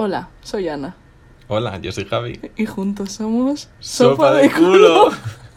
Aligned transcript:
Hola, 0.00 0.28
soy 0.42 0.68
Ana. 0.68 0.94
Hola, 1.48 1.78
yo 1.78 1.90
soy 1.90 2.04
Javi. 2.04 2.38
Y 2.56 2.66
juntos 2.66 3.10
somos 3.10 3.68
¡Sopa 3.80 4.32
de 4.32 4.48
culo! 4.48 5.10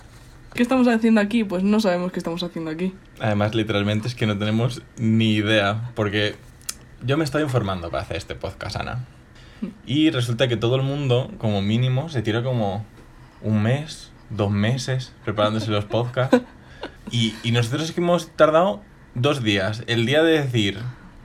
¿Qué 0.56 0.64
estamos 0.64 0.88
haciendo 0.88 1.22
aquí? 1.22 1.44
Pues 1.44 1.62
no 1.62 1.80
sabemos 1.80 2.12
qué 2.12 2.18
estamos 2.18 2.42
haciendo 2.42 2.72
aquí. 2.72 2.92
Además, 3.20 3.54
literalmente 3.54 4.08
es 4.08 4.16
que 4.16 4.26
no 4.26 4.36
tenemos 4.36 4.82
ni 4.98 5.36
idea, 5.36 5.92
porque 5.94 6.38
yo 7.06 7.18
me 7.18 7.24
estoy 7.24 7.44
informando 7.44 7.92
para 7.92 8.02
hacer 8.02 8.18
este 8.18 8.34
podcast, 8.34 8.78
Ana. 8.78 9.06
Y 9.86 10.10
resulta 10.10 10.48
que 10.48 10.58
todo 10.58 10.76
el 10.76 10.82
mundo, 10.82 11.30
como 11.38 11.62
mínimo, 11.62 12.10
se 12.10 12.24
tira 12.24 12.42
como 12.42 12.84
un 13.44 13.62
mes, 13.62 14.12
dos 14.32 14.50
meses 14.50 15.14
preparándose 15.24 15.70
los 15.70 15.86
podcasts. 15.86 16.42
Y, 17.12 17.36
y 17.44 17.52
nosotros 17.52 17.92
que 17.92 18.02
hemos 18.02 18.30
tardado 18.36 18.82
dos 19.14 19.44
días. 19.44 19.84
El 19.86 20.06
día 20.08 20.24
de 20.24 20.42
decir, 20.42 20.80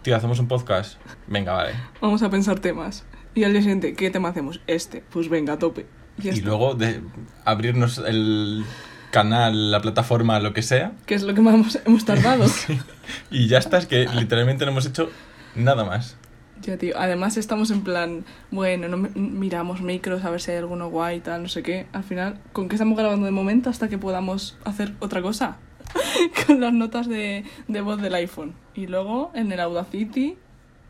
tío, 0.06 0.14
hacemos 0.14 0.38
un 0.38 0.46
podcast. 0.46 1.00
Venga, 1.26 1.52
vale. 1.52 1.72
Vamos 2.00 2.22
a 2.22 2.30
pensar 2.30 2.60
temas. 2.60 3.04
Y 3.34 3.42
al 3.42 3.50
día 3.50 3.60
siguiente, 3.60 3.94
¿qué 3.94 4.08
tema 4.08 4.28
hacemos? 4.28 4.60
Este. 4.68 5.02
Pues 5.10 5.28
venga, 5.28 5.54
a 5.54 5.58
tope. 5.58 5.86
Y, 6.22 6.28
Y 6.28 6.40
luego 6.42 6.74
de 6.76 7.00
abrirnos 7.44 7.98
el 7.98 8.64
canal, 9.10 9.72
la 9.72 9.80
plataforma, 9.80 10.38
lo 10.38 10.52
que 10.52 10.62
sea. 10.62 10.92
¿Qué 11.06 11.16
es 11.16 11.24
lo 11.24 11.34
que 11.34 11.40
más 11.40 11.54
hemos, 11.54 11.78
hemos 11.84 12.04
tardado? 12.04 12.46
Y 13.32 13.48
ya 13.48 13.58
está, 13.58 13.78
es 13.78 13.86
que 13.86 14.06
literalmente 14.14 14.64
no 14.64 14.70
hemos 14.70 14.86
hecho 14.86 15.10
nada 15.56 15.84
más. 15.84 16.16
ya, 16.62 16.76
tío. 16.76 16.94
Además 16.96 17.36
estamos 17.36 17.72
en 17.72 17.82
plan, 17.82 18.24
bueno, 18.52 18.86
no 18.86 18.96
mi- 18.98 19.10
miramos 19.20 19.80
micros 19.82 20.24
a 20.24 20.30
ver 20.30 20.40
si 20.40 20.52
hay 20.52 20.58
alguno 20.58 20.88
guay, 20.88 21.18
tal, 21.18 21.42
no 21.42 21.48
sé 21.48 21.64
qué. 21.64 21.86
Al 21.92 22.04
final, 22.04 22.38
¿con 22.52 22.68
qué 22.68 22.76
estamos 22.76 22.96
grabando 22.96 23.26
de 23.26 23.32
momento 23.32 23.70
hasta 23.70 23.88
que 23.88 23.98
podamos 23.98 24.56
hacer 24.64 24.92
otra 25.00 25.20
cosa? 25.20 25.56
Con 26.46 26.60
las 26.60 26.72
notas 26.72 27.08
de, 27.08 27.44
de 27.68 27.80
voz 27.80 28.00
del 28.00 28.14
iPhone. 28.14 28.54
Y 28.74 28.86
luego 28.86 29.30
en 29.34 29.50
el 29.52 29.60
Audacity, 29.60 30.36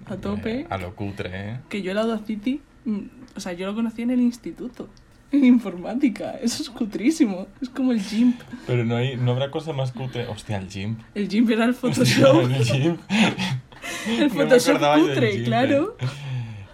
a 0.06 0.16
tope. 0.16 0.60
Eh, 0.60 0.66
a 0.70 0.78
lo 0.78 0.94
cutre, 0.94 1.30
¿eh? 1.32 1.60
Que 1.68 1.82
yo 1.82 1.92
el 1.92 1.98
Audacity, 1.98 2.60
mm, 2.84 2.98
o 3.36 3.40
sea, 3.40 3.52
yo 3.52 3.66
lo 3.66 3.74
conocí 3.74 4.02
en 4.02 4.10
el 4.10 4.20
instituto, 4.20 4.88
en 5.32 5.44
informática. 5.44 6.32
Eso 6.42 6.62
es 6.62 6.70
cutrísimo. 6.70 7.46
Es 7.60 7.68
como 7.68 7.92
el 7.92 8.00
GIMP. 8.00 8.40
Pero 8.66 8.84
no, 8.84 8.96
hay, 8.96 9.16
no 9.16 9.32
habrá 9.32 9.50
cosa 9.50 9.72
más 9.72 9.92
cutre. 9.92 10.26
Hostia, 10.26 10.58
el 10.58 10.68
gym. 10.68 10.96
El 11.14 11.28
GIMP 11.28 11.50
era 11.50 11.64
el 11.64 11.74
Photoshop. 11.74 12.50
el 12.50 12.64
gym. 12.64 12.96
el 14.08 14.28
No 14.28 14.34
Photoshop 14.34 14.80
del 14.80 15.00
cutre, 15.00 15.32
GIMP, 15.32 15.44
claro. 15.46 15.96
eh. 16.00 16.06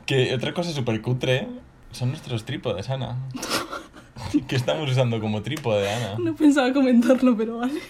Que 0.06 0.34
otra 0.34 0.52
cosa 0.52 0.70
súper 0.72 1.00
cutre 1.00 1.46
son 1.92 2.08
nuestros 2.08 2.44
trípodes, 2.44 2.90
Ana. 2.90 3.16
¿Qué 4.48 4.56
estamos 4.56 4.90
usando 4.90 5.20
como 5.20 5.42
trípode, 5.42 5.90
Ana? 5.90 6.16
No 6.18 6.34
pensaba 6.34 6.72
comentarlo, 6.72 7.36
pero 7.36 7.58
vale. 7.58 7.80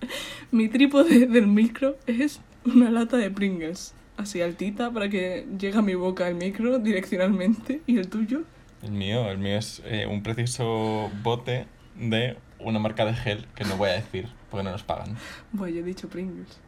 Mi 0.50 0.68
trípode 0.68 1.26
del 1.26 1.46
micro 1.46 1.96
es 2.06 2.40
una 2.64 2.90
lata 2.90 3.16
de 3.16 3.30
Pringles. 3.30 3.94
Así 4.16 4.42
altita 4.42 4.90
para 4.90 5.08
que 5.08 5.46
llegue 5.58 5.78
a 5.78 5.82
mi 5.82 5.94
boca 5.94 6.26
el 6.28 6.34
micro 6.34 6.78
direccionalmente. 6.78 7.82
¿Y 7.86 7.98
el 7.98 8.08
tuyo? 8.08 8.42
El 8.82 8.92
mío, 8.92 9.30
el 9.30 9.38
mío 9.38 9.58
es 9.58 9.82
eh, 9.84 10.06
un 10.06 10.22
precioso 10.22 11.10
bote 11.22 11.66
de 11.96 12.36
una 12.58 12.78
marca 12.78 13.04
de 13.04 13.14
gel 13.14 13.46
que 13.54 13.64
no 13.64 13.76
voy 13.76 13.90
a 13.90 13.92
decir 13.94 14.28
porque 14.50 14.64
no 14.64 14.70
nos 14.72 14.82
pagan. 14.82 15.16
Bueno, 15.52 15.74
yo 15.76 15.80
he 15.80 15.84
dicho 15.84 16.08
Pringles. 16.08 16.58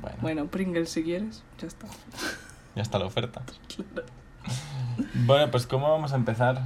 Bueno, 0.00 0.16
Bueno, 0.20 0.46
Pringles 0.46 0.90
si 0.90 1.02
quieres, 1.02 1.42
ya 1.58 1.66
está. 1.66 1.86
ya 2.76 2.82
está 2.82 2.98
la 2.98 3.06
oferta. 3.06 3.42
Bueno, 5.26 5.50
pues 5.50 5.66
¿cómo 5.66 5.90
vamos 5.90 6.12
a 6.12 6.16
empezar? 6.16 6.62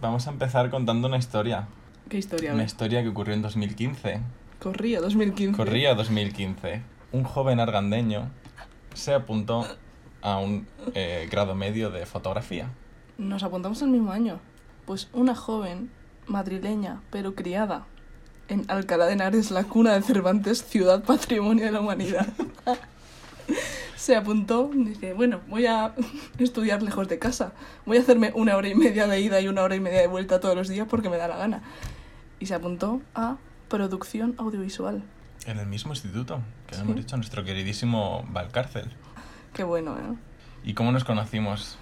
Vamos 0.00 0.26
a 0.26 0.30
empezar 0.30 0.70
contando 0.70 1.08
una 1.08 1.18
historia. 1.18 1.68
¿Qué 2.08 2.18
historia? 2.18 2.54
Una 2.54 2.64
historia 2.64 3.02
que 3.02 3.08
ocurrió 3.08 3.34
en 3.34 3.42
2015. 3.42 4.20
Corría, 4.66 5.00
2015. 5.00 5.56
Corría 5.56 5.94
2015. 5.94 6.82
Un 7.12 7.22
joven 7.22 7.60
argandeño 7.60 8.32
se 8.94 9.14
apuntó 9.14 9.64
a 10.22 10.38
un 10.38 10.66
eh, 10.92 11.28
grado 11.30 11.54
medio 11.54 11.90
de 11.90 12.04
fotografía. 12.04 12.68
Nos 13.16 13.44
apuntamos 13.44 13.80
el 13.82 13.90
mismo 13.90 14.10
año. 14.10 14.40
Pues 14.84 15.08
una 15.12 15.36
joven 15.36 15.92
madrileña, 16.26 17.00
pero 17.10 17.36
criada 17.36 17.86
en 18.48 18.64
Alcalá 18.66 19.06
de 19.06 19.12
Henares, 19.12 19.52
la 19.52 19.62
cuna 19.62 19.94
de 19.94 20.02
Cervantes, 20.02 20.64
ciudad 20.64 21.04
patrimonio 21.04 21.64
de 21.64 21.70
la 21.70 21.78
humanidad. 21.78 22.26
Se 23.94 24.16
apuntó, 24.16 24.72
dice, 24.74 25.12
bueno, 25.12 25.42
voy 25.46 25.66
a 25.66 25.94
estudiar 26.38 26.82
lejos 26.82 27.06
de 27.06 27.20
casa. 27.20 27.52
Voy 27.84 27.98
a 27.98 28.00
hacerme 28.00 28.32
una 28.34 28.56
hora 28.56 28.66
y 28.66 28.74
media 28.74 29.06
de 29.06 29.20
ida 29.20 29.40
y 29.40 29.46
una 29.46 29.62
hora 29.62 29.76
y 29.76 29.80
media 29.80 30.00
de 30.00 30.08
vuelta 30.08 30.40
todos 30.40 30.56
los 30.56 30.66
días 30.66 30.88
porque 30.90 31.08
me 31.08 31.18
da 31.18 31.28
la 31.28 31.36
gana. 31.36 31.62
Y 32.40 32.46
se 32.46 32.54
apuntó 32.54 33.00
a 33.14 33.36
producción 33.68 34.34
audiovisual. 34.38 35.02
En 35.46 35.58
el 35.58 35.66
mismo 35.66 35.92
instituto 35.92 36.40
que 36.66 36.74
Sí. 36.74 36.80
hemos 36.80 36.96
dicho, 36.96 37.16
nuestro 37.16 37.44
queridísimo 37.44 38.24
Valcárcel. 38.30 38.90
Qué 39.52 39.64
bueno, 39.64 39.96
¿eh? 39.96 40.16
¿Y 40.64 40.74
cómo 40.74 40.92
nos 40.92 41.04
conocimos? 41.04 41.78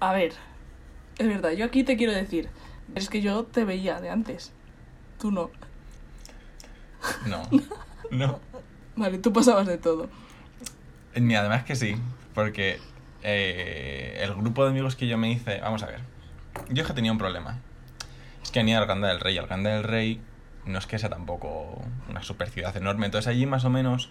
A 0.00 0.12
ver, 0.12 0.32
es 1.18 1.26
verdad, 1.26 1.50
yo 1.52 1.64
aquí 1.64 1.82
te 1.84 1.96
quiero 1.96 2.12
decir, 2.12 2.48
es 2.94 3.08
que 3.08 3.22
yo 3.22 3.44
te 3.44 3.64
veía 3.64 4.00
de 4.00 4.10
antes. 4.10 4.52
Tú 5.18 5.30
no. 5.30 5.50
No. 7.26 7.42
No. 8.10 8.38
Vale, 8.94 9.18
tú 9.18 9.32
pasabas 9.32 9.66
de 9.66 9.78
todo. 9.78 10.08
Ni 11.16 11.34
además 11.34 11.64
que 11.64 11.74
sí, 11.74 11.96
porque 12.36 12.78
eh, 13.24 14.20
el 14.22 14.32
grupo 14.34 14.62
de 14.62 14.70
amigos 14.70 14.94
que 14.94 15.08
yo 15.08 15.18
me 15.18 15.28
hice, 15.32 15.58
vamos 15.60 15.82
a 15.82 15.86
ver, 15.86 16.00
yo 16.68 16.82
es 16.82 16.86
que 16.88 16.94
tenía 16.94 17.10
un 17.10 17.18
problema. 17.18 17.58
Es 18.44 18.52
que 18.52 18.60
venía 18.60 18.78
Arganda 18.78 19.08
del 19.08 19.18
Rey, 19.18 19.36
Arganda 19.38 19.70
del 19.70 19.82
Rey 19.82 20.20
no 20.66 20.78
es 20.78 20.86
que 20.86 20.98
sea 20.98 21.08
tampoco 21.08 21.82
una 22.08 22.22
super 22.22 22.50
ciudad 22.50 22.76
enorme, 22.76 23.06
entonces 23.06 23.28
allí 23.28 23.46
más 23.46 23.64
o 23.64 23.70
menos 23.70 24.10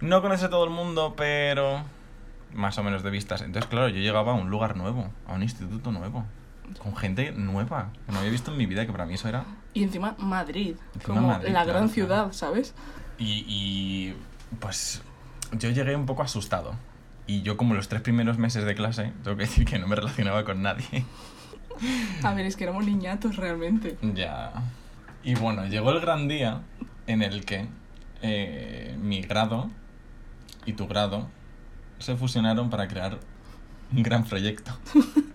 no 0.00 0.20
conoce 0.20 0.46
a 0.46 0.50
todo 0.50 0.64
el 0.64 0.70
mundo, 0.70 1.14
pero 1.16 1.82
más 2.52 2.76
o 2.78 2.82
menos 2.82 3.02
de 3.02 3.10
vistas. 3.10 3.40
Entonces, 3.42 3.68
claro, 3.70 3.88
yo 3.88 4.00
llegaba 4.00 4.32
a 4.32 4.34
un 4.34 4.50
lugar 4.50 4.76
nuevo, 4.76 5.10
a 5.26 5.32
un 5.34 5.42
instituto 5.42 5.92
nuevo, 5.92 6.24
con 6.82 6.96
gente 6.96 7.32
nueva, 7.32 7.90
que 8.06 8.12
no 8.12 8.18
había 8.18 8.30
visto 8.30 8.50
en 8.50 8.58
mi 8.58 8.66
vida, 8.66 8.86
que 8.86 8.92
para 8.92 9.06
mí 9.06 9.14
eso 9.14 9.28
era... 9.28 9.44
Y 9.74 9.82
encima 9.82 10.14
Madrid, 10.18 10.76
Encima 10.94 11.14
como 11.14 11.28
Madrid, 11.28 11.48
la 11.48 11.52
claro, 11.52 11.68
gran 11.68 11.82
claro. 11.84 11.94
ciudad, 11.94 12.32
¿sabes? 12.32 12.74
Y, 13.18 13.44
y, 13.48 14.16
pues 14.60 15.02
yo 15.52 15.70
llegué 15.70 15.96
un 15.96 16.06
poco 16.06 16.22
asustado. 16.22 16.74
Y 17.26 17.42
yo 17.42 17.56
como 17.56 17.74
los 17.74 17.88
tres 17.88 18.02
primeros 18.02 18.36
meses 18.36 18.64
de 18.64 18.74
clase, 18.74 19.12
tengo 19.22 19.36
que 19.36 19.44
decir 19.44 19.64
que 19.64 19.78
no 19.78 19.86
me 19.86 19.96
relacionaba 19.96 20.44
con 20.44 20.62
nadie. 20.62 21.04
A 22.22 22.34
ver, 22.34 22.46
es 22.46 22.56
que 22.56 22.64
éramos 22.64 22.84
niñatos 22.84 23.36
realmente. 23.36 23.96
ya. 24.14 24.52
Y 25.24 25.34
bueno, 25.34 25.66
llegó 25.66 25.90
el 25.90 26.00
gran 26.00 26.28
día 26.28 26.62
en 27.06 27.22
el 27.22 27.44
que 27.44 27.68
eh, 28.22 28.96
mi 29.00 29.22
grado 29.22 29.70
y 30.66 30.72
tu 30.72 30.86
grado 30.86 31.28
se 31.98 32.16
fusionaron 32.16 32.70
para 32.70 32.88
crear 32.88 33.18
un 33.92 34.02
gran 34.02 34.24
proyecto. 34.24 34.72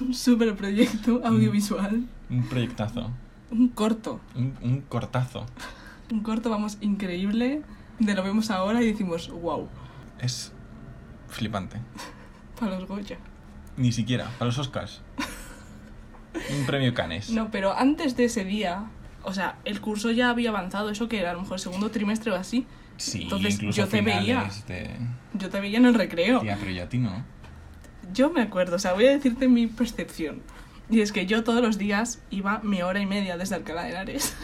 Un 0.00 0.12
super 0.12 0.54
proyecto 0.54 1.22
audiovisual. 1.24 2.04
Un 2.28 2.42
proyectazo. 2.48 3.10
Un 3.50 3.68
corto. 3.68 4.20
Un, 4.34 4.54
un 4.60 4.82
cortazo. 4.82 5.46
Un 6.10 6.20
corto, 6.22 6.50
vamos, 6.50 6.76
increíble. 6.82 7.62
De 7.98 8.14
lo 8.14 8.22
vemos 8.22 8.50
ahora 8.50 8.82
y 8.82 8.92
decimos, 8.92 9.30
wow, 9.30 9.68
Es 10.20 10.52
flipante. 11.28 11.78
para 12.60 12.78
los 12.78 12.86
Goya. 12.86 13.16
Ni 13.78 13.90
siquiera, 13.90 14.30
para 14.38 14.46
los 14.46 14.58
Oscars. 14.58 15.00
Un 16.58 16.66
premio 16.66 16.92
Canes. 16.92 17.30
No, 17.30 17.50
pero 17.50 17.72
antes 17.72 18.16
de 18.16 18.26
ese 18.26 18.44
día, 18.44 18.90
o 19.26 19.34
sea, 19.34 19.56
el 19.64 19.80
curso 19.80 20.12
ya 20.12 20.30
había 20.30 20.50
avanzado, 20.50 20.88
eso 20.88 21.08
que 21.08 21.18
era 21.18 21.30
a 21.30 21.34
lo 21.34 21.40
mejor 21.40 21.58
segundo 21.58 21.90
trimestre 21.90 22.30
o 22.30 22.36
así. 22.36 22.64
Sí, 22.96 23.22
Entonces, 23.24 23.54
incluso 23.54 23.82
yo 23.82 23.88
te 23.88 24.00
veía. 24.00 24.48
de... 24.68 24.88
Yo 25.34 25.50
te 25.50 25.60
veía 25.60 25.78
en 25.78 25.86
el 25.86 25.94
recreo. 25.94 26.40
Tía, 26.40 26.56
pero 26.58 26.70
yo 26.70 26.84
a 26.84 26.88
ti 26.88 26.98
no. 26.98 27.24
Yo 28.12 28.30
me 28.30 28.40
acuerdo, 28.40 28.76
o 28.76 28.78
sea, 28.78 28.92
voy 28.92 29.06
a 29.06 29.10
decirte 29.10 29.48
mi 29.48 29.66
percepción. 29.66 30.42
Y 30.88 31.00
es 31.00 31.10
que 31.10 31.26
yo 31.26 31.42
todos 31.42 31.60
los 31.60 31.76
días 31.76 32.22
iba 32.30 32.60
mi 32.62 32.82
hora 32.82 33.00
y 33.00 33.06
media 33.06 33.36
desde 33.36 33.56
Alcalá 33.56 33.82
de 33.82 33.90
Henares. 33.90 34.36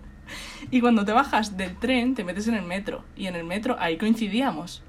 y 0.70 0.82
cuando 0.82 1.06
te 1.06 1.12
bajas 1.12 1.56
del 1.56 1.74
tren, 1.76 2.14
te 2.14 2.22
metes 2.22 2.46
en 2.46 2.56
el 2.56 2.64
metro. 2.66 3.02
Y 3.16 3.26
en 3.26 3.36
el 3.36 3.44
metro 3.44 3.76
ahí 3.80 3.96
coincidíamos. 3.96 4.82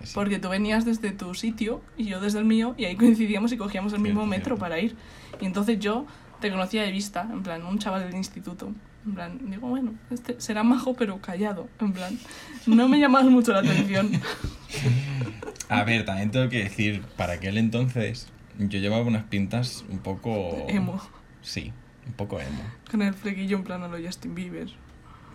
Sí, 0.00 0.06
sí. 0.08 0.12
Porque 0.12 0.40
tú 0.40 0.48
venías 0.48 0.84
desde 0.84 1.12
tu 1.12 1.34
sitio 1.34 1.82
y 1.96 2.06
yo 2.06 2.20
desde 2.20 2.40
el 2.40 2.46
mío, 2.46 2.74
y 2.76 2.86
ahí 2.86 2.96
coincidíamos 2.96 3.52
y 3.52 3.56
cogíamos 3.56 3.92
el 3.92 4.00
mismo 4.00 4.26
metro 4.26 4.58
para 4.58 4.80
ir. 4.80 4.96
Y 5.40 5.46
entonces 5.46 5.78
yo 5.78 6.04
te 6.42 6.50
conocía 6.50 6.82
de 6.82 6.92
vista, 6.92 7.26
en 7.32 7.42
plan, 7.42 7.64
un 7.64 7.78
chaval 7.78 8.02
del 8.02 8.16
instituto. 8.16 8.70
En 9.06 9.14
plan, 9.14 9.38
digo, 9.50 9.68
bueno, 9.68 9.94
este 10.10 10.38
será 10.40 10.62
majo 10.62 10.94
pero 10.94 11.18
callado. 11.20 11.68
En 11.80 11.92
plan, 11.94 12.18
no 12.66 12.88
me 12.88 12.98
llamaba 12.98 13.30
mucho 13.30 13.52
la 13.52 13.60
atención. 13.60 14.10
A 15.70 15.84
ver, 15.84 16.04
también 16.04 16.30
tengo 16.30 16.50
que 16.50 16.64
decir, 16.64 17.02
para 17.16 17.34
aquel 17.34 17.56
entonces 17.56 18.28
yo 18.58 18.78
llevaba 18.78 19.04
unas 19.04 19.24
pintas 19.24 19.84
un 19.88 20.00
poco... 20.00 20.66
Emo. 20.68 21.00
Sí, 21.40 21.72
un 22.06 22.12
poco 22.12 22.38
emo. 22.38 22.62
Con 22.90 23.00
el 23.00 23.14
flequillo 23.14 23.56
en 23.56 23.64
plan 23.64 23.82
a 23.82 23.88
lo 23.88 23.98
Justin 24.04 24.34
Bieber. 24.34 24.68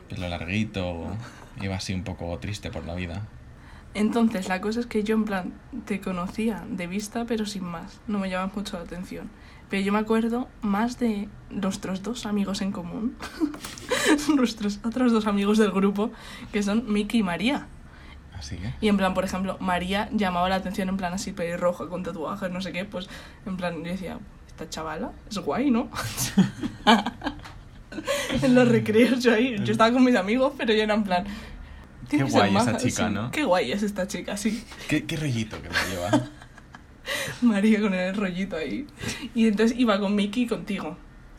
Pelo 0.10 0.30
larguito, 0.30 1.08
iba 1.60 1.76
así 1.76 1.94
un 1.94 2.04
poco 2.04 2.38
triste 2.38 2.70
por 2.70 2.86
la 2.86 2.94
vida. 2.94 3.28
Entonces, 3.94 4.48
la 4.48 4.62
cosa 4.62 4.80
es 4.80 4.86
que 4.86 5.04
yo 5.04 5.16
en 5.16 5.26
plan 5.26 5.54
te 5.86 6.00
conocía 6.00 6.64
de 6.70 6.88
vista, 6.88 7.26
pero 7.26 7.46
sin 7.46 7.64
más. 7.64 8.00
No 8.08 8.20
me 8.20 8.30
llamaba 8.30 8.52
mucho 8.56 8.78
la 8.78 8.84
atención. 8.84 9.30
Pero 9.70 9.84
yo 9.84 9.92
me 9.92 10.00
acuerdo 10.00 10.48
más 10.62 10.98
de 11.00 11.28
nuestros 11.50 12.04
dos 12.04 12.26
amigos 12.26 12.62
en 12.62 12.72
común. 12.72 13.16
nuestros 14.36 14.80
otros 14.86 15.12
dos 15.12 15.28
amigos 15.28 15.58
del 15.58 15.72
grupo, 15.72 16.12
que 16.54 16.64
son 16.64 16.92
Miki 16.92 17.20
y 17.20 17.24
María. 17.24 17.68
Así 18.34 18.58
que. 18.58 18.72
Y 18.82 18.88
en 18.88 18.98
plan, 18.98 19.14
por 19.14 19.26
ejemplo, 19.26 19.58
María 19.60 20.10
llamaba 20.12 20.48
la 20.48 20.56
atención 20.56 20.90
en 20.90 20.98
plan 20.98 21.14
así 21.14 21.34
pelirroja 21.34 21.88
con 21.88 22.04
tatuajes, 22.04 22.52
no 22.52 22.62
sé 22.62 22.72
qué, 22.72 22.86
pues 22.86 23.10
en 23.46 23.58
plan 23.58 23.84
yo 23.84 23.92
decía, 23.92 24.20
esta 24.48 24.70
chavala 24.70 25.12
es 25.30 25.38
guay, 25.40 25.72
¿no? 25.72 25.90
en 28.42 28.56
los 28.56 28.68
recreos 28.68 29.24
yo 29.24 29.34
ahí, 29.34 29.58
yo 29.64 29.72
estaba 29.72 29.92
con 29.92 30.04
mis 30.04 30.16
amigos, 30.16 30.54
pero 30.58 30.74
yo 30.74 30.84
era 30.84 30.94
en 30.94 31.04
plan... 31.04 31.26
Qué 32.10 32.24
guay 32.24 32.50
esa 32.56 32.66
maja, 32.66 32.78
chica, 32.78 33.08
sí, 33.08 33.14
¿no? 33.14 33.32
Qué 33.32 33.44
guay 33.44 33.72
es 33.72 33.84
esta 33.84 34.08
chica, 34.08 34.38
sí. 34.38 34.64
¿Qué, 34.88 35.06
qué 35.06 35.18
rollito 35.18 35.62
que 35.62 35.70
me 35.70 35.76
lleva? 35.90 36.30
María 37.42 37.82
con 37.82 37.94
el 37.94 38.16
rollito 38.16 38.56
ahí. 38.58 38.86
Y 39.36 39.48
entonces 39.48 39.78
iba 39.78 40.00
con 40.00 40.16
Mickey 40.16 40.44
y 40.44 40.48
contigo. 40.48 40.98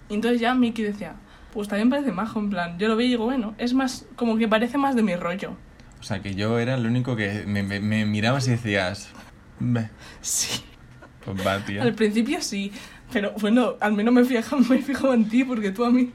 Y 0.08 0.14
entonces 0.14 0.40
ya 0.40 0.54
Mickey 0.54 0.84
decía, 0.84 1.16
pues 1.52 1.68
también 1.68 1.90
parece 1.90 2.12
majo, 2.12 2.38
en 2.40 2.50
plan. 2.50 2.78
Yo 2.78 2.88
lo 2.88 2.96
veía 2.96 3.08
y 3.08 3.10
digo, 3.12 3.24
bueno, 3.24 3.54
es 3.58 3.74
más, 3.74 4.06
como 4.16 4.36
que 4.36 4.48
parece 4.48 4.78
más 4.78 4.96
de 4.96 5.02
mi 5.02 5.14
rollo. 5.16 5.56
O 6.00 6.02
sea, 6.02 6.22
que 6.22 6.34
yo 6.34 6.58
era 6.58 6.74
el 6.74 6.86
único 6.86 7.16
que 7.16 7.44
me, 7.46 7.62
me, 7.62 7.80
me 7.80 8.04
mirabas 8.06 8.46
y 8.46 8.52
decías. 8.52 9.08
"Ve, 9.58 9.88
Sí. 10.20 10.62
Pues 11.24 11.46
va, 11.46 11.58
tío. 11.64 11.82
Al 11.82 11.94
principio 11.94 12.40
sí, 12.40 12.72
pero 13.12 13.32
bueno, 13.40 13.74
al 13.80 13.92
menos 13.92 14.14
me 14.14 14.24
fijo, 14.24 14.56
me 14.70 14.78
fijo 14.78 15.12
en 15.12 15.28
ti 15.28 15.44
porque 15.44 15.72
tú 15.72 15.84
a 15.84 15.90
mí. 15.90 16.12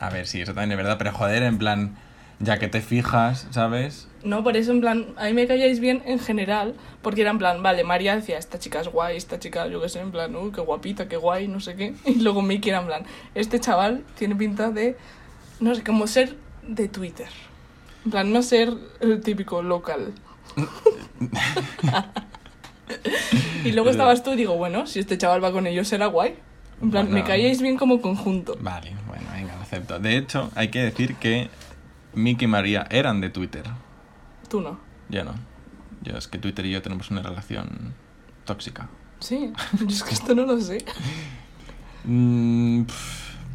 A 0.00 0.10
ver, 0.10 0.26
sí, 0.26 0.40
eso 0.40 0.52
también 0.54 0.72
es 0.72 0.76
verdad, 0.78 0.98
pero 0.98 1.12
joder, 1.12 1.42
en 1.42 1.58
plan, 1.58 1.96
ya 2.38 2.58
que 2.58 2.68
te 2.68 2.80
fijas, 2.80 3.46
¿sabes? 3.50 4.08
No, 4.22 4.42
por 4.42 4.56
eso 4.56 4.72
en 4.72 4.80
plan, 4.80 5.06
a 5.16 5.24
mí 5.24 5.32
me 5.32 5.46
calláis 5.46 5.80
bien 5.80 6.02
en 6.04 6.18
general, 6.18 6.74
porque 7.02 7.22
era 7.22 7.30
en 7.30 7.38
plan, 7.38 7.62
vale, 7.62 7.84
María 7.84 8.16
decía, 8.16 8.38
esta 8.38 8.58
chica 8.58 8.80
es 8.80 8.88
guay, 8.88 9.16
esta 9.16 9.38
chica, 9.38 9.66
yo 9.68 9.80
qué 9.80 9.88
sé, 9.88 10.00
en 10.00 10.10
plan, 10.10 10.34
uy, 10.34 10.52
qué 10.52 10.60
guapita, 10.60 11.08
qué 11.08 11.16
guay, 11.16 11.48
no 11.48 11.60
sé 11.60 11.76
qué. 11.76 11.94
Y 12.04 12.16
luego 12.16 12.42
Mickey 12.42 12.70
era 12.70 12.80
en 12.80 12.86
plan, 12.86 13.04
este 13.34 13.60
chaval 13.60 14.04
tiene 14.18 14.34
pinta 14.34 14.70
de, 14.70 14.96
no 15.60 15.74
sé, 15.74 15.82
como 15.82 16.06
ser 16.06 16.36
de 16.66 16.88
Twitter. 16.88 17.28
En 18.04 18.10
plan, 18.10 18.32
no 18.32 18.42
ser 18.42 18.72
el 19.00 19.20
típico 19.20 19.62
local. 19.62 20.12
y 23.64 23.72
luego 23.72 23.90
estabas 23.90 24.22
tú 24.22 24.32
y 24.32 24.36
digo, 24.36 24.56
bueno, 24.56 24.86
si 24.86 25.00
este 25.00 25.18
chaval 25.18 25.42
va 25.42 25.52
con 25.52 25.66
ellos 25.66 25.88
será 25.88 26.06
guay. 26.06 26.36
En 26.82 26.90
plan, 26.90 27.10
me 27.10 27.24
calláis 27.24 27.62
bien 27.62 27.78
como 27.78 28.02
conjunto. 28.02 28.58
Vale, 28.60 28.94
bueno, 29.06 29.24
venga, 29.34 29.56
lo 29.56 29.62
acepto. 29.62 29.98
De 29.98 30.18
hecho, 30.18 30.50
hay 30.54 30.68
que 30.68 30.80
decir 30.80 31.14
que 31.14 31.48
Mickey 32.16 32.46
y 32.46 32.48
María 32.48 32.86
eran 32.90 33.20
de 33.20 33.28
Twitter. 33.28 33.64
Tú 34.48 34.60
no. 34.62 34.80
Yo 35.10 35.22
no. 35.22 35.34
Yo 36.02 36.16
es 36.16 36.26
que 36.26 36.38
Twitter 36.38 36.64
y 36.66 36.70
yo 36.70 36.82
tenemos 36.82 37.10
una 37.10 37.22
relación 37.22 37.94
tóxica. 38.44 38.88
Sí, 39.20 39.52
yo 39.80 39.86
es 39.86 40.02
que 40.02 40.14
esto 40.14 40.34
no 40.34 40.46
lo 40.46 40.58
sé. 40.60 40.84
Mm, 42.04 42.82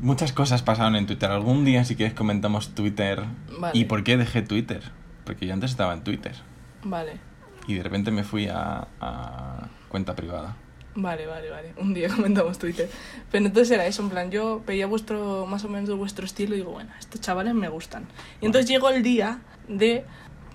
muchas 0.02 0.32
cosas 0.32 0.62
pasaron 0.62 0.96
en 0.96 1.08
Twitter. 1.08 1.32
Algún 1.32 1.66
día, 1.66 1.84
si 1.86 1.96
quieres, 1.96 2.14
comentamos 2.14 2.76
Twitter. 2.76 3.26
Vale. 3.60 3.78
¿Y 3.78 3.86
por 3.86 4.04
qué 4.04 4.16
dejé 4.16 4.44
Twitter? 4.44 4.84
Porque 5.26 5.48
yo 5.48 5.54
antes 5.54 5.72
estaba 5.72 5.94
en 5.94 6.04
Twitter. 6.04 6.36
Vale. 6.84 7.14
Y 7.68 7.74
de 7.74 7.84
repente 7.84 8.12
me 8.12 8.24
fui 8.24 8.48
a, 8.48 8.88
a 9.00 9.70
cuenta 9.90 10.16
privada. 10.16 10.56
Vale, 10.96 11.26
vale, 11.26 11.50
vale. 11.50 11.74
Un 11.78 11.94
día 11.94 12.10
comentamos 12.16 12.58
Twitter. 12.60 12.90
Pero 13.32 13.46
entonces 13.46 13.72
era 13.72 13.86
eso, 13.86 14.02
en 14.02 14.10
plan, 14.10 14.32
yo 14.32 14.62
veía 14.66 14.88
vuestro, 14.88 15.46
más 15.46 15.64
o 15.64 15.70
menos 15.70 15.96
vuestro 15.98 16.26
estilo 16.26 16.56
y 16.56 16.60
digo, 16.60 16.72
bueno, 16.72 16.92
estos 17.00 17.22
chavales 17.22 17.54
me 17.54 17.70
gustan. 17.70 18.06
Y 18.42 18.46
entonces 18.46 18.70
llegó 18.70 18.90
el 18.90 19.04
día 19.04 19.40
de, 19.68 20.06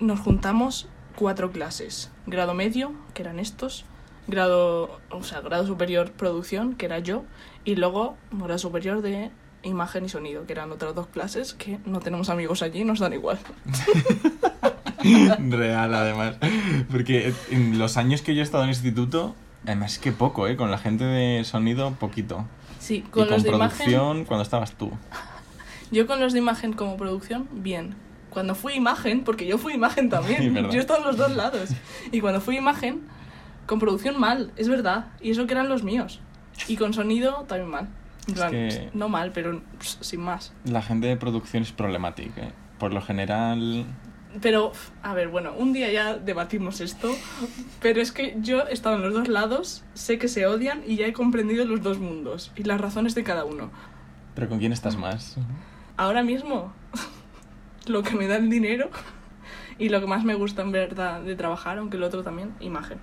nos 0.01 0.21
juntamos 0.21 0.89
cuatro 1.17 1.51
clases. 1.51 2.11
Grado 2.27 2.55
medio, 2.55 2.93
que 3.15 3.23
eran 3.23 3.39
estos. 3.39 3.85
Grado, 4.29 5.01
o 5.11 5.23
sea, 5.23 5.41
grado 5.41 5.67
superior 5.67 6.11
producción, 6.13 6.75
que 6.75 6.87
era 6.87 6.99
yo. 6.99 7.25
Y 7.65 7.77
luego 7.77 8.17
grado 8.31 8.59
superior 8.59 9.01
de 9.03 9.31
imagen 9.63 10.05
y 10.05 10.09
sonido, 10.09 10.47
que 10.47 10.53
eran 10.53 10.71
otras 10.71 10.95
dos 10.95 11.07
clases 11.09 11.55
que 11.55 11.79
no 11.87 12.01
tenemos 12.01 12.29
amigos 12.29 12.63
allí, 12.63 12.85
nos 12.85 13.01
dan 13.01 13.13
igual. 13.13 13.39
Real, 15.51 15.95
además. 15.95 16.37
Porque 16.91 17.33
en 17.51 17.79
los 17.79 17.97
años 17.97 18.23
que 18.23 18.35
yo 18.35 18.41
he 18.41 18.45
estado 18.45 18.65
en 18.65 18.71
instituto, 18.71 19.35
además 19.67 19.93
es 19.95 19.99
que 19.99 20.13
poco, 20.13 20.47
¿eh? 20.49 20.57
Con 20.57 20.71
la 20.71 20.79
gente 20.79 21.05
de 21.05 21.45
sonido, 21.45 21.93
poquito. 21.93 22.45
Sí, 22.79 23.03
con 23.11 23.27
y 23.27 23.31
los 23.31 23.43
con 23.43 23.43
de 23.43 23.57
imagen... 23.57 23.77
producción, 23.87 24.25
cuando 24.25 24.43
estabas 24.43 24.73
tú. 24.73 24.91
Yo 25.91 26.07
con 26.07 26.21
los 26.21 26.33
de 26.33 26.39
imagen 26.41 26.73
como 26.73 26.97
producción, 26.97 27.49
bien. 27.53 27.95
Cuando 28.31 28.55
fui 28.55 28.75
imagen, 28.75 29.23
porque 29.25 29.47
yo 29.47 29.57
fui 29.57 29.73
imagen 29.75 30.05
Sí, 30.11 30.11
también, 30.11 30.53
verdad. 30.53 30.71
yo 30.71 30.77
he 30.79 30.81
estado 30.81 31.01
en 31.01 31.07
los 31.07 31.17
dos 31.17 31.35
lados. 31.37 31.71
Y 32.13 32.21
cuando 32.21 32.41
fui 32.41 32.57
imagen, 32.57 33.03
con 33.67 33.79
producción 33.79 34.19
mal, 34.21 34.53
es 34.57 34.69
verdad. 34.69 35.07
Y 35.21 35.31
eso 35.31 35.47
que 35.47 35.53
eran 35.55 35.69
los 35.69 35.83
míos. 35.85 36.21
Y 36.69 36.77
con 36.77 36.93
sonido 36.93 37.45
también 37.49 37.71
mal. 37.71 37.89
Plan, 38.35 38.51
que- 38.51 38.91
no 38.93 39.09
mal, 39.09 39.31
pero 39.33 39.63
sin 39.81 40.21
más. 40.21 40.53
La 40.65 40.83
gente 40.83 41.07
de 41.07 41.17
producción 41.17 41.63
es 41.63 41.71
problemática, 41.73 42.43
¿eh? 42.43 42.53
Por 42.79 42.93
lo 42.93 43.01
general... 43.01 43.87
Pero, 44.43 44.73
a 45.03 45.15
ver, 45.15 45.29
bueno, 45.29 45.55
un 45.57 45.73
día 45.73 45.91
ya 45.91 46.15
debatimos 46.15 46.81
esto, 46.81 47.11
pero 47.81 48.03
es 48.03 48.13
que 48.13 48.37
yo 48.41 48.67
he 48.67 48.73
estado 48.73 48.97
en 48.97 49.03
los 49.03 49.15
dos 49.15 49.29
lados, 49.29 49.83
sé 49.95 50.19
que 50.19 50.29
se 50.29 50.47
odian 50.47 50.83
y 50.87 50.97
ya 50.97 51.07
he 51.07 51.13
comprendido 51.15 51.65
los 51.65 51.83
dos 51.83 51.99
mundos 51.99 52.53
y 52.57 52.65
las 52.65 52.81
razones 52.81 53.15
de 53.15 53.25
cada 53.25 53.45
uno. 53.45 53.71
¿Pero 54.35 54.49
con 54.49 54.59
quién 54.59 54.73
estás 54.73 54.97
más? 54.97 55.37
Ahora 55.97 56.23
mismo, 56.23 56.73
lo 57.87 58.03
que 58.03 58.15
me 58.15 58.27
da 58.27 58.37
el 58.37 58.51
dinero 58.51 58.91
y 59.79 59.89
lo 59.89 60.01
que 60.01 60.07
más 60.07 60.25
me 60.25 60.35
gusta 60.35 60.63
en 60.63 60.73
verdad 60.73 61.23
de 61.23 61.35
trabajar, 61.37 61.79
aunque 61.79 61.97
el 61.97 62.03
otro 62.03 62.23
también, 62.23 62.53
imagen. 62.61 62.99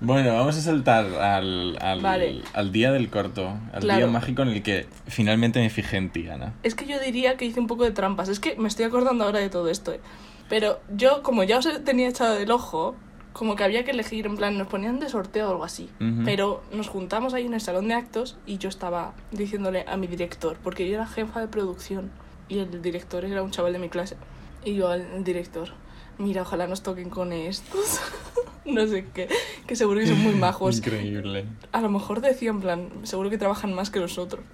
Bueno, 0.00 0.34
vamos 0.34 0.56
a 0.56 0.60
saltar 0.60 1.06
al, 1.06 1.78
al, 1.80 2.00
Vale. 2.02 2.42
al 2.52 2.72
día 2.72 2.90
del 2.90 3.08
corto, 3.10 3.56
al 3.72 3.80
Claro. 3.80 3.98
día 4.00 4.06
mágico 4.12 4.42
en 4.42 4.48
el 4.48 4.62
que 4.62 4.86
finalmente 5.06 5.60
me 5.60 5.70
fijé 5.70 5.96
en 5.98 6.10
ti, 6.10 6.28
Ana. 6.28 6.52
Es 6.64 6.74
que 6.74 6.84
yo 6.86 6.98
diría 6.98 7.36
que 7.36 7.44
hice 7.44 7.60
un 7.60 7.68
poco 7.68 7.84
de 7.84 7.92
trampas. 7.92 8.28
Es 8.28 8.40
que 8.40 8.56
me 8.56 8.66
estoy 8.68 8.84
acordando 8.86 9.24
ahora 9.24 9.38
de 9.38 9.48
todo 9.50 9.68
esto. 9.70 9.92
¿eh? 9.92 10.00
Pero 10.48 10.80
yo, 10.94 11.22
como 11.22 11.42
ya 11.42 11.58
os 11.58 11.84
tenía 11.84 12.08
echado 12.08 12.34
del 12.34 12.50
ojo, 12.50 12.96
como 13.34 13.56
que 13.56 13.64
había 13.64 13.84
que 13.84 13.90
elegir, 13.90 14.26
en 14.26 14.36
plan, 14.36 14.56
nos 14.56 14.68
ponían 14.68 15.00
de 15.00 15.08
sorteo 15.08 15.48
o 15.48 15.50
algo 15.50 15.64
así. 15.64 15.90
Pero 16.24 16.62
nos 16.72 16.88
juntamos 16.88 17.34
ahí 17.34 17.46
en 17.46 17.54
el 17.54 17.60
salón 17.60 17.88
de 17.88 17.94
actos 17.94 18.36
y 18.46 18.58
yo 18.58 18.68
estaba 18.68 19.14
diciéndole 19.32 19.84
a 19.86 19.96
mi 19.96 20.06
director, 20.06 20.56
porque 20.62 20.88
yo 20.88 20.94
era 20.94 21.06
jefa 21.06 21.40
de 21.40 21.48
producción 21.48 22.10
y 22.48 22.58
el 22.58 22.80
director 22.80 23.24
era 23.24 23.42
un 23.42 23.50
chaval 23.50 23.72
de 23.72 23.78
mi 23.80 23.88
clase. 23.88 24.16
Y 24.64 24.74
yo 24.74 24.88
al 24.88 25.24
director, 25.24 25.70
mira, 26.18 26.42
ojalá 26.42 26.66
nos 26.66 26.82
toquen 26.82 27.10
con 27.10 27.32
estos. 27.32 28.00
no 28.64 28.86
sé 28.86 29.06
qué, 29.12 29.28
que 29.66 29.76
seguro 29.76 30.00
que 30.00 30.06
son 30.06 30.20
muy 30.20 30.34
majos. 30.34 30.78
Increíble. 30.78 31.46
A 31.72 31.80
lo 31.80 31.90
mejor 31.90 32.20
decía 32.20 32.50
en 32.50 32.60
plan, 32.60 32.88
seguro 33.02 33.30
que 33.30 33.38
trabajan 33.38 33.74
más 33.74 33.90
que 33.90 33.98
nosotros. 33.98 34.44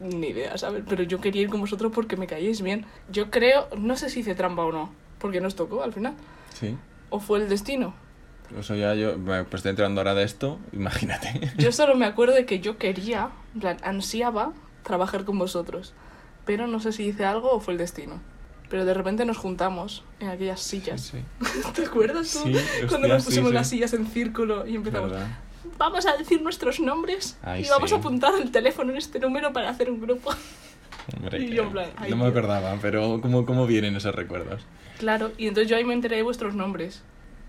Ni 0.00 0.28
idea, 0.28 0.56
¿sabes? 0.58 0.82
Pero 0.88 1.02
yo 1.02 1.20
quería 1.20 1.42
ir 1.42 1.50
con 1.50 1.60
vosotros 1.60 1.92
porque 1.94 2.16
me 2.16 2.26
caíais 2.26 2.62
bien. 2.62 2.86
Yo 3.12 3.30
creo, 3.30 3.68
no 3.76 3.96
sé 3.96 4.08
si 4.08 4.20
hice 4.20 4.34
trampa 4.34 4.64
o 4.64 4.72
no, 4.72 4.90
porque 5.24 5.40
nos 5.40 5.54
tocó 5.56 5.82
al 5.82 5.90
final. 5.94 6.12
Sí. 6.52 6.76
¿O 7.08 7.18
fue 7.18 7.38
el 7.38 7.48
destino? 7.48 7.94
Eso 8.58 8.74
ya 8.74 8.92
yo, 8.94 9.16
bueno, 9.16 9.44
pues 9.44 9.60
estoy 9.60 9.70
enterando 9.70 10.02
ahora 10.02 10.12
de 10.14 10.22
esto, 10.22 10.58
imagínate. 10.74 11.50
Yo 11.56 11.72
solo 11.72 11.94
me 11.94 12.04
acuerdo 12.04 12.34
de 12.34 12.44
que 12.44 12.60
yo 12.60 12.76
quería, 12.76 13.30
en 13.54 13.60
plan, 13.62 13.76
ansiaba 13.84 14.52
trabajar 14.82 15.24
con 15.24 15.38
vosotros. 15.38 15.94
Pero 16.44 16.66
no 16.66 16.78
sé 16.78 16.92
si 16.92 17.04
hice 17.04 17.24
algo 17.24 17.50
o 17.52 17.60
fue 17.60 17.72
el 17.72 17.78
destino. 17.78 18.20
Pero 18.68 18.84
de 18.84 18.92
repente 18.92 19.24
nos 19.24 19.38
juntamos 19.38 20.04
en 20.20 20.28
aquellas 20.28 20.60
sillas. 20.60 21.00
Sí, 21.00 21.22
¿Te 21.74 21.86
acuerdas 21.86 22.30
tú? 22.30 22.40
Sí, 22.40 22.52
Cuando 22.86 22.96
hostia, 22.96 23.08
nos 23.14 23.22
sí, 23.22 23.28
pusimos 23.30 23.48
sí. 23.48 23.54
las 23.54 23.68
sillas 23.70 23.94
en 23.94 24.06
círculo 24.06 24.66
y 24.66 24.74
empezamos. 24.76 25.10
verdad. 25.10 25.26
Vamos 25.78 26.04
a 26.04 26.14
decir 26.18 26.42
nuestros 26.42 26.80
nombres 26.80 27.38
Ay, 27.42 27.64
y 27.64 27.68
vamos 27.70 27.88
sí. 27.88 27.96
a 27.96 27.98
apuntar 27.98 28.34
el 28.34 28.50
teléfono 28.50 28.90
en 28.92 28.98
este 28.98 29.18
número 29.20 29.54
para 29.54 29.70
hacer 29.70 29.90
un 29.90 30.02
grupo. 30.02 30.34
Hombre, 31.16 31.38
Y 31.42 31.48
que 31.48 31.54
yo 31.54 31.62
en 31.64 31.70
plan, 31.72 31.86
no 32.08 32.16
me 32.16 32.26
acordaba, 32.26 32.76
pero 32.80 33.20
¿cómo, 33.20 33.44
¿cómo 33.46 33.66
vienen 33.66 33.96
esos 33.96 34.14
recuerdos? 34.14 34.62
Claro, 34.98 35.32
y 35.38 35.48
entonces 35.48 35.68
yo 35.70 35.76
ahí 35.76 35.84
me 35.84 35.92
enteré 35.94 36.16
de 36.16 36.22
vuestros 36.22 36.54
nombres. 36.54 37.02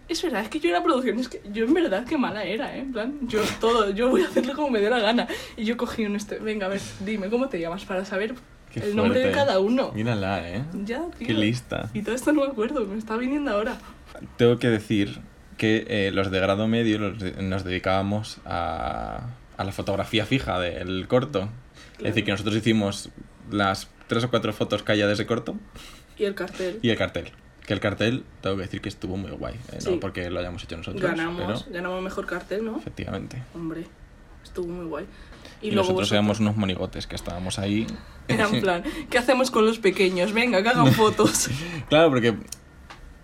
Es 0.07 0.21
verdad, 0.21 0.41
es 0.41 0.49
que 0.49 0.59
yo 0.59 0.69
era 0.69 0.83
producción, 0.83 1.17
es 1.19 1.29
que 1.29 1.41
yo 1.51 1.65
en 1.65 1.73
verdad 1.73 2.05
qué 2.07 2.17
mala 2.17 2.43
era, 2.43 2.75
¿eh? 2.75 2.81
En 2.81 2.91
plan, 2.91 3.17
yo 3.23 3.41
todo, 3.59 3.89
yo 3.91 4.09
voy 4.09 4.21
a 4.21 4.27
hacerlo 4.27 4.53
como 4.53 4.69
me 4.69 4.79
dé 4.79 4.89
la 4.89 4.99
gana. 4.99 5.27
Y 5.57 5.65
yo 5.65 5.77
cogí 5.77 6.05
un 6.05 6.15
este, 6.15 6.37
venga, 6.37 6.67
a 6.67 6.69
ver, 6.69 6.81
dime, 6.99 7.27
¿cómo 7.29 7.49
te 7.49 7.59
llamas? 7.59 7.85
Para 7.85 8.05
saber 8.05 8.35
Qué 8.71 8.81
el 8.81 8.95
nombre 8.95 9.19
de 9.19 9.31
fuerte. 9.31 9.45
cada 9.47 9.59
uno. 9.59 9.91
Mírala, 9.93 10.47
¿eh? 10.47 10.63
Ya, 10.83 11.03
tío. 11.17 11.27
Qué 11.27 11.33
lista. 11.33 11.89
Y 11.93 12.03
todo 12.03 12.13
esto 12.13 12.31
no 12.33 12.41
me 12.41 12.47
acuerdo, 12.51 12.85
me 12.85 12.97
está 12.99 13.15
viniendo 13.17 13.49
ahora. 13.51 13.77
Tengo 14.37 14.59
que 14.59 14.69
decir 14.69 15.19
que 15.57 15.85
eh, 15.87 16.11
los 16.11 16.29
de 16.29 16.39
grado 16.39 16.67
medio 16.67 16.99
los 16.99 17.17
de- 17.19 17.41
nos 17.41 17.63
dedicábamos 17.63 18.37
a, 18.45 19.29
a 19.57 19.63
la 19.63 19.71
fotografía 19.71 20.25
fija 20.27 20.59
del 20.59 21.07
corto. 21.07 21.49
Es 21.97 22.03
decir, 22.03 22.25
que 22.25 22.31
nosotros 22.31 22.55
hicimos 22.57 23.09
las 23.51 23.89
tres 24.07 24.23
o 24.23 24.29
cuatro 24.29 24.53
fotos 24.53 24.83
que 24.83 24.91
haya 24.91 25.07
de 25.07 25.13
ese 25.13 25.25
corto 25.25 25.55
Y 26.17 26.23
el 26.25 26.35
cartel. 26.35 26.79
y 26.81 26.89
el 26.89 26.97
cartel. 26.97 27.31
Que 27.65 27.73
el 27.73 27.79
cartel, 27.79 28.23
tengo 28.41 28.55
que 28.57 28.61
decir 28.63 28.79
que 28.81 28.89
estuvo 28.89 29.17
muy 29.17 29.31
guay. 29.31 29.55
eh, 29.73 29.77
Sí. 29.79 29.89
No 29.91 29.99
porque 29.99 30.29
lo 30.29 30.39
hayamos 30.39 30.63
hecho 30.63 30.77
nosotros, 30.77 31.01
ganamos, 31.01 31.63
pero 31.63 31.73
ganamos 31.73 32.03
mejor 32.03 32.25
cartel, 32.27 32.63
¿no? 32.65 32.77
efectivamente. 32.77 33.41
Hombre, 33.55 33.85
estuvo 34.43 34.67
muy 34.67 34.85
guay. 34.85 35.05
Y, 35.61 35.67
Y, 35.69 35.71
luego 35.71 35.83
nosotros 35.83 35.95
vosotros. 35.95 36.11
éramos 36.11 36.39
unos 36.41 36.57
monigotes 36.57 37.07
que 37.07 37.15
estábamos 37.15 37.57
ahí. 37.57 37.87
Era 38.27 38.47
en 38.49 38.61
plan, 38.61 38.83
¿qué 39.09 39.17
hacemos 39.17 39.49
con 39.49 39.65
los 39.65 39.79
pequeños? 39.79 40.31
Venga, 40.33 40.61
que 40.61 40.69
hagan 40.69 40.87
fotos. 40.93 41.49
Claro, 41.89 42.09
porque 42.09 42.35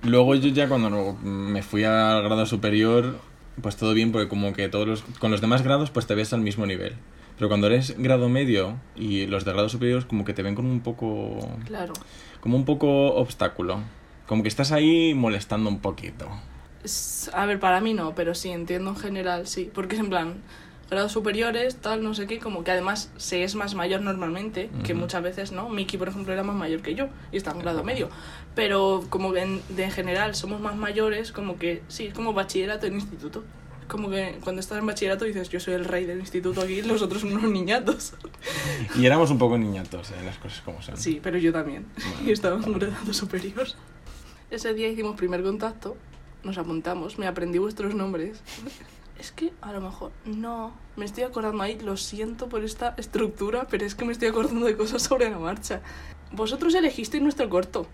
luego 0.04 0.34
yo 0.36 0.50
ya 0.50 0.68
cuando 0.68 1.14
me 1.22 1.62
fui 1.62 1.84
al 1.84 2.24
grado 2.24 2.46
superior, 2.48 3.20
pues 3.62 3.76
todo 3.78 3.94
bien, 3.94 4.12
porque 4.12 4.28
como 4.28 4.54
que 4.54 4.70
todos 4.70 4.88
los, 4.88 5.02
con 5.20 5.30
los 5.30 5.42
demás 5.42 5.62
grados 5.62 5.92
pues 5.92 6.08
te 6.08 6.16
ves 6.16 6.34
al 6.34 6.42
mismo 6.42 6.66
nivel. 6.66 6.96
Pero 7.42 7.50
cuando 7.50 7.66
eres 7.66 7.98
grado 7.98 8.30
medio 8.30 8.78
y 8.96 9.26
los 9.26 9.46
de 9.46 9.52
grado 9.52 9.68
superior 9.68 10.06
como 10.06 10.24
que 10.26 10.36
te 10.36 10.44
ven 10.44 10.54
como 10.54 10.70
un 10.70 10.82
poco 10.82 11.40
claro. 11.66 11.94
como 12.40 12.56
un 12.56 12.66
poco 12.66 13.16
obstáculo. 13.16 13.80
Como 14.28 14.44
que 14.44 14.48
estás 14.48 14.72
ahí 14.72 15.16
molestando 15.16 15.68
un 15.68 15.80
poquito. 15.80 16.30
A 17.34 17.48
ver, 17.48 17.60
para 17.60 17.82
mí 17.82 17.96
no, 17.96 18.14
pero 18.14 18.36
sí, 18.36 18.52
entiendo 18.52 18.92
en 18.92 18.96
general, 18.96 19.48
sí. 19.48 19.72
Porque 19.74 19.96
es 19.96 20.02
en 20.02 20.10
plan, 20.10 20.36
grados 20.92 21.14
superiores, 21.14 21.78
tal, 21.78 22.04
no 22.04 22.14
sé 22.14 22.28
qué, 22.28 22.38
como 22.38 22.64
que 22.64 22.70
además 22.70 23.12
se 23.18 23.44
es 23.44 23.56
más 23.56 23.74
mayor 23.74 24.02
normalmente, 24.02 24.70
que 24.84 24.94
muchas 24.94 25.24
veces 25.24 25.52
no. 25.52 25.68
Miki, 25.68 25.98
por 25.98 26.10
ejemplo, 26.10 26.34
era 26.34 26.44
más 26.44 26.56
mayor 26.56 26.84
que 26.84 26.94
yo 26.94 27.08
y 27.32 27.38
está 27.38 27.50
en 27.50 27.58
grado 27.58 27.84
medio. 27.84 28.12
Pero 28.54 29.04
como 29.10 29.34
que 29.34 29.42
en, 29.42 29.62
de 29.70 29.86
en 29.86 29.92
general 29.92 30.36
somos 30.36 30.62
más 30.62 30.76
mayores, 30.76 31.32
como 31.32 31.58
que 31.58 31.82
sí, 31.88 32.06
es 32.06 32.14
como 32.14 32.34
bachillerato 32.34 32.86
en 32.86 32.94
instituto. 32.94 33.44
Como 33.92 34.10
que 34.10 34.40
cuando 34.42 34.62
estás 34.62 34.78
en 34.78 34.86
bachillerato 34.86 35.26
dices, 35.26 35.50
yo 35.50 35.60
soy 35.60 35.74
el 35.74 35.84
rey 35.84 36.06
del 36.06 36.22
instituto 36.22 36.62
aquí, 36.62 36.82
los 36.82 37.02
otros 37.02 37.24
son 37.24 37.34
unos 37.34 37.52
niñatos. 37.52 38.14
Y 38.96 39.06
éramos 39.06 39.32
un 39.32 39.38
poco 39.38 39.58
niñatos, 39.58 40.12
¿eh? 40.12 40.24
las 40.24 40.38
cosas 40.38 40.62
como 40.62 40.82
son. 40.82 40.96
Sí, 40.96 41.20
pero 41.22 41.38
yo 41.38 41.52
también. 41.52 41.86
Bueno. 41.98 42.16
Y 42.26 42.32
estaba 42.32 42.56
en 42.56 42.72
grado 42.72 43.14
superior. 43.14 43.68
Ese 44.50 44.74
día 44.74 44.88
hicimos 44.88 45.18
primer 45.18 45.44
contacto, 45.44 45.98
nos 46.44 46.58
apuntamos, 46.58 47.20
me 47.20 47.28
aprendí 47.28 47.58
vuestros 47.58 47.94
nombres. 47.94 48.42
Es 49.20 49.34
que 49.34 49.52
a 49.60 49.74
lo 49.74 49.82
mejor 49.82 50.14
no, 50.24 50.74
me 50.96 51.04
estoy 51.04 51.26
acordando 51.26 51.62
ahí, 51.62 51.78
lo 51.78 51.98
siento 51.98 52.48
por 52.48 52.64
esta 52.64 52.96
estructura, 52.98 53.68
pero 53.70 53.86
es 53.86 53.94
que 53.94 54.06
me 54.06 54.14
estoy 54.14 54.30
acordando 54.30 54.68
de 54.68 54.78
cosas 54.78 55.02
sobre 55.02 55.30
la 55.30 55.38
marcha. 55.38 55.82
Vosotros 56.32 56.74
elegisteis 56.76 57.22
nuestro 57.22 57.50
corto. 57.50 57.88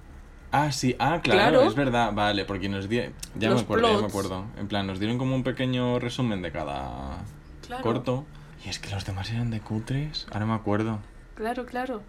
Ah, 0.52 0.72
sí, 0.72 0.96
ah, 1.00 1.20
claro, 1.22 1.40
Claro. 1.60 1.64
es 1.64 1.76
verdad, 1.76 2.14
vale, 2.14 2.46
porque 2.46 2.70
nos 2.70 2.88
dieron, 2.88 3.14
ya 3.36 3.50
Los 3.50 3.60
me 3.60 3.64
acuerdo, 3.66 3.94
ya 3.96 4.00
me 4.02 4.08
acuerdo. 4.08 4.46
En 4.58 4.68
plan, 4.68 4.88
nos 4.88 5.00
dieron 5.00 5.18
como 5.18 5.36
un 5.36 5.44
pequeño 5.44 6.00
resumen 6.00 6.42
de 6.42 6.52
cada 6.52 7.18
Claro. 7.66 7.84
corto. 7.84 8.26
Y 8.66 8.70
es 8.70 8.80
que 8.80 8.90
los 8.90 9.06
demás 9.06 9.30
eran 9.32 9.52
de 9.52 9.60
cutres, 9.60 10.26
ahora 10.32 10.46
me 10.46 10.54
acuerdo. 10.54 11.00
Claro, 11.36 11.66
claro. 11.66 12.02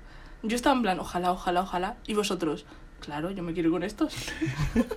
Yo 0.42 0.54
estaba 0.56 0.76
en 0.76 0.82
plan, 0.82 1.00
ojalá, 1.00 1.32
ojalá, 1.32 1.62
ojalá. 1.62 1.96
Y 2.06 2.14
vosotros, 2.14 2.64
claro, 3.00 3.30
yo 3.32 3.42
me 3.42 3.52
quiero 3.54 3.68
ir 3.68 3.72
con 3.72 3.82
estos. 3.82 4.14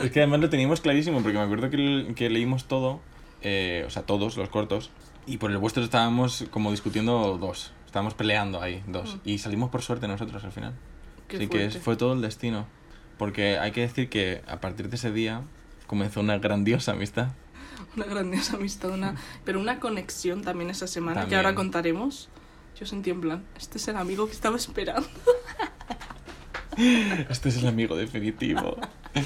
Es 0.00 0.10
que 0.10 0.20
además 0.20 0.40
lo 0.40 0.50
teníamos 0.50 0.80
clarísimo, 0.80 1.20
porque 1.22 1.38
me 1.38 1.44
acuerdo 1.44 1.70
que, 1.70 2.12
que 2.16 2.30
leímos 2.30 2.64
todo, 2.66 3.00
eh, 3.42 3.84
o 3.86 3.90
sea, 3.90 4.02
todos 4.02 4.36
los 4.36 4.48
cortos, 4.48 4.90
y 5.26 5.38
por 5.38 5.50
el 5.50 5.58
vuestro 5.58 5.82
estábamos 5.82 6.44
como 6.50 6.70
discutiendo 6.70 7.36
dos, 7.38 7.72
estábamos 7.86 8.14
peleando 8.14 8.60
ahí, 8.62 8.82
dos, 8.86 9.16
Mm. 9.16 9.20
y 9.28 9.38
salimos 9.38 9.70
por 9.70 9.82
suerte 9.82 10.06
nosotros 10.08 10.42
al 10.44 10.52
final. 10.52 10.74
Qué 11.28 11.36
Así 11.36 11.46
que 11.48 11.58
fuerte. 11.58 11.78
es- 11.78 11.84
fue 11.84 11.96
todo 11.96 12.12
el 12.14 12.20
destino. 12.22 12.66
Porque 13.18 13.58
hay 13.58 13.70
que 13.72 13.82
decir 13.82 14.08
que 14.08 14.42
a 14.48 14.60
partir 14.60 14.88
de 14.88 14.96
ese 14.96 15.12
día 15.12 15.42
comenzó 15.86 16.20
una 16.20 16.38
grandiosa 16.38 16.92
amistad. 16.92 17.28
Una 17.96 18.06
grandiosa 18.06 18.56
amistad, 18.56 18.90
una... 18.90 19.14
pero 19.44 19.60
una 19.60 19.78
conexión 19.78 20.42
también 20.42 20.68
esa 20.70 20.88
semana, 20.88 21.14
que 21.20 21.20
También. 21.22 21.38
ahora 21.46 21.54
contaremos. 21.54 22.28
Yo 22.78 22.86
sentí 22.86 23.10
en 23.10 23.20
plan, 23.20 23.44
este 23.56 23.78
es 23.78 23.86
el 23.86 23.96
amigo 23.96 24.26
que 24.26 24.32
estaba 24.32 24.56
esperando. 24.56 25.06
Este 26.76 27.48
es 27.50 27.56
el 27.58 27.68
amigo 27.68 27.94
definitivo. 27.96 28.76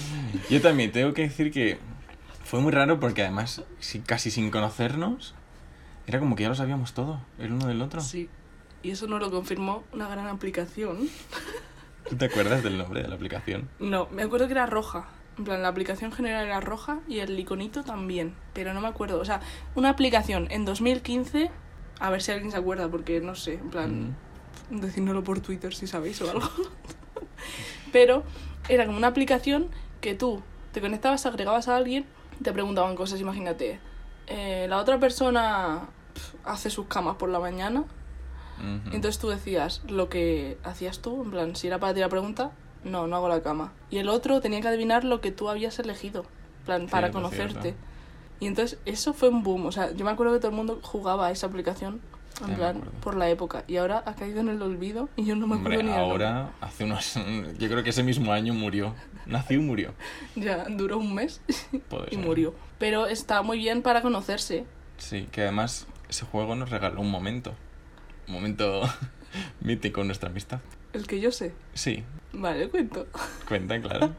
Yo 0.50 0.60
también 0.60 0.92
tengo 0.92 1.14
que 1.14 1.22
decir 1.22 1.50
que 1.50 1.78
fue 2.44 2.60
muy 2.60 2.72
raro 2.72 3.00
porque 3.00 3.22
además, 3.22 3.62
si- 3.80 4.00
casi 4.00 4.30
sin 4.30 4.50
conocernos, 4.50 5.34
era 6.06 6.18
como 6.18 6.36
que 6.36 6.42
ya 6.42 6.50
lo 6.50 6.54
sabíamos 6.54 6.92
todo, 6.92 7.20
el 7.38 7.52
uno 7.52 7.66
del 7.66 7.80
otro. 7.80 8.00
Sí. 8.02 8.28
Y 8.82 8.90
eso 8.90 9.06
nos 9.06 9.20
lo 9.20 9.30
confirmó 9.30 9.82
una 9.92 10.08
gran 10.08 10.26
aplicación. 10.26 11.08
¿Tú 12.08 12.16
te 12.16 12.24
acuerdas 12.26 12.62
del 12.62 12.78
nombre 12.78 13.02
de 13.02 13.08
la 13.08 13.14
aplicación? 13.14 13.68
No, 13.78 14.08
me 14.10 14.22
acuerdo 14.22 14.46
que 14.46 14.52
era 14.52 14.66
roja. 14.66 15.08
En 15.36 15.44
plan, 15.44 15.62
la 15.62 15.68
aplicación 15.68 16.10
general 16.10 16.46
era 16.46 16.60
roja 16.60 17.00
y 17.06 17.20
el 17.20 17.38
iconito 17.38 17.84
también. 17.84 18.34
Pero 18.54 18.74
no 18.74 18.80
me 18.80 18.88
acuerdo. 18.88 19.20
O 19.20 19.24
sea, 19.24 19.40
una 19.74 19.90
aplicación 19.90 20.48
en 20.50 20.64
2015. 20.64 21.50
A 22.00 22.10
ver 22.10 22.22
si 22.22 22.32
alguien 22.32 22.50
se 22.50 22.56
acuerda, 22.56 22.88
porque 22.88 23.20
no 23.20 23.34
sé. 23.34 23.54
En 23.54 23.70
plan, 23.70 24.16
Mm. 24.70 25.22
por 25.24 25.40
Twitter 25.40 25.74
si 25.74 25.86
sabéis 25.86 26.20
o 26.22 26.30
algo. 26.30 26.48
Pero 27.92 28.22
era 28.68 28.84
como 28.86 28.98
una 28.98 29.06
aplicación 29.08 29.68
que 30.00 30.14
tú 30.14 30.42
te 30.72 30.80
conectabas, 30.80 31.24
agregabas 31.26 31.68
a 31.68 31.76
alguien, 31.76 32.04
te 32.42 32.52
preguntaban 32.52 32.94
cosas, 32.96 33.20
imagínate. 33.20 33.80
eh, 34.30 34.66
la 34.68 34.76
otra 34.78 34.98
persona 35.00 35.88
hace 36.44 36.68
sus 36.68 36.86
camas 36.86 37.16
por 37.16 37.30
la 37.30 37.38
mañana. 37.40 37.84
Entonces 38.92 39.18
tú 39.18 39.28
decías 39.28 39.82
lo 39.88 40.08
que 40.08 40.58
hacías 40.64 41.00
tú, 41.00 41.22
en 41.22 41.30
plan, 41.30 41.56
si 41.56 41.66
era 41.66 41.78
para 41.78 41.94
ti 41.94 42.00
la 42.00 42.08
pregunta, 42.08 42.52
no, 42.84 43.06
no 43.06 43.16
hago 43.16 43.28
la 43.28 43.42
cama. 43.42 43.72
Y 43.90 43.98
el 43.98 44.08
otro 44.08 44.40
tenía 44.40 44.60
que 44.60 44.68
adivinar 44.68 45.04
lo 45.04 45.20
que 45.20 45.32
tú 45.32 45.48
habías 45.48 45.78
elegido, 45.78 46.24
plan, 46.64 46.86
para 46.86 47.08
Cierto, 47.08 47.18
conocerte. 47.18 47.74
Y 48.40 48.46
entonces 48.46 48.78
eso 48.84 49.12
fue 49.14 49.28
un 49.28 49.42
boom, 49.42 49.66
o 49.66 49.72
sea, 49.72 49.92
yo 49.92 50.04
me 50.04 50.10
acuerdo 50.10 50.32
que 50.32 50.38
todo 50.38 50.50
el 50.50 50.56
mundo 50.56 50.80
jugaba 50.82 51.26
a 51.26 51.30
esa 51.30 51.46
aplicación, 51.46 52.00
en 52.46 52.54
plan, 52.54 52.82
por 53.02 53.16
la 53.16 53.28
época. 53.28 53.64
Y 53.66 53.76
ahora 53.76 54.02
ha 54.06 54.14
caído 54.14 54.40
en 54.40 54.48
el 54.48 54.62
olvido 54.62 55.08
y 55.16 55.24
yo 55.24 55.34
no 55.34 55.46
me 55.46 55.56
acuerdo 55.56 55.80
Hombre, 55.80 55.92
ni 55.92 55.98
ahora, 55.98 56.52
hace 56.60 56.84
unos... 56.84 57.14
Yo 57.58 57.68
creo 57.68 57.82
que 57.82 57.90
ese 57.90 58.02
mismo 58.04 58.32
año 58.32 58.54
murió. 58.54 58.94
Nació 59.26 59.58
y 59.58 59.60
murió. 59.60 59.92
Ya 60.36 60.64
duró 60.68 60.98
un 60.98 61.14
mes 61.14 61.40
y 61.72 62.14
ser. 62.14 62.18
murió. 62.24 62.54
Pero 62.78 63.06
está 63.06 63.42
muy 63.42 63.58
bien 63.58 63.82
para 63.82 64.02
conocerse. 64.02 64.66
Sí, 64.98 65.28
que 65.32 65.42
además 65.42 65.86
ese 66.08 66.24
juego 66.26 66.54
nos 66.54 66.70
regaló 66.70 67.00
un 67.00 67.10
momento. 67.10 67.54
Momento 68.28 68.82
mítico 69.60 70.02
en 70.02 70.06
nuestra 70.08 70.28
amistad. 70.30 70.60
El 70.92 71.06
que 71.06 71.20
yo 71.20 71.32
sé. 71.32 71.52
Sí, 71.74 72.04
Vale, 72.32 72.68
cuento. 72.68 73.06
cuenta, 73.46 73.80
claro. 73.80 74.14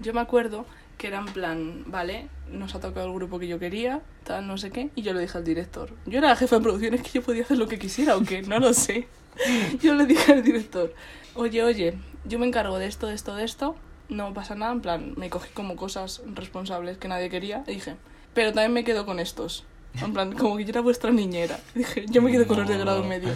Yo 0.00 0.14
me 0.14 0.20
acuerdo 0.20 0.64
que 0.96 1.08
era 1.08 1.18
en 1.18 1.26
plan, 1.26 1.84
vale, 1.86 2.28
nos 2.50 2.74
ha 2.74 2.80
tocado 2.80 3.06
el 3.06 3.12
grupo 3.12 3.38
que 3.38 3.48
yo 3.48 3.58
quería, 3.58 4.00
tal, 4.24 4.46
no 4.46 4.56
sé 4.56 4.70
qué, 4.70 4.90
y 4.94 5.02
yo 5.02 5.12
le 5.12 5.20
dije 5.20 5.36
al 5.36 5.44
director. 5.44 5.90
Yo 6.06 6.18
era 6.18 6.28
la 6.28 6.36
jefa 6.36 6.56
de 6.56 6.62
producciones 6.62 7.02
que 7.02 7.10
yo 7.10 7.22
podía 7.22 7.42
hacer 7.42 7.58
lo 7.58 7.68
que 7.68 7.78
quisiera, 7.78 8.16
o 8.16 8.22
que 8.22 8.40
no 8.42 8.58
lo 8.58 8.72
sé. 8.72 9.06
Yo 9.82 9.94
le 9.94 10.06
dije 10.06 10.32
al 10.32 10.42
director, 10.42 10.94
oye, 11.34 11.62
oye, 11.62 11.98
yo 12.24 12.38
me 12.38 12.46
encargo 12.46 12.78
de 12.78 12.86
esto, 12.86 13.06
de 13.06 13.14
esto, 13.14 13.34
de 13.34 13.44
esto, 13.44 13.76
no 14.08 14.32
pasa 14.32 14.54
nada, 14.54 14.72
en 14.72 14.80
plan, 14.80 15.12
me 15.18 15.28
cogí 15.28 15.50
como 15.52 15.76
cosas 15.76 16.22
responsables 16.34 16.96
que 16.96 17.06
nadie 17.06 17.28
quería, 17.28 17.62
y 17.66 17.72
dije, 17.72 17.96
pero 18.32 18.54
también 18.54 18.72
me 18.72 18.82
quedo 18.82 19.04
con 19.04 19.20
estos. 19.20 19.66
En 20.02 20.12
plan, 20.12 20.32
como 20.32 20.56
que 20.56 20.64
yo 20.64 20.70
era 20.70 20.80
vuestra 20.80 21.10
niñera. 21.10 21.58
Dije, 21.74 22.04
yo 22.08 22.22
me 22.22 22.30
quedo 22.30 22.46
con 22.46 22.58
los 22.58 22.68
de 22.68 22.78
grado 22.78 23.02
medio. 23.04 23.30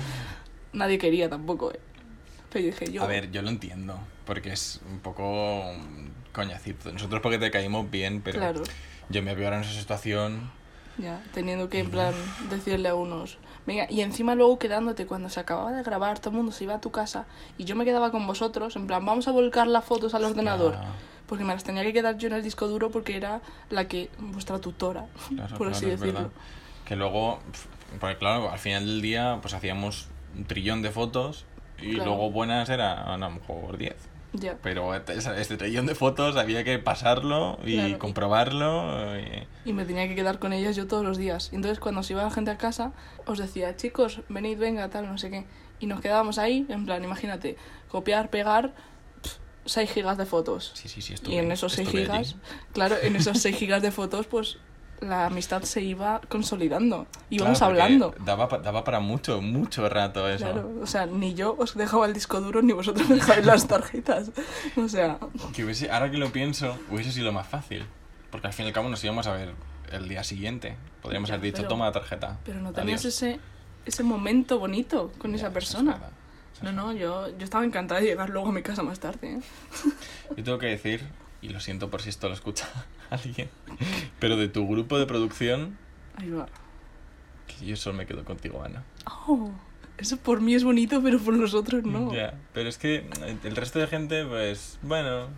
Nadie 0.72 0.98
quería 0.98 1.28
tampoco, 1.28 1.72
eh. 1.72 1.80
Pero 2.52 2.64
dije, 2.66 2.90
yo... 2.92 3.02
A 3.02 3.06
ver, 3.06 3.30
yo 3.30 3.42
lo 3.42 3.48
entiendo, 3.48 3.98
porque 4.24 4.52
es 4.52 4.80
un 4.90 4.98
poco 5.00 5.72
mm, 5.72 6.32
coñacito. 6.32 6.92
Nosotros 6.92 7.20
porque 7.22 7.38
te 7.38 7.50
caímos 7.50 7.90
bien, 7.90 8.20
pero 8.22 8.38
Claro. 8.38 8.62
yo 9.08 9.22
me 9.22 9.34
veo 9.34 9.46
ahora 9.46 9.58
en 9.58 9.64
esa 9.64 9.78
situación. 9.78 10.50
Ya, 10.98 11.22
teniendo 11.32 11.68
que, 11.68 11.78
en 11.78 11.90
plan, 11.90 12.12
decirle 12.50 12.88
a 12.88 12.94
unos... 12.94 13.38
Venga, 13.70 13.86
y 13.88 14.00
encima 14.00 14.34
luego 14.34 14.58
quedándote 14.58 15.06
cuando 15.06 15.28
se 15.28 15.38
acababa 15.38 15.70
de 15.70 15.84
grabar, 15.84 16.18
todo 16.18 16.30
el 16.30 16.36
mundo 16.38 16.50
se 16.50 16.64
iba 16.64 16.74
a 16.74 16.80
tu 16.80 16.90
casa 16.90 17.26
y 17.56 17.62
yo 17.66 17.76
me 17.76 17.84
quedaba 17.84 18.10
con 18.10 18.26
vosotros, 18.26 18.74
en 18.74 18.88
plan, 18.88 19.06
vamos 19.06 19.28
a 19.28 19.30
volcar 19.30 19.68
las 19.68 19.84
fotos 19.84 20.12
al 20.14 20.24
ordenador. 20.24 20.76
Porque 21.28 21.44
me 21.44 21.52
las 21.54 21.62
tenía 21.62 21.84
que 21.84 21.92
quedar 21.92 22.18
yo 22.18 22.26
en 22.26 22.32
el 22.34 22.42
disco 22.42 22.66
duro 22.66 22.90
porque 22.90 23.16
era 23.16 23.40
la 23.68 23.86
que... 23.86 24.10
vuestra 24.18 24.58
tutora, 24.58 25.06
claro, 25.28 25.56
por 25.56 25.68
así 25.68 25.86
decirlo. 25.86 26.12
verdad. 26.14 26.30
Que 26.84 26.96
luego, 26.96 27.38
porque 28.00 28.16
claro, 28.16 28.50
al 28.50 28.58
final 28.58 28.84
del 28.86 29.00
día, 29.02 29.38
pues 29.40 29.54
hacíamos 29.54 30.08
un 30.36 30.46
trillón 30.46 30.82
de 30.82 30.90
fotos 30.90 31.44
y 31.80 31.94
Claro. 31.94 32.06
luego 32.10 32.30
buenas 32.32 32.68
era 32.70 33.04
a 33.04 33.16
lo 33.16 33.30
mejor 33.30 33.78
10. 33.78 33.94
Ya. 34.32 34.56
Pero 34.62 34.94
este, 34.94 35.14
este 35.40 35.56
trillón 35.56 35.86
de 35.86 35.94
fotos 35.94 36.36
había 36.36 36.62
que 36.62 36.78
pasarlo 36.78 37.58
y 37.64 37.74
Claro. 37.74 37.98
comprobarlo. 37.98 39.18
y- 39.18 39.46
Y 39.64 39.72
me 39.72 39.84
tenía 39.84 40.06
que 40.08 40.14
quedar 40.14 40.38
con 40.38 40.52
ellas 40.52 40.76
yo 40.76 40.86
todos 40.86 41.04
los 41.04 41.18
días. 41.18 41.50
Y 41.52 41.56
entonces 41.56 41.80
cuando 41.80 42.02
se 42.02 42.12
iba 42.12 42.22
la 42.22 42.30
gente 42.30 42.50
a 42.52 42.56
casa, 42.58 42.92
os 43.26 43.38
decía, 43.38 43.74
chicos, 43.76 44.20
venid, 44.28 44.58
venga, 44.58 44.88
tal, 44.88 45.06
no 45.08 45.18
sé 45.18 45.30
qué. 45.30 45.46
Y 45.80 45.86
nos 45.86 46.00
quedábamos 46.00 46.38
ahí, 46.38 46.64
en 46.68 46.84
plan, 46.86 47.02
imagínate, 47.02 47.56
copiar, 47.88 48.30
pegar, 48.30 48.72
6 49.64 49.90
gigas 49.92 50.16
de 50.18 50.26
fotos. 50.26 50.72
Sí, 50.74 50.88
sí, 50.88 51.00
sí, 51.02 51.12
Y 51.12 51.14
estuve, 51.14 51.36
en 51.38 51.52
esos 51.52 51.72
6 51.72 51.88
estuve 51.88 52.02
gigas, 52.02 52.18
allí. 52.18 52.36
claro, 52.72 52.96
en 53.02 53.16
esos 53.16 53.38
6 53.38 53.56
gigas 53.56 53.82
de 53.82 53.90
fotos, 53.90 54.26
pues 54.26 54.58
la 55.00 55.26
amistad 55.26 55.62
se 55.62 55.80
iba 55.82 56.20
consolidando. 56.28 57.06
Íbamos 57.30 57.58
Claro, 57.58 57.72
hablando. 57.72 58.14
Daba, 58.24 58.46
daba 58.58 58.84
para 58.84 59.00
mucho, 59.00 59.40
mucho 59.40 59.88
rato 59.88 60.28
eso. 60.28 60.44
Claro, 60.44 60.70
o 60.82 60.86
sea, 60.86 61.06
ni 61.06 61.34
yo 61.34 61.54
os 61.58 61.74
dejaba 61.74 62.06
el 62.06 62.12
disco 62.14 62.40
duro 62.40 62.62
ni 62.62 62.72
vosotros 62.72 63.08
me 63.08 63.14
dejabais 63.16 63.46
las 63.46 63.66
tarjetas. 63.66 64.30
O 64.76 64.88
sea, 64.88 65.18
Que 65.54 65.64
hubiese, 65.64 65.90
ahora 65.90 66.10
que 66.10 66.18
lo 66.18 66.30
pienso, 66.30 66.78
hubiese 66.90 67.12
sido 67.12 67.32
más 67.32 67.46
fácil. 67.46 67.84
Porque 68.30 68.46
al 68.46 68.52
fin 68.52 68.64
y 68.66 68.68
al 68.68 68.74
cabo 68.74 68.88
nos 68.88 69.02
íbamos 69.02 69.26
a 69.26 69.32
ver 69.32 69.52
el 69.92 70.08
día 70.08 70.22
siguiente. 70.22 70.76
Podríamos 71.02 71.28
Ya, 71.28 71.34
haber 71.36 71.44
dicho, 71.46 71.56
pero- 71.62 71.68
toma 71.68 71.86
la 71.86 71.92
tarjeta. 71.92 72.38
pero 72.44 72.60
no 72.60 72.72
tenías 72.72 73.00
Adiós". 73.00 73.14
ese, 73.14 73.40
ese 73.86 74.02
momento 74.02 74.58
bonito 74.58 75.12
con 75.18 75.30
Ya, 75.32 75.38
esa 75.38 75.46
es 75.48 75.52
persona. 75.52 75.92
verdad, 75.92 76.10
No, 76.62 76.72
no, 76.72 76.92
yo, 76.92 77.28
yo 77.38 77.44
estaba 77.44 77.64
encantada 77.64 78.00
de 78.00 78.06
llegar 78.08 78.28
luego 78.30 78.50
a 78.50 78.52
mi 78.52 78.62
casa 78.62 78.82
más 78.82 79.00
tarde. 79.00 79.32
¿eh? 79.36 79.40
Yo 80.36 80.44
tengo 80.44 80.58
que 80.58 80.66
decir, 80.66 81.02
y 81.42 81.48
lo 81.48 81.60
siento 81.60 81.90
por 81.90 82.02
si 82.02 82.08
esto 82.10 82.28
lo 82.28 82.34
escucha 82.34 82.68
alguien, 83.10 83.48
pero 84.18 84.36
de 84.36 84.48
tu 84.48 84.66
grupo 84.68 84.98
de 84.98 85.06
producción, 85.06 85.78
Ahí 86.16 86.30
va. 86.30 86.46
que 87.46 87.66
yo 87.66 87.76
solo 87.76 87.96
me 87.96 88.06
quedo 88.06 88.24
contigo, 88.24 88.62
Ana. 88.62 88.84
Oh, 89.26 89.50
eso 89.98 90.16
por 90.16 90.40
mí 90.40 90.54
es 90.54 90.64
bonito, 90.64 91.02
pero 91.02 91.18
por 91.18 91.34
los 91.34 91.54
otros 91.54 91.84
no. 91.84 92.12
Ya, 92.12 92.34
pero 92.52 92.68
es 92.68 92.78
que 92.78 93.08
el 93.44 93.56
resto 93.56 93.78
de 93.78 93.86
gente, 93.86 94.24
pues, 94.24 94.78
bueno, 94.82 95.28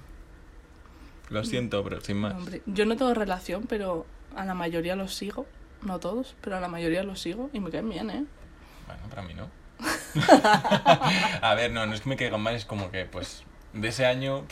lo 1.31 1.45
siento, 1.45 1.83
pero 1.83 2.01
sin 2.01 2.19
más. 2.19 2.35
Hombre, 2.35 2.63
yo 2.67 2.85
no 2.87 2.97
tengo 2.97 3.15
relación, 3.15 3.65
pero 3.69 4.07
a 4.37 4.45
la 4.45 4.55
mayoría 4.55 4.97
los 4.97 5.15
sigo. 5.15 5.47
No 5.83 5.99
todos, 5.99 6.37
pero 6.41 6.57
a 6.57 6.61
la 6.61 6.69
mayoría 6.69 7.03
los 7.03 7.21
sigo 7.21 7.51
y 7.53 7.59
me 7.59 7.71
caen 7.71 7.89
bien, 7.89 8.09
¿eh? 8.11 8.25
Bueno, 8.87 9.03
para 9.09 9.23
mí 9.23 9.35
no. 9.35 9.49
a 11.43 11.55
ver, 11.57 11.73
no, 11.73 11.87
no 11.87 11.95
es 11.95 12.03
que 12.03 12.09
me 12.09 12.17
caigan 12.17 12.41
mal, 12.41 12.55
es 12.55 12.65
como 12.65 12.91
que, 12.91 13.05
pues, 13.05 13.43
de 13.73 13.89
ese 13.89 14.07
año, 14.07 14.45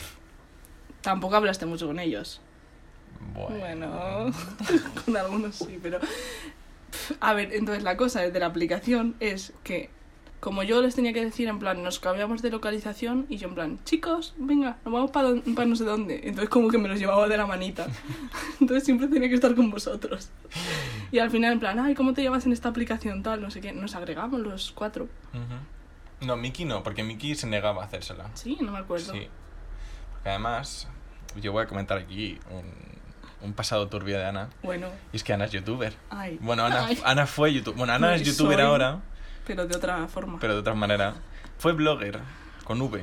Tampoco 1.01 1.35
hablaste 1.35 1.65
mucho 1.65 1.87
con 1.87 1.99
ellos. 1.99 2.41
Bueno. 3.33 3.57
Bueno, 3.59 4.31
con 5.05 5.17
algunos 5.17 5.55
sí, 5.55 5.79
pero... 5.81 5.99
A 7.19 7.33
ver, 7.33 7.53
entonces 7.53 7.83
la 7.83 7.95
cosa 7.95 8.21
de 8.21 8.39
la 8.39 8.47
aplicación 8.47 9.15
es 9.19 9.53
que 9.63 9.89
como 10.41 10.63
yo 10.63 10.81
les 10.81 10.95
tenía 10.95 11.13
que 11.13 11.23
decir 11.23 11.47
en 11.47 11.59
plan, 11.59 11.83
nos 11.83 11.99
cambiamos 11.99 12.41
de 12.41 12.49
localización 12.49 13.27
y 13.29 13.37
yo 13.37 13.47
en 13.47 13.53
plan, 13.53 13.79
chicos, 13.85 14.33
venga, 14.37 14.77
nos 14.83 14.93
vamos 14.93 15.11
para 15.11 15.33
no 15.65 15.75
sé 15.75 15.83
dónde. 15.83 16.19
Entonces 16.23 16.49
como 16.49 16.67
que 16.67 16.79
me 16.79 16.89
los 16.89 16.99
llevaba 16.99 17.27
de 17.27 17.37
la 17.37 17.45
manita. 17.45 17.85
Entonces 18.59 18.83
siempre 18.83 19.07
tenía 19.07 19.29
que 19.29 19.35
estar 19.35 19.53
con 19.55 19.69
vosotros. 19.69 20.29
Y 21.11 21.19
al 21.19 21.29
final 21.29 21.53
en 21.53 21.59
plan, 21.59 21.79
ay, 21.79 21.93
¿cómo 21.93 22.13
te 22.13 22.23
llamas 22.23 22.45
en 22.47 22.53
esta 22.53 22.69
aplicación 22.69 23.21
tal? 23.21 23.39
No 23.39 23.51
sé 23.51 23.61
qué. 23.61 23.71
Nos 23.71 23.93
agregamos 23.93 24.39
los 24.41 24.71
cuatro. 24.71 25.07
No, 26.21 26.35
Miki 26.35 26.65
no, 26.65 26.81
porque 26.81 27.03
Miki 27.03 27.35
se 27.35 27.45
negaba 27.45 27.83
a 27.83 27.85
hacérsela. 27.85 28.31
Sí, 28.33 28.57
no 28.61 28.71
me 28.71 28.79
acuerdo. 28.79 29.13
Sí. 29.13 29.27
Porque 30.21 30.29
además, 30.29 30.87
yo 31.41 31.51
voy 31.51 31.63
a 31.63 31.67
comentar 31.67 31.97
aquí 31.97 32.37
un, 32.51 32.65
un 33.47 33.53
pasado 33.53 33.87
turbio 33.87 34.17
de 34.17 34.25
Ana. 34.25 34.49
Bueno, 34.61 34.87
Y 35.11 35.15
es 35.17 35.23
que 35.23 35.33
Ana 35.33 35.45
es 35.45 35.51
youtuber. 35.51 35.93
ay. 36.09 36.37
Bueno, 36.41 36.63
Ana, 36.65 36.85
Ay. 36.85 37.01
Ana 37.03 37.25
fue 37.25 37.53
youtuber. 37.53 37.77
Bueno, 37.77 37.93
Ana 37.93 38.07
No, 38.09 38.13
es 38.13 38.21
youtuber 38.23 38.57
soy. 38.57 38.65
ahora, 38.67 38.99
Pero 39.47 39.65
de 39.65 39.75
otra 39.75 40.07
forma. 40.07 40.37
pero 40.39 40.53
de 40.53 40.59
otra 40.59 40.75
manera. 40.75 41.15
Fue 41.57 41.73
blogger, 41.73 42.19
con 42.63 42.81
V. 42.81 43.01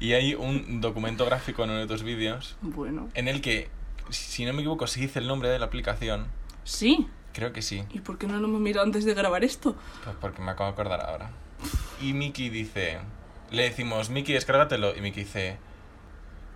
Y 0.00 0.12
hay 0.12 0.34
un 0.34 0.80
documento 0.82 1.24
gráfico 1.24 1.64
en 1.64 1.70
uno 1.70 1.78
de 1.80 1.86
tus 1.86 2.02
vídeos 2.02 2.56
Bueno. 2.60 3.08
en 3.14 3.28
el 3.28 3.40
que, 3.40 3.70
si 4.10 4.44
no 4.44 4.52
me 4.52 4.60
equivoco, 4.60 4.86
se 4.86 5.00
dice 5.00 5.18
el 5.18 5.26
nombre 5.26 5.48
de 5.48 5.58
la 5.58 5.66
aplicación. 5.66 6.26
Sí. 6.64 7.08
Creo 7.32 7.52
que 7.54 7.62
sí. 7.62 7.84
¿Y 7.92 8.00
por 8.00 8.18
qué 8.18 8.26
no 8.26 8.38
lo 8.38 8.46
hemos 8.46 8.60
mirado 8.60 8.84
antes 8.84 9.04
de 9.06 9.14
grabar 9.14 9.42
esto? 9.42 9.74
Pues 10.04 10.14
porque 10.20 10.42
me 10.42 10.50
acabo 10.50 10.66
de 10.68 10.72
acordar 10.74 11.00
ahora. 11.00 11.30
Y 12.02 12.12
Miki 12.12 12.50
dice... 12.50 12.98
Le 13.50 13.62
decimos, 13.64 14.10
Miki, 14.10 14.32
descárgatelo. 14.34 14.94
Y 14.96 15.00
Miki 15.00 15.20
dice... 15.24 15.56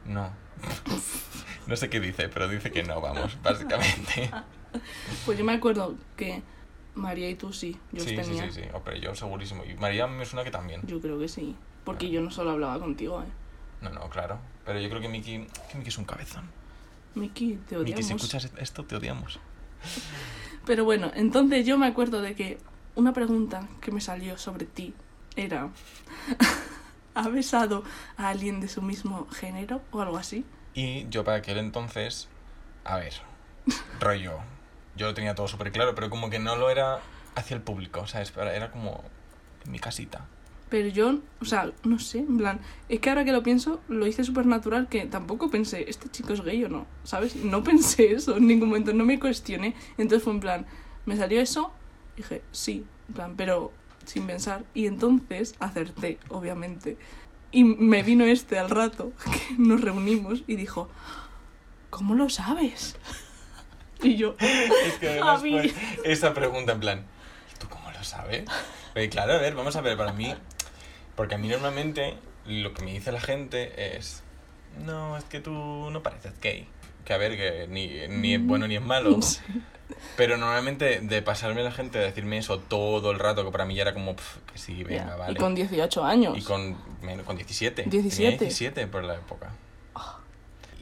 No. 0.07 0.31
no 1.67 1.77
sé 1.77 1.89
qué 1.89 2.01
dice, 2.01 2.29
pero 2.29 2.49
dice 2.49 2.71
que 2.71 2.83
no, 2.83 3.01
vamos, 3.01 3.39
básicamente. 3.43 4.31
Pues 5.25 5.39
yo 5.39 5.45
me 5.45 5.53
acuerdo 5.53 5.95
que 6.17 6.43
María 6.95 7.31
y 7.31 7.35
tú 7.35 7.53
sí, 7.53 7.79
yo 7.93 8.03
sí, 8.03 8.17
os 8.17 8.27
sí, 8.27 8.31
tenía. 8.33 8.51
sí, 8.51 8.63
sí. 8.63 8.69
Oh, 8.75 8.81
pero 8.85 8.97
yo 8.97 9.15
segurísimo. 9.15 9.65
Y 9.65 9.75
María 9.75 10.07
me 10.07 10.25
suena 10.25 10.45
que 10.45 10.51
también. 10.51 10.81
Yo 10.87 11.01
creo 11.01 11.19
que 11.19 11.29
sí. 11.29 11.55
Porque 11.85 12.11
yo 12.11 12.21
no 12.21 12.31
solo 12.31 12.51
hablaba 12.51 12.79
contigo, 12.79 13.23
eh. 13.23 13.27
No, 13.81 13.91
no, 13.91 14.09
claro. 14.11 14.39
Pero 14.65 14.81
yo 14.81 14.89
creo 14.91 15.01
que 15.01 15.09
Miki... 15.09 15.47
Que 15.71 15.79
Miki 15.79 15.89
es 15.89 15.99
un 15.99 16.05
cabezón. 16.05 16.45
Miki, 17.15 17.59
te 17.69 17.77
Miki, 17.77 17.93
odiamos. 17.93 18.07
si 18.07 18.13
escuchas 18.15 18.51
esto, 18.59 18.85
te 18.85 18.97
odiamos. 18.97 19.39
Pero 20.67 20.85
bueno, 20.85 21.11
entonces 21.15 21.65
yo 21.67 21.79
me 21.79 21.87
acuerdo 21.87 22.21
de 22.21 22.35
que 22.35 22.59
una 22.95 23.13
pregunta 23.13 23.67
que 23.81 23.91
me 23.91 24.01
salió 24.01 24.37
sobre 24.37 24.67
ti 24.67 24.93
era: 25.37 25.71
¿Ha 27.19 27.27
besado 27.29 27.83
a 28.17 28.29
alguien 28.29 28.61
de 28.61 28.69
su 28.69 28.81
mismo 28.81 29.27
género 29.31 29.83
o 29.91 30.01
algo 30.01 30.19
así? 30.19 30.45
Y 30.73 31.09
yo 31.09 31.25
para 31.25 31.39
aquel 31.39 31.59
entonces... 31.59 32.29
A 32.85 32.97
ver, 32.97 33.13
rollo. 34.01 34.35
Yo 34.95 35.09
lo 35.09 35.15
tenía 35.15 35.35
todo 35.35 35.49
súper 35.49 35.73
claro, 35.73 35.97
pero 35.97 36.11
como 36.11 36.31
que 36.31 36.39
no 36.39 36.55
lo 36.55 36.71
era 36.71 37.01
hacia 37.35 37.57
el 37.57 37.61
público, 37.61 38.07
¿sabes? 38.07 38.33
Era 38.37 38.55
era 38.55 38.71
como 38.71 39.03
en 39.65 39.73
mi 39.73 39.81
casita. 39.81 40.27
Pero 40.69 40.87
yo, 40.91 41.19
o 41.41 41.45
sea, 41.45 41.73
no 41.83 41.99
sé, 41.99 42.19
en 42.19 42.39
plan, 42.39 42.61
es 42.89 43.01
que 43.01 43.09
ahora 43.09 43.25
que 43.25 43.33
lo 43.33 43.43
pienso, 43.43 43.81
lo 43.89 44.07
hice 44.07 44.23
súper 44.23 44.47
natural 44.47 44.89
que 44.89 45.07
tampoco 45.07 45.51
pensé, 45.51 45.91
¿este 45.91 46.09
chico 46.11 46.35
es 46.35 46.43
gay 46.43 46.63
o 46.63 46.69
no? 46.69 46.87
¿Sabes? 47.03 47.35
No 47.35 47.65
pensé 47.65 48.13
eso 48.13 48.37
en 48.37 48.47
ningún 48.47 48.69
momento, 48.69 48.93
no 48.93 49.05
me 49.05 49.19
cuestioné. 49.19 49.75
Entonces 49.97 50.23
fue 50.23 50.35
en 50.35 50.41
plan, 50.41 50.67
me 51.05 51.17
salió 51.17 51.41
eso, 51.41 51.73
dije, 52.17 52.43
sí, 52.53 52.85
en 53.09 53.15
plan, 53.15 53.35
pero 53.37 53.73
sin 54.09 54.27
pensar. 54.27 54.65
Y 54.75 54.87
entonces 54.87 55.55
acerté, 55.61 56.19
obviamente. 56.29 56.97
Y 57.51 57.65
me 57.65 58.03
vino 58.03 58.25
este 58.25 58.59
al 58.59 58.71
rato, 58.71 59.13
que 59.25 59.55
nos 59.59 59.81
reunimos, 59.81 60.43
y 60.47 60.57
dijo, 60.57 60.89
¿cómo 61.91 62.15
lo 62.15 62.29
sabes? 62.29 62.97
Y 64.01 64.15
yo, 64.15 64.37
Es 64.39 64.95
que 65.01 65.19
además 65.19 65.43
esa 66.05 66.33
pregunta 66.33 66.71
en 66.71 66.79
plan, 66.79 67.05
¿y 67.53 67.59
tú 67.59 67.69
cómo 67.69 67.91
lo 67.91 68.05
sabes? 68.05 68.45
Pero 68.95 69.11
claro, 69.11 69.33
a 69.33 69.39
ver, 69.39 69.57
vamos 69.57 69.75
a 69.75 69.81
ver, 69.81 69.97
para 69.97 70.13
mí, 70.13 70.33
porque 71.17 71.35
a 71.35 71.39
mí 71.39 71.49
normalmente 71.49 72.17
lo 72.47 72.75
que 72.75 72.85
me 72.85 72.93
dice 72.93 73.11
la 73.11 73.21
gente 73.21 73.97
es, 73.97 74.23
no, 74.87 75.17
es 75.17 75.25
que 75.25 75.41
tú 75.41 75.51
no 75.91 76.01
pareces 76.01 76.33
gay. 76.41 76.69
Que 77.09 77.15
a 77.15 77.17
ver, 77.17 77.37
que 77.39 77.67
ni, 77.71 78.07
ni 78.21 78.35
es 78.35 78.45
bueno 78.47 78.69
ni 78.69 78.77
es 78.77 78.83
malo. 78.83 79.19
Pero 80.19 80.37
normalmente 80.37 81.01
de 81.01 81.23
pasarme 81.23 81.63
la 81.63 81.73
gente 81.73 81.99
a 81.99 82.03
decirme 82.03 82.37
eso 82.37 82.59
todo 82.59 83.11
el 83.11 83.19
rato, 83.19 83.45
que 83.47 83.51
para 83.51 83.65
mí 83.65 83.75
ya 83.75 83.83
era 83.83 83.95
como, 83.95 84.15
"Pf, 84.15 84.39
que 84.53 84.59
sí, 84.59 84.85
venga, 84.85 85.07
Ya, 85.07 85.17
vale. 85.17 85.33
Y 85.33 85.37
con 85.37 85.55
18 85.55 86.05
años. 86.05 86.37
Y 86.37 86.43
con, 86.43 86.77
men- 87.03 87.23
con 87.23 87.37
17. 87.37 87.85
17. 87.85 88.15
Tenía 88.17 88.39
17 88.39 88.87
por 88.89 89.05
la 89.05 89.15
época. 89.15 89.51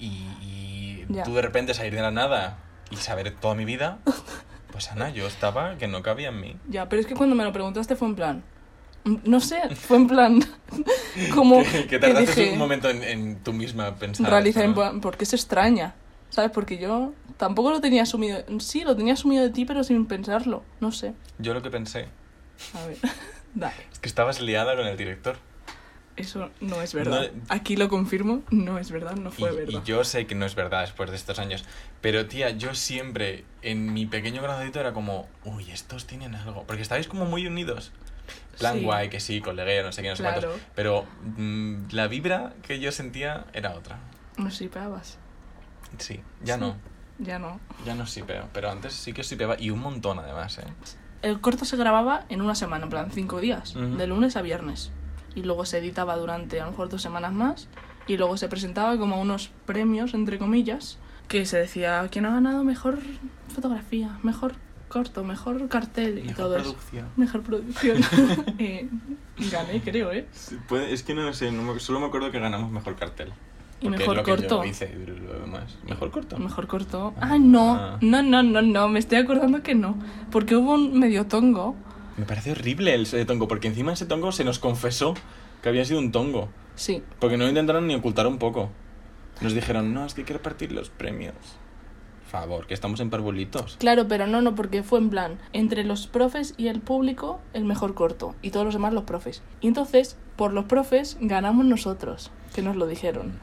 Y, 0.00 0.26
y 0.42 1.06
Ya. 1.08 1.22
tú 1.22 1.34
de 1.34 1.42
repente 1.42 1.72
salir 1.74 1.94
de 1.94 2.02
la 2.02 2.10
nada 2.10 2.58
y 2.90 2.96
saber 2.96 3.30
toda 3.30 3.54
mi 3.54 3.64
vida, 3.64 3.98
pues 4.72 4.90
Ana, 4.90 5.10
yo 5.10 5.26
estaba 5.28 5.76
que 5.78 5.86
no 5.86 6.02
cabía 6.02 6.28
en 6.30 6.40
mí. 6.40 6.56
Ya, 6.68 6.88
pero 6.88 7.00
es 7.00 7.06
que 7.06 7.14
cuando 7.14 7.36
me 7.36 7.44
lo 7.44 7.52
preguntaste 7.52 7.94
fue 7.96 8.08
en 8.08 8.16
plan. 8.16 8.42
mm, 9.04 9.16
No 9.24 9.38
sé, 9.40 9.74
fue 9.76 9.96
en 9.98 10.08
plan. 10.08 10.40
como. 11.34 11.62
que, 11.62 11.86
que 11.86 11.98
tardaste 12.00 12.40
dije, 12.40 12.52
un 12.52 12.58
momento 12.58 12.90
en, 12.90 13.02
en 13.04 13.36
tú 13.44 13.52
misma 13.52 13.94
pensar. 13.94 14.28
realizar 14.28 14.64
en 14.64 14.70
¿no? 14.70 14.74
plan, 14.76 15.00
¿por 15.00 15.16
qué 15.16 15.24
se 15.24 15.36
extraña? 15.36 15.94
¿Sabes? 16.36 16.50
Porque 16.52 16.76
yo 16.76 17.14
tampoco 17.38 17.70
lo 17.70 17.80
tenía 17.80 18.02
asumido. 18.02 18.44
Sí, 18.60 18.84
lo 18.84 18.94
tenía 18.94 19.14
asumido 19.14 19.42
de 19.42 19.48
ti, 19.48 19.64
pero 19.64 19.82
sin 19.82 20.04
pensarlo. 20.04 20.62
No 20.80 20.92
sé. 20.92 21.14
Yo 21.38 21.54
lo 21.54 21.62
que 21.62 21.70
pensé 21.70 22.08
A 22.74 22.86
ver. 22.86 22.98
Dale. 23.54 23.74
es 23.90 23.98
que 24.00 24.06
estabas 24.08 24.42
liada 24.42 24.76
con 24.76 24.86
el 24.86 24.98
director. 24.98 25.38
Eso 26.14 26.50
no 26.60 26.82
es 26.82 26.92
verdad. 26.92 27.30
No- 27.32 27.42
Aquí 27.48 27.76
lo 27.76 27.88
confirmo. 27.88 28.42
No 28.50 28.78
es 28.78 28.90
verdad, 28.90 29.16
no 29.16 29.30
Y, 29.30 29.32
fue 29.32 29.50
y 29.50 29.56
verdad. 29.56 29.82
yo 29.86 30.04
sé 30.04 30.26
que 30.26 30.34
no 30.34 30.44
es 30.44 30.54
verdad 30.54 30.82
después 30.82 31.08
de 31.10 31.16
estos 31.16 31.38
años. 31.38 31.64
Pero 32.02 32.26
tía, 32.26 32.50
yo 32.50 32.74
siempre 32.74 33.44
en 33.62 33.94
mi 33.94 34.04
pequeño 34.04 34.42
gradito 34.42 34.78
era 34.78 34.92
como, 34.92 35.26
uy, 35.46 35.70
estos 35.70 36.06
tienen 36.06 36.34
algo. 36.34 36.64
Porque 36.66 36.82
estáis 36.82 37.08
como 37.08 37.24
muy 37.24 37.46
unidos. 37.46 37.92
Plan 38.58 38.76
Sí. 38.78 38.84
guay, 38.84 39.08
que 39.08 39.20
sí, 39.20 39.40
colegueo, 39.40 39.82
no 39.84 39.92
sé 39.92 40.02
qué, 40.02 40.10
no 40.10 40.16
sé 40.16 40.22
Claro. 40.22 40.40
cuántos. 40.48 40.60
Pero 40.74 41.06
mm, 41.38 41.76
la 41.92 42.08
vibra 42.08 42.52
que 42.62 42.78
yo 42.78 42.92
sentía 42.92 43.46
era 43.54 43.72
otra. 43.72 43.98
No 44.36 44.50
sipeabas. 44.50 45.16
Sí, 45.98 46.20
ya 46.42 46.54
Sí. 46.54 46.60
no. 46.60 46.76
Ya 47.18 47.38
no. 47.38 47.58
Ya 47.86 47.94
no 47.94 48.06
sipeo. 48.06 48.48
Pero 48.52 48.70
antes 48.70 48.92
sí 48.92 49.12
que 49.12 49.24
sipeaba. 49.24 49.56
Y 49.58 49.70
un 49.70 49.80
montón 49.80 50.18
además, 50.18 50.58
¿eh? 50.58 50.64
El 51.22 51.40
corto 51.40 51.64
se 51.64 51.76
grababa 51.76 52.24
en 52.28 52.42
una 52.42 52.54
semana, 52.54 52.84
en 52.84 52.90
plan 52.90 53.10
cinco 53.10 53.40
días, 53.40 53.74
Ujú. 53.74 53.96
de 53.96 54.06
lunes 54.06 54.36
a 54.36 54.42
viernes. 54.42 54.90
Y 55.34 55.42
luego 55.42 55.64
se 55.64 55.78
editaba 55.78 56.16
durante 56.16 56.60
a 56.60 56.64
lo 56.66 56.70
mejor 56.72 56.88
dos 56.88 57.00
semanas 57.02 57.32
más. 57.32 57.68
Y 58.06 58.16
luego 58.18 58.36
se 58.36 58.48
presentaba 58.48 58.96
como 58.98 59.20
unos 59.20 59.50
premios, 59.64 60.14
entre 60.14 60.38
comillas, 60.38 60.98
que 61.28 61.44
se 61.46 61.58
decía 61.58 62.06
quién 62.10 62.26
ha 62.26 62.30
ganado 62.30 62.62
mejor 62.64 62.98
fotografía, 63.52 64.18
mejor 64.22 64.54
corto, 64.88 65.24
mejor 65.24 65.68
cartel 65.68 66.18
y 66.18 66.22
Mejor 66.22 66.36
todo 66.36 66.56
eso. 66.58 66.64
producción. 66.74 67.08
Mejor 67.16 67.42
producción. 67.42 67.96
Eh, 68.58 68.88
gané, 69.50 69.80
creo, 69.82 70.12
¿eh? 70.12 70.26
Sí, 70.32 70.56
puede- 70.68 70.92
es 70.92 71.02
que 71.02 71.14
no 71.14 71.22
lo 71.22 71.32
sé, 71.34 71.50
no 71.50 71.62
me- 71.62 71.80
solo 71.80 71.98
me 72.00 72.06
acuerdo 72.06 72.30
que 72.30 72.38
ganamos 72.38 72.70
mejor 72.70 72.94
cartel. 72.96 73.32
Y 73.80 73.84
Porque 73.84 73.98
mejor 73.98 74.14
es 74.14 74.18
lo 74.18 74.24
que 74.24 74.30
corto. 74.30 74.64
yo 74.64 74.70
hice 74.70 74.90
y 74.94 75.06
lo 75.06 75.38
demás. 75.40 75.76
¿Mejor 75.86 76.10
corto? 76.10 76.38
Mejor 76.38 76.66
corto. 76.66 77.12
Ah. 77.16 77.30
Ah, 77.32 77.38
no. 77.38 77.98
No, 78.00 78.22
no, 78.22 78.42
no, 78.42 78.62
no. 78.62 78.88
Me 78.88 78.98
estoy 78.98 79.18
acordando 79.18 79.62
que 79.62 79.74
no. 79.74 79.96
Porque 80.30 80.56
hubo 80.56 80.72
un 80.74 80.98
medio 80.98 81.26
tongo. 81.26 81.74
Me 82.16 82.24
parece 82.24 82.52
horrible 82.52 82.94
el 82.94 83.26
tongo, 83.26 83.46
porque 83.46 83.68
encima 83.68 83.92
ese 83.92 84.06
tongo 84.06 84.32
se 84.32 84.44
nos 84.44 84.58
confesó 84.58 85.14
que 85.62 85.68
había 85.68 85.84
sido 85.84 85.98
un 85.98 86.12
tongo. 86.12 86.48
Sí. 86.74 87.02
Porque 87.20 87.36
no 87.36 87.44
lo 87.44 87.50
intentaron 87.50 87.86
ni 87.86 87.94
ocultar 87.94 88.26
un 88.26 88.38
poco. 88.38 88.70
Nos 89.42 89.52
dijeron, 89.52 89.92
no, 89.92 90.06
es 90.06 90.14
que 90.14 90.24
quiero 90.24 90.40
partir 90.40 90.72
los 90.72 90.88
premios. 90.88 91.34
Favor, 92.26 92.66
que 92.66 92.74
estamos 92.74 92.98
en 93.00 93.10
parvulitos. 93.10 93.76
Claro, 93.78 94.08
pero 94.08 94.26
no, 94.26 94.40
no, 94.42 94.54
porque 94.54 94.82
fue 94.82 94.98
en 94.98 95.10
plan, 95.10 95.38
entre 95.52 95.84
los 95.84 96.06
profes 96.06 96.54
y 96.56 96.68
el 96.68 96.80
público, 96.80 97.40
el 97.52 97.64
mejor 97.64 97.94
corto, 97.94 98.34
y 98.42 98.50
todos 98.50 98.64
los 98.64 98.74
demás 98.74 98.92
los 98.92 99.04
profes. 99.04 99.42
Y 99.60 99.68
entonces, 99.68 100.16
por 100.34 100.52
los 100.52 100.64
profes, 100.64 101.18
ganamos 101.20 101.66
nosotros, 101.66 102.32
que 102.56 102.62
nos 102.62 102.74
lo 102.74 102.86
dijeron. 102.86 103.38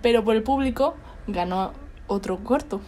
Pero 0.00 0.24
por 0.24 0.36
el 0.36 0.42
público, 0.42 0.94
ganó 1.26 1.72
otro 2.06 2.42
corto. 2.44 2.80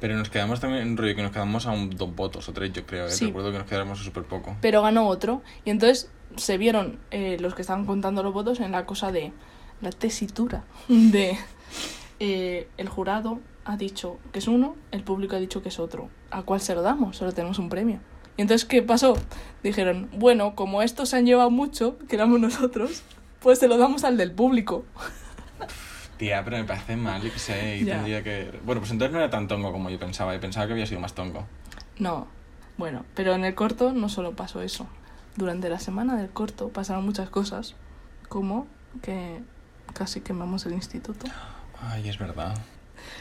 Pero 0.00 0.16
nos 0.16 0.30
quedamos 0.30 0.60
también 0.60 0.82
en 0.82 0.96
rollo 0.96 1.14
que 1.16 1.22
nos 1.22 1.32
quedamos 1.32 1.66
a 1.66 1.72
un 1.72 1.90
dos 1.90 2.14
votos 2.14 2.48
o 2.48 2.52
tres, 2.52 2.72
yo 2.72 2.86
creo. 2.86 3.06
¿eh? 3.06 3.10
Sí. 3.10 3.26
Recuerdo 3.26 3.52
que 3.52 3.58
nos 3.58 3.66
quedamos 3.66 4.00
a 4.00 4.04
súper 4.04 4.22
poco. 4.22 4.56
Pero 4.60 4.80
ganó 4.80 5.08
otro. 5.08 5.42
Y 5.64 5.70
entonces 5.70 6.10
se 6.36 6.56
vieron 6.56 7.00
eh, 7.10 7.36
los 7.40 7.54
que 7.54 7.62
estaban 7.62 7.84
contando 7.84 8.22
los 8.22 8.32
votos 8.32 8.60
en 8.60 8.70
la 8.72 8.86
cosa 8.86 9.10
de 9.10 9.32
la 9.80 9.90
tesitura 9.90 10.64
de 10.88 11.36
eh, 12.20 12.68
el 12.76 12.88
jurado 12.88 13.40
ha 13.64 13.76
dicho 13.76 14.18
que 14.32 14.38
es 14.38 14.48
uno, 14.48 14.76
el 14.92 15.02
público 15.02 15.36
ha 15.36 15.40
dicho 15.40 15.62
que 15.62 15.68
es 15.68 15.80
otro. 15.80 16.10
¿A 16.30 16.42
cuál 16.42 16.60
se 16.60 16.74
lo 16.74 16.82
damos? 16.82 17.16
Solo 17.16 17.32
tenemos 17.32 17.58
un 17.58 17.68
premio. 17.68 17.98
Y 18.36 18.42
entonces, 18.42 18.64
¿qué 18.66 18.82
pasó? 18.82 19.18
Dijeron, 19.64 20.08
bueno, 20.12 20.54
como 20.54 20.80
estos 20.80 21.08
se 21.08 21.16
han 21.16 21.26
llevado 21.26 21.50
mucho, 21.50 21.98
que 22.08 22.14
éramos 22.14 22.38
nosotros, 22.40 23.02
pues 23.40 23.58
se 23.58 23.68
lo 23.68 23.76
damos 23.78 24.04
al 24.04 24.16
del 24.16 24.32
público. 24.32 24.84
Tía, 26.16 26.42
pero 26.44 26.56
me 26.56 26.64
parece 26.64 26.96
mal, 26.96 27.22
yo 27.22 27.32
que 27.32 27.38
sé, 27.38 27.76
y 27.78 27.84
Ya. 27.84 27.94
tendría 27.94 28.24
que... 28.24 28.58
Bueno, 28.64 28.80
pues 28.80 28.90
entonces 28.90 29.12
no 29.12 29.18
era 29.20 29.30
tan 29.30 29.46
tongo 29.46 29.70
como 29.70 29.88
yo 29.88 29.98
pensaba, 30.00 30.34
y 30.34 30.38
pensaba 30.40 30.66
que 30.66 30.72
había 30.72 30.86
sido 30.86 31.00
más 31.00 31.14
tongo. 31.14 31.46
No, 31.98 32.26
bueno, 32.76 33.04
pero 33.14 33.34
en 33.34 33.44
el 33.44 33.54
corto 33.54 33.92
no 33.92 34.08
solo 34.08 34.34
pasó 34.34 34.60
eso. 34.62 34.88
Durante 35.36 35.68
la 35.68 35.78
semana 35.78 36.16
del 36.16 36.30
corto 36.30 36.70
pasaron 36.70 37.04
muchas 37.04 37.30
cosas, 37.30 37.76
como 38.28 38.66
que 39.02 39.40
casi 39.94 40.20
quemamos 40.20 40.66
el 40.66 40.72
instituto. 40.72 41.26
Ay, 41.80 42.08
es 42.08 42.18
verdad. 42.18 42.58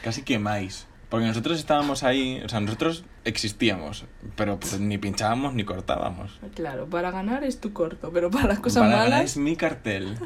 Casi 0.04 0.24
quemáis 0.24 0.87
Porque 1.10 1.26
nosotros 1.26 1.58
estábamos 1.58 2.04
ahí, 2.04 2.42
o 2.44 2.50
sea, 2.50 2.60
nosotros 2.60 3.06
existíamos, 3.24 4.06
pero 4.36 4.60
pues, 4.60 4.78
ni 4.80 4.98
pinchábamos 4.98 5.54
ni 5.54 5.64
cortábamos. 5.64 6.38
Claro, 6.54 6.86
para 6.88 7.12
ganar 7.12 7.46
es 7.46 7.62
tu 7.62 7.72
corto, 7.72 8.12
pero 8.14 8.30
para 8.30 8.48
las 8.48 8.60
cosas 8.60 8.82
Para 8.84 8.92
ganar 8.98 9.10
malas... 9.12 9.26
es 9.32 9.38
mi 9.38 9.56
cartel. 9.56 10.18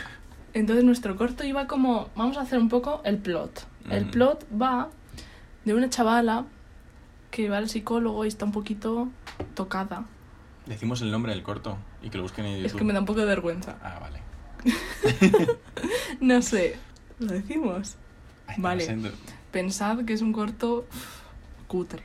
Entonces 0.54 0.84
nuestro 0.84 1.16
corto 1.16 1.44
iba 1.44 1.66
como... 1.66 2.08
Vamos 2.14 2.36
a 2.36 2.42
hacer 2.42 2.58
un 2.58 2.68
poco 2.68 3.00
el 3.04 3.18
plot. 3.18 3.66
El 3.90 4.06
plot 4.06 4.46
va 4.60 4.90
de 5.64 5.74
una 5.74 5.88
chavala 5.88 6.44
que 7.30 7.48
va 7.48 7.56
al 7.58 7.68
psicólogo 7.68 8.24
y 8.24 8.28
está 8.28 8.44
un 8.44 8.52
poquito 8.52 9.08
tocada. 9.54 10.04
Decimos 10.66 11.00
el 11.02 11.10
nombre 11.10 11.32
del 11.32 11.42
corto 11.42 11.78
y 12.02 12.10
que 12.10 12.16
lo 12.18 12.22
busquen 12.22 12.44
en 12.44 12.52
YouTube. 12.56 12.66
Es 12.66 12.74
que 12.74 12.84
me 12.84 12.92
da 12.92 13.00
un 13.00 13.06
poco 13.06 13.20
de 13.20 13.26
vergüenza. 13.26 13.76
Ah, 13.82 13.98
vale. 14.00 14.20
No 16.20 16.42
sé, 16.42 16.76
lo 17.18 17.32
decimos. 17.32 17.96
Ay, 18.46 18.56
Vale. 18.58 18.96
no- 18.96 19.08
Pensad 19.50 20.04
que 20.04 20.12
es 20.12 20.22
un 20.22 20.32
corto 20.32 20.86
cutre. 21.66 22.02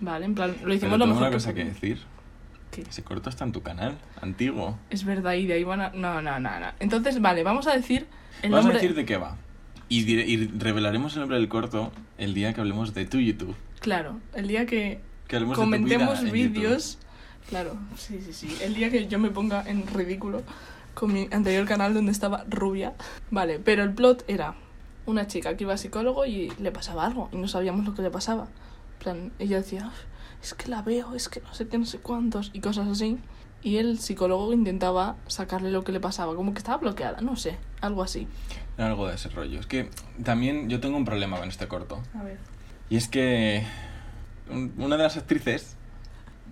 Vale, 0.00 0.24
en 0.24 0.34
plan, 0.34 0.50
lo 0.50 0.56
Pero 0.56 0.74
hicimos 0.74 0.98
lo 0.98 1.04
tengo 1.04 1.14
mejor 1.14 1.22
una 1.28 1.32
cosa 1.36 1.52
que 1.54 1.62
pudimos. 1.62 1.80
decir. 1.80 1.98
¿Qué? 2.70 2.82
Ese 2.82 3.02
corto 3.02 3.28
está 3.28 3.44
en 3.44 3.52
tu 3.52 3.62
canal, 3.62 3.98
antiguo. 4.22 4.78
Es 4.90 5.04
verdad, 5.04 5.32
y 5.34 5.46
de 5.46 5.54
ahí 5.54 5.64
van 5.64 5.80
a... 5.80 5.90
No, 5.90 6.22
no, 6.22 6.38
no, 6.38 6.60
no. 6.60 6.66
Entonces, 6.78 7.20
vale, 7.20 7.42
vamos 7.42 7.66
a 7.66 7.74
decir 7.74 8.06
el 8.42 8.50
Vamos 8.50 8.66
nombre... 8.66 8.78
a 8.78 8.80
decir 8.82 8.96
de 8.96 9.04
qué 9.04 9.16
va. 9.16 9.36
Y, 9.88 10.04
dire- 10.04 10.24
y 10.26 10.46
revelaremos 10.56 11.14
el 11.14 11.20
nombre 11.20 11.36
del 11.38 11.48
corto 11.48 11.90
el 12.16 12.32
día 12.32 12.54
que 12.54 12.60
hablemos 12.60 12.94
de 12.94 13.06
tu 13.06 13.18
YouTube. 13.18 13.56
Claro, 13.80 14.20
el 14.34 14.46
día 14.46 14.66
que 14.66 15.00
Que 15.26 15.44
comentemos 15.44 16.22
vídeos... 16.30 16.98
Claro, 17.48 17.76
sí, 17.96 18.20
sí, 18.24 18.32
sí. 18.32 18.56
El 18.62 18.74
día 18.74 18.90
que 18.90 19.08
yo 19.08 19.18
me 19.18 19.30
ponga 19.30 19.64
en 19.66 19.84
ridículo 19.88 20.44
con 20.94 21.12
mi 21.12 21.28
anterior 21.32 21.66
canal 21.66 21.92
donde 21.92 22.12
estaba 22.12 22.44
rubia. 22.48 22.94
Vale, 23.32 23.58
pero 23.58 23.82
el 23.82 23.92
plot 23.94 24.24
era 24.28 24.54
una 25.06 25.26
chica 25.26 25.56
que 25.56 25.64
iba 25.64 25.74
a 25.74 25.78
psicólogo 25.78 26.26
y 26.26 26.52
le 26.60 26.72
pasaba 26.72 27.06
algo 27.06 27.28
y 27.32 27.36
no 27.36 27.48
sabíamos 27.48 27.84
lo 27.86 27.94
que 27.94 28.02
le 28.02 28.10
pasaba. 28.10 28.48
Plan, 28.98 29.32
ella 29.38 29.56
decía, 29.58 29.86
"Uf, 29.86 29.94
es 30.42 30.54
que 30.54 30.68
la 30.68 30.82
veo, 30.82 31.14
es 31.14 31.28
que 31.28 31.40
no 31.40 31.52
sé 31.54 31.66
qué, 31.68 31.78
no 31.78 31.86
sé 31.86 31.98
cuántos 31.98 32.50
y 32.52 32.60
cosas 32.60 32.88
así. 32.88 33.18
Y 33.62 33.76
el 33.76 33.98
psicólogo 33.98 34.52
intentaba 34.54 35.16
sacarle 35.26 35.70
lo 35.70 35.84
que 35.84 35.92
le 35.92 36.00
pasaba, 36.00 36.34
como 36.34 36.52
que 36.54 36.58
estaba 36.58 36.78
bloqueada, 36.78 37.20
no 37.20 37.36
sé, 37.36 37.58
algo 37.82 38.02
así. 38.02 38.26
Algo 38.78 39.06
de 39.08 39.14
ese 39.16 39.28
rollo. 39.28 39.60
Es 39.60 39.66
que 39.66 39.90
también 40.24 40.70
yo 40.70 40.80
tengo 40.80 40.96
un 40.96 41.04
problema 41.04 41.38
con 41.38 41.48
este 41.48 41.68
corto. 41.68 42.00
A 42.14 42.22
ver. 42.22 42.38
Y 42.88 42.96
es 42.96 43.08
que 43.08 43.66
un- 44.50 44.72
una 44.78 44.96
de 44.96 45.02
las 45.02 45.16
actrices, 45.18 45.76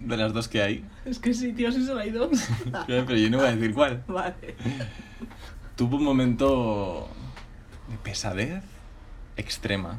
de 0.01 0.17
las 0.19 0.33
dos 0.35 0.49
que 0.49 0.63
hay, 0.63 0.85
Es 1.07 1.19
que 1.19 1.33
sí, 1.35 1.53
tío, 1.55 1.73
sí 1.73 1.85
solo 1.85 2.01
hay 2.01 2.11
dos. 2.11 2.31
pero 2.87 3.17
yo 3.17 3.31
no 3.31 3.39
voy 3.39 3.47
a 3.47 3.57
decir 3.57 3.75
cuál, 3.75 4.05
vale. 4.09 4.55
tuvo 5.77 5.97
un 5.97 6.05
momento 6.05 7.09
pesadez 8.03 8.62
extrema. 9.37 9.98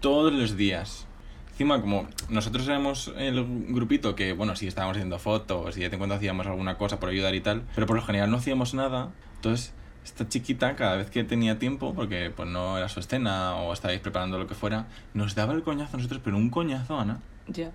Todos 0.00 0.32
los 0.32 0.56
días. 0.56 1.06
Encima, 1.52 1.80
como 1.80 2.06
nosotros 2.28 2.66
éramos 2.68 3.12
el 3.16 3.44
grupito 3.68 4.14
que, 4.14 4.32
bueno, 4.34 4.54
sí 4.56 4.66
estábamos 4.66 4.96
haciendo 4.96 5.18
fotos 5.18 5.76
y 5.76 5.80
de 5.80 5.86
vez 5.86 5.92
en 5.94 5.98
cuando 5.98 6.14
hacíamos 6.14 6.46
alguna 6.46 6.76
cosa 6.76 7.00
por 7.00 7.08
ayudar 7.08 7.34
y 7.34 7.40
tal, 7.40 7.62
pero 7.74 7.86
por 7.86 7.96
lo 7.96 8.02
general 8.02 8.30
no 8.30 8.36
hacíamos 8.36 8.74
nada. 8.74 9.10
Entonces, 9.36 9.72
esta 10.04 10.28
chiquita, 10.28 10.76
cada 10.76 10.96
vez 10.96 11.10
que 11.10 11.24
tenía 11.24 11.58
tiempo, 11.58 11.94
porque 11.94 12.30
pues 12.34 12.46
no 12.48 12.76
era 12.76 12.88
su 12.90 13.00
escena 13.00 13.56
o 13.56 13.72
estabais 13.72 14.00
preparando 14.00 14.38
lo 14.38 14.46
que 14.46 14.54
fuera, 14.54 14.86
nos 15.14 15.34
daba 15.34 15.54
el 15.54 15.62
coñazo 15.62 15.94
a 15.94 15.96
nosotros, 15.96 16.20
pero 16.22 16.36
un 16.36 16.50
coñazo, 16.50 17.00
Ana. 17.00 17.20
Ya. 17.48 17.72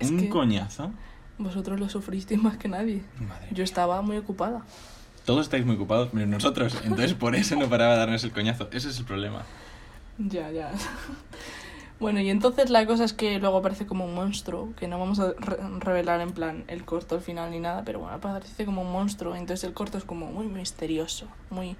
Es 0.00 0.10
un 0.10 0.18
que 0.18 0.28
coñazo. 0.28 0.90
vosotros 1.38 1.78
lo 1.78 1.88
sufristeis 1.88 2.42
más 2.42 2.56
que 2.58 2.68
nadie. 2.68 3.02
Madre 3.20 3.46
Yo 3.50 3.56
mía. 3.58 3.64
estaba 3.64 4.02
muy 4.02 4.16
ocupada. 4.16 4.64
Todos 5.24 5.42
estáis 5.46 5.64
muy 5.64 5.76
ocupados, 5.76 6.12
menos 6.14 6.28
nosotros. 6.28 6.74
Entonces, 6.84 7.14
por 7.14 7.36
eso 7.36 7.56
no 7.56 7.68
paraba 7.68 7.92
de 7.92 7.98
darnos 8.00 8.24
el 8.24 8.32
coñazo. 8.32 8.68
Ese 8.72 8.88
es 8.90 8.98
el 8.98 9.04
problema. 9.04 9.42
Ya, 10.18 10.50
ya. 10.50 10.70
Bueno, 12.00 12.20
y 12.20 12.30
entonces 12.30 12.68
la 12.70 12.84
cosa 12.86 13.04
es 13.04 13.12
que 13.12 13.38
luego 13.38 13.58
aparece 13.58 13.86
como 13.86 14.04
un 14.04 14.14
monstruo, 14.14 14.70
que 14.76 14.88
no 14.88 14.98
vamos 14.98 15.20
a 15.20 15.34
re- 15.38 15.58
revelar 15.78 16.20
en 16.20 16.32
plan 16.32 16.64
el 16.66 16.84
corto 16.84 17.14
al 17.14 17.20
final 17.20 17.52
ni 17.52 17.60
nada, 17.60 17.84
pero 17.84 18.00
bueno, 18.00 18.14
aparece 18.16 18.64
como 18.64 18.82
un 18.82 18.90
monstruo, 18.90 19.36
entonces 19.36 19.62
el 19.62 19.72
corto 19.72 19.98
es 19.98 20.04
como 20.04 20.26
muy 20.26 20.48
misterioso, 20.48 21.28
muy 21.50 21.76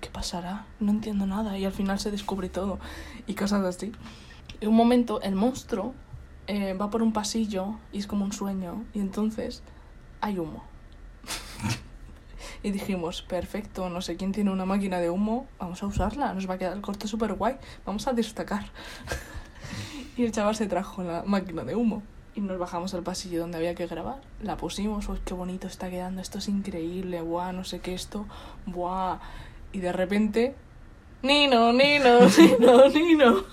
¿qué 0.00 0.08
pasará? 0.08 0.64
No 0.80 0.92
entiendo 0.92 1.26
nada 1.26 1.58
y 1.58 1.66
al 1.66 1.72
final 1.72 1.98
se 2.00 2.10
descubre 2.10 2.48
todo 2.48 2.78
y 3.26 3.34
cosas 3.34 3.62
así. 3.64 3.92
En 4.62 4.70
un 4.70 4.76
momento 4.76 5.20
el 5.20 5.34
monstruo 5.34 5.92
eh, 6.46 6.72
va 6.72 6.88
por 6.88 7.02
un 7.02 7.12
pasillo 7.12 7.74
y 7.92 7.98
es 7.98 8.06
como 8.06 8.24
un 8.24 8.32
sueño 8.32 8.82
y 8.94 9.00
entonces 9.00 9.62
hay 10.22 10.38
humo. 10.38 10.64
Y 12.62 12.70
dijimos, 12.70 13.22
perfecto, 13.22 13.88
no 13.88 14.00
sé 14.00 14.16
quién 14.16 14.32
tiene 14.32 14.50
una 14.50 14.64
máquina 14.64 14.98
de 14.98 15.10
humo, 15.10 15.46
vamos 15.58 15.82
a 15.82 15.86
usarla, 15.86 16.32
nos 16.34 16.48
va 16.48 16.54
a 16.54 16.58
quedar 16.58 16.72
el 16.72 16.82
corto 16.82 17.06
súper 17.06 17.34
guay, 17.34 17.56
vamos 17.84 18.06
a 18.06 18.12
destacar. 18.12 18.66
y 20.16 20.24
el 20.24 20.32
chaval 20.32 20.56
se 20.56 20.66
trajo 20.66 21.02
la 21.02 21.22
máquina 21.24 21.64
de 21.64 21.74
humo. 21.74 22.02
Y 22.34 22.40
nos 22.42 22.58
bajamos 22.58 22.92
al 22.92 23.02
pasillo 23.02 23.40
donde 23.40 23.56
había 23.56 23.74
que 23.74 23.86
grabar. 23.86 24.20
La 24.42 24.58
pusimos, 24.58 25.08
uy, 25.08 25.18
qué 25.24 25.32
bonito 25.32 25.66
está 25.66 25.88
quedando, 25.88 26.20
esto 26.20 26.38
es 26.38 26.48
increíble, 26.48 27.22
buah, 27.22 27.52
no 27.52 27.64
sé 27.64 27.80
qué 27.80 27.94
esto, 27.94 28.26
buah. 28.66 29.20
Y 29.72 29.80
de 29.80 29.92
repente, 29.92 30.54
Nino, 31.22 31.72
Nino, 31.72 32.20
Nino, 32.38 32.88
Nino. 32.90 33.44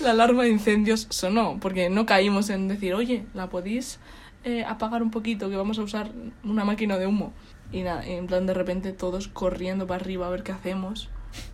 La 0.00 0.12
alarma 0.12 0.44
de 0.44 0.50
incendios 0.50 1.06
sonó, 1.10 1.58
porque 1.60 1.90
no 1.90 2.06
caímos 2.06 2.48
en 2.48 2.68
decir, 2.68 2.94
oye, 2.94 3.26
¿la 3.34 3.50
podéis 3.50 4.00
eh, 4.44 4.64
apagar 4.64 5.02
un 5.02 5.10
poquito 5.10 5.50
que 5.50 5.56
vamos 5.56 5.78
a 5.78 5.82
usar 5.82 6.10
una 6.42 6.64
máquina 6.64 6.96
de 6.96 7.06
humo? 7.06 7.32
Y 7.72 7.82
nada, 7.82 8.04
en 8.04 8.26
plan 8.26 8.46
de 8.46 8.54
repente 8.54 8.92
todos 8.92 9.28
corriendo 9.28 9.86
para 9.86 10.00
arriba 10.02 10.26
a 10.26 10.30
ver 10.30 10.42
qué 10.42 10.52
hacemos. 10.52 11.08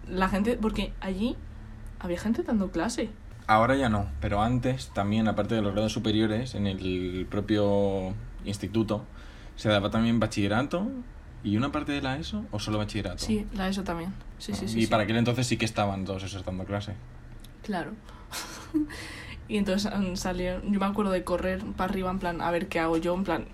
La 0.08 0.28
gente, 0.28 0.56
porque 0.56 0.92
allí 1.00 1.36
había 1.98 2.18
gente 2.18 2.42
dando 2.42 2.70
clase. 2.70 3.10
Ahora 3.46 3.76
ya 3.76 3.88
no, 3.88 4.08
pero 4.20 4.42
antes 4.42 4.88
también, 4.88 5.28
aparte 5.28 5.54
de 5.54 5.62
los 5.62 5.72
grados 5.72 5.92
superiores, 5.92 6.54
en 6.54 6.66
el 6.66 7.26
propio 7.30 8.14
instituto, 8.44 9.04
se 9.56 9.68
daba 9.68 9.90
también 9.90 10.18
bachillerato 10.18 10.88
y 11.44 11.56
una 11.56 11.70
parte 11.70 11.92
de 11.92 12.02
la 12.02 12.16
ESO 12.18 12.44
o 12.50 12.58
solo 12.58 12.78
bachillerato. 12.78 13.18
Sí, 13.24 13.46
la 13.54 13.68
ESO 13.68 13.84
también. 13.84 14.12
Sí, 14.38 14.52
sí, 14.54 14.64
Ah, 14.64 14.68
sí. 14.68 14.78
y 14.78 14.82
sí. 14.82 14.86
para 14.88 15.04
aquel 15.04 15.16
entonces 15.16 15.46
sí 15.46 15.56
que 15.58 15.64
estaban 15.64 16.04
todos 16.04 16.24
esos 16.24 16.44
dando 16.44 16.64
clase. 16.64 16.94
Claro. 17.62 17.92
y 19.48 19.58
entonces 19.58 19.92
mm, 19.96 20.16
salieron, 20.16 20.72
yo 20.72 20.80
me 20.80 20.86
acuerdo 20.86 21.12
de 21.12 21.22
correr 21.22 21.62
para 21.76 21.90
arriba 21.90 22.10
en 22.10 22.18
plan, 22.18 22.40
a 22.40 22.50
ver 22.50 22.68
qué 22.68 22.80
hago 22.80 22.96
yo, 22.96 23.14
en 23.14 23.22
plan, 23.24 23.44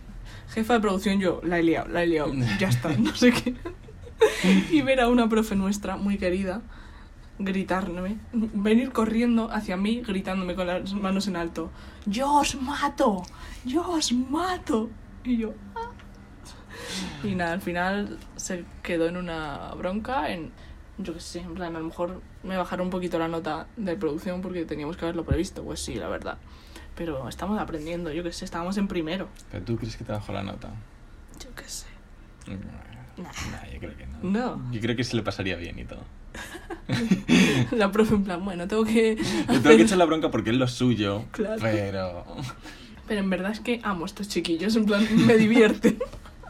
jefa 0.54 0.74
de 0.74 0.80
producción 0.80 1.18
yo, 1.20 1.40
la 1.44 1.58
he 1.58 1.62
liado, 1.62 1.88
la 1.88 2.02
he 2.02 2.06
liado, 2.06 2.32
ya 2.58 2.68
está, 2.68 2.90
no 2.96 3.14
sé 3.14 3.32
qué. 3.32 3.54
y 4.70 4.82
ver 4.82 5.00
a 5.00 5.08
una 5.08 5.28
profe 5.28 5.56
nuestra, 5.56 5.96
muy 5.96 6.18
querida, 6.18 6.62
gritarme, 7.38 8.18
venir 8.32 8.92
corriendo 8.92 9.50
hacia 9.50 9.76
mí, 9.76 10.00
gritándome 10.02 10.54
con 10.54 10.66
las 10.66 10.92
manos 10.94 11.26
en 11.28 11.36
alto, 11.36 11.70
yo 12.06 12.32
os 12.34 12.54
mato, 12.60 13.22
yo 13.64 13.88
os 13.88 14.12
mato. 14.12 14.90
Y 15.24 15.36
yo, 15.38 15.54
"Ah". 15.74 15.90
Y 17.24 17.34
nada, 17.34 17.52
al 17.52 17.60
final 17.62 18.18
se 18.36 18.64
quedó 18.82 19.06
en 19.06 19.16
una 19.16 19.72
bronca, 19.76 20.30
en, 20.32 20.50
yo 20.98 21.14
qué 21.14 21.20
sé, 21.20 21.40
en 21.40 21.54
plan, 21.54 21.74
a 21.76 21.78
lo 21.78 21.86
mejor 21.86 22.20
me 22.42 22.56
bajaron 22.56 22.86
un 22.88 22.90
poquito 22.90 23.18
la 23.18 23.28
nota 23.28 23.66
de 23.76 23.96
producción 23.96 24.40
porque 24.42 24.64
teníamos 24.64 24.96
que 24.96 25.04
haberlo 25.04 25.24
previsto, 25.24 25.62
pues 25.62 25.80
sí, 25.80 25.94
la 25.94 26.08
verdad. 26.08 26.38
Pero 26.96 27.28
estamos 27.28 27.59
aprendiendo, 27.61 28.12
yo 28.12 28.22
qué 28.22 28.33
sé, 28.33 28.44
estábamos 28.44 28.76
en 28.76 28.87
primero. 28.88 29.28
¿Pero 29.50 29.64
tú 29.64 29.76
crees 29.76 29.96
que 29.96 30.05
te 30.05 30.12
bajó 30.12 30.33
la 30.33 30.42
nota? 30.42 30.68
Yo 31.40 31.55
qué 31.55 31.64
sé. 31.68 31.87
No, 32.46 33.72
yo 33.72 33.78
creo 33.78 33.96
que 33.96 34.07
no. 34.07 34.18
No. 34.22 34.72
Yo 34.72 34.81
creo 34.81 34.96
que 34.96 35.05
se 35.05 35.16
le 35.16 35.22
pasaría 35.22 35.57
bien 35.57 35.78
y 35.78 35.85
todo. 35.85 36.02
La 37.72 37.92
profe 37.92 38.14
en 38.14 38.24
plan, 38.24 38.44
bueno, 38.44 38.66
tengo 38.68 38.85
que... 38.85 39.16
Le 39.48 39.59
tengo 39.61 39.76
que 39.76 39.83
echar 39.83 39.98
la 39.98 40.05
bronca 40.07 40.31
porque 40.31 40.50
es 40.50 40.57
lo 40.57 40.66
suyo, 40.68 41.24
Claro. 41.31 41.61
pero... 41.61 42.24
Pero 43.07 43.20
en 43.20 43.28
verdad 43.31 43.50
es 43.52 43.61
que 43.61 43.81
amo 43.83 44.05
a 44.05 44.07
estos 44.07 44.28
chiquillos, 44.28 44.76
en 44.76 44.87
plan, 44.87 45.07
me 45.26 45.37
divierten. 45.37 45.98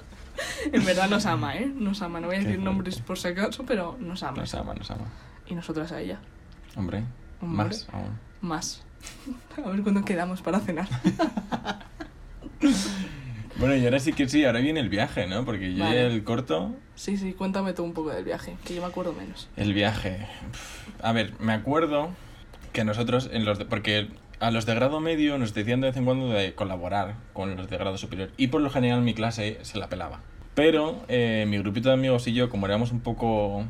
en 0.73 0.85
verdad 0.85 1.09
nos 1.09 1.27
ama, 1.27 1.57
¿eh? 1.57 1.67
Nos 1.67 2.03
ama, 2.03 2.21
no 2.21 2.27
voy 2.29 2.37
a 2.37 2.41
decir 2.41 2.59
nombres 2.59 3.01
por 3.01 3.19
si 3.19 3.29
acaso, 3.29 3.65
pero 3.67 3.97
nos 4.01 4.23
ama. 4.23 4.39
Nos 4.39 4.55
ama, 4.55 4.75
nos 4.75 4.91
ama. 4.91 5.07
Y 5.47 5.55
nosotras 5.55 5.91
a 5.93 6.01
ella. 6.01 6.21
Hombre, 6.77 7.05
Hombre. 7.41 7.65
más 7.65 7.89
aún. 7.93 8.19
Más. 8.41 8.83
A 9.65 9.69
ver 9.71 9.83
cuándo 9.83 10.05
quedamos 10.05 10.43
para 10.43 10.61
cenar. 10.61 10.89
Bueno, 13.57 13.77
y 13.77 13.85
ahora 13.85 13.99
sí 14.01 14.13
que 14.13 14.29
sí, 14.29 14.45
ahora 14.45 14.61
viene 14.61 14.81
el 14.81 14.89
viaje, 14.89 15.27
¿no? 15.27 15.45
Porque 15.45 15.75
yo 15.75 15.85
Vale. 15.85 16.07
el 16.07 16.25
corto, 16.25 16.75
Sí, 16.95 17.17
sí, 17.17 17.33
cuéntame 17.33 17.73
tú 17.75 17.85
un 17.85 17.93
poco 17.93 18.11
del 18.11 18.25
viaje, 18.25 18.57
que 18.65 18.75
yo 18.75 18.81
me 18.81 18.89
acuerdo 18.89 19.13
menos. 19.13 19.49
el 19.57 19.75
viaje. 19.75 20.27
A 21.03 21.13
ver, 21.13 21.35
me 21.39 21.53
acuerdo 21.53 22.11
que 22.73 22.85
nosotros, 22.85 23.29
en 23.33 23.45
los 23.45 23.59
de- 23.59 23.65
porque 23.67 24.09
a 24.41 24.51
los 24.51 24.65
de 24.67 24.75
grado 24.75 25.01
medio 25.01 25.37
nos 25.39 25.55
decían 25.55 25.81
de 25.81 25.89
vez 25.89 25.97
en 25.97 26.05
cuando 26.05 26.31
de 26.31 26.55
colaborar 26.55 27.15
con 27.35 27.55
los 27.57 27.69
de 27.69 27.77
grado 27.77 27.99
superior. 27.99 28.31
Y 28.37 28.49
por 28.49 28.61
lo 28.63 28.71
general 28.71 29.03
mi 29.03 29.13
clase 29.15 29.59
se 29.63 29.79
la 29.79 29.89
pelaba. 29.89 30.21
Pero 30.55 31.05
eh, 31.09 31.45
mi 31.49 31.59
grupito 31.59 31.89
de 31.89 31.95
amigos 31.95 32.27
y 32.27 32.33
yo, 32.35 32.49
como 32.49 32.67
éramos 32.67 32.91
un 32.93 33.01
poco 33.01 33.65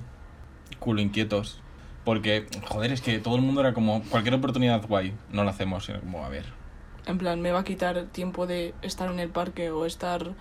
culo 0.78 1.00
inquietos, 1.00 1.60
porque, 2.04 2.46
joder, 2.68 2.92
es 2.92 3.00
que 3.00 3.18
todo 3.18 3.36
el 3.36 3.42
mundo 3.42 3.60
era 3.60 3.74
como, 3.74 4.02
cualquier 4.04 4.34
oportunidad 4.34 4.86
guay, 4.86 5.12
no 5.32 5.44
la 5.44 5.50
hacemos, 5.50 5.88
era 5.88 6.00
como, 6.00 6.24
a 6.24 6.28
ver. 6.28 6.44
En 7.06 7.18
plan, 7.18 7.40
me 7.40 7.50
va 7.52 7.60
a 7.60 7.64
quitar 7.64 8.04
tiempo 8.12 8.46
de 8.46 8.74
estar 8.82 9.10
en 9.10 9.18
el 9.18 9.28
parque 9.28 9.70
o 9.70 9.86
estar 9.86 10.34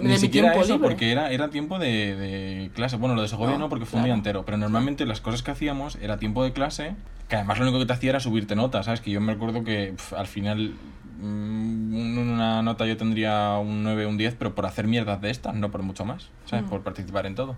Ni 0.00 0.16
siquiera 0.18 0.52
eso, 0.54 0.74
libre. 0.74 0.88
porque 0.88 1.10
era, 1.12 1.30
era 1.30 1.48
tiempo 1.48 1.78
de, 1.78 2.14
de 2.16 2.70
clase. 2.74 2.96
Bueno, 2.96 3.14
lo 3.14 3.22
de 3.22 3.28
Segovia 3.28 3.54
No, 3.54 3.60
no, 3.60 3.68
porque 3.70 3.86
fue 3.86 3.98
un 3.98 4.04
día 4.04 4.10
claro. 4.12 4.18
entero. 4.18 4.44
Pero 4.44 4.58
normalmente 4.58 5.06
las 5.06 5.20
cosas 5.22 5.42
que 5.42 5.50
hacíamos 5.50 5.96
era 6.02 6.18
tiempo 6.18 6.44
de 6.44 6.52
clase, 6.52 6.94
que 7.28 7.36
además 7.36 7.58
lo 7.58 7.64
único 7.64 7.78
que 7.78 7.86
te 7.86 7.92
hacía 7.94 8.10
era 8.10 8.20
subirte 8.20 8.54
notas, 8.56 8.84
¿sabes? 8.86 9.00
Que 9.00 9.10
yo 9.10 9.20
me 9.22 9.32
acuerdo 9.32 9.64
que 9.64 9.92
pf, 9.96 10.14
al 10.14 10.26
final 10.26 10.74
mm, 11.18 11.94
un- 11.94 12.18
una 12.34 12.62
nota 12.62 12.84
yo 12.86 12.96
tendría 12.98 13.56
un 13.58 13.82
9, 13.82 14.04
un 14.06 14.18
10, 14.18 14.34
pero 14.38 14.54
por 14.54 14.66
hacer 14.66 14.86
mierdas 14.86 15.20
de 15.22 15.30
estas, 15.30 15.54
no 15.54 15.70
por 15.70 15.82
mucho 15.82 16.04
más, 16.04 16.28
¿sabes? 16.44 16.66
Mm. 16.66 16.68
Por 16.68 16.82
participar 16.82 17.24
en 17.26 17.34
todo. 17.34 17.56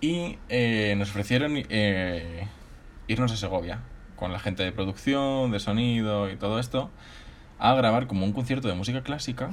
Y 0.00 0.38
eh, 0.48 0.94
nos 0.98 1.10
ofrecieron 1.10 1.52
eh, 1.56 2.46
irnos 3.08 3.32
a 3.32 3.36
Segovia 3.36 3.80
con 4.16 4.32
la 4.32 4.38
gente 4.38 4.62
de 4.62 4.72
producción, 4.72 5.50
de 5.50 5.60
sonido 5.60 6.30
y 6.30 6.36
todo 6.36 6.58
esto, 6.58 6.90
a 7.58 7.74
grabar 7.74 8.06
como 8.06 8.24
un 8.24 8.32
concierto 8.32 8.68
de 8.68 8.74
música 8.74 9.02
clásica. 9.02 9.50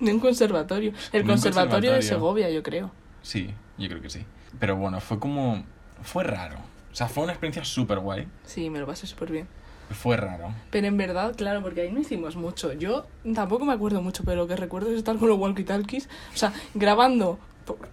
De 0.00 0.12
un 0.12 0.20
conservatorio. 0.20 0.92
El 1.12 1.22
un 1.22 1.28
conservatorio 1.28 1.90
de 1.90 1.96
conservatorio. 1.96 2.02
Segovia, 2.02 2.50
yo 2.50 2.62
creo. 2.62 2.90
Sí, 3.22 3.54
yo 3.78 3.88
creo 3.88 4.02
que 4.02 4.10
sí. 4.10 4.24
Pero 4.58 4.76
bueno, 4.76 5.00
fue 5.00 5.18
como... 5.18 5.64
Fue 6.02 6.24
raro. 6.24 6.56
O 6.90 6.94
sea, 6.94 7.08
fue 7.08 7.24
una 7.24 7.32
experiencia 7.32 7.64
súper 7.64 8.00
guay. 8.00 8.26
Sí, 8.44 8.68
me 8.68 8.80
lo 8.80 8.86
pasé 8.86 9.06
súper 9.06 9.30
bien. 9.30 9.46
Fue 9.90 10.16
raro. 10.16 10.54
Pero 10.70 10.86
en 10.86 10.96
verdad, 10.96 11.34
claro, 11.36 11.62
porque 11.62 11.82
ahí 11.82 11.92
no 11.92 12.00
hicimos 12.00 12.36
mucho. 12.36 12.72
Yo 12.72 13.06
tampoco 13.34 13.64
me 13.64 13.72
acuerdo 13.72 14.02
mucho, 14.02 14.24
pero 14.24 14.42
lo 14.42 14.48
que 14.48 14.56
recuerdo 14.56 14.90
es 14.90 14.98
estar 14.98 15.16
con 15.16 15.28
los 15.28 15.38
walkie-talkies, 15.38 16.08
o 16.34 16.36
sea, 16.36 16.52
grabando, 16.74 17.38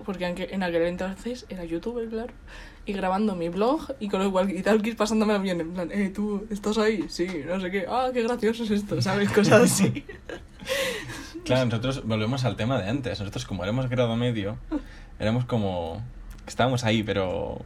porque 0.05 0.25
en 0.25 0.63
aquel 0.63 0.83
entonces 0.83 1.45
era 1.49 1.63
youtuber, 1.63 2.07
claro, 2.09 2.33
y 2.85 2.93
grabando 2.93 3.35
mi 3.35 3.49
blog 3.49 3.93
y 3.99 4.09
con 4.09 4.23
los 4.23 4.31
walkie-talkies 4.31 4.95
pasándomelo 4.95 5.39
bien, 5.41 5.61
en 5.61 5.73
plan, 5.73 5.91
eh, 5.91 6.11
tú, 6.13 6.47
¿estás 6.49 6.77
ahí? 6.77 7.05
Sí, 7.09 7.27
no 7.47 7.59
sé 7.59 7.71
qué, 7.71 7.85
ah, 7.87 8.09
qué 8.13 8.23
gracioso 8.23 8.63
es 8.63 8.71
esto, 8.71 9.01
¿sabes? 9.01 9.31
Cosas 9.31 9.63
así. 9.63 10.05
Claro, 11.45 11.65
nosotros 11.65 12.05
volvemos 12.05 12.45
al 12.45 12.55
tema 12.55 12.79
de 12.79 12.87
antes. 12.87 13.19
Nosotros 13.19 13.45
como 13.45 13.63
éramos 13.63 13.89
grado 13.89 14.15
medio, 14.15 14.57
éramos 15.19 15.45
como... 15.45 16.03
Estábamos 16.45 16.83
ahí, 16.83 17.01
pero 17.01 17.61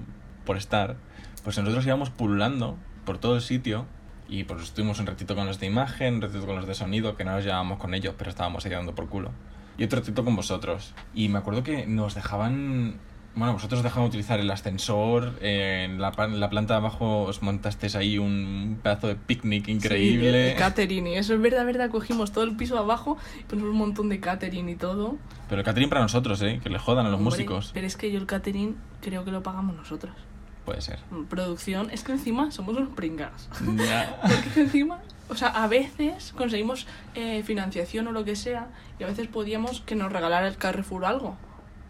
por 0.45 0.55
estar. 0.55 0.95
Pues 1.43 1.57
nosotros 1.57 1.85
íbamos 1.85 2.09
pululando 2.09 2.77
por 3.05 3.17
todo 3.17 3.35
el 3.35 3.41
sitio 3.41 3.85
y 4.29 4.45
pues 4.45 4.63
estuvimos 4.63 4.99
un 4.99 5.07
ratito 5.07 5.35
con 5.35 5.47
los 5.47 5.59
de 5.59 5.65
imagen, 5.67 6.15
un 6.15 6.21
ratito 6.21 6.45
con 6.45 6.55
los 6.55 6.65
de 6.65 6.75
sonido, 6.75 7.17
que 7.17 7.25
no 7.25 7.31
nos 7.31 7.43
llevábamos 7.43 7.77
con 7.77 7.93
ellos, 7.93 8.15
pero 8.17 8.29
estábamos 8.29 8.65
ahí 8.65 8.71
dando 8.71 8.95
por 8.95 9.09
culo. 9.09 9.31
Y 9.77 9.83
otro 9.83 9.99
ratito 9.99 10.23
con 10.23 10.35
vosotros. 10.35 10.93
Y 11.13 11.29
me 11.29 11.39
acuerdo 11.39 11.63
que 11.63 11.85
nos 11.85 12.15
dejaban... 12.15 12.95
Bueno, 13.35 13.53
vosotros 13.53 13.81
dejaban 13.81 14.07
utilizar 14.07 14.39
el 14.39 14.51
ascensor, 14.51 15.33
eh, 15.41 15.85
en 15.85 15.99
la, 15.99 16.13
en 16.19 16.39
la 16.39 16.51
planta 16.51 16.75
de 16.75 16.77
abajo 16.77 17.23
os 17.23 17.41
montasteis 17.41 17.95
ahí 17.95 18.19
un 18.19 18.79
pedazo 18.83 19.07
de 19.07 19.15
picnic 19.15 19.69
increíble. 19.69 20.43
Sí, 20.43 20.49
el 20.51 20.55
catering, 20.55 21.07
y 21.07 21.15
eso 21.15 21.33
es 21.33 21.41
verdad, 21.41 21.65
verdad, 21.65 21.89
cogimos 21.89 22.31
todo 22.31 22.43
el 22.43 22.55
piso 22.55 22.77
abajo 22.77 23.17
y 23.39 23.43
pusimos 23.45 23.71
un 23.71 23.77
montón 23.77 24.09
de 24.09 24.19
catering 24.19 24.69
y 24.69 24.75
todo. 24.75 25.17
Pero 25.49 25.61
el 25.61 25.65
catering 25.65 25.89
para 25.89 26.01
nosotros, 26.01 26.43
¿eh? 26.43 26.59
Que 26.61 26.69
le 26.69 26.77
jodan 26.77 27.07
a 27.07 27.09
los 27.09 27.17
Hombre, 27.17 27.31
músicos. 27.31 27.71
Pero 27.73 27.87
es 27.87 27.97
que 27.97 28.11
yo 28.11 28.19
el 28.19 28.27
catering 28.27 28.75
creo 29.01 29.25
que 29.25 29.31
lo 29.31 29.41
pagamos 29.41 29.75
nosotros. 29.75 30.13
Puede 30.65 30.81
ser. 30.81 30.99
Producción, 31.29 31.89
es 31.89 32.03
que 32.03 32.11
encima 32.13 32.51
somos 32.51 32.77
unos 32.77 32.89
pringados. 32.89 33.49
Ya. 33.75 34.19
Porque 34.21 34.47
es 34.47 34.53
que 34.53 34.61
encima, 34.61 35.01
o 35.29 35.35
sea, 35.35 35.49
a 35.49 35.67
veces 35.67 36.33
conseguimos 36.35 36.87
eh, 37.15 37.43
financiación 37.43 38.07
o 38.07 38.11
lo 38.11 38.25
que 38.25 38.35
sea, 38.35 38.67
y 38.99 39.03
a 39.03 39.07
veces 39.07 39.27
podíamos 39.27 39.81
que 39.81 39.95
nos 39.95 40.11
regalara 40.11 40.47
el 40.47 40.57
Carrefour 40.57 41.05
algo. 41.05 41.37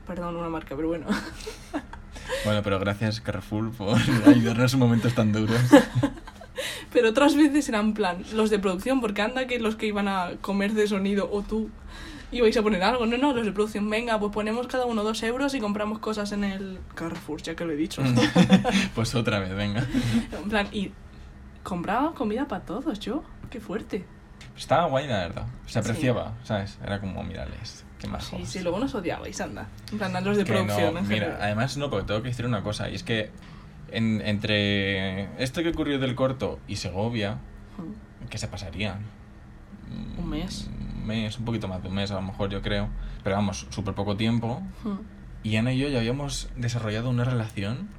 Perdón, 0.08 0.36
una 0.36 0.50
marca, 0.50 0.76
pero 0.76 0.90
bueno. 0.90 1.08
Bueno, 2.46 2.62
pero 2.64 2.80
gracias 2.80 3.20
Carrefour 3.20 3.72
por 3.72 3.98
ayudarnos 4.26 4.74
en 4.74 4.80
momentos 4.80 5.14
tan 5.14 5.32
duros. 5.32 5.60
Pero 6.94 7.10
otras 7.10 7.36
veces 7.36 7.68
eran 7.70 7.94
plan, 7.94 8.24
los 8.34 8.50
de 8.50 8.60
producción, 8.60 9.02
porque 9.02 9.22
anda 9.22 9.48
que 9.48 9.60
los 9.60 9.76
que 9.76 9.88
iban 9.88 10.08
a 10.08 10.34
comer 10.42 10.74
de 10.74 10.88
sonido 10.88 11.28
o 11.32 11.42
tú 11.42 11.70
ibais 12.32 12.56
a 12.58 12.62
poner 12.62 12.84
algo. 12.84 13.06
No, 13.06 13.18
no, 13.18 13.34
los 13.34 13.46
de 13.46 13.52
producción, 13.52 13.90
venga, 13.90 14.20
pues 14.20 14.32
ponemos 14.32 14.68
cada 14.68 14.86
uno 14.86 15.04
dos 15.04 15.24
euros 15.24 15.54
y 15.56 15.60
compramos 15.60 16.00
cosas 16.00 16.32
en 16.32 16.44
el 16.44 16.80
Carrefour, 16.96 17.42
ya 17.42 17.56
que 17.56 17.66
lo 17.66 17.72
he 17.72 17.76
dicho. 17.76 18.04
Pues 18.96 19.16
otra 19.16 19.40
vez, 19.40 19.56
venga. 19.56 19.86
en 20.32 20.50
plan, 20.50 20.68
y 20.72 20.92
compraba 21.64 22.14
comida 22.14 22.48
para 22.48 22.66
todos, 22.66 23.00
yo. 23.00 23.24
Qué 23.50 23.60
fuerte. 23.60 24.06
Estaba 24.58 24.86
guay, 24.88 25.08
la 25.08 25.20
verdad. 25.20 25.48
Se 25.66 25.80
apreciaba, 25.80 26.34
¿sabes? 26.44 26.78
Era 26.84 27.00
como, 27.00 27.24
mírales, 27.24 27.86
qué 28.00 28.08
más 28.08 28.26
Sí, 28.26 28.46
sí, 28.46 28.60
luego 28.62 28.80
nos 28.80 28.94
odiabais, 28.94 29.40
anda. 29.42 29.68
En 29.92 29.98
plan, 29.98 30.16
a 30.16 30.22
los 30.22 30.38
de 30.38 30.44
Que 30.44 30.52
producción. 30.54 30.94
no, 30.94 31.00
en 31.00 31.08
mira, 31.08 31.26
general. 31.26 31.42
además 31.42 31.78
no, 31.78 31.90
porque 31.90 32.06
tengo 32.08 32.22
que 32.22 32.30
decir 32.30 32.46
una 32.46 32.62
cosa, 32.62 32.90
y 32.90 32.96
es 32.96 33.04
que 33.04 33.32
en- 33.92 34.22
entre 34.22 35.42
esto 35.44 35.64
que 35.64 35.70
ocurrió 35.70 36.00
del 36.00 36.16
corto 36.16 36.60
y 36.68 36.76
Segovia, 36.76 37.38
Mm. 37.78 38.28
¿qué 38.30 38.38
se 38.38 38.48
pasaría? 38.48 38.96
Mm, 39.90 40.20
Un 40.20 40.30
mes. 40.30 40.70
Un 41.02 41.08
mes, 41.08 41.38
un 41.40 41.46
poquito 41.46 41.68
más 41.68 41.82
de 41.82 41.90
un 41.90 41.96
mes 41.96 42.12
a 42.12 42.16
lo 42.16 42.22
mejor, 42.22 42.50
yo 42.50 42.62
creo. 42.62 42.90
Pero 43.24 43.36
vamos, 43.36 43.68
súper 43.70 43.94
poco 43.94 44.16
tiempo. 44.18 44.62
Mm. 44.84 44.98
Y 45.44 45.56
Ana 45.58 45.74
y 45.74 45.80
yo 45.80 45.90
ya 45.90 46.00
habíamos 46.00 46.50
desarrollado 46.56 47.10
una 47.10 47.24
relación 47.26 47.90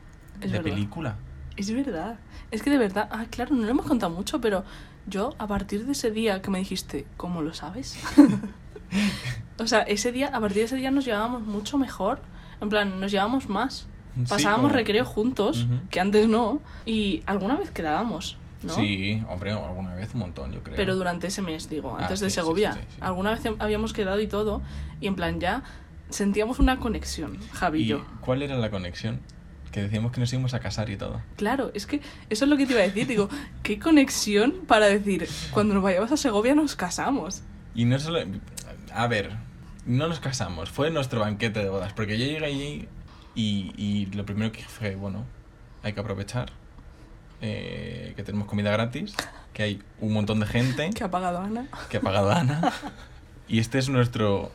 Es 0.41 0.53
de 0.53 0.59
verdad. 0.59 0.63
película. 0.65 1.17
Es 1.57 1.73
verdad. 1.73 2.19
Es 2.55 2.63
que 2.63 2.71
de 2.71 2.79
verdad, 2.79 3.09
ah, 3.11 3.27
claro, 3.31 3.55
no 3.55 3.63
lo 3.65 3.69
hemos 3.69 3.87
contado 3.87 4.13
mucho, 4.13 4.41
pero 4.41 4.65
yo 5.07 5.35
a 5.39 5.47
partir 5.47 5.85
de 5.87 5.93
ese 5.93 6.11
día 6.11 6.41
que 6.41 6.51
me 6.51 6.59
dijiste, 6.61 7.05
¿cómo 7.17 7.43
lo 7.43 7.53
sabes? 7.53 7.99
o 9.59 9.67
sea, 9.67 9.81
ese 9.83 10.13
día, 10.13 10.29
a 10.29 10.41
partir 10.41 10.59
de 10.59 10.65
ese 10.65 10.77
día 10.77 10.91
nos 10.91 11.05
llevábamos 11.05 11.43
mucho 11.43 11.79
mejor. 11.79 12.21
En 12.61 12.69
plan, 12.69 13.01
nos 13.01 13.11
llevábamos 13.11 13.49
más. 13.49 13.87
Sí, 14.17 14.23
Pasábamos 14.29 14.67
como- 14.67 14.75
recreo 14.75 15.05
juntos, 15.05 15.67
que 15.91 15.99
antes 16.01 16.29
no, 16.29 16.61
y 16.87 17.23
alguna 17.27 17.57
vez 17.57 17.73
quedábamos, 17.73 18.37
¿no? 18.63 18.73
Sí, 18.75 19.21
hombre, 19.29 19.51
alguna 19.51 19.93
vez 19.97 20.15
un 20.15 20.21
montón, 20.21 20.53
yo 20.53 20.63
creo. 20.63 20.77
Pero 20.77 20.95
durante 20.95 21.27
ese 21.27 21.43
mes, 21.43 21.69
digo, 21.69 21.97
Ah, 21.99 22.03
antes 22.03 22.21
sí, 22.21 22.27
de 22.27 22.31
Segovia. 22.31 22.75
sí. 22.75 22.81
Alguna 23.01 23.33
vez 23.33 23.41
habíamos 23.59 23.93
quedado 23.93 24.21
y 24.21 24.29
todo, 24.29 24.63
y 25.01 25.09
en 25.09 25.17
plan 25.17 25.41
ya 25.41 25.65
sentíamos 26.11 26.61
una 26.61 26.79
conexión, 26.79 27.39
Javi 27.55 27.81
y 27.81 27.83
¿Y 27.83 27.87
yo. 27.87 28.05
cuál 28.21 28.43
era 28.43 28.57
la 28.57 28.71
conexión? 28.71 29.19
Que 29.75 29.83
decíamos 29.83 30.13
que 30.13 30.21
nos 30.21 30.33
íbamos 30.33 30.55
a 30.55 30.61
casar 30.61 30.89
y 30.89 30.97
todo. 30.97 31.21
Claro, 31.35 31.73
es 31.75 31.85
que 31.85 32.01
eso 32.31 32.45
es 32.45 32.49
lo 32.49 32.57
que 32.57 32.65
te 32.65 32.75
iba 32.75 32.83
a 32.83 32.85
decir. 32.85 33.09
Digo, 33.09 33.29
¿qué 33.65 33.81
conexión 33.81 34.53
para 34.69 34.87
decir, 34.87 35.29
cuando 35.51 35.75
nos 35.75 35.83
vayamos 35.83 36.13
a 36.13 36.17
Segovia 36.17 36.55
nos 36.55 36.77
casamos? 36.77 37.43
Y 37.75 37.85
no 37.85 37.99
solo... 37.99 38.21
A 38.93 39.09
ver, 39.09 39.33
no 39.85 40.07
nos 40.07 40.21
casamos, 40.21 40.71
fue 40.71 40.93
nuestro 40.93 41.19
banquete 41.19 41.59
de 41.59 41.71
bodas, 41.71 41.93
porque 41.93 42.17
yo 42.17 42.25
llegué 42.25 42.47
allí 42.47 42.89
y, 43.35 43.73
y 43.77 44.07
lo 44.15 44.25
primero 44.25 44.53
que 44.53 44.59
dije 44.59 44.71
fue, 44.71 44.95
bueno, 44.95 45.25
hay 45.83 45.93
que 45.93 45.99
aprovechar 45.99 46.53
eh, 47.41 48.13
que 48.15 48.23
tenemos 48.23 48.47
comida 48.47 48.71
gratis, 48.71 49.17
que 49.53 49.65
hay 49.65 49.83
un 50.01 50.13
montón 50.13 50.39
de 50.39 50.47
gente 50.47 50.91
Que 50.91 51.03
ha 51.03 51.11
pagado 51.11 51.41
Ana. 51.41 51.67
que 51.91 51.97
ha 51.97 52.01
pagado 52.01 52.31
Ana, 52.31 52.73
y 53.49 53.59
este 53.59 53.81
es 53.81 53.89
nuestro 53.89 54.53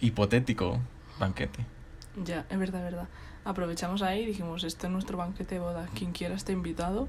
hipotético 0.00 0.80
banquete. 1.18 1.66
Ya, 2.24 2.46
es 2.48 2.58
verdad, 2.58 2.86
es 2.86 2.92
verdad. 2.92 3.08
Aprovechamos 3.50 4.02
ahí 4.02 4.20
y 4.22 4.26
dijimos, 4.26 4.62
este 4.62 4.86
es 4.86 4.92
nuestro 4.92 5.18
banquete 5.18 5.56
de 5.56 5.60
boda. 5.60 5.88
Quien 5.94 6.12
quiera 6.12 6.36
está 6.36 6.52
invitado. 6.52 7.08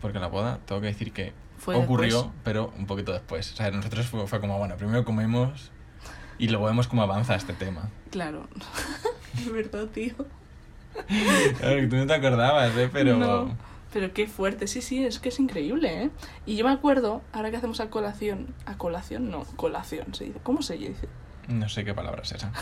Porque 0.00 0.18
la 0.18 0.28
boda, 0.28 0.60
tengo 0.64 0.80
que 0.80 0.86
decir 0.86 1.12
que 1.12 1.34
Fue 1.58 1.74
ocurrió, 1.74 2.22
después. 2.22 2.34
pero 2.42 2.72
un 2.78 2.86
poquito 2.86 3.12
después. 3.12 3.52
O 3.52 3.56
sea, 3.56 3.70
nosotros 3.70 4.06
fue, 4.06 4.26
fue 4.26 4.40
como, 4.40 4.56
bueno, 4.56 4.78
primero 4.78 5.04
comemos 5.04 5.70
y 6.38 6.48
luego 6.48 6.64
vemos 6.64 6.88
cómo 6.88 7.02
avanza 7.02 7.34
este 7.34 7.52
tema. 7.52 7.90
Claro. 8.10 8.48
es 9.36 9.52
verdad, 9.52 9.88
tío. 9.88 10.14
Claro, 11.58 11.80
que 11.80 11.86
tú 11.86 11.96
no 11.96 12.06
te 12.06 12.14
acordabas, 12.14 12.74
¿eh? 12.74 12.88
Pero... 12.90 13.18
No. 13.18 13.54
Pero 13.92 14.14
qué 14.14 14.26
fuerte, 14.26 14.68
sí, 14.68 14.80
sí, 14.80 15.04
es 15.04 15.18
que 15.18 15.28
es 15.28 15.38
increíble, 15.38 16.04
¿eh? 16.04 16.10
Y 16.46 16.56
yo 16.56 16.64
me 16.64 16.70
acuerdo, 16.70 17.20
ahora 17.32 17.50
que 17.50 17.58
hacemos 17.58 17.80
a 17.80 17.90
colación, 17.90 18.54
a 18.64 18.78
colación, 18.78 19.30
no, 19.30 19.44
colación 19.56 20.14
se 20.14 20.24
dice. 20.24 20.40
¿Cómo 20.42 20.62
se 20.62 20.78
dice? 20.78 21.08
No 21.48 21.68
sé 21.68 21.84
qué 21.84 21.94
palabra 21.94 22.22
es 22.22 22.32
esa. 22.32 22.52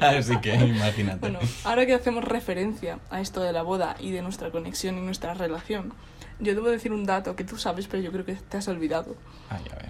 Así 0.00 0.38
que 0.40 0.54
imagínate. 0.54 1.20
Bueno, 1.20 1.38
ahora 1.64 1.84
que 1.86 1.94
hacemos 1.94 2.24
referencia 2.24 2.98
a 3.10 3.20
esto 3.20 3.42
de 3.42 3.52
la 3.52 3.62
boda 3.62 3.96
y 4.00 4.10
de 4.10 4.22
nuestra 4.22 4.50
conexión 4.50 4.96
y 4.96 5.02
nuestra 5.02 5.34
relación, 5.34 5.92
yo 6.40 6.54
debo 6.54 6.68
decir 6.68 6.92
un 6.92 7.04
dato 7.04 7.36
que 7.36 7.44
tú 7.44 7.58
sabes, 7.58 7.86
pero 7.86 8.02
yo 8.02 8.10
creo 8.10 8.24
que 8.24 8.34
te 8.34 8.56
has 8.56 8.68
olvidado. 8.68 9.16
Ay, 9.50 9.64
a 9.70 9.76
ver. 9.76 9.88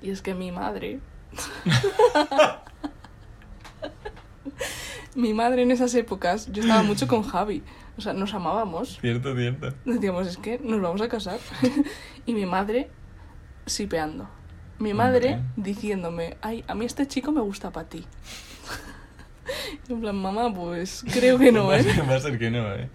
Y 0.00 0.10
es 0.10 0.22
que 0.22 0.34
mi 0.34 0.52
madre. 0.52 1.00
mi 5.16 5.34
madre 5.34 5.62
en 5.62 5.72
esas 5.72 5.94
épocas, 5.94 6.50
yo 6.52 6.62
estaba 6.62 6.82
mucho 6.84 7.08
con 7.08 7.24
Javi. 7.24 7.64
O 7.96 8.00
sea, 8.00 8.12
nos 8.12 8.32
amábamos. 8.32 9.00
Cierto, 9.00 9.34
cierto. 9.34 9.74
Decíamos, 9.84 10.28
es 10.28 10.36
que 10.36 10.60
nos 10.62 10.80
vamos 10.80 11.00
a 11.00 11.08
casar. 11.08 11.40
y 12.26 12.32
mi 12.32 12.46
madre 12.46 12.88
sipeando. 13.66 14.28
Mi 14.78 14.94
madre 14.94 15.42
diciéndome, 15.56 16.36
ay, 16.40 16.64
a 16.68 16.74
mí 16.74 16.84
este 16.84 17.06
chico 17.08 17.32
me 17.32 17.40
gusta 17.40 17.70
para 17.70 17.88
ti. 17.88 18.04
En 19.88 20.00
plan, 20.00 20.14
mamá, 20.14 20.52
pues 20.52 21.02
creo 21.10 21.38
que 21.38 21.50
no, 21.50 21.72
¿eh? 21.74 21.82
Va 22.08 22.16
a 22.16 22.20
ser 22.20 22.38
que 22.38 22.50
no, 22.50 22.70
¿eh? 22.74 22.90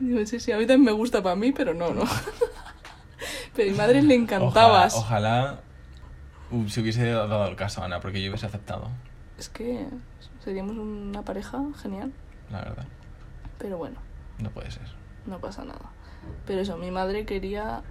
Digo, 0.00 0.24
sí, 0.26 0.38
sí, 0.38 0.52
a 0.52 0.58
mí 0.58 0.66
también 0.66 0.84
me 0.84 0.92
gusta 0.92 1.22
para 1.22 1.34
mí, 1.34 1.52
pero 1.52 1.72
no, 1.72 1.94
no. 1.94 2.04
pero 3.56 3.68
a 3.68 3.72
mi 3.72 3.78
madre 3.78 4.02
le 4.02 4.14
encantabas. 4.14 4.94
Ojalá, 4.94 5.60
ojalá 6.50 6.64
uh, 6.64 6.68
se 6.68 6.82
hubiese 6.82 7.06
dado 7.08 7.46
el 7.48 7.56
caso, 7.56 7.82
Ana, 7.82 8.00
porque 8.00 8.22
yo 8.22 8.28
hubiese 8.30 8.44
aceptado, 8.46 8.90
Es 9.38 9.48
que 9.48 9.86
seríamos 10.44 10.76
una 10.76 11.22
pareja 11.22 11.62
genial, 11.80 12.12
la 12.50 12.58
verdad. 12.58 12.84
pero 13.58 13.78
bueno, 13.78 13.96
No 14.38 14.50
puede 14.50 14.70
ser. 14.70 14.86
no 15.24 15.38
pasa 15.40 15.64
nada. 15.64 15.90
Pero 16.46 16.60
eso, 16.60 16.76
mi 16.76 16.90
madre 16.90 17.24
quería 17.24 17.82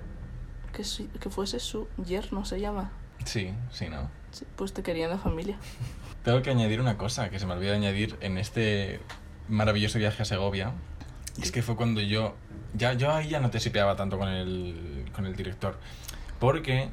que, 0.72 0.84
que 1.20 1.30
fuese 1.32 1.60
su 1.60 1.88
yerno, 2.06 2.46
se 2.46 2.60
llama. 2.60 2.92
Sí, 3.26 3.54
sí, 3.72 3.90
¿no? 3.90 4.10
Sí, 4.32 4.46
pues 4.56 4.74
te 4.74 4.84
querían 4.84 5.10
la 5.12 5.18
familia. 5.18 5.58
Tengo 6.24 6.42
que 6.42 6.50
añadir 6.50 6.80
una 6.82 6.98
cosa 6.98 7.30
que 7.30 7.40
se 7.40 7.46
me 7.46 7.54
olvidó 7.54 7.74
añadir 7.74 8.18
en 8.22 8.38
este 8.38 9.00
maravilloso 9.50 10.00
viaje 10.00 10.22
a 10.22 10.26
Segovia. 10.26 10.72
Y 11.38 11.42
es 11.44 11.52
que 11.52 11.62
fue 11.62 11.76
cuando 11.76 12.02
yo. 12.02 12.36
Ya, 12.76 12.94
yo 12.94 13.12
ahí 13.12 13.30
ya 13.30 13.40
no 13.40 13.50
te 13.52 13.60
sipeaba 13.60 13.96
tanto 13.96 14.18
con 14.18 14.30
el, 14.30 15.06
con 15.14 15.26
el 15.26 15.36
director. 15.36 15.78
Porque 16.40 16.90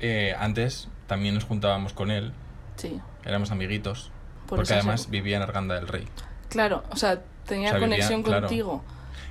eh, 0.00 0.34
antes 0.38 0.88
también 1.06 1.34
nos 1.34 1.44
juntábamos 1.44 1.92
con 1.92 2.10
él. 2.10 2.32
Sí. 2.76 3.00
Éramos 3.24 3.50
amiguitos. 3.50 4.10
Por 4.48 4.58
porque 4.58 4.74
además 4.74 5.08
vivía 5.10 5.36
en 5.36 5.42
Arganda 5.42 5.74
del 5.76 5.86
Rey. 5.88 6.06
Claro, 6.48 6.82
o 6.90 6.96
sea, 6.96 7.22
tenía 7.46 7.68
O 7.68 7.70
sea, 7.70 7.78
vivía- 7.78 7.88
conexión 7.96 8.22
claro. 8.22 8.46
contigo. 8.48 8.82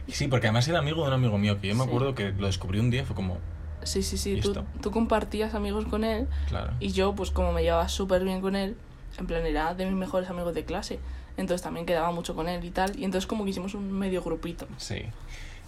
Y 0.08 0.14
sí, 0.14 0.28
porque 0.28 0.48
además 0.48 0.68
era 0.68 0.80
amigo 0.80 1.02
de 1.04 1.10
un 1.10 1.14
amigo 1.14 1.38
mío 1.38 1.60
que 1.62 1.68
yo 1.68 1.76
me 1.76 1.84
Sí. 1.84 1.90
acuerdo 1.90 2.16
que 2.16 2.32
lo 2.32 2.48
descubrí 2.48 2.80
un 2.80 2.90
día. 2.90 3.06
Fue 3.06 3.16
como, 3.16 3.38
Sí, 3.84 4.04
sí, 4.04 4.18
sí. 4.18 4.40
Tú, 4.40 4.54
tú 4.82 4.92
compartías 4.92 5.54
amigos 5.54 5.86
con 5.86 6.04
él 6.04 6.28
claro. 6.48 6.74
y 6.80 6.92
yo, 6.92 7.16
pues 7.16 7.32
como 7.32 7.52
me 7.52 7.64
llevaba 7.64 7.90
súper 7.90 8.24
bien 8.24 8.42
con 8.42 8.56
él, 8.56 8.76
en 9.18 9.28
plan 9.28 9.46
era 9.46 9.74
de 9.74 9.86
mis 9.86 9.96
mejores 9.96 10.30
amigos 10.30 10.54
de 10.54 10.66
clase. 10.66 11.00
Entonces 11.38 11.62
también 11.62 11.86
quedaba 11.86 12.12
mucho 12.12 12.36
con 12.36 12.48
él 12.50 12.64
y 12.64 12.72
tal. 12.72 12.98
Y 13.00 13.06
entonces 13.06 13.28
como 13.28 13.44
que 13.44 13.52
hicimos 13.52 13.74
un 13.74 13.92
medio 13.92 14.22
grupito. 14.22 14.68
Sí. 14.78 15.06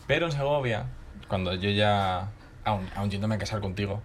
Pero 0.08 0.26
en 0.26 0.32
Segovia, 0.32 0.88
cuando 1.28 1.54
yo 1.56 1.69
ya, 1.69 2.32
aún, 2.63 2.89
aún 2.95 3.10
yéndome 3.10 3.36
a 3.36 3.38
casar 3.38 3.62
contigo, 3.62 4.02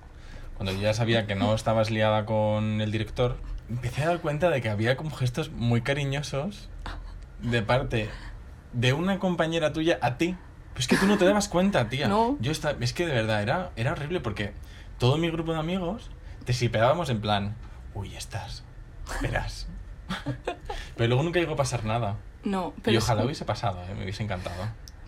cuando 0.57 0.73
yo 0.73 0.81
ya 0.81 0.95
sabía 0.95 1.27
que 1.27 1.35
no 1.35 1.55
estabas 1.57 1.91
liada 1.91 2.25
con 2.27 2.81
el 2.81 2.91
director, 2.91 3.37
empecé 3.69 4.03
a 4.03 4.07
dar 4.07 4.21
cuenta 4.21 4.51
de 4.51 4.61
que 4.61 4.69
había 4.69 4.97
como 4.97 5.11
gestos 5.11 5.51
muy 5.51 5.83
cariñosos 5.83 6.69
de 7.43 7.63
parte 7.63 8.09
de 8.73 8.93
una 8.93 9.19
compañera 9.19 9.73
tuya 9.73 9.99
a 10.03 10.17
ti. 10.17 10.37
Es 10.79 10.87
que 10.89 10.97
tú 10.97 11.07
no 11.07 11.19
te 11.19 11.25
dabas 11.25 11.49
cuenta, 11.49 11.89
tía. 11.89 12.09
No. 12.09 12.37
Yo 12.41 12.53
esta- 12.53 12.77
es 12.81 12.93
que 12.93 13.07
de 13.07 13.13
verdad 13.15 13.43
era, 13.43 13.71
era 13.77 13.93
horrible 13.93 14.21
porque 14.21 14.53
todo 14.99 15.19
mi 15.19 15.31
grupo 15.31 15.53
de 15.53 15.59
amigos 15.59 16.11
te 16.45 16.53
sipeábamos 16.53 17.11
en 17.11 17.21
plan, 17.21 17.55
uy, 17.95 18.15
estás, 18.15 18.63
verás. 19.21 19.67
Pero 20.97 21.09
luego 21.09 21.23
nunca 21.23 21.39
llegó 21.41 21.53
a 21.55 21.57
pasar 21.57 21.85
nada. 21.85 22.17
No, 22.45 22.73
pero, 22.83 22.95
y 22.95 22.99
ojalá 22.99 23.25
hubiese 23.25 23.45
pasado, 23.45 23.83
¿eh? 23.83 23.95
me 23.97 24.05
hubiese 24.05 24.23
encantado. 24.23 24.57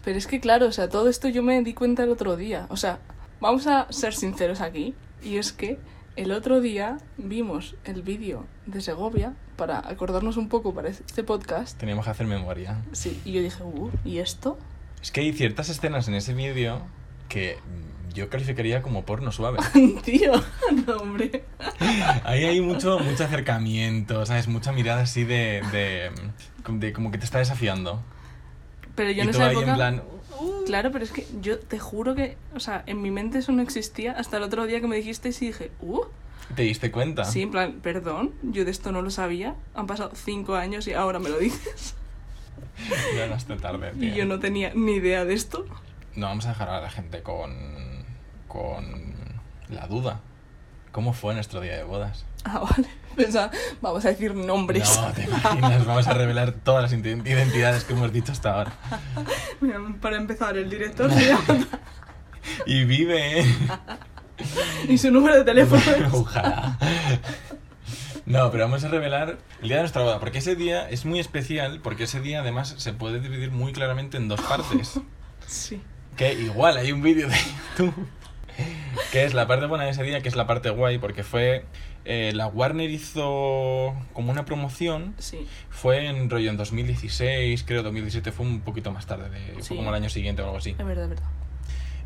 pero 0.04 0.18
es 0.18 0.26
que 0.26 0.40
claro, 0.40 0.66
o 0.66 0.72
sea, 0.72 0.88
todo 0.88 1.09
esto 1.09 1.28
yo 1.28 1.42
me 1.42 1.62
di 1.62 1.74
cuenta 1.74 2.02
el 2.02 2.11
otro 2.11 2.37
día. 2.37 2.66
O 2.70 2.76
sea, 2.76 2.98
vamos 3.40 3.66
a 3.66 3.87
ser 3.90 4.14
sinceros 4.14 4.61
aquí. 4.61 4.94
Y 5.22 5.37
es 5.37 5.52
que 5.52 5.78
el 6.16 6.33
otro 6.33 6.61
día 6.61 6.98
vimos 7.18 7.76
el 7.85 8.02
vídeo 8.02 8.46
de 8.66 8.80
Segovia 8.80 9.35
para 9.56 9.78
acordarnos 9.78 10.37
un 10.37 10.48
poco 10.48 10.74
para 10.74 10.88
este 10.88 11.22
podcast. 11.22 11.78
Teníamos 11.78 12.04
que 12.04 12.11
hacer 12.11 12.26
memoria. 12.26 12.78
Sí, 12.92 13.20
y 13.24 13.33
yo 13.33 13.40
dije, 13.42 13.62
uh, 13.62 13.90
¿y 14.04 14.18
esto? 14.18 14.59
Es 15.02 15.10
que 15.10 15.20
hay 15.20 15.32
ciertas 15.32 15.68
escenas 15.68 16.08
en 16.08 16.14
ese 16.14 16.34
vídeo 16.34 16.82
que 17.28 17.58
yo 18.14 18.28
calificaría 18.28 18.82
como 18.82 19.04
porno 19.04 19.32
suave. 19.32 19.58
Tío, 20.04 20.32
no, 20.86 20.96
hombre. 20.96 21.44
Ahí 22.24 22.44
hay 22.44 22.60
mucho, 22.60 22.98
mucho 22.98 23.24
acercamiento, 23.24 24.26
¿sabes? 24.26 24.48
Mucha 24.48 24.72
mirada 24.72 25.02
así 25.02 25.24
de, 25.24 25.62
de, 25.72 26.10
de 26.68 26.92
como 26.92 27.10
que 27.10 27.18
te 27.18 27.24
está 27.24 27.38
desafiando. 27.38 28.02
Pero 28.94 29.10
yo 29.10 29.18
y 29.18 29.20
en 29.20 29.30
esa 29.30 29.46
ahí 29.46 29.52
época... 29.52 29.70
en 29.70 29.74
plan... 29.76 30.02
Claro, 30.66 30.90
pero 30.90 31.04
es 31.04 31.12
que 31.12 31.26
yo 31.40 31.58
te 31.58 31.78
juro 31.78 32.14
que, 32.14 32.36
o 32.54 32.60
sea, 32.60 32.82
en 32.86 33.02
mi 33.02 33.10
mente 33.10 33.38
eso 33.38 33.52
no 33.52 33.60
existía 33.60 34.12
hasta 34.12 34.38
el 34.38 34.42
otro 34.42 34.66
día 34.66 34.80
que 34.80 34.86
me 34.86 34.96
dijiste 34.96 35.28
y 35.28 35.32
dije, 35.32 35.70
uh, 35.80 36.02
¿Te 36.54 36.62
diste 36.62 36.90
cuenta? 36.90 37.24
sí, 37.24 37.42
en 37.42 37.50
plan, 37.50 37.80
perdón, 37.82 38.32
yo 38.42 38.64
de 38.64 38.70
esto 38.70 38.90
no 38.90 39.02
lo 39.02 39.10
sabía, 39.10 39.54
han 39.74 39.86
pasado 39.86 40.12
cinco 40.14 40.54
años 40.54 40.86
y 40.86 40.92
ahora 40.92 41.18
me 41.18 41.28
lo 41.28 41.38
dices. 41.38 41.94
Tarde, 43.61 43.92
Y 44.01 44.12
yo 44.14 44.25
no 44.27 44.38
tenía 44.38 44.73
ni 44.75 44.92
idea 44.94 45.25
de 45.25 45.35
esto. 45.35 45.64
No 46.14 46.27
vamos 46.27 46.46
a 46.46 46.51
dejar 46.51 46.68
a 46.70 46.81
la 46.81 46.90
gente 46.90 47.23
con, 47.23 47.53
con 48.49 49.14
la 49.68 49.87
duda. 49.87 50.20
¿Cómo 50.92 51.12
fue 51.12 51.35
nuestro 51.35 51.61
día 51.61 51.77
de 51.77 51.85
bodas? 51.85 52.25
Ah, 52.44 52.64
vale. 52.68 52.88
Pensaba, 53.16 53.51
vamos 53.81 54.05
a 54.05 54.09
decir 54.09 54.35
nombres. 54.35 54.99
No, 55.01 55.12
te 55.12 55.25
imaginas, 55.25 55.85
vamos 55.85 56.07
a 56.09 56.14
revelar 56.14 56.53
todas 56.53 56.83
las 56.83 56.92
ident- 56.92 57.27
identidades 57.27 57.85
que 57.85 57.92
hemos 57.92 58.12
dicho 58.12 58.33
hasta 58.33 58.55
ahora. 58.55 58.73
Mira, 59.61 59.79
para 60.01 60.16
empezar, 60.16 60.57
el 60.57 60.68
director 60.70 61.12
se 61.12 61.27
llama 61.29 61.66
Y 62.66 62.85
vive, 62.85 63.40
¿eh? 63.40 63.46
y 64.88 64.96
su 64.99 65.11
número 65.11 65.37
de 65.37 65.44
teléfono 65.44 65.81
es... 65.83 66.12
Ojalá. 66.14 66.79
No, 68.30 68.50
pero 68.50 68.64
vamos 68.64 68.84
a 68.84 68.88
revelar 68.88 69.38
el 69.60 69.68
día 69.68 69.76
de 69.76 69.82
nuestra 69.82 70.02
boda, 70.02 70.20
porque 70.20 70.38
ese 70.38 70.54
día 70.56 70.88
es 70.88 71.04
muy 71.04 71.18
especial, 71.20 71.80
porque 71.82 72.04
ese 72.04 72.20
día 72.20 72.40
además 72.40 72.74
se 72.78 72.92
puede 72.92 73.20
dividir 73.20 73.50
muy 73.50 73.72
claramente 73.72 74.16
en 74.16 74.28
dos 74.28 74.40
partes. 74.40 75.00
Sí. 75.46 75.80
Que 76.16 76.32
igual 76.34 76.76
hay 76.76 76.92
un 76.92 77.02
vídeo 77.02 77.28
de 77.28 77.34
YouTube, 77.76 78.06
que 79.10 79.24
es 79.24 79.34
la 79.34 79.48
parte 79.48 79.66
buena 79.66 79.82
de 79.84 79.90
ese 79.90 80.04
día, 80.04 80.20
que 80.20 80.28
es 80.28 80.36
la 80.36 80.46
parte 80.46 80.70
guay, 80.70 80.98
porque 80.98 81.24
fue... 81.24 81.64
eh, 82.04 82.30
la 82.34 82.46
Warner 82.46 82.88
hizo 82.88 83.94
como 84.12 84.30
una 84.30 84.44
promoción, 84.44 85.14
Sí. 85.18 85.44
fue 85.70 86.06
en 86.06 86.30
rollo 86.30 86.50
en 86.50 86.56
2016, 86.56 87.64
creo 87.64 87.82
2017, 87.82 88.30
fue 88.30 88.46
un 88.46 88.60
poquito 88.60 88.92
más 88.92 89.06
tarde, 89.06 89.28
de, 89.28 89.54
Sí. 89.60 89.68
fue 89.68 89.76
como 89.78 89.88
el 89.90 89.96
año 89.96 90.08
siguiente 90.08 90.40
o 90.42 90.44
algo 90.44 90.58
así, 90.58 90.70
Es 90.78 90.86
verdad, 90.86 91.04
es 91.04 91.10
verdad. 91.10 91.28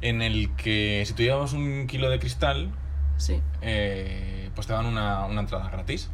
en 0.00 0.22
el 0.22 0.54
que 0.56 1.02
si 1.06 1.12
tú 1.12 1.22
llevabas 1.22 1.52
un 1.52 1.86
kilo 1.86 2.08
de 2.08 2.18
cristal, 2.18 2.70
Sí. 3.18 3.40
eh, 3.60 4.33
pues 4.54 4.66
te 4.66 4.72
dan 4.72 4.86
una, 4.86 5.24
una 5.26 5.40
entrada 5.40 5.68
gratis. 5.70 6.10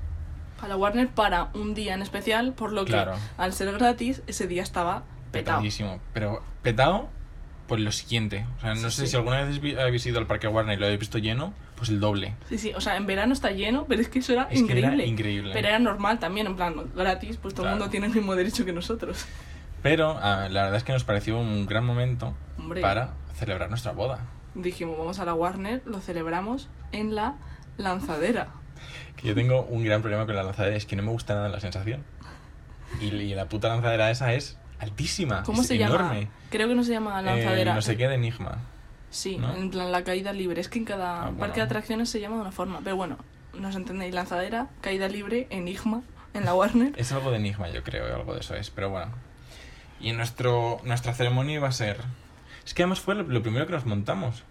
A 0.63 0.69
la 0.69 0.77
Warner 0.77 1.09
para 1.09 1.51
un 1.55 1.75
día 1.75 1.95
en 1.95 2.03
especial, 2.03 2.53
por 2.53 2.73
lo 2.73 2.85
que 2.85 2.95
al 3.39 3.53
ser 3.53 3.73
gratis, 3.73 4.23
ese 4.27 4.47
día 4.47 4.63
estaba 4.63 5.05
petado. 5.33 5.59
Petadísimo. 5.59 6.01
Pero 6.13 6.43
petado 6.63 7.09
por 7.67 7.79
lo 7.81 7.93
siguiente. 7.93 8.47
O 8.59 8.61
sea, 8.61 8.71
no 8.75 8.91
Sí, 8.91 8.97
sé 8.97 9.03
sí. 9.03 9.07
si 9.13 9.17
alguna 9.17 9.43
vez 9.43 9.61
vi- 9.61 9.77
habéis 9.79 10.05
ido 10.05 10.19
al 10.19 10.27
Parque 10.27 10.49
Warner 10.49 10.77
y 10.77 10.81
lo 10.81 10.87
habéis 10.87 11.01
visto 11.01 11.19
lleno, 11.19 11.55
pues 11.77 11.89
el 11.89 12.01
doble. 12.01 12.35
Sí, 12.49 12.59
sí, 12.59 12.73
o 12.75 12.81
sea, 12.81 12.97
en 12.97 13.07
verano 13.07 13.33
está 13.33 13.53
lleno, 13.53 13.85
pero 13.89 14.03
es 14.03 14.09
que 14.09 14.19
eso 14.19 14.33
era 14.33 14.43
Es 14.51 14.63
que 14.65 14.73
era 14.73 14.81
increíble. 14.81 15.07
increíble. 15.07 15.51
Pero 15.55 15.69
era 15.69 15.79
normal 15.79 16.19
también, 16.19 16.47
en 16.49 16.57
plan, 16.57 16.75
gratis, 16.95 17.37
pues 17.39 17.55
todo 17.55 17.65
el 17.67 17.69
Claro. 17.71 17.77
mundo 17.79 17.91
tiene 17.91 18.07
el 18.09 18.13
mismo 18.13 18.35
derecho 18.35 18.65
que 18.67 18.73
nosotros. 18.73 19.25
Pero 19.83 20.19
ah, 20.21 20.49
la 20.51 20.65
verdad 20.65 20.77
es 20.77 20.85
que 20.85 20.93
nos 20.93 21.05
pareció 21.05 21.39
un 21.39 21.65
gran 21.65 21.87
momento 21.87 22.35
Hombre. 22.59 22.83
para 22.83 23.15
celebrar 23.35 23.71
nuestra 23.71 23.93
boda. 23.93 24.27
Dijimos, 24.55 24.99
vamos 24.99 25.21
a 25.21 25.25
la 25.25 25.33
Warner, 25.33 25.81
lo 25.87 26.01
celebramos 26.01 26.69
en 26.93 27.15
la 27.15 27.37
lanzadera. 27.83 28.49
Que 29.17 29.29
yo 29.29 29.35
tengo 29.35 29.63
un 29.63 29.85
gran 29.85 30.01
problema 30.03 30.27
con 30.27 30.35
la 30.37 30.43
lanzadera, 30.43 30.77
es 30.77 30.87
que 30.87 30.97
no 30.97 31.03
me 31.03 31.11
gusta 31.11 31.35
nada 31.35 31.49
la 31.49 31.61
sensación. 31.61 32.05
Y, 33.01 33.07
y 33.07 33.35
la 33.35 33.47
puta 33.49 33.69
lanzadera 33.69 34.11
esa 34.11 34.33
es 34.35 34.57
altísima. 34.79 35.43
¿Cómo 35.43 35.63
es 35.63 35.69
se 35.69 35.75
enorme. 35.77 36.21
llama? 36.23 36.31
Creo 36.51 36.69
que 36.69 36.75
no 36.75 36.85
se 36.85 36.93
llama 36.93 37.21
Eh, 37.21 37.25
lanzadera. 37.25 37.75
no 37.75 37.83
sé 37.83 37.97
qué 37.97 38.09
de 38.09 38.15
Enigma. 38.15 38.59
Sí, 39.11 39.37
¿no? 39.39 39.55
en 39.57 39.71
plan 39.71 39.91
la 39.93 40.05
caída 40.05 40.33
libre. 40.33 40.61
Es 40.61 40.69
que 40.69 40.79
en 40.79 40.85
cada 40.85 41.19
Ah, 41.23 41.25
bueno. 41.27 41.39
parque 41.39 41.57
de 41.61 41.67
atracciones 41.67 42.09
se 42.09 42.21
llama 42.21 42.37
de 42.37 42.43
una 42.43 42.53
forma. 42.53 42.81
Pero 42.83 42.97
bueno, 42.97 43.19
nos 43.55 43.75
entendéis. 43.77 44.15
Lanzadera, 44.15 44.69
caída 44.81 45.09
libre, 45.09 45.47
enigma, 45.51 46.03
en 46.33 46.45
la 46.45 46.55
Warner. 46.55 46.93
Es 46.97 47.11
algo 47.13 47.31
de 47.33 47.39
Enigma, 47.39 47.69
yo 47.71 47.83
creo, 47.83 48.15
algo 48.15 48.35
de 48.35 48.41
eso 48.41 48.55
es, 48.55 48.71
pero 48.71 48.89
bueno. 48.91 49.13
Y 50.01 50.09
en 50.11 50.17
nuestro, 50.17 50.81
nuestra 50.85 51.13
ceremonia 51.13 51.57
iba 51.57 51.69
a 51.69 51.73
ser... 51.73 51.99
Es 52.65 52.73
que 52.73 52.83
además 52.85 53.01
fue 53.01 53.15
lo, 53.17 53.25
lo 53.25 53.43
primero 53.43 53.67
que 53.67 53.73
nos 53.73 53.85
montamos. 53.85 54.45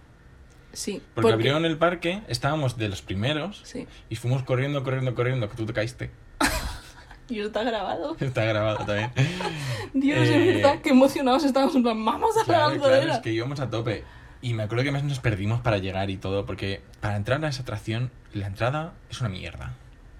Sí, 0.74 1.02
Porque, 1.16 1.34
abrieron 1.34 1.66
el 1.66 1.78
parque, 1.78 2.22
estábamos 2.28 2.78
de 2.78 2.90
los 2.90 3.02
primeros 3.02 3.62
Sí, 3.64 3.88
y 4.10 4.16
fuimos 4.16 4.44
corriendo, 4.44 4.84
corriendo, 4.84 5.16
corriendo, 5.16 5.50
que 5.50 5.56
tú 5.56 5.66
te 5.66 5.74
caíste. 5.74 6.12
y 7.30 7.40
eso 7.40 7.48
está 7.48 7.64
grabado. 7.64 8.16
Está 8.20 8.44
grabado 8.46 8.78
también. 8.86 9.12
Dios, 9.94 10.20
Eh, 10.28 10.50
es 10.50 10.56
verdad, 10.64 10.82
qué 10.82 10.90
emocionados 10.90 11.44
estábamos. 11.44 11.76
En 11.76 11.84
plan, 11.84 12.04
vamos 12.06 12.36
a 12.36 12.40
la 12.40 12.46
Claro, 12.46 12.70
lanzadera. 12.72 13.02
claro, 13.02 13.14
es 13.14 13.20
que 13.20 13.32
íbamos 13.32 13.60
a 13.60 13.70
tope. 13.70 14.04
Y 14.42 14.54
me 14.54 14.64
acuerdo 14.64 14.84
que 14.86 14.92
más 14.92 15.04
nos 15.04 15.20
perdimos 15.20 15.60
para 15.62 15.80
llegar 15.80 16.10
y 16.10 16.18
todo, 16.18 16.46
porque 16.46 16.82
para 17.02 17.16
entrar 17.18 17.44
a 17.44 17.50
esa 17.50 17.64
atracción, 17.64 18.10
la 18.34 18.48
entrada 18.48 18.94
es 19.10 19.20
una 19.20 19.30
mierda. 19.30 19.74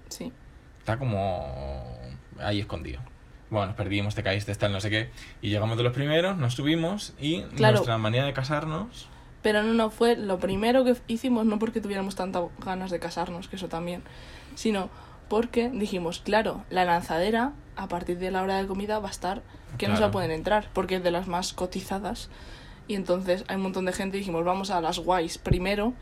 Sí, 0.08 0.32
Está 0.80 0.98
como 0.98 1.94
ahí 2.40 2.58
escondido. 2.60 3.00
Bueno, 3.50 3.66
nos 3.68 3.76
perdimos, 3.76 4.14
te 4.14 4.22
caíste, 4.22 4.54
tal, 4.54 4.72
no 4.72 4.80
sé 4.80 4.90
qué. 4.90 5.10
Y 5.42 5.50
llegamos 5.50 5.76
de 5.76 5.82
los 5.84 5.92
primeros, 5.92 6.36
nos 6.36 6.54
subimos 6.54 7.14
y 7.20 7.42
Claro. 7.56 7.74
nuestra 7.76 7.98
manera 7.98 8.24
de 8.24 8.32
casarnos 8.32 9.08
pero 9.42 9.62
no, 9.62 9.72
no 9.74 9.90
fue 9.90 10.16
lo 10.16 10.38
primero 10.38 10.84
que 10.84 10.96
hicimos, 11.08 11.46
no 11.46 11.58
porque 11.58 11.80
tuviéramos 11.80 12.14
tantas 12.14 12.44
ganas 12.64 12.90
de 12.90 12.98
casarnos, 12.98 13.48
que 13.48 13.56
eso 13.56 13.68
también, 13.68 14.02
sino 14.54 14.90
porque 15.28 15.68
dijimos, 15.70 16.20
claro, 16.20 16.64
la 16.70 16.84
lanzadera 16.84 17.52
a 17.76 17.86
partir 17.88 18.18
de 18.18 18.30
la 18.30 18.42
hora 18.42 18.56
de 18.60 18.66
comida 18.66 18.98
va 18.98 19.08
a 19.08 19.10
estar 19.12 19.42
que 19.78 19.86
no 19.86 19.94
se 19.94 19.98
Claro. 19.98 20.06
la 20.06 20.10
pueden 20.10 20.30
entrar, 20.32 20.68
porque 20.74 20.96
es 20.96 21.02
de 21.04 21.10
las 21.12 21.28
más 21.28 21.52
cotizadas. 21.52 22.28
Y 22.88 22.96
entonces 22.96 23.44
hay 23.46 23.56
un 23.56 23.62
montón 23.62 23.84
de 23.84 23.92
gente 23.92 24.16
y 24.16 24.20
dijimos, 24.20 24.44
vamos 24.44 24.70
a 24.70 24.80
las 24.80 24.98
guays 24.98 25.38
primero. 25.38 25.94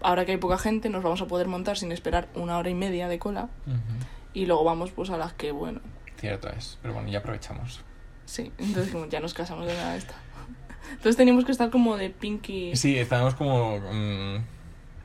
Ahora 0.00 0.24
que 0.26 0.32
hay 0.32 0.38
poca 0.38 0.58
gente, 0.58 0.88
nos 0.90 1.04
vamos 1.04 1.22
a 1.22 1.26
poder 1.26 1.46
montar 1.46 1.78
sin 1.78 1.92
esperar 1.92 2.28
una 2.34 2.58
hora 2.58 2.68
y 2.70 2.74
media 2.74 3.06
de 3.08 3.18
cola. 3.20 3.48
Y 4.34 4.46
luego 4.46 4.64
vamos 4.64 4.90
pues 4.90 5.10
a 5.10 5.16
las 5.16 5.32
que, 5.34 5.52
bueno, 5.52 5.80
Cierto 6.16 6.48
es, 6.50 6.78
pero 6.82 6.94
bueno, 6.94 7.08
ya 7.08 7.20
aprovechamos. 7.20 7.80
sí. 8.26 8.50
Entonces 8.58 8.92
ya 9.08 9.20
nos 9.20 9.32
casamos 9.34 9.66
de 9.66 9.74
nada 9.74 9.94
esta. 9.96 10.14
Entonces 10.90 11.16
teníamos 11.16 11.44
que 11.44 11.52
estar 11.52 11.70
como 11.70 11.96
de 11.96 12.10
pinky. 12.10 12.74
Sí, 12.76 12.96
estábamos 12.98 13.34
como... 13.34 13.78
mm, 13.78 14.36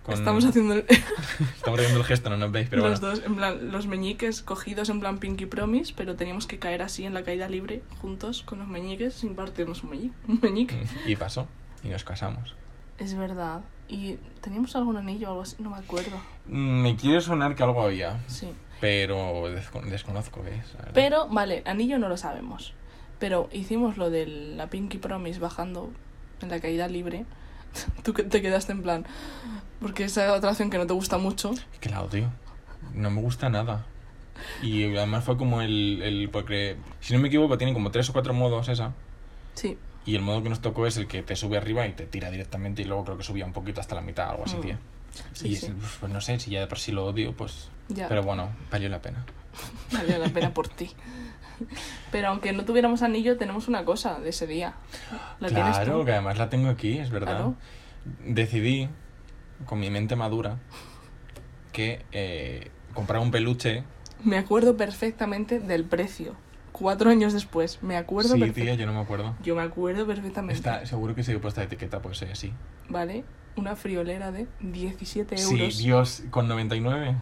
con- 0.03 0.13
Estamos 0.15 0.43
haciendo 0.45 0.73
el- 0.73 0.85
Estamos 1.55 1.79
haciendo 1.79 1.99
el 1.99 2.05
gesto, 2.05 2.29
no 2.29 2.37
nos 2.37 2.51
veis, 2.51 2.67
pero 2.69 2.87
los 2.87 2.99
bueno. 2.99 3.15
dos, 3.15 3.25
en 3.25 3.35
plan, 3.35 3.71
los 3.71 3.87
meñiques 3.87 4.41
cogidos 4.41 4.89
en 4.89 4.99
plan 4.99 5.17
Pinky 5.19 5.45
Promise, 5.45 5.93
pero 5.95 6.15
teníamos 6.15 6.45
que 6.47 6.59
caer 6.59 6.81
así 6.81 7.05
en 7.05 7.13
la 7.13 7.23
caída 7.23 7.47
libre, 7.47 7.81
juntos 8.01 8.43
con 8.43 8.59
los 8.59 8.67
meñiques, 8.67 9.13
sin 9.13 9.35
partirnos 9.35 9.83
un 9.83 9.91
meñique. 9.91 10.15
Un 10.27 10.39
meñique. 10.41 10.75
Mm, 10.75 11.09
Y 11.09 11.15
pasó, 11.15 11.47
y 11.83 11.87
nos 11.89 12.03
casamos. 12.03 12.55
Es 12.97 13.15
verdad. 13.15 13.61
Y 13.89 14.17
teníamos 14.41 14.75
algún 14.75 14.97
anillo 14.97 15.27
o 15.27 15.31
algo 15.31 15.41
así, 15.43 15.55
no 15.59 15.69
me 15.69 15.77
acuerdo. 15.77 16.17
Mm, 16.47 16.81
Me 16.81 16.95
quiere 16.95 17.21
sonar 17.21 17.55
que 17.55 17.63
algo 17.63 17.81
había, 17.81 18.19
Sí. 18.27 18.47
pero 18.81 19.43
desco- 19.49 19.83
desconozco 19.83 20.41
qué 20.43 20.55
es. 20.55 20.65
Pero, 20.93 21.27
vale, 21.29 21.63
anillo 21.65 21.97
no 21.99 22.09
lo 22.09 22.17
sabemos. 22.17 22.73
Pero 23.23 23.47
hicimos 23.53 23.95
lo 23.95 24.09
de 24.09 24.25
la 24.27 24.67
Pinky 24.67 24.97
Promise 24.97 25.39
bajando 25.39 25.89
en 26.41 26.49
la 26.49 26.59
caída 26.59 26.89
libre. 26.89 27.23
Tú 28.03 28.11
te 28.11 28.41
quedaste 28.41 28.73
en 28.73 28.81
plan. 28.81 29.05
Porque 29.79 30.03
esa 30.03 30.35
atracción 30.35 30.69
que 30.69 30.77
no 30.77 30.85
te 30.85 30.91
gusta 30.91 31.17
mucho. 31.17 31.51
Es 31.51 31.79
que 31.79 31.87
la 31.87 32.01
odio. 32.01 32.29
No 32.93 33.09
me 33.11 33.21
gusta 33.21 33.47
nada. 33.49 33.85
Y 34.61 34.83
además 34.97 35.23
fue 35.23 35.37
como 35.37 35.61
el, 35.61 36.01
el... 36.03 36.29
Porque, 36.29 36.75
si 36.99 37.13
no 37.13 37.19
me 37.19 37.29
equivoco, 37.29 37.57
tiene 37.57 37.71
como 37.73 37.91
tres 37.91 38.09
o 38.09 38.11
cuatro 38.11 38.33
modos 38.33 38.67
esa. 38.67 38.91
Sí. 39.53 39.77
Y 40.05 40.15
el 40.17 40.21
modo 40.21 40.43
que 40.43 40.49
nos 40.49 40.59
tocó 40.59 40.85
es 40.85 40.97
el 40.97 41.07
que 41.07 41.23
te 41.23 41.37
sube 41.37 41.55
arriba 41.55 41.87
y 41.87 41.93
te 41.93 42.05
tira 42.05 42.29
directamente 42.29 42.81
y 42.81 42.85
luego 42.85 43.05
creo 43.05 43.17
que 43.17 43.23
subía 43.23 43.45
un 43.45 43.53
poquito 43.53 43.79
hasta 43.79 43.95
la 43.95 44.01
mitad, 44.01 44.31
algo 44.31 44.43
así, 44.43 44.57
Mm. 44.57 44.61
tío. 44.61 44.77
Sí, 45.31 45.47
y 45.47 45.55
sí. 45.55 45.67
es- 45.67 45.71
pues 46.01 46.11
no 46.11 46.19
sé, 46.19 46.37
si 46.41 46.51
ya 46.51 46.59
de 46.59 46.67
por 46.67 46.77
sí 46.77 46.91
lo 46.91 47.05
odio, 47.05 47.31
pues... 47.37 47.69
Ya. 47.87 48.09
Pero 48.09 48.21
bueno, 48.23 48.49
valió 48.69 48.89
la 48.89 49.01
pena. 49.01 49.23
Valió 49.93 50.17
la 50.17 50.27
pena 50.27 50.53
por 50.53 50.67
ti. 50.67 50.89
Pero 52.11 52.29
aunque 52.29 52.53
no 52.53 52.65
tuviéramos 52.65 53.01
anillo, 53.01 53.37
tenemos 53.37 53.67
una 53.67 53.85
cosa 53.85 54.19
de 54.19 54.29
ese 54.29 54.47
día. 54.47 54.73
¿La 55.39 55.49
claro, 55.49 55.99
tú? 55.99 56.05
que 56.05 56.11
además 56.11 56.37
la 56.37 56.49
tengo 56.49 56.69
aquí, 56.69 56.97
es 56.97 57.09
verdad. 57.09 57.35
Claro. 57.35 57.55
Decidí, 58.25 58.89
con 59.65 59.79
mi 59.79 59.89
mente 59.89 60.15
madura, 60.15 60.57
que 61.71 62.05
eh, 62.11 62.69
comprar 62.93 63.21
un 63.21 63.31
peluche... 63.31 63.83
Me 64.23 64.37
acuerdo 64.37 64.77
perfectamente 64.77 65.59
del 65.59 65.83
precio. 65.83 66.35
Cuatro 66.71 67.09
años 67.09 67.33
después. 67.33 67.81
Me 67.83 67.97
acuerdo 67.97 68.35
Sí, 68.35 68.51
tía, 68.51 68.73
yo 68.73 68.85
no 68.85 68.93
me 68.93 68.99
acuerdo. 69.01 69.35
Yo 69.43 69.55
me 69.55 69.61
acuerdo 69.61 70.07
perfectamente. 70.07 70.55
Está, 70.55 70.85
seguro 70.85 71.13
que 71.13 71.23
se 71.23 71.33
he 71.33 71.39
puesto 71.39 71.61
la 71.61 71.65
etiqueta, 71.65 72.01
pues 72.01 72.17
ser 72.17 72.31
así. 72.31 72.51
¿Vale? 72.89 73.23
Una 73.55 73.75
friolera 73.75 74.31
de 74.31 74.47
17 74.61 75.37
Sí, 75.37 75.53
euros. 75.53 75.77
Dios, 75.77 76.23
¿con 76.31 76.47
99? 76.47 77.15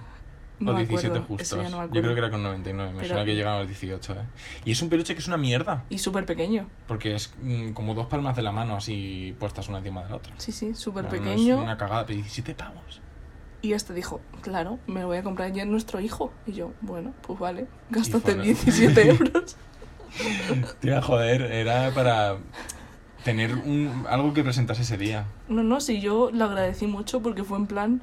No 0.61 0.71
o 0.71 0.73
me 0.75 0.81
17 0.85 1.07
acuerdo, 1.07 1.27
justos. 1.27 1.47
eso 1.47 1.61
ya 1.61 1.69
no 1.69 1.79
me 1.87 1.93
Yo 1.93 2.01
creo 2.01 2.13
que 2.13 2.19
era 2.19 2.29
con 2.31 2.43
99, 2.43 2.91
me 2.91 2.97
Pero- 2.99 3.07
suena 3.09 3.25
que 3.25 3.35
llegaron 3.35 3.57
a 3.57 3.59
los 3.59 3.67
18, 3.67 4.13
¿eh? 4.13 4.17
Y 4.65 4.71
es 4.71 4.81
un 4.81 4.89
peluche 4.89 5.13
que 5.13 5.19
es 5.19 5.27
una 5.27 5.37
mierda, 5.37 5.83
Y 5.89 5.97
súper 5.97 6.25
pequeño. 6.25 6.67
porque 6.87 7.15
es 7.15 7.33
mm, 7.41 7.71
como 7.71 7.93
dos 7.95 8.05
palmas 8.07 8.35
de 8.35 8.41
la 8.43 8.51
mano 8.51 8.75
así 8.75 9.35
puestas 9.39 9.67
una 9.69 9.79
encima 9.79 10.03
de 10.03 10.09
la 10.09 10.15
otra. 10.15 10.33
Sí, 10.37 10.51
sí, 10.51 10.73
súper 10.75 11.03
no 11.05 11.09
pequeño. 11.09 11.55
es 11.57 11.61
una 11.61 11.77
cagada, 11.77 12.05
pero 12.05 12.15
17 12.17 12.53
pavos. 12.55 13.01
Y 13.63 13.73
este 13.73 13.93
dijo, 13.93 14.21
claro, 14.41 14.79
me 14.87 15.01
lo 15.01 15.07
voy 15.07 15.17
a 15.17 15.23
comprar 15.23 15.51
ya 15.51 15.61
en 15.63 15.71
nuestro 15.71 15.99
hijo. 15.99 16.33
Y 16.47 16.53
yo, 16.53 16.71
bueno, 16.81 17.13
pues 17.21 17.37
vale, 17.39 17.67
gástate 17.91 18.19
fueron- 18.33 18.43
17 18.43 19.07
euros. 19.09 19.55
Tía, 20.79 21.01
joder, 21.01 21.41
era 21.43 21.91
para 21.93 22.37
tener 23.23 23.53
un, 23.55 24.05
algo 24.09 24.33
que 24.33 24.43
presentase 24.43 24.81
ese 24.81 24.97
día. 24.97 25.25
No, 25.47 25.63
no, 25.63 25.79
sí, 25.79 26.01
yo 26.01 26.31
lo 26.31 26.45
agradecí 26.45 26.87
mucho 26.87 27.21
porque 27.21 27.43
fue 27.43 27.57
en 27.59 27.67
plan 27.67 28.01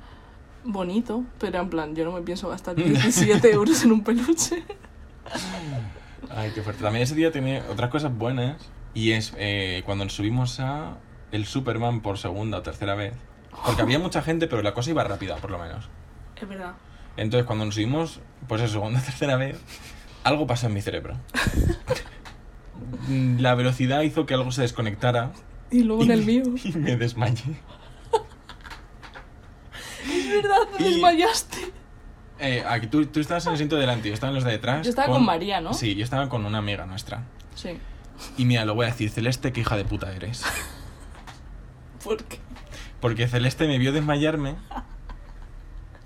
bonito, 0.65 1.25
pero 1.39 1.61
en 1.61 1.71
plan, 1.71 1.95
yo 1.95 2.05
no 2.05 2.13
me 2.13 2.23
pienso 2.23 2.49
gastar 2.49 2.75
17 2.77 3.51
euros 3.51 3.83
en 3.85 3.93
un 3.93 4.05
peluche. 4.05 4.65
Ay, 6.31 6.53
qué 6.55 6.63
fuerte. 6.63 6.83
También 6.83 7.03
ese 7.03 7.15
día 7.15 7.33
tiene 7.33 7.63
otras 7.63 7.91
cosas 7.91 8.17
buenas. 8.17 8.71
Y 8.95 9.13
es 9.13 9.33
eh, 9.39 9.83
cuando 9.85 10.05
nos 10.05 10.15
subimos 10.15 10.61
a 10.61 10.97
el 11.31 11.47
Superman 11.47 12.01
por 12.01 12.19
segunda 12.19 12.59
o 12.59 12.63
tercera 12.63 12.95
vez. 12.95 13.15
Porque 13.65 13.83
había 13.83 13.99
mucha 13.99 14.23
gente, 14.23 14.47
pero 14.47 14.63
la 14.63 14.75
cosa 14.75 14.91
iba 14.91 15.05
rápida, 15.05 15.37
por 15.37 15.51
lo 15.51 15.59
menos. 15.59 15.89
Es 16.41 16.49
verdad. 16.49 16.75
Entonces, 17.17 17.47
cuando 17.47 17.65
nos 17.65 17.75
subimos, 17.75 18.21
pues 18.47 18.63
eso, 18.63 18.75
segunda 18.75 19.01
o 19.01 19.03
tercera 19.03 19.37
vez, 19.37 19.61
algo 20.25 20.47
pasó 20.47 20.67
en 20.67 20.75
mi 20.75 20.81
cerebro. 20.81 21.17
La 23.09 23.55
velocidad 23.55 24.03
hizo 24.03 24.27
que 24.27 24.35
algo 24.35 24.53
se 24.53 24.63
desconectara. 24.63 25.33
Y 25.71 25.83
luego 25.83 26.05
en 26.05 26.11
el 26.11 26.25
mío. 26.27 26.45
Y 26.63 26.73
me 26.73 26.97
desmayé. 26.97 27.61
Es 30.37 30.43
verdad, 30.43 30.59
te 30.77 30.83
Y- 30.83 30.93
desmayaste. 30.95 31.57
Eh, 32.41 32.63
aquí 32.69 32.87
tú, 32.87 33.05
tú 33.07 33.19
estabas 33.21 33.45
en 33.47 33.51
el 33.51 33.55
asiento 33.55 33.75
de 33.77 33.81
delante, 33.81 34.09
yo 34.09 34.15
estaba 34.15 34.31
en 34.31 34.37
los 34.37 34.45
de 34.45 34.53
detrás. 34.53 34.85
Yo 34.85 34.91
estaba 34.91 35.09
con 35.13 35.25
María, 35.25 35.61
¿no? 35.61 35.75
Sí, 35.75 35.95
yo 35.97 36.05
estaba 36.05 36.29
con 36.29 36.45
una 36.47 36.59
amiga 36.59 36.87
nuestra. 36.87 37.25
Sí. 37.57 37.71
Y 38.37 38.45
mira, 38.45 38.65
lo 38.65 38.75
voy 38.75 38.87
a 38.87 38.91
decir, 38.91 39.11
Celeste, 39.11 39.53
qué 39.53 39.61
hija 39.63 39.77
de 39.77 39.85
puta 39.85 40.13
eres. 40.13 40.45
¿Por 42.05 42.23
qué? 42.25 42.39
Porque 43.01 43.27
Celeste 43.29 43.67
me 43.67 43.79
vio 43.79 43.93
desmayarme. 43.93 44.57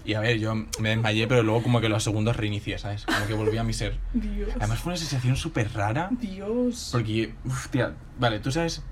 Y 0.04 0.14
a 0.14 0.20
ver, 0.20 0.38
yo 0.38 0.54
me 0.54 0.88
desmayé, 0.88 1.28
pero 1.28 1.42
luego 1.42 1.62
como 1.62 1.80
que 1.80 1.88
los 1.88 2.02
segundos 2.02 2.36
reinicié, 2.36 2.76
¿sabes? 2.78 3.04
Como 3.06 3.26
que 3.26 3.34
volví 3.34 3.56
a 3.58 3.62
mi 3.62 3.72
ser. 3.72 3.98
Dios. 4.12 4.50
Además 4.58 4.80
fue 4.80 4.90
una 4.92 4.96
sensación 4.96 5.36
súper 5.36 5.72
rara. 5.74 6.08
Dios. 6.10 6.88
Porque, 6.92 7.34
uf, 7.44 7.68
tía, 7.68 7.92
vale, 8.18 8.40
tú 8.40 8.50
sabes, 8.50 8.82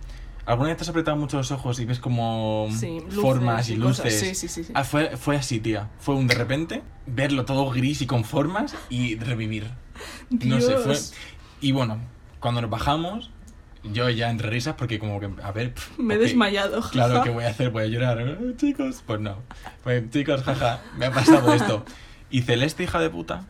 ¿alguna 0.51 0.69
vez 0.69 0.77
te 0.79 0.83
has 0.83 0.89
apretado 0.89 1.17
mucho 1.17 1.37
los 1.37 1.51
ojos 1.51 1.79
y 1.81 1.85
ves 1.85 1.99
como 2.01 2.69
Sí, 2.71 3.01
luces 3.01 3.21
formas 3.21 3.69
y 3.69 3.73
y 3.73 3.77
luces? 3.77 4.19
Sí, 4.19 4.35
sí, 4.35 4.49
sí, 4.49 4.65
sí. 4.65 4.73
Ah, 4.75 4.85
fue, 4.85 5.17
fue 5.17 5.37
así, 5.37 5.61
tía. 5.61 5.89
Fue 5.99 6.15
un 6.15 6.27
de 6.27 6.35
repente, 6.35 6.83
verlo 7.07 7.45
todo 7.45 7.71
gris 7.71 8.03
y 8.03 8.07
con 8.07 8.25
formas 8.25 8.75
y 8.89 9.17
revivir. 9.17 9.69
No 10.31 10.61
sé, 10.61 10.75
fue... 10.77 10.85
Dios. 10.95 11.15
Y 11.61 11.73
bueno, 11.73 11.99
cuando 12.41 12.61
nos 12.63 12.71
bajamos, 12.71 13.31
yo 13.85 14.09
ya 14.11 14.31
entre 14.31 14.51
risas 14.51 14.75
porque 14.77 14.99
como 14.99 15.21
que, 15.21 15.31
a 15.43 15.53
ver... 15.53 15.75
pf, 15.75 15.99
Me 16.03 16.15
he 16.15 16.17
ok, 16.19 16.23
desmayado. 16.25 16.81
Claro. 16.91 17.23
¿qué 17.23 17.31
voy 17.31 17.45
a 17.45 17.49
hacer? 17.49 17.71
Voy 17.71 17.85
a 17.85 17.87
llorar. 17.87 18.19
"Eh, 18.21 18.55
Chicos, 18.57 19.03
pues 19.07 19.21
no. 19.21 19.37
Pues 19.85 20.09
chicos, 20.11 20.43
jaja, 20.43 20.81
me 20.97 21.07
ha 21.07 21.11
pasado 21.13 21.53
esto. 21.55 21.85
¿Y 22.31 22.43
Celeste, 22.43 22.83
hija 22.85 22.99
de 23.01 23.11
puta? 23.11 23.45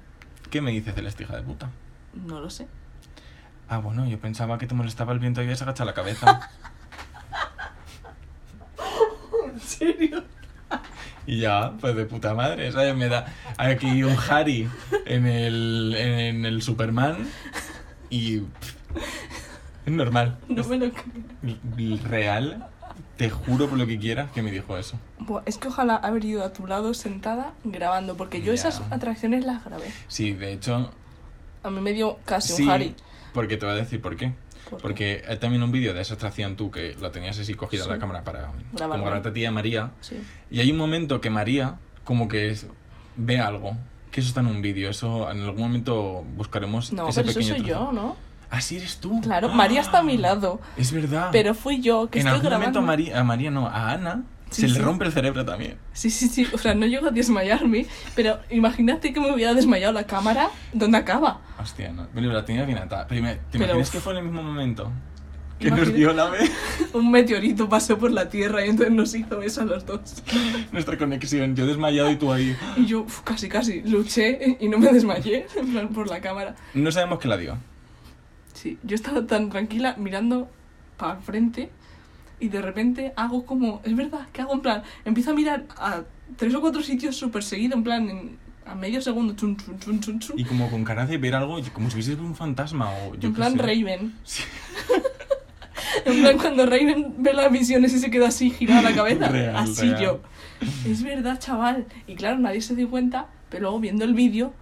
¿Qué 0.51 0.61
me 0.61 0.71
dice 0.73 0.93
Celeste, 0.93 1.25
hija 1.25 1.37
de 1.37 1.43
puta? 1.43 1.71
No 2.15 2.41
lo 2.41 2.51
sé. 2.51 2.67
Ah, 3.69 3.79
bueno, 3.79 4.05
yo 4.09 4.19
pensaba 4.19 4.59
que 4.59 4.67
te 4.67 4.75
molestaba 4.75 5.13
el 5.13 5.21
viento 5.21 5.41
y 5.41 5.45
habías 5.45 5.63
agachado 5.63 5.87
la 5.89 5.95
cabeza. 5.95 6.41
¿En 9.61 9.67
serio? 9.69 10.25
Y 11.27 11.41
ya, 11.41 11.73
pues 11.81 11.95
de 11.97 12.05
puta 12.07 12.35
madre, 12.35 12.71
¿sabes? 12.73 12.95
Me 12.97 13.09
da 13.09 13.27
aquí 13.59 14.03
un 14.03 14.17
Harry 14.29 14.69
en 15.07 15.27
el, 15.27 15.95
en 15.97 16.45
el 16.47 16.63
Superman 16.63 17.29
y... 18.09 18.39
pff, 18.41 18.75
es 19.87 19.93
normal. 19.93 20.39
No 20.49 20.65
me 20.65 20.79
lo 20.79 20.91
creo. 20.93 21.99
Real, 22.05 22.67
te 23.17 23.31
juro 23.31 23.69
por 23.69 23.79
lo 23.79 23.87
que 23.87 23.99
quieras 23.99 24.31
que 24.33 24.43
me 24.43 24.51
dijo 24.51 24.77
eso. 24.79 24.99
Buah, 25.19 25.43
es 25.47 25.59
que 25.59 25.69
ojalá 25.69 25.97
haber 25.97 26.25
ido 26.25 26.45
a 26.45 26.53
tu 26.53 26.67
lado 26.67 26.95
sentada 26.95 27.53
grabando, 27.65 28.17
porque 28.17 28.41
yo 28.41 28.47
Ya. 28.49 28.55
esas 28.55 28.83
atracciones 28.91 29.45
las 29.45 29.65
grabé. 29.65 29.93
Sí, 30.09 30.33
de 30.33 30.53
hecho, 30.53 30.91
A 31.63 31.71
mí 31.71 31.81
me 31.81 31.93
dio 31.93 32.19
casi 32.25 32.53
sí, 32.55 32.63
un 32.65 32.71
Harry. 32.71 32.95
porque 33.35 33.57
te 33.57 33.67
voy 33.67 33.75
a 33.75 33.79
decir 33.79 34.01
por 34.01 34.17
qué. 34.17 34.33
¿Por? 34.71 34.81
Porque 34.81 35.23
hay 35.29 35.37
también 35.39 35.63
un 35.63 35.73
vídeo 35.73 35.93
de 35.93 36.01
esa 36.01 36.15
atracción 36.15 36.57
tú 36.57 36.71
que 36.71 36.97
la 37.01 37.11
tenías 37.11 37.39
así 37.39 37.55
cogida 37.55 37.85
Sí. 37.85 37.91
la 37.91 37.99
cámara 37.99 38.23
para 38.25 38.39
Grabarlo. 38.73 38.89
como 38.91 39.05
grabarte 39.05 39.29
a 39.31 39.33
ti 39.33 39.41
y 39.41 39.45
a 39.47 39.51
María. 39.51 39.91
Sí. 40.01 40.17
Y 40.51 40.61
hay 40.61 40.71
un 40.71 40.77
momento 40.79 41.21
que 41.21 41.29
María 41.31 41.77
como 42.05 42.29
que 42.29 42.51
es- 42.51 42.67
ve 43.17 43.39
algo. 43.41 43.77
Que 44.11 44.21
eso 44.21 44.29
está 44.29 44.41
en 44.41 44.47
un 44.49 44.63
vídeo. 44.63 44.91
Eso 44.91 45.31
en 45.31 45.43
algún 45.43 45.61
momento 45.63 46.25
buscaremos 46.37 46.93
No, 46.93 47.09
ese 47.09 47.21
pero 47.21 47.31
eso 47.31 47.39
pequeño 47.41 47.57
soy 47.59 47.67
trozo. 47.67 47.85
yo, 47.87 47.93
¿no? 47.93 48.17
Ah, 48.51 48.61
sí 48.61 48.77
eres 48.79 48.97
tú. 48.99 49.21
Claro, 49.21 49.49
María 49.51 49.81
está 49.81 49.99
a 50.01 50.03
mi 50.03 50.17
lado. 50.17 50.61
Es 50.77 50.91
verdad. 50.91 51.29
Pero 51.31 51.55
fui 51.55 51.81
yo 51.81 52.11
que 52.11 52.19
en 52.19 52.27
estoy 52.27 52.37
algún 52.39 52.49
grabando. 52.51 52.61
momento 52.61 52.79
a 52.81 52.83
María, 52.83 53.21
a 53.21 53.25
María 53.25 53.51
no, 53.53 53.69
a 53.69 53.93
Ana 53.93 54.25
Sí, 54.51 54.63
se 54.63 54.69
sí. 54.69 54.75
le 54.75 54.81
rompe 54.81 55.05
el 55.05 55.13
cerebro 55.13 55.45
también. 55.45 55.77
Sí, 55.93 56.11
sí, 56.11 56.29
sí. 56.29 56.47
O 56.53 56.59
sea, 56.59 56.75
no 56.75 56.85
llego 56.87 57.07
a 57.07 57.11
desmayarme, 57.11 57.87
pero 58.17 58.41
imagínate 58.51 59.13
que 59.13 59.21
me 59.21 59.33
hubiera 59.33 59.55
desmayado 59.55 59.93
la 59.93 60.05
cámara. 60.05 60.49
¿Dónde 60.73 60.99
acaba? 60.99 61.41
Hostia, 61.61 61.93
no. 61.93 62.09
Pero 62.13 62.33
la 62.33 62.45
tenía 62.45 62.65
bien 62.65 62.79
atada. 62.79 63.07
¿te 63.07 63.15
Pero, 63.15 63.21
imaginas 63.65 63.89
uf. 63.89 63.93
que 63.93 64.01
fue 64.01 64.13
en 64.15 64.19
el 64.19 64.25
mismo 64.25 64.43
momento? 64.43 64.91
Que 65.61 65.69
nos 65.71 65.79
Imagina- 65.81 65.97
dio 65.99 66.13
la 66.15 66.31
vez 66.31 66.51
Un 66.95 67.11
meteorito 67.11 67.69
pasó 67.69 67.99
por 67.99 68.11
la 68.11 68.29
Tierra 68.31 68.65
y 68.65 68.71
entonces 68.71 68.95
nos 68.95 69.15
hizo 69.15 69.43
eso 69.43 69.61
a 69.61 69.65
los 69.67 69.85
dos. 69.87 70.01
nuestra 70.73 70.97
conexión. 70.99 71.55
Yo 71.55 71.67
desmayado 71.67 72.11
y 72.11 72.17
tú 72.17 72.33
ahí. 72.33 72.57
Y 72.77 72.87
yo 72.87 73.03
uf, 73.03 73.21
casi, 73.21 73.49
casi 73.49 73.83
luché 73.83 74.57
y 74.59 74.69
no 74.69 74.79
me 74.79 74.91
desmayé, 74.91 75.47
por 75.95 76.09
la 76.09 76.21
cámara. 76.21 76.57
No 76.75 76.91
sabemos 76.91 77.19
qué 77.19 77.29
la 77.29 77.37
dio. 77.37 77.59
Sí, 78.55 78.79
yo 78.83 78.95
estaba 78.95 79.27
tan 79.27 79.51
tranquila 79.51 79.95
mirando 79.99 80.51
para 80.97 81.15
el 81.19 81.23
frente 81.23 81.71
y 82.41 82.49
de 82.49 82.63
repente 82.63 83.13
hago 83.17 83.45
como, 83.47 83.81
es 83.85 83.95
verdad, 83.95 84.27
que 84.33 84.41
hago 84.43 84.55
en 84.55 84.61
plan, 84.61 84.83
empiezo 85.05 85.31
a 85.31 85.35
mirar 85.35 85.65
a 85.77 86.03
tres 86.37 86.55
o 86.55 86.61
cuatro 86.61 86.83
sitios 86.83 87.17
súper 87.17 87.43
seguido, 87.45 87.77
en 87.77 87.85
plan, 87.85 88.09
en- 88.09 88.39
a 88.67 88.75
medio 88.75 89.01
segundo, 89.03 89.35
chun, 89.35 89.57
chun, 89.57 89.79
chun, 89.81 90.01
chun, 90.01 90.19
chun. 90.21 90.39
Y 90.39 90.45
como 90.45 90.71
con 90.71 90.85
cara 90.85 91.05
de 91.07 91.19
ver 91.19 91.35
algo, 91.35 91.59
como 91.73 91.91
si 91.91 91.95
hubiese 91.97 92.15
un 92.15 92.35
fantasma 92.37 92.91
o 92.91 93.15
yo 93.17 93.29
en 93.29 93.35
plan 93.35 93.53
sé. 93.53 93.59
Raven. 93.59 94.15
Sí. 94.25 94.43
En 96.05 96.21
plan, 96.21 96.39
cuando 96.39 96.67
Raven 96.67 97.15
ve 97.19 97.33
las 97.33 97.51
visiones 97.51 97.93
y 97.95 97.99
se 97.99 98.11
queda 98.11 98.29
así 98.29 98.51
girada 98.51 98.83
la 98.83 98.95
cabeza. 98.95 99.29
Real, 99.33 99.57
así 99.57 99.91
real. 99.91 100.01
yo. 100.03 100.21
Es 100.87 101.03
verdad, 101.03 101.39
chaval. 101.39 101.87
Y 102.07 102.15
claro, 102.15 102.39
nadie 102.39 102.61
se 102.61 102.75
dio 102.77 102.89
cuenta, 102.89 103.27
pero 103.49 103.63
luego 103.63 103.81
viendo 103.81 104.05
el 104.05 104.15
vídeo 104.15 104.53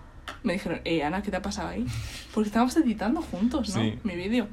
me 0.43 0.55
dijeron, 0.55 0.81
eh, 0.85 1.03
Ana, 1.03 1.23
¿qué 1.23 1.31
te 1.31 1.37
ha 1.37 1.43
pasado 1.43 1.69
ahí? 1.69 1.85
Porque 2.33 2.49
estábamos 2.49 2.77
editando 2.77 3.21
juntos, 3.21 3.75
¿no? 3.75 3.83
Sí. 3.83 3.99
Mi 4.05 4.15
vídeo. 4.17 4.49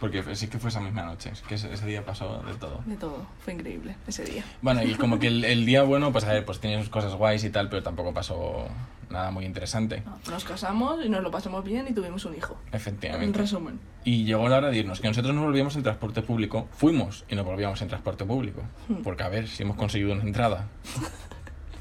Porque 0.00 0.34
sí 0.34 0.48
que 0.48 0.58
fue 0.58 0.70
esa 0.70 0.80
misma 0.80 1.02
noche, 1.04 1.30
es 1.30 1.42
que 1.42 1.56
ese, 1.56 1.72
ese 1.72 1.86
día 1.86 2.04
pasó 2.04 2.42
de 2.46 2.54
todo. 2.54 2.80
De 2.86 2.96
todo. 2.96 3.26
Fue 3.44 3.52
increíble 3.52 3.96
ese 4.06 4.24
día. 4.24 4.42
Bueno, 4.62 4.82
y 4.82 4.94
como 4.94 5.18
que 5.18 5.26
el, 5.26 5.44
el 5.44 5.66
día 5.66 5.82
bueno, 5.82 6.10
pues 6.10 6.24
a 6.24 6.32
ver, 6.32 6.44
pues 6.44 6.58
tenía 6.58 6.80
sus 6.80 6.88
cosas 6.88 7.14
guays 7.14 7.44
y 7.44 7.50
tal, 7.50 7.68
pero 7.68 7.82
tampoco 7.82 8.14
pasó 8.14 8.66
nada 9.10 9.30
muy 9.30 9.44
interesante. 9.44 10.02
No, 10.06 10.18
nos 10.32 10.44
casamos 10.44 11.04
y 11.04 11.08
nos 11.10 11.22
lo 11.22 11.30
pasamos 11.30 11.62
bien 11.64 11.86
y 11.88 11.92
tuvimos 11.92 12.24
un 12.24 12.34
hijo. 12.34 12.56
En 12.70 12.76
Efectivamente. 12.76 13.38
resumen. 13.38 13.78
Y 14.04 14.24
llegó 14.24 14.48
la 14.48 14.56
hora 14.56 14.70
de 14.70 14.78
irnos, 14.78 15.00
que 15.00 15.08
nosotros 15.08 15.34
nos 15.34 15.44
volvíamos 15.44 15.76
en 15.76 15.82
transporte 15.82 16.22
público. 16.22 16.66
Fuimos 16.72 17.24
y 17.28 17.34
nos 17.34 17.44
volvíamos 17.44 17.82
en 17.82 17.88
transporte 17.88 18.24
público. 18.24 18.62
Hmm. 18.88 19.02
Porque 19.02 19.22
a 19.22 19.28
ver, 19.28 19.48
si 19.48 19.64
hemos 19.64 19.76
conseguido 19.76 20.12
una 20.12 20.22
entrada 20.22 20.68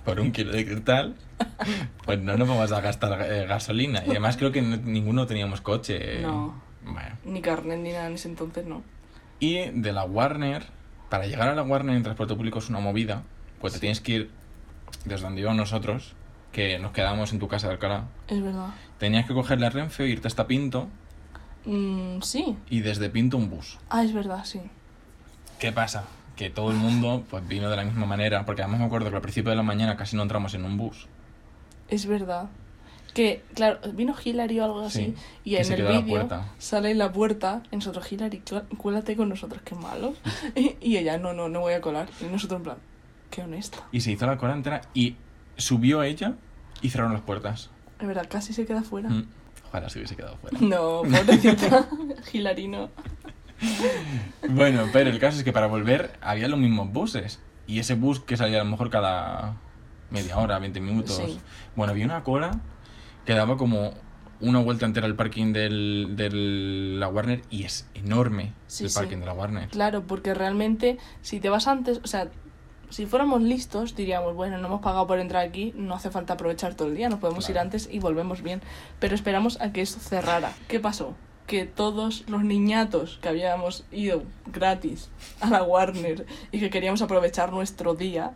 por 0.04 0.20
un 0.20 0.32
kilo 0.32 0.52
de 0.52 0.66
cristal, 0.66 1.16
pues 2.06 2.20
no 2.20 2.36
nos 2.36 2.48
vamos 2.50 2.72
a 2.72 2.82
gastar 2.82 3.22
eh, 3.32 3.46
gasolina. 3.46 4.04
Y 4.06 4.10
además 4.10 4.36
creo 4.38 4.52
que 4.52 4.62
no- 4.62 4.78
ninguno 4.78 5.26
teníamos 5.28 5.62
coche. 5.62 6.22
No. 6.22 6.68
Bueno. 6.84 7.18
Ni 7.26 7.42
carnet 7.42 7.80
ni 7.80 7.92
nada 7.92 8.08
en 8.08 8.14
ese 8.14 8.28
entonces, 8.30 8.66
no. 8.66 8.82
Y 9.40 9.70
de 9.70 9.92
la 9.94 10.04
Warner, 10.06 10.66
para 11.10 11.26
llegar 11.28 11.48
a 11.50 11.56
la 11.56 11.64
Warner 11.64 11.96
en 11.96 12.04
transporte 12.04 12.36
público 12.36 12.60
es 12.60 12.70
una 12.70 12.80
movida, 12.80 13.24
pues 13.62 13.74
te 13.74 13.80
tienes 13.80 14.02
que 14.02 14.12
ir 14.14 14.32
desde 15.06 15.24
donde 15.24 15.42
íbamos 15.42 15.58
nosotros, 15.58 16.14
que 16.52 16.80
nos 16.80 16.92
quedamos 16.92 17.32
en 17.32 17.40
tu 17.40 17.48
casa 17.48 17.68
de 17.68 17.74
Alcalá. 17.74 18.06
Es 18.28 18.42
verdad. 18.42 18.70
Tenías 18.98 19.26
que 19.28 19.34
coger 19.34 19.60
la 19.62 19.70
Renfe, 19.70 20.08
irte 20.08 20.28
hasta 20.28 20.48
Pinto 20.48 20.88
Mm, 21.66 22.22
sí. 22.22 22.58
y 22.70 22.80
desde 22.80 23.10
Pinto 23.10 23.38
un 23.38 23.50
bus. 23.50 23.78
Ah, 23.90 24.04
es 24.04 24.14
verdad, 24.14 24.44
sí. 24.46 24.62
¿Qué 25.60 25.72
pasa? 25.72 26.06
Que 26.36 26.50
todo 26.50 26.72
el 26.72 26.78
mundo 26.78 27.24
pues 27.30 27.46
vino 27.48 27.70
de 27.70 27.76
la 27.76 27.84
misma 27.84 28.06
manera, 28.06 28.46
porque 28.46 28.62
además 28.62 28.80
me 28.80 28.86
acuerdo 28.86 29.10
que 29.10 29.18
al 29.18 29.22
principio 29.22 29.50
de 29.52 29.58
la 29.58 29.64
mañana 29.64 29.98
casi 29.98 30.16
no 30.16 30.24
entramos 30.24 30.54
en 30.54 30.64
un 30.66 30.78
bus. 30.78 31.08
Es 31.90 32.06
verdad. 32.06 32.50
Que, 33.14 33.44
claro, 33.56 33.80
vino 33.94 34.16
Hillary 34.24 34.60
o 34.60 34.66
algo 34.66 34.80
así. 34.82 35.06
Sí, 35.06 35.16
y 35.44 35.56
en 35.56 35.72
el 35.72 36.04
vídeo 36.04 36.28
sale 36.58 36.92
en 36.92 36.98
la 36.98 37.12
puerta. 37.12 37.64
Y 37.72 37.76
nosotros, 37.76 38.12
Hillary, 38.12 38.42
cuélate 38.78 39.16
con 39.16 39.30
nosotros, 39.30 39.62
qué 39.64 39.76
malos. 39.76 40.16
y, 40.56 40.76
y 40.82 40.98
ella, 40.98 41.18
no, 41.18 41.34
no, 41.34 41.50
no 41.50 41.62
voy 41.62 41.74
a 41.74 41.82
colar. 41.82 42.08
Y 42.22 42.26
nosotros, 42.26 42.60
en 42.60 42.64
plan, 42.64 42.78
qué 43.30 43.42
honesta. 43.42 43.80
Y 43.92 44.02
se 44.02 44.12
hizo 44.12 44.26
la 44.26 44.38
cola 44.38 44.54
entera 44.54 44.82
y 44.94 45.16
subió 45.58 46.04
ella 46.04 46.36
y 46.82 46.90
cerraron 46.90 47.14
las 47.14 47.22
puertas. 47.22 47.70
Es 48.00 48.08
verdad, 48.08 48.28
casi 48.30 48.54
se 48.54 48.66
queda 48.66 48.84
fuera. 48.84 49.10
Mm. 49.10 49.28
Ojalá 49.68 49.90
se 49.90 50.00
hubiese 50.00 50.16
quedado 50.16 50.38
fuera. 50.38 50.58
No, 50.62 51.02
pobrecita. 51.04 51.88
Hillary 52.32 52.68
no. 52.68 52.90
Bueno, 54.50 54.88
pero 54.92 55.10
el 55.10 55.20
caso 55.20 55.38
es 55.38 55.44
que 55.44 55.54
para 55.54 55.68
volver 55.68 56.12
había 56.22 56.48
los 56.48 56.60
mismos 56.60 56.92
buses. 56.92 57.40
Y 57.68 57.80
ese 57.80 57.94
bus 57.94 58.20
que 58.20 58.36
salía 58.36 58.62
a 58.62 58.64
lo 58.64 58.70
mejor 58.70 58.90
cada 58.90 59.58
media 60.10 60.38
hora, 60.38 60.58
20 60.58 60.80
minutos. 60.80 61.18
Sí. 61.18 61.40
Bueno, 61.76 61.92
había 61.92 62.06
una 62.06 62.24
cola 62.24 62.60
que 63.30 63.36
daba 63.36 63.58
como 63.58 63.94
una 64.42 64.58
vuelta 64.58 64.88
entera 64.88 65.06
al 65.06 65.16
parking 65.16 65.54
del, 65.54 66.14
del 66.16 67.00
la 67.00 67.10
Warner 67.10 67.44
y 67.52 67.64
es 67.64 67.88
enorme 67.94 68.54
Sí, 68.66 68.86
el 68.86 68.90
sí. 68.90 68.96
parking 68.98 69.18
de 69.18 69.28
la 69.28 69.34
Warner. 69.34 69.70
Claro, 69.70 70.02
porque 70.08 70.34
realmente, 70.34 70.98
si 71.22 71.40
te 71.40 71.48
vas 71.50 71.68
antes, 71.68 72.02
o 72.04 72.08
sea, 72.08 72.32
si 72.90 73.06
fuéramos 73.06 73.44
listos, 73.44 73.96
diríamos, 73.96 74.34
bueno, 74.34 74.58
no 74.58 74.66
hemos 74.66 74.82
pagado 74.82 75.06
por 75.06 75.20
entrar 75.20 75.46
aquí, 75.46 75.74
no 75.76 75.94
hace 75.94 76.10
falta 76.10 76.34
aprovechar 76.34 76.74
todo 76.74 76.88
el 76.88 76.96
día, 76.96 77.08
nos 77.08 77.20
podemos 77.20 77.48
ir 77.52 77.60
antes 77.60 77.88
y 77.92 78.00
volvemos 78.00 78.42
bien. 78.42 78.62
Pero 79.00 79.14
esperamos 79.14 79.62
a 79.62 79.72
que 79.72 79.82
eso 79.82 80.00
cerrara. 80.00 80.54
¿Qué 80.68 80.80
pasó? 80.80 81.14
Que 81.46 81.66
todos 81.68 82.24
los 82.28 82.44
niñatos 82.44 83.20
que 83.22 83.30
habíamos 83.30 83.86
ido 83.92 84.24
gratis 84.48 85.12
a 85.40 85.52
la 85.52 85.62
Warner 85.62 86.26
y 86.52 86.60
que 86.60 86.72
queríamos 86.72 87.04
aprovechar 87.04 87.52
nuestro 87.54 87.94
día, 87.94 88.32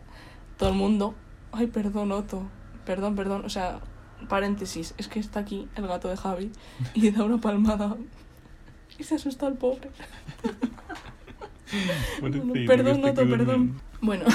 todo 0.56 0.68
el 0.68 0.76
mundo, 0.76 1.16
ay, 1.50 1.66
perdón, 1.66 2.12
Otto, 2.12 2.44
perdón, 2.86 3.16
perdón, 3.16 3.44
o 3.44 3.48
sea, 3.48 3.80
paréntesis, 4.26 4.94
es 4.98 5.08
que 5.08 5.18
está 5.20 5.40
aquí 5.40 5.68
el 5.76 5.86
gato 5.86 6.08
de 6.08 6.16
Javi 6.16 6.50
y 6.94 7.10
da 7.10 7.24
una 7.24 7.38
palmada 7.38 7.96
y 8.98 9.04
se 9.04 9.16
asusta 9.16 9.46
el 9.46 9.54
pobre. 9.54 9.90
Bueno, 12.20 12.52
perdón, 12.66 13.00
Noto, 13.00 13.28
perdón. 13.28 13.80
Bueno, 14.00 14.26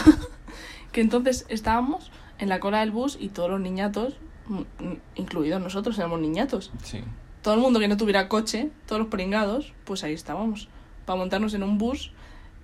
que 0.92 1.00
entonces 1.00 1.46
estábamos 1.48 2.12
en 2.38 2.50
la 2.50 2.60
cola 2.60 2.80
del 2.80 2.92
bus 2.92 3.18
y 3.20 3.30
todos 3.30 3.50
los 3.50 3.62
niñatos, 3.62 4.18
mm, 4.48 4.94
incluidos 5.16 5.62
nosotros, 5.62 5.98
éramos 6.00 6.20
niñatos. 6.20 6.72
Sí. 6.84 7.02
Todo 7.42 7.54
el 7.54 7.62
mundo 7.62 7.80
que 7.80 7.88
no 7.88 7.96
tuviera 7.98 8.28
coche, 8.28 8.72
todos 8.88 9.00
los 9.00 9.10
pringados, 9.10 9.74
pues 9.86 10.04
ahí 10.04 10.14
estábamos. 10.14 10.68
Para 11.06 11.18
montarnos 11.18 11.54
en 11.54 11.64
un 11.64 11.78
bus, 11.78 12.12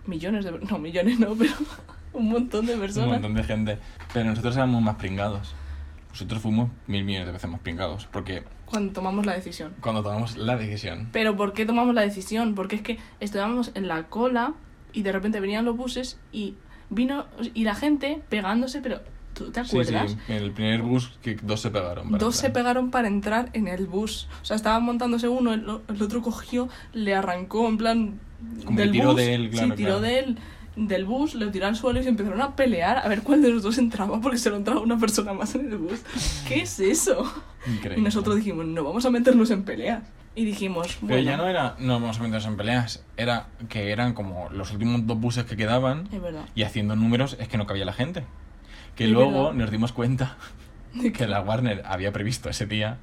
millones 0.05 0.43
de... 0.43 0.51
No, 0.51 0.77
millones 0.77 1.19
no, 1.19 1.35
pero 1.37 1.53
un 2.13 2.29
montón 2.29 2.65
de 2.65 2.73
Un 2.73 2.79
personas. 2.81 3.09
montón 3.11 3.33
de 3.33 3.43
gente. 3.43 3.79
Pero 4.13 4.29
nosotros 4.29 4.55
éramos 4.57 4.81
más 4.81 4.95
pringados. 4.95 5.53
Nosotros 6.15 6.41
fuimos 6.41 6.69
mil 6.87 7.03
millones 7.03 7.25
de 7.27 7.33
veces 7.33 7.49
más 7.49 7.59
pringados. 7.59 8.07
Porque 8.09 8.43
Cuando 8.65 8.93
tomamos 8.93 9.25
la 9.25 9.33
decisión. 9.33 9.73
cuando 9.81 10.01
tomamos 10.01 10.37
la 10.37 10.55
decisión. 10.55 11.09
Pero 11.11 11.35
¿por 11.35 11.51
qué 11.51 11.65
tomamos 11.65 11.93
la 11.93 12.01
decisión? 12.03 12.55
Porque 12.55 12.77
es 12.77 12.81
que 12.81 12.97
estábamos 13.19 13.71
en 13.75 13.89
la 13.89 14.03
cola 14.03 14.53
y 14.93 15.01
de 15.03 15.11
repente 15.11 15.41
venían 15.41 15.65
los 15.65 15.75
buses 15.75 16.17
y 16.31 16.55
vino 16.89 17.25
y 17.53 17.65
la 17.65 17.75
gente 17.75 18.21
pegándose, 18.29 18.79
pero 18.79 19.01
¿tú 19.33 19.51
te 19.51 19.65
Sí, 19.65 19.71
acuerdas? 19.77 20.11
sí. 20.11 20.17
En 20.29 20.41
el 20.43 20.51
primer 20.51 20.83
bus 20.83 21.11
que 21.21 21.35
dos 21.35 21.59
se 21.59 21.69
pegaron. 21.69 22.05
para 22.11 22.17
Dos 22.23 22.37
se 22.37 22.47
entrar. 22.47 22.63
pegaron 22.63 22.91
para 22.91 23.09
entrar 23.09 23.49
en 23.51 23.67
el 23.67 23.85
bus. 23.85 24.29
O 24.41 24.45
sea, 24.45 24.55
estaban 24.55 24.83
montándose 24.83 25.27
uno, 25.27 25.53
el, 25.53 25.65
el 25.89 26.01
otro 26.01 26.21
cogió, 26.21 26.69
le 26.93 27.13
arrancó 27.13 27.67
en 27.67 27.77
plan 27.77 28.19
Como 28.63 28.79
del 28.79 28.91
tiró 28.91 29.07
bus. 29.09 29.17
de 29.17 29.33
él, 29.35 29.49
claro, 29.49 29.67
sí, 29.67 29.73
tiró 29.75 29.89
claro. 29.99 30.01
de 30.01 30.19
él 30.19 30.37
del 30.75 31.05
bus, 31.05 31.35
lo 31.35 31.49
tiró 31.51 31.67
al 31.67 31.75
suelo 31.75 31.99
y 31.99 32.03
se 32.03 32.09
empezaron 32.09 32.41
a 32.41 32.55
pelear 32.55 32.97
a 32.97 33.07
ver 33.07 33.21
cuál 33.21 33.41
de 33.41 33.49
los 33.49 33.63
dos 33.63 33.77
entraba 33.77 34.19
porque 34.21 34.37
se 34.37 34.49
lo 34.49 34.57
entraba 34.57 34.81
una 34.81 34.97
persona 34.97 35.33
más 35.33 35.55
en 35.55 35.71
el 35.71 35.77
bus. 35.77 36.01
¿Qué 36.47 36.61
es 36.61 36.79
eso? 36.79 37.23
Increíble. 37.67 37.99
Y 37.99 38.03
nosotros 38.03 38.35
dijimos, 38.35 38.65
no 38.65 38.83
vamos 38.83 39.05
a 39.05 39.09
meternos 39.09 39.49
en 39.51 39.63
peleas. 39.63 40.03
Y 40.37 40.43
dijimos, 40.43 40.97
Pero 40.99 41.07
bueno, 41.13 41.21
ya 41.31 41.37
no 41.37 41.47
era, 41.47 41.75
no 41.79 41.93
vamos 41.93 42.17
a 42.19 42.23
meternos 42.23 42.45
en 42.45 42.57
peleas, 42.57 43.03
era 43.15 43.47
que 43.69 43.91
eran 43.91 44.13
como 44.13 44.49
los 44.49 44.71
últimos 44.73 45.07
dos 45.07 45.17
buses 45.17 45.45
que 45.45 45.55
quedaban 45.55 46.09
es 46.11 46.21
verdad. 46.21 46.41
y 46.55 46.63
haciendo 46.63 46.97
números 46.97 47.37
es 47.39 47.47
que 47.47 47.57
no 47.57 47.65
cabía 47.65 47.85
la 47.85 47.93
gente. 47.93 48.25
Que 48.97 49.05
Es 49.05 49.09
luego 49.11 49.43
verdad. 49.45 49.53
nos 49.53 49.71
dimos 49.71 49.91
cuenta 49.93 50.35
De 50.93 51.11
que 51.13 51.27
la 51.27 51.41
Warner 51.41 51.83
había 51.85 52.11
previsto 52.11 52.49
ese 52.49 52.65
día 52.65 52.97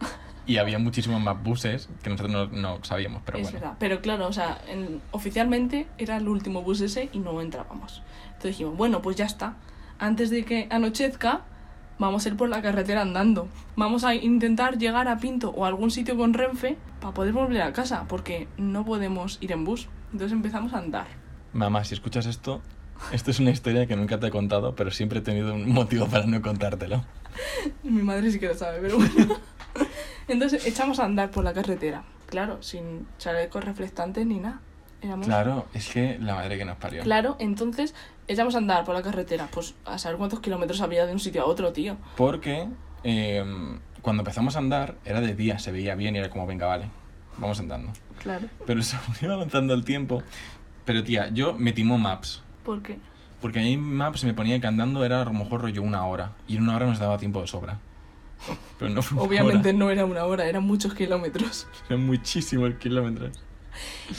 y 0.46 0.56
había 0.58 0.78
muchísimos 0.78 1.20
más 1.22 1.40
buses 1.42 1.88
que 2.02 2.10
nosotros 2.10 2.32
no, 2.32 2.46
no 2.60 2.84
sabíamos, 2.84 3.22
pero 3.24 3.38
es 3.38 3.44
bueno. 3.44 3.60
verdad. 3.60 3.76
Pero 3.78 4.00
claro, 4.00 4.26
o 4.26 4.32
sea, 4.32 4.60
en- 4.68 5.00
oficialmente 5.12 5.86
era 5.98 6.16
el 6.16 6.28
último 6.28 6.62
bus 6.62 6.80
ese 6.80 7.08
y 7.12 7.18
no 7.18 7.40
entrábamos. 7.40 8.02
Entonces 8.26 8.50
dijimos, 8.52 8.76
bueno, 8.76 9.02
pues 9.02 9.16
ya 9.16 9.24
está. 9.26 9.54
Antes 9.98 10.30
de 10.30 10.44
que 10.44 10.66
anochezca, 10.70 11.42
vamos 11.98 12.26
a 12.26 12.28
ir 12.30 12.36
por 12.36 12.48
la 12.48 12.60
carretera 12.60 13.02
andando. 13.02 13.46
Vamos 13.76 14.02
a 14.02 14.14
intentar 14.16 14.78
llegar 14.78 15.06
a 15.06 15.18
Pinto 15.18 15.50
o 15.50 15.64
a 15.64 15.68
algún 15.68 15.90
sitio 15.92 16.16
con 16.16 16.34
Renfe 16.34 16.76
para 17.00 17.14
poder 17.14 17.32
volver 17.32 17.62
a 17.62 17.72
casa, 17.72 18.06
porque 18.08 18.48
no 18.56 18.84
podemos 18.84 19.38
ir 19.40 19.52
en 19.52 19.64
bus. 19.64 19.88
Entonces 20.12 20.32
empezamos 20.32 20.74
a 20.74 20.78
andar. 20.78 21.06
Mamá, 21.52 21.84
si 21.84 21.94
escuchas 21.94 22.26
esto, 22.26 22.60
esto 23.12 23.30
es 23.30 23.38
una 23.38 23.50
historia 23.50 23.86
que 23.86 23.94
nunca 23.94 24.18
te 24.18 24.26
he 24.26 24.30
contado, 24.30 24.74
pero 24.74 24.90
siempre 24.90 25.20
he 25.20 25.22
tenido 25.22 25.54
un 25.54 25.70
motivo 25.72 26.06
para 26.08 26.26
no 26.26 26.42
contártelo. 26.42 27.04
Mi 27.84 28.02
madre 28.02 28.30
sí 28.32 28.40
que 28.40 28.48
lo 28.48 28.54
sabe, 28.54 28.78
pero 28.80 28.96
bueno. 28.96 29.36
Entonces 30.28 30.66
echamos 30.66 30.98
a 30.98 31.04
andar 31.04 31.30
por 31.30 31.44
la 31.44 31.52
carretera. 31.52 32.04
Claro, 32.26 32.62
sin 32.62 33.06
chalecos 33.18 33.64
reflectantes 33.64 34.26
ni 34.26 34.38
nada. 34.38 34.60
Éramos 35.02 35.26
Claro, 35.26 35.66
es 35.74 35.88
que 35.88 36.18
la 36.20 36.36
madre 36.36 36.56
que 36.56 36.64
nos 36.64 36.76
parió. 36.76 37.02
Claro, 37.02 37.36
entonces 37.40 37.94
echamos 38.28 38.54
a 38.54 38.58
andar 38.58 38.84
por 38.84 38.94
la 38.94 39.02
carretera. 39.02 39.48
Pues 39.52 39.74
a 39.84 39.98
saber 39.98 40.16
cuántos 40.16 40.40
kilómetros 40.40 40.80
había 40.80 41.06
de 41.06 41.12
un 41.12 41.18
sitio 41.18 41.42
a 41.42 41.46
otro, 41.46 41.72
tío. 41.72 41.96
Porque 42.16 42.68
eh, 43.02 43.44
cuando 44.00 44.20
empezamos 44.20 44.56
a 44.56 44.60
andar 44.60 44.96
era 45.04 45.20
de 45.20 45.34
día, 45.34 45.58
se 45.58 45.72
veía 45.72 45.94
bien 45.94 46.14
y 46.14 46.20
era 46.20 46.30
como, 46.30 46.46
venga, 46.46 46.66
vale, 46.66 46.88
vamos 47.38 47.58
andando. 47.60 47.92
Claro. 48.22 48.48
Pero 48.66 48.82
se 48.82 48.96
iba 49.20 49.34
avanzando 49.34 49.74
el 49.74 49.84
tiempo. 49.84 50.22
Pero 50.84 51.04
tía, 51.04 51.28
yo 51.30 51.54
me 51.54 51.72
timó 51.72 51.98
Maps. 51.98 52.42
¿Por 52.64 52.82
qué? 52.82 52.98
Porque 53.40 53.58
ahí 53.58 53.74
en 53.74 53.82
Maps 53.82 54.24
me 54.24 54.34
ponía 54.34 54.60
que 54.60 54.68
andando 54.68 55.04
era 55.04 55.22
a 55.22 55.24
lo 55.24 55.32
mejor 55.32 55.62
rollo 55.62 55.82
una 55.82 56.06
hora. 56.06 56.32
Y 56.46 56.56
en 56.56 56.62
una 56.62 56.76
hora 56.76 56.86
nos 56.86 56.98
daba 56.98 57.18
tiempo 57.18 57.40
de 57.40 57.48
sobra. 57.48 57.78
Pero 58.78 58.90
no 58.90 59.02
fue 59.02 59.22
Obviamente 59.22 59.68
hora, 59.70 59.78
no 59.78 59.90
era 59.90 60.04
una 60.04 60.24
hora, 60.24 60.46
eran 60.46 60.64
muchos 60.64 60.94
kilómetros. 60.94 61.66
eran 61.88 62.04
muchísimos 62.06 62.74
kilómetros. 62.74 63.38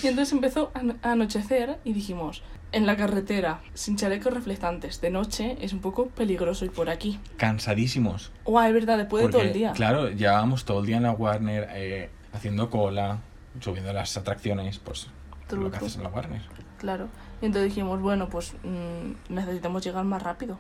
Y 0.02 0.08
entonces 0.08 0.34
empezó 0.34 0.72
a 0.74 0.80
ano- 0.80 0.96
a 1.04 1.12
anochecer 1.12 1.78
y 1.84 1.94
dijimos, 1.94 2.42
en 2.72 2.86
la 2.88 2.96
carretera, 2.98 3.62
sin 3.76 3.98
chalecos 3.98 4.34
reflectantes, 4.34 5.00
de 5.02 5.12
noche 5.12 5.58
es 5.62 5.74
un 5.74 5.80
poco 5.80 6.08
peligroso 6.08 6.66
ir 6.66 6.72
por 6.72 6.90
aquí. 6.90 7.20
Cansadísimos. 7.38 8.32
O 8.46 8.60
es 8.62 8.74
verdad, 8.74 8.98
después 8.98 9.26
de 9.26 9.32
todo 9.32 9.42
el 9.42 9.54
día. 9.54 9.74
Claro, 9.74 10.10
llevábamos 10.10 10.66
todo 10.66 10.80
el 10.80 10.88
día 10.88 10.98
en 10.98 11.04
la 11.04 11.12
Warner 11.12 11.68
eh, 11.74 12.10
haciendo 12.32 12.70
cola, 12.72 13.20
subiendo 13.60 13.94
las 13.94 14.18
atracciones, 14.18 14.80
pues 14.80 15.08
Tru, 15.48 15.62
lo 15.62 15.70
que 15.72 15.78
haces 15.78 15.98
en 15.98 16.04
la 16.04 16.10
Warner. 16.10 16.42
Claro. 16.80 17.10
Y 17.42 17.46
entonces 17.46 17.70
dijimos, 17.70 18.02
bueno, 18.02 18.30
pues 18.30 18.54
mm, 18.64 19.34
necesitamos 19.34 19.84
llegar 19.86 20.04
más 20.06 20.24
rápido. 20.24 20.58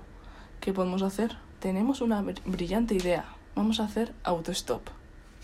¿Qué 0.59 0.71
podemos 0.71 1.01
hacer? 1.01 1.35
Tenemos 1.59 2.01
una 2.01 2.21
br- 2.21 2.41
brillante 2.45 2.93
idea. 2.93 3.25
Vamos 3.55 3.79
a 3.79 3.85
hacer 3.85 4.13
autostop. 4.23 4.87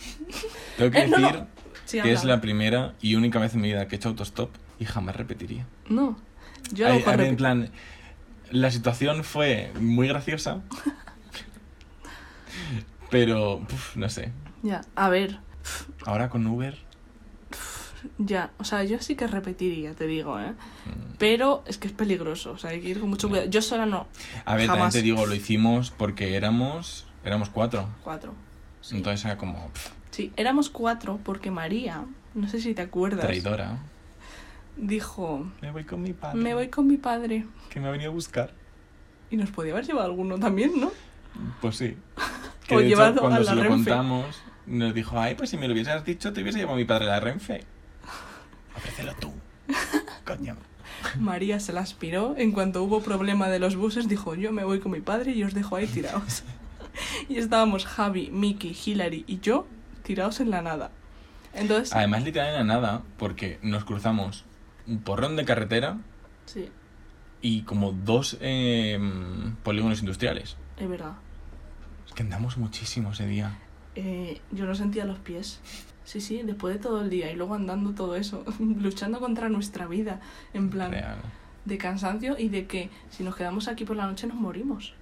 Tengo 0.78 0.92
que 0.92 1.00
Eh, 1.00 1.08
decir 1.08 1.20
no. 1.20 1.48
Sí, 1.86 1.98
que 1.98 2.02
habla. 2.02 2.14
es 2.14 2.24
la 2.24 2.40
primera 2.42 2.94
y 3.02 3.16
única 3.16 3.40
vez 3.40 3.56
en 3.56 3.62
mi 3.62 3.70
vida 3.70 3.88
que 3.88 3.96
he 3.96 3.98
hecho 3.98 4.10
autostop 4.10 4.52
y 4.80 4.86
jamás 4.86 5.16
repetiría. 5.16 5.66
No. 5.90 6.18
Yo 6.72 6.88
a 6.88 6.92
a 6.92 7.14
en 7.26 7.36
plan, 7.36 7.72
la 8.52 8.70
situación 8.70 9.24
fue 9.24 9.72
muy 9.80 10.08
graciosa, 10.08 10.62
pero 13.10 13.60
puf, 13.68 13.96
no 13.96 14.10
sé. 14.10 14.32
Ya, 14.64 14.82
a 14.96 15.10
ver, 15.10 15.40
Ahora 16.06 16.30
con 16.30 16.46
Uber, 16.48 16.78
ya, 18.18 18.52
o 18.58 18.64
sea, 18.64 18.84
yo 18.84 19.00
sí 19.00 19.16
que 19.16 19.28
repetiría, 19.28 19.94
te 19.94 20.08
digo, 20.08 20.40
¿eh? 20.40 20.52
mm, 20.52 21.16
Pero 21.18 21.64
es 21.68 21.78
que 21.78 21.88
es 21.88 21.94
peligroso, 21.94 22.52
o 22.52 22.58
sea, 22.58 22.72
hay 22.72 22.82
que 22.82 22.90
ir 22.90 23.00
con 23.00 23.10
mucho 23.10 23.30
cuidado. 23.30 23.50
Yo 23.50 23.62
sola 23.62 23.86
no, 23.86 24.08
a 24.46 24.56
ver, 24.56 24.68
también 24.68 24.90
te 24.92 25.02
digo, 25.02 25.26
lo 25.26 25.36
hicimos 25.36 25.92
porque 25.92 26.36
éramos 26.36 27.06
éramos 27.24 27.50
cuatro. 27.50 27.88
cuatro. 28.04 28.34
Sí. 28.82 28.98
Entonces 28.98 29.26
era 29.26 29.38
como 29.38 29.68
pff, 29.70 29.90
Sí, 30.12 30.32
éramos 30.38 30.70
cuatro 30.70 31.20
porque 31.24 31.52
María, 31.52 32.04
no 32.34 32.48
sé 32.48 32.60
si 32.62 32.74
te 32.74 32.82
acuerdas, 32.82 33.22
traidora. 33.26 33.78
dijo, 34.78 35.46
Me 35.62 35.72
voy 35.72 35.84
con 35.84 36.02
mi 36.02 36.14
padre. 36.14 36.40
me 36.40 36.54
voy 36.54 36.70
con 36.70 36.88
mi 36.88 36.98
padre. 36.98 37.46
Que 37.70 37.80
me 37.80 37.88
ha 37.88 37.92
venido 37.92 38.12
a 38.12 38.14
buscar. 38.14 38.52
Y 39.30 39.38
nos 39.38 39.50
podía 39.52 39.74
haber 39.74 39.86
llevado 39.86 40.06
alguno 40.08 40.40
también, 40.40 40.80
¿no? 40.80 40.92
Pues 41.62 41.78
sí. 41.78 41.96
O 42.72 42.78
Que 42.78 42.84
de 42.84 42.90
hecho, 42.94 43.16
cuando 43.20 43.40
la 43.40 43.50
se 43.50 43.56
lo 43.56 43.64
Renfe. 43.64 43.70
contamos, 43.78 44.42
nos 44.68 44.94
dijo, 44.94 45.20
ay, 45.20 45.34
pues 45.34 45.50
si 45.50 45.58
me 45.58 45.68
lo 45.68 45.74
hubieses 45.74 46.04
dicho, 46.06 46.32
te 46.34 46.42
hubiese 46.44 46.60
llevado 46.60 46.78
mi 46.78 46.86
padre 46.86 47.06
a 47.06 47.10
la 47.14 47.20
Renfe. 47.20 47.64
Ofrécelo 48.78 49.14
tú. 49.16 49.34
Coño. 50.26 50.56
María 51.20 51.60
se 51.60 51.74
la 51.74 51.82
aspiró. 51.82 52.36
En 52.38 52.52
cuanto 52.52 52.84
hubo 52.84 53.02
problema 53.02 53.50
de 53.50 53.58
los 53.58 53.76
buses, 53.76 54.08
dijo, 54.08 54.36
yo 54.36 54.52
me 54.52 54.64
voy 54.66 54.80
con 54.82 54.92
mi 54.92 55.02
padre 55.02 55.32
y 55.32 55.44
os 55.44 55.56
dejo 55.56 55.78
ahí 55.78 55.88
tirados. 55.88 56.44
y 57.30 57.38
estábamos 57.38 57.86
Javi, 57.86 58.30
Miki, 58.32 58.76
Hilary 58.86 59.24
y 59.28 59.40
yo 59.40 59.68
tirados 60.04 60.40
en 60.40 60.50
la 60.50 60.62
nada. 60.62 60.92
Entonces, 61.54 61.94
Además, 61.96 62.24
literal 62.24 62.54
era 62.54 62.64
nada, 62.64 63.02
porque 63.18 63.60
nos 63.62 63.84
cruzamos 63.84 64.46
un 64.88 65.00
porrón 65.00 65.36
de 65.36 65.46
carretera 65.46 65.98
sí, 66.46 66.70
y 67.42 67.62
como 67.64 67.92
dos 67.92 68.38
eh, 68.42 69.00
polígonos 69.64 70.00
industriales. 70.00 70.58
es 70.78 70.88
verdad. 70.90 71.14
Es 72.08 72.14
que 72.14 72.24
andamos 72.24 72.58
muchísimo 72.58 73.12
ese 73.12 73.26
día. 73.28 73.58
Eh, 73.96 74.42
yo 74.52 74.66
no 74.66 74.76
sentía 74.76 75.06
los 75.06 75.20
pies. 75.20 75.60
Sí, 76.06 76.22
sí, 76.22 76.42
después 76.44 76.74
de 76.76 76.80
todo 76.80 77.02
el 77.02 77.10
día 77.10 77.32
y 77.32 77.36
luego 77.36 77.54
andando 77.56 77.94
todo 77.94 78.16
eso, 78.16 78.44
luchando 78.60 79.20
contra 79.20 79.50
nuestra 79.50 79.86
vida, 79.86 80.22
en 80.54 80.70
plan 80.70 80.92
Real. 80.92 81.18
de 81.66 81.78
cansancio 81.78 82.36
y 82.38 82.50
de 82.50 82.66
que 82.66 82.90
si 83.10 83.24
nos 83.24 83.36
quedamos 83.36 83.68
aquí 83.68 83.86
por 83.86 83.96
la 83.96 84.08
noche 84.08 84.26
nos 84.28 84.38
morimos. 84.38 84.94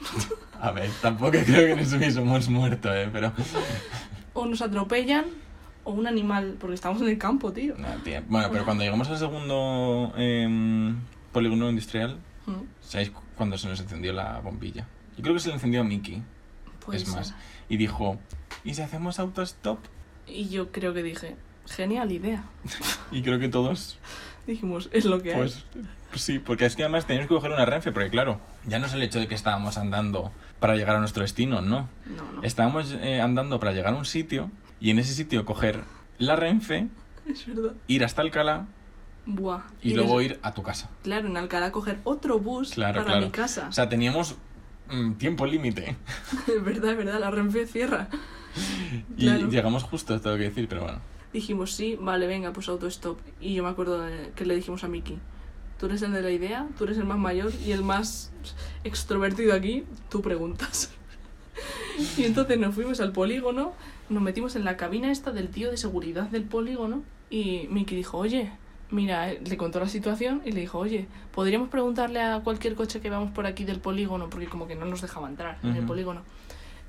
A 0.62 0.70
ver, 0.70 0.88
tampoco 1.02 1.32
creo 1.32 1.74
que 1.74 1.82
nos 1.82 1.92
hubiésemos 1.92 2.48
muerto, 2.48 2.94
¿eh? 2.94 3.10
Pero... 3.12 3.32
O 4.32 4.46
nos 4.46 4.62
atropellan 4.62 5.24
o 5.84 5.90
un 5.92 6.06
animal, 6.06 6.56
porque 6.60 6.74
estamos 6.74 7.02
en 7.02 7.08
el 7.08 7.18
campo, 7.18 7.52
tío. 7.52 7.74
Bueno, 8.28 8.48
pero 8.52 8.64
cuando 8.64 8.84
llegamos 8.84 9.08
al 9.10 9.18
segundo 9.18 10.12
em, 10.16 10.96
polígono 11.32 11.68
industrial, 11.68 12.18
Mm, 12.44 12.62
¿sabéis 12.80 13.10
cu- 13.10 13.22
cuando 13.36 13.56
se 13.56 13.68
nos 13.68 13.78
encendió 13.78 14.12
la 14.12 14.40
bombilla? 14.40 14.84
Yo 15.16 15.22
creo 15.22 15.34
que 15.34 15.38
se 15.40 15.48
le 15.48 15.54
encendió 15.54 15.80
a 15.80 15.84
Mickey, 15.84 16.22
puede 16.84 16.98
es 16.98 17.06
más. 17.08 17.28
ser. 17.28 17.36
Y 17.68 17.76
dijo, 17.76 18.18
¿y 18.64 18.74
si 18.74 18.82
hacemos 18.82 19.20
autostop? 19.20 19.78
Y 20.26 20.48
yo 20.48 20.72
creo 20.72 20.92
que 20.92 21.02
dije, 21.04 21.36
genial 21.68 22.10
idea. 22.10 22.42
Y 23.12 23.22
creo 23.22 23.38
que 23.38 23.48
todos, 23.48 23.98
Dijimos, 24.46 24.88
es 24.92 25.04
lo 25.04 25.22
que 25.22 25.34
hay. 25.34 25.38
pues 25.40 25.64
sí, 26.16 26.40
porque 26.40 26.66
es 26.66 26.74
que 26.74 26.82
además 26.82 27.06
teníamos 27.06 27.28
que 27.28 27.34
coger 27.36 27.52
una 27.52 27.64
renfe, 27.64 27.92
porque 27.92 28.10
claro, 28.10 28.40
ya 28.66 28.80
no 28.80 28.86
es 28.86 28.92
el 28.94 29.02
hecho 29.02 29.20
de 29.20 29.28
que 29.28 29.36
estábamos 29.36 29.78
andando 29.78 30.32
para 30.62 30.76
llegar 30.76 30.96
a 30.96 31.00
nuestro 31.00 31.20
destino, 31.22 31.60
no. 31.60 31.90
No, 32.06 32.32
no. 32.36 32.42
Estábamos 32.42 32.96
eh, 33.02 33.20
andando 33.20 33.60
para 33.60 33.72
llegar 33.72 33.92
a 33.92 33.96
un 33.98 34.06
sitio 34.06 34.50
y 34.80 34.88
en 34.90 34.98
ese 34.98 35.12
sitio 35.12 35.44
coger 35.44 35.80
la 36.18 36.36
renfe, 36.36 36.88
Es 37.26 37.44
ir 37.88 38.04
hasta 38.04 38.22
Alcalá 38.22 38.66
Buah. 39.26 39.64
y, 39.82 39.92
luego 39.94 40.22
ir 40.22 40.38
a 40.42 40.54
tu 40.54 40.62
casa. 40.62 40.88
Claro, 41.02 41.28
en 41.28 41.36
Alcalá 41.36 41.70
coger 41.70 41.98
otro 42.04 42.38
bus 42.38 42.70
Claro, 42.72 42.94
para 43.00 43.12
claro. 43.12 43.26
mi 43.26 43.30
casa. 43.30 43.66
O 43.68 43.72
sea, 43.72 43.88
teníamos 43.90 44.36
mm, 44.90 45.12
tiempo 45.14 45.44
límite. 45.46 45.96
es 46.48 46.64
verdad, 46.64 46.92
es 46.92 46.96
verdad, 46.96 47.20
la 47.20 47.30
Renfe 47.30 47.66
cierra. 47.66 48.08
Y 49.16 49.22
Claro. 49.24 49.48
llegamos 49.48 49.82
justo, 49.82 50.20
tengo 50.20 50.36
que 50.36 50.42
decir, 50.44 50.68
pero 50.68 50.82
bueno. 50.82 50.98
Dijimos, 51.32 51.72
sí, 51.72 51.96
vale, 51.98 52.26
venga, 52.26 52.52
pues 52.52 52.68
autostop. 52.68 53.18
Y 53.40 53.54
yo 53.54 53.62
me 53.64 53.70
acuerdo 53.70 54.02
de- 54.02 54.32
que 54.36 54.44
le 54.44 54.54
dijimos 54.54 54.84
a 54.84 54.88
Miki, 54.88 55.18
tú 55.82 55.86
eres 55.86 56.02
el 56.02 56.12
de 56.12 56.22
la 56.22 56.30
idea, 56.30 56.68
tú 56.78 56.84
eres 56.84 56.96
el 56.96 57.06
más 57.06 57.18
mayor 57.18 57.50
y 57.66 57.72
el 57.72 57.82
más 57.82 58.30
extrovertido 58.84 59.52
aquí, 59.52 59.82
tú 60.10 60.22
preguntas. 60.22 60.92
y 62.16 62.22
entonces 62.22 62.56
nos 62.56 62.72
fuimos 62.72 63.00
al 63.00 63.10
polígono, 63.10 63.72
nos 64.08 64.22
metimos 64.22 64.54
en 64.54 64.64
la 64.64 64.76
cabina 64.76 65.10
esta 65.10 65.32
del 65.32 65.48
tío 65.48 65.72
de 65.72 65.76
seguridad 65.76 66.28
del 66.28 66.44
polígono 66.44 67.02
y 67.30 67.66
Miki 67.68 67.96
dijo, 67.96 68.18
oye, 68.18 68.52
mira, 68.92 69.32
eh, 69.32 69.40
le 69.44 69.56
contó 69.56 69.80
la 69.80 69.88
situación 69.88 70.40
y 70.44 70.52
le 70.52 70.60
dijo, 70.60 70.78
oye, 70.78 71.08
podríamos 71.32 71.68
preguntarle 71.68 72.22
a 72.22 72.38
cualquier 72.44 72.76
coche 72.76 73.00
que 73.00 73.10
vamos 73.10 73.32
por 73.32 73.46
aquí 73.46 73.64
del 73.64 73.80
polígono, 73.80 74.30
porque 74.30 74.46
como 74.46 74.68
que 74.68 74.76
no 74.76 74.86
nos 74.86 75.02
dejaba 75.02 75.28
entrar 75.28 75.58
en 75.64 75.74
el 75.74 75.84
polígono. 75.84 76.22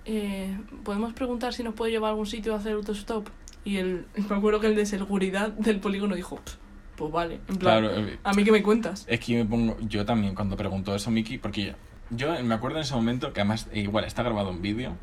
Eh, 0.05 0.55
podemos 0.83 1.13
preguntar 1.13 1.55
si 1.55 1.63
nos 1.63 1.73
puede 1.73 1.91
llevar 1.91 2.09
a 2.09 2.11
algún 2.11 2.27
sitio 2.27 2.53
a 2.53 2.57
hacer 2.57 2.73
autostop. 2.73 3.27
Y 3.65 3.77
el, 3.77 4.05
me 4.29 4.35
acuerdo 4.35 4.59
que 4.59 4.67
el 4.67 4.75
de 4.75 4.85
seguridad 4.85 5.49
del 5.49 5.79
polígono 5.79 6.13
dijo, 6.13 6.35
"Pff, 6.35 6.57
pues 6.95 7.11
vale, 7.11 7.35
en 7.47 7.57
plan, 7.57 7.81
Claro, 7.83 7.95
eh, 8.07 8.19
¿a 8.23 8.33
mí 8.33 8.43
qué 8.43 8.51
me 8.51 8.61
cuentas? 8.63 9.05
es 9.07 9.19
que 9.19 9.33
yo 9.33 9.39
me 9.43 9.45
pongo, 9.49 9.77
yo 9.81 10.05
también 10.05 10.35
cuando 10.35 10.55
preguntó 10.57 10.93
eso 10.95 11.09
Miki, 11.11 11.37
porque 11.37 11.75
yo, 12.09 12.41
me 12.43 12.53
acuerdo 12.55 12.77
en 12.77 12.83
ese 12.83 12.93
momento 12.95 13.33
que 13.33 13.41
además 13.41 13.67
eh, 13.71 13.79
igual 13.81 14.05
está 14.05 14.23
grabado 14.23 14.49
un 14.49 14.61
vídeo 14.61 14.95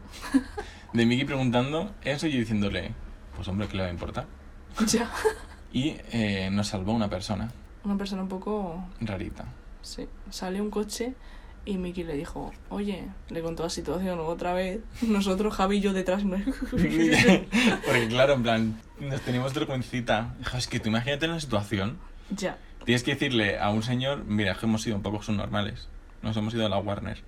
de 0.93 1.07
Miki 1.07 1.24
preguntando 1.24 1.93
eso 2.03 2.26
y 2.26 2.32
yo 2.32 2.38
diciéndole, 2.38 2.93
pues 3.36 3.49
hombre, 3.49 3.66
¿qué 3.68 3.76
le 3.76 3.82
va 3.84 3.88
a 3.88 3.93
importar? 3.93 4.26
ya. 4.86 5.11
Y 5.72 5.97
eh, 6.12 6.49
nos 6.53 6.68
salvó 6.68 6.93
una 6.93 7.09
persona 7.09 7.51
Una 7.84 7.97
persona 7.97 8.22
un 8.22 8.28
poco... 8.28 8.84
rarita. 9.01 9.45
Sí, 9.82 10.07
sale 10.30 10.61
un 10.61 10.70
coche 10.70 11.14
y 11.65 11.77
Miki 11.79 12.05
le 12.05 12.15
dijo, 12.15 12.53
oye, 12.69 13.05
le 13.29 13.43
contó 13.43 13.63
la 13.65 13.71
situación 13.71 14.19
otra 14.21 14.55
vez. 14.55 14.81
Nosotros, 15.03 15.55
Javi 15.55 15.79
y 15.79 15.81
yo 15.81 15.93
detrás. 15.93 16.25
¿no? 16.25 16.37
Porque 16.71 18.07
claro, 18.09 18.35
en 18.35 18.43
plan, 18.43 18.81
nos 18.99 19.21
teníamos 19.21 19.55
vergüencita. 19.55 20.35
Es 20.57 20.67
que 20.67 20.81
tú 20.81 20.89
imagínate 20.89 21.27
la 21.29 21.39
situación. 21.41 21.99
ya. 22.35 22.59
Tienes 22.85 23.03
que 23.03 23.13
decirle 23.13 23.59
a 23.59 23.69
un 23.71 23.83
señor, 23.83 24.25
mira, 24.25 24.53
es 24.53 24.59
que 24.59 24.65
hemos 24.65 24.83
sido 24.83 24.97
un 24.97 25.03
poco 25.03 25.23
subnormales. 25.23 25.89
Nos 26.23 26.35
hemos 26.39 26.55
ido 26.55 26.65
a 26.65 26.69
la 26.71 26.79
Warner. 26.79 27.23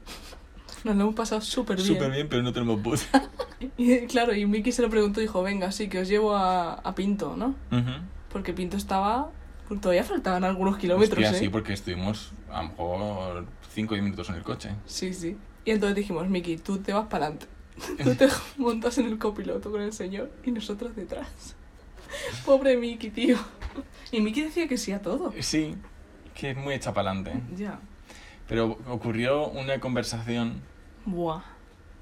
Nos 0.83 0.97
lo 0.97 1.03
hemos 1.03 1.15
pasado 1.15 1.43
súper 1.43 1.77
bien. 1.77 1.89
Súper 1.89 2.11
bien, 2.11 2.27
pero 2.29 2.43
no 2.43 2.53
tenemos 2.53 2.83
bus. 2.83 3.07
Y 3.77 4.07
claro, 4.07 4.35
y 4.35 4.45
Miki 4.45 4.73
se 4.73 4.83
lo 4.83 4.91
preguntó 4.91 5.21
y 5.21 5.25
dijo, 5.25 5.41
venga, 5.41 5.71
sí, 5.71 5.89
que 5.89 6.01
os 6.01 6.09
llevo 6.09 6.35
a, 6.35 6.75
a 6.75 6.95
Pinto, 6.97 7.37
¿no? 7.37 7.55
Porque 8.33 8.53
Pinto 8.53 8.77
estaba... 8.77 9.31
Todavía 9.81 10.03
faltaban 10.03 10.43
algunos 10.43 10.79
kilómetros, 10.79 11.23
Hostia, 11.25 11.37
¿eh? 11.37 11.41
sí, 11.41 11.49
porque 11.49 11.73
estuvimos 11.73 12.33
a 12.51 12.63
lo 12.63 12.69
mejor 12.71 13.47
5 13.73 13.93
o 13.93 13.95
10 13.95 14.05
minutos 14.05 14.29
en 14.29 14.35
el 14.37 14.43
coche. 14.43 14.71
Sí, 14.87 15.15
sí. 15.15 15.37
Y 15.65 15.71
entonces 15.71 15.97
dijimos, 15.97 16.29
Miki, 16.29 16.57
tú 16.57 16.79
te 16.79 16.93
vas 16.93 17.07
para 17.07 17.27
adelante. 17.27 17.47
Tú 18.05 18.15
te 18.15 18.29
montas 18.59 18.99
en 18.99 19.07
el 19.07 19.19
copiloto 19.19 19.71
con 19.71 19.81
el 19.81 19.95
señor 19.95 20.31
y 20.45 20.51
nosotros 20.51 20.95
detrás. 20.95 21.57
Pobre 22.45 22.77
Miki, 22.77 23.09
tío. 23.11 23.39
Y 24.11 24.21
Miki 24.21 24.43
decía 24.43 24.69
que 24.69 24.77
sí 24.77 24.93
a 24.93 25.01
todo. 25.01 25.33
Sí, 25.41 25.75
que 26.35 26.51
es 26.51 26.57
muy 26.57 26.75
hecha 26.75 26.93
para 26.93 27.11
adelante. 27.11 27.41
Ya. 27.57 27.81
Pero 28.47 28.79
ocurrió 28.89 29.49
una 29.49 29.81
conversación 29.81 30.61
Buah. 31.07 31.43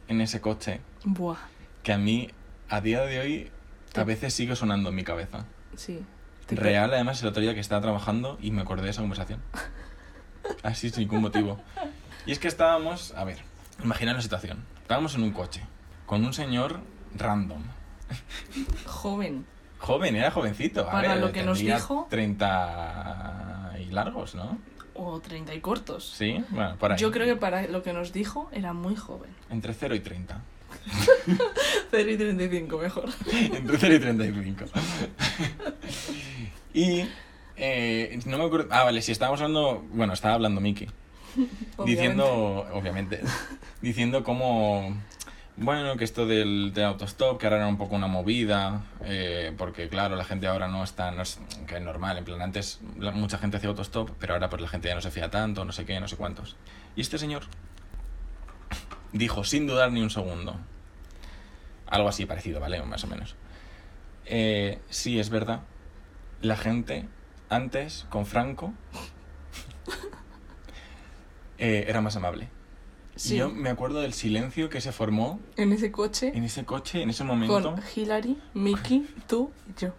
en 0.08 0.20
ese 0.20 0.40
coche 0.40 0.80
Buah. 1.04 1.38
que 1.84 1.92
a 1.92 1.98
mí, 1.98 2.30
a 2.68 2.80
día 2.80 3.02
de 3.02 3.20
hoy, 3.20 3.50
a 3.94 4.02
veces 4.02 4.34
sigue 4.34 4.56
sonando 4.56 4.88
en 4.88 4.96
mi 4.96 5.04
cabeza. 5.04 5.46
Sí. 5.76 6.00
Real, 6.48 6.92
además, 6.92 7.22
el 7.22 7.28
otro 7.28 7.40
día 7.42 7.54
que 7.54 7.60
estaba 7.60 7.80
trabajando 7.80 8.38
y 8.42 8.50
me 8.50 8.62
acordé 8.62 8.82
de 8.82 8.90
esa 8.90 9.02
conversación. 9.02 9.40
Así, 10.62 10.90
sin 10.90 11.00
ningún 11.02 11.22
motivo. 11.22 11.58
Y 12.26 12.32
es 12.32 12.38
que 12.38 12.48
estábamos, 12.48 13.12
a 13.16 13.24
ver, 13.24 13.38
imagina 13.82 14.12
la 14.12 14.20
situación. 14.22 14.64
Estábamos 14.82 15.14
en 15.14 15.22
un 15.22 15.32
coche 15.32 15.62
con 16.06 16.24
un 16.24 16.32
señor 16.32 16.80
random. 17.16 17.62
Joven. 18.86 19.46
Joven, 19.78 20.16
era 20.16 20.30
jovencito. 20.30 20.82
a 20.82 20.90
Para 20.90 21.14
ver, 21.14 21.20
lo 21.20 21.32
que 21.32 21.42
nos 21.42 21.58
dijo. 21.58 22.06
30 22.10 23.74
y 23.80 23.84
largos, 23.86 24.34
¿no? 24.34 24.58
O 24.94 25.20
30 25.20 25.54
y 25.54 25.60
cortos. 25.60 26.12
Sí, 26.16 26.44
bueno, 26.50 26.76
por 26.76 26.92
ahí. 26.92 26.98
Yo 26.98 27.10
creo 27.10 27.26
que 27.26 27.36
para 27.36 27.66
lo 27.68 27.82
que 27.82 27.92
nos 27.92 28.12
dijo 28.12 28.50
era 28.52 28.72
muy 28.72 28.96
joven. 28.96 29.30
Entre 29.48 29.72
0 29.72 29.94
y 29.94 30.00
30. 30.00 30.40
0 31.90 32.10
y 32.10 32.16
35 32.16 32.78
mejor. 32.78 33.08
Entre 33.32 33.78
0 33.78 33.94
y 33.94 33.98
35. 34.00 34.64
y. 36.74 37.04
eh, 37.60 38.18
no 38.26 38.38
me 38.38 38.44
acuerdo. 38.44 38.68
Ah, 38.70 38.84
vale, 38.84 39.02
si 39.02 39.12
estábamos 39.12 39.40
hablando. 39.40 39.84
Bueno, 39.92 40.12
estaba 40.12 40.34
hablando 40.34 40.60
Miki. 40.60 40.86
Diciendo, 41.84 42.66
obviamente, 42.72 43.20
diciendo 43.82 44.24
cómo, 44.24 44.96
bueno, 45.56 45.96
que 45.96 46.04
esto 46.04 46.26
del, 46.26 46.72
del 46.74 46.84
autostop, 46.84 47.38
que 47.38 47.46
ahora 47.46 47.58
era 47.58 47.66
un 47.68 47.78
poco 47.78 47.94
una 47.94 48.08
movida, 48.08 48.82
eh, 49.04 49.52
porque 49.56 49.88
claro, 49.88 50.16
la 50.16 50.24
gente 50.24 50.46
ahora 50.48 50.66
no 50.68 50.82
está, 50.82 51.10
no 51.12 51.22
es, 51.22 51.38
que 51.68 51.76
es 51.76 51.82
normal, 51.82 52.18
en 52.18 52.24
plan, 52.24 52.42
antes 52.42 52.80
la- 52.98 53.12
mucha 53.12 53.38
gente 53.38 53.56
hacía 53.58 53.68
autostop, 53.70 54.10
pero 54.18 54.34
ahora 54.34 54.50
pues 54.50 54.60
la 54.60 54.68
gente 54.68 54.88
ya 54.88 54.94
no 54.96 55.00
se 55.00 55.10
fía 55.10 55.30
tanto, 55.30 55.64
no 55.64 55.72
sé 55.72 55.84
qué, 55.86 56.00
no 56.00 56.08
sé 56.08 56.16
cuántos. 56.16 56.56
Y 56.96 57.00
este 57.00 57.16
señor 57.16 57.42
dijo, 59.12 59.44
sin 59.44 59.66
dudar 59.66 59.92
ni 59.92 60.02
un 60.02 60.10
segundo, 60.10 60.56
algo 61.86 62.08
así 62.08 62.26
parecido, 62.26 62.60
¿vale? 62.60 62.82
Más 62.82 63.04
o 63.04 63.06
menos. 63.06 63.36
Eh, 64.26 64.78
sí, 64.90 65.18
es 65.18 65.30
verdad, 65.30 65.60
la 66.42 66.56
gente 66.56 67.06
antes, 67.50 68.06
con 68.08 68.24
Franco, 68.26 68.72
eh, 71.58 71.84
era 71.88 72.00
más 72.00 72.16
amable. 72.16 72.48
Sí. 73.16 73.36
Yo 73.36 73.50
me 73.50 73.68
acuerdo 73.68 74.00
del 74.00 74.14
silencio 74.14 74.70
que 74.70 74.80
se 74.80 74.92
formó 74.92 75.40
En 75.56 75.72
ese 75.72 75.92
coche. 75.92 76.32
en 76.34 76.44
ese 76.44 76.64
coche, 76.64 77.02
en 77.02 77.10
ese 77.10 77.22
momento. 77.24 77.60
Con 77.74 77.82
Hilary, 77.94 78.38
Miki, 78.54 79.06
tú 79.26 79.50
y 79.68 79.80
yo. 79.82 79.94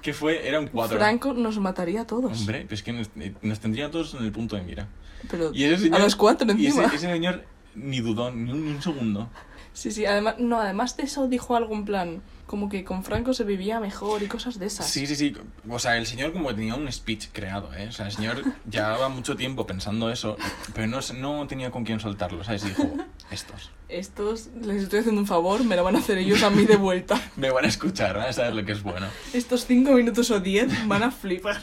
Que 0.00 0.12
fue, 0.14 0.48
era 0.48 0.58
un 0.58 0.68
cuadro. 0.68 0.98
Franco 0.98 1.32
nos 1.34 1.58
mataría 1.58 2.00
a 2.02 2.06
todos. 2.06 2.40
Hombre, 2.40 2.64
pues 2.66 2.82
que 2.82 2.92
nos, 2.92 3.10
eh, 3.16 3.34
nos 3.42 3.60
tendría 3.60 3.86
a 3.86 3.90
todos 3.90 4.14
en 4.14 4.24
el 4.24 4.32
punto 4.32 4.56
de 4.56 4.62
mira. 4.62 4.88
Pero 5.30 5.50
Y 5.54 5.64
ese 5.64 5.84
señor, 5.84 6.00
a 6.00 6.04
los 6.04 6.16
cuatro 6.16 6.46
y 6.48 6.66
ese, 6.66 6.66
encima. 6.80 6.86
ese 6.86 6.98
señor 6.98 7.44
ni 7.74 8.00
dudó 8.00 8.32
ni 8.32 8.50
un, 8.50 8.64
ni 8.64 8.70
un 8.72 8.82
segundo. 8.82 9.28
Sí, 9.74 9.90
sí, 9.90 10.04
además, 10.06 10.34
no, 10.38 10.60
además 10.60 10.96
de 10.96 11.04
eso 11.04 11.28
dijo 11.28 11.56
algo 11.56 11.74
en 11.74 11.84
plan, 11.84 12.22
como 12.46 12.68
que 12.68 12.84
con 12.84 13.02
Franco 13.04 13.32
se 13.32 13.44
vivía 13.44 13.80
mejor 13.80 14.22
y 14.22 14.26
cosas 14.26 14.58
de 14.58 14.66
esas. 14.66 14.86
Sí, 14.86 15.06
sí, 15.06 15.16
sí. 15.16 15.34
O 15.68 15.78
sea, 15.78 15.96
el 15.96 16.06
señor 16.06 16.32
como 16.32 16.48
que 16.48 16.54
tenía 16.54 16.74
un 16.74 16.90
speech 16.92 17.28
creado, 17.32 17.72
¿eh? 17.74 17.86
O 17.88 17.92
sea, 17.92 18.06
el 18.06 18.12
señor 18.12 18.42
llevaba 18.70 19.08
mucho 19.08 19.34
tiempo 19.36 19.66
pensando 19.66 20.10
eso, 20.10 20.36
pero 20.74 20.86
no, 20.88 21.00
se- 21.00 21.14
no 21.14 21.46
tenía 21.46 21.70
con 21.70 21.84
quién 21.84 22.00
soltarlo, 22.00 22.44
¿sabes? 22.44 22.64
Y 22.64 22.68
dijo, 22.68 22.86
estos. 23.30 23.70
Estos 23.88 24.48
les 24.60 24.82
estoy 24.82 25.00
haciendo 25.00 25.20
un 25.20 25.26
favor, 25.26 25.64
me 25.64 25.76
lo 25.76 25.84
van 25.84 25.96
a 25.96 26.00
hacer 26.00 26.18
ellos 26.18 26.42
a 26.42 26.50
mí 26.50 26.64
de 26.66 26.76
vuelta. 26.76 27.18
Me 27.36 27.50
van 27.50 27.64
a 27.64 27.68
escuchar, 27.68 28.16
van 28.16 28.28
a 28.28 28.32
saber 28.32 28.54
lo 28.54 28.64
que 28.64 28.72
es 28.72 28.82
bueno. 28.82 29.06
Estos 29.32 29.64
cinco 29.66 29.92
minutos 29.92 30.30
o 30.30 30.40
diez 30.40 30.68
van 30.86 31.02
a 31.02 31.10
flipar. 31.10 31.60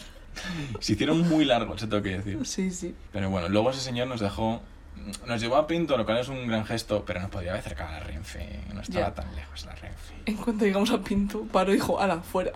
Se 0.79 0.93
hicieron 0.93 1.27
muy 1.27 1.43
largos, 1.45 1.81
se 1.81 1.87
tengo 1.87 2.01
que 2.01 2.17
decir. 2.19 2.39
Sí, 2.45 2.71
sí. 2.71 2.95
Pero 3.11 3.29
bueno, 3.29 3.49
luego 3.49 3.69
ese 3.71 3.81
señor 3.81 4.07
nos 4.07 4.19
dejó. 4.19 4.61
Nos 5.25 5.41
llevó 5.41 5.55
a 5.55 5.65
Pinto, 5.65 5.97
lo 5.97 6.05
cual 6.05 6.17
es 6.19 6.27
un 6.27 6.45
gran 6.47 6.65
gesto, 6.65 7.03
pero 7.05 7.19
nos 7.19 7.29
podía 7.31 7.51
haber 7.51 7.61
acercado 7.61 7.89
a 7.89 7.93
la 7.93 7.99
Renfe. 8.01 8.59
No 8.73 8.81
estaba 8.81 9.13
tan 9.13 9.33
lejos 9.35 9.65
la 9.65 9.73
Renfe. 9.73 10.13
En 10.25 10.35
cuanto 10.37 10.65
llegamos 10.65 10.91
a 10.91 10.99
Pinto, 11.01 11.43
Paro 11.51 11.71
dijo, 11.71 11.99
ala, 11.99 12.19
fuera. 12.21 12.51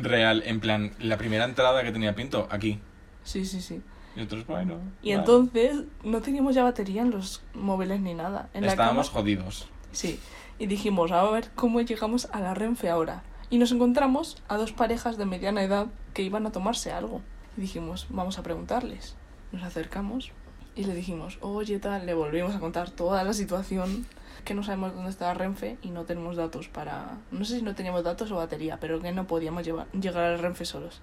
Real, 0.00 0.42
en 0.46 0.60
plan, 0.60 0.92
la 0.98 1.18
primera 1.18 1.44
entrada 1.44 1.82
que 1.82 1.92
tenía 1.92 2.14
Pinto, 2.14 2.48
aquí. 2.50 2.80
Sí, 3.24 3.44
sí, 3.44 3.60
sí. 3.60 3.82
Y 4.16 4.18
nosotros, 4.20 4.46
bueno. 4.46 4.74
Y 5.02 5.10
vale. 5.10 5.20
entonces 5.20 5.82
no 6.04 6.20
teníamos 6.20 6.54
ya 6.54 6.64
batería 6.64 7.02
en 7.02 7.10
los 7.10 7.42
móviles 7.54 8.00
ni 8.00 8.14
nada. 8.14 8.48
En 8.54 8.62
la 8.64 8.68
Estábamos 8.72 9.10
cama- 9.10 9.20
jodidos. 9.20 9.68
Sí. 9.92 10.18
Y 10.58 10.66
dijimos, 10.66 11.12
a 11.12 11.22
ver 11.30 11.50
cómo 11.54 11.80
llegamos 11.80 12.28
a 12.32 12.40
la 12.40 12.54
Renfe 12.54 12.88
ahora. 12.88 13.22
Y 13.50 13.58
nos 13.58 13.72
encontramos 13.72 14.42
a 14.48 14.56
dos 14.56 14.72
parejas 14.72 15.16
de 15.18 15.26
mediana 15.26 15.62
edad 15.62 15.86
que 16.14 16.22
iban 16.22 16.46
a 16.46 16.52
tomarse 16.52 16.92
algo. 16.92 17.20
Y 17.56 17.62
dijimos, 17.62 18.06
vamos 18.10 18.38
a 18.38 18.42
preguntarles. 18.42 19.16
Nos 19.52 19.62
acercamos 19.64 20.30
y 20.74 20.84
le 20.84 20.94
dijimos, 20.94 21.38
oye, 21.40 21.78
tal, 21.78 22.06
le 22.06 22.14
volvimos 22.14 22.54
a 22.54 22.60
contar 22.60 22.90
toda 22.90 23.24
la 23.24 23.32
situación, 23.32 24.06
que 24.44 24.54
no 24.54 24.62
sabemos 24.62 24.94
dónde 24.94 25.10
está 25.10 25.26
la 25.26 25.34
Renfe 25.34 25.76
y 25.82 25.90
no 25.90 26.04
tenemos 26.04 26.36
datos 26.36 26.68
para... 26.68 27.18
No 27.30 27.44
sé 27.44 27.56
si 27.56 27.62
no 27.62 27.74
teníamos 27.74 28.04
datos 28.04 28.30
o 28.30 28.36
batería, 28.36 28.78
pero 28.80 29.00
que 29.00 29.12
no 29.12 29.26
podíamos 29.26 29.64
llevar, 29.64 29.90
llegar 29.92 30.24
a 30.24 30.30
la 30.32 30.36
Renfe 30.36 30.64
solos. 30.64 31.00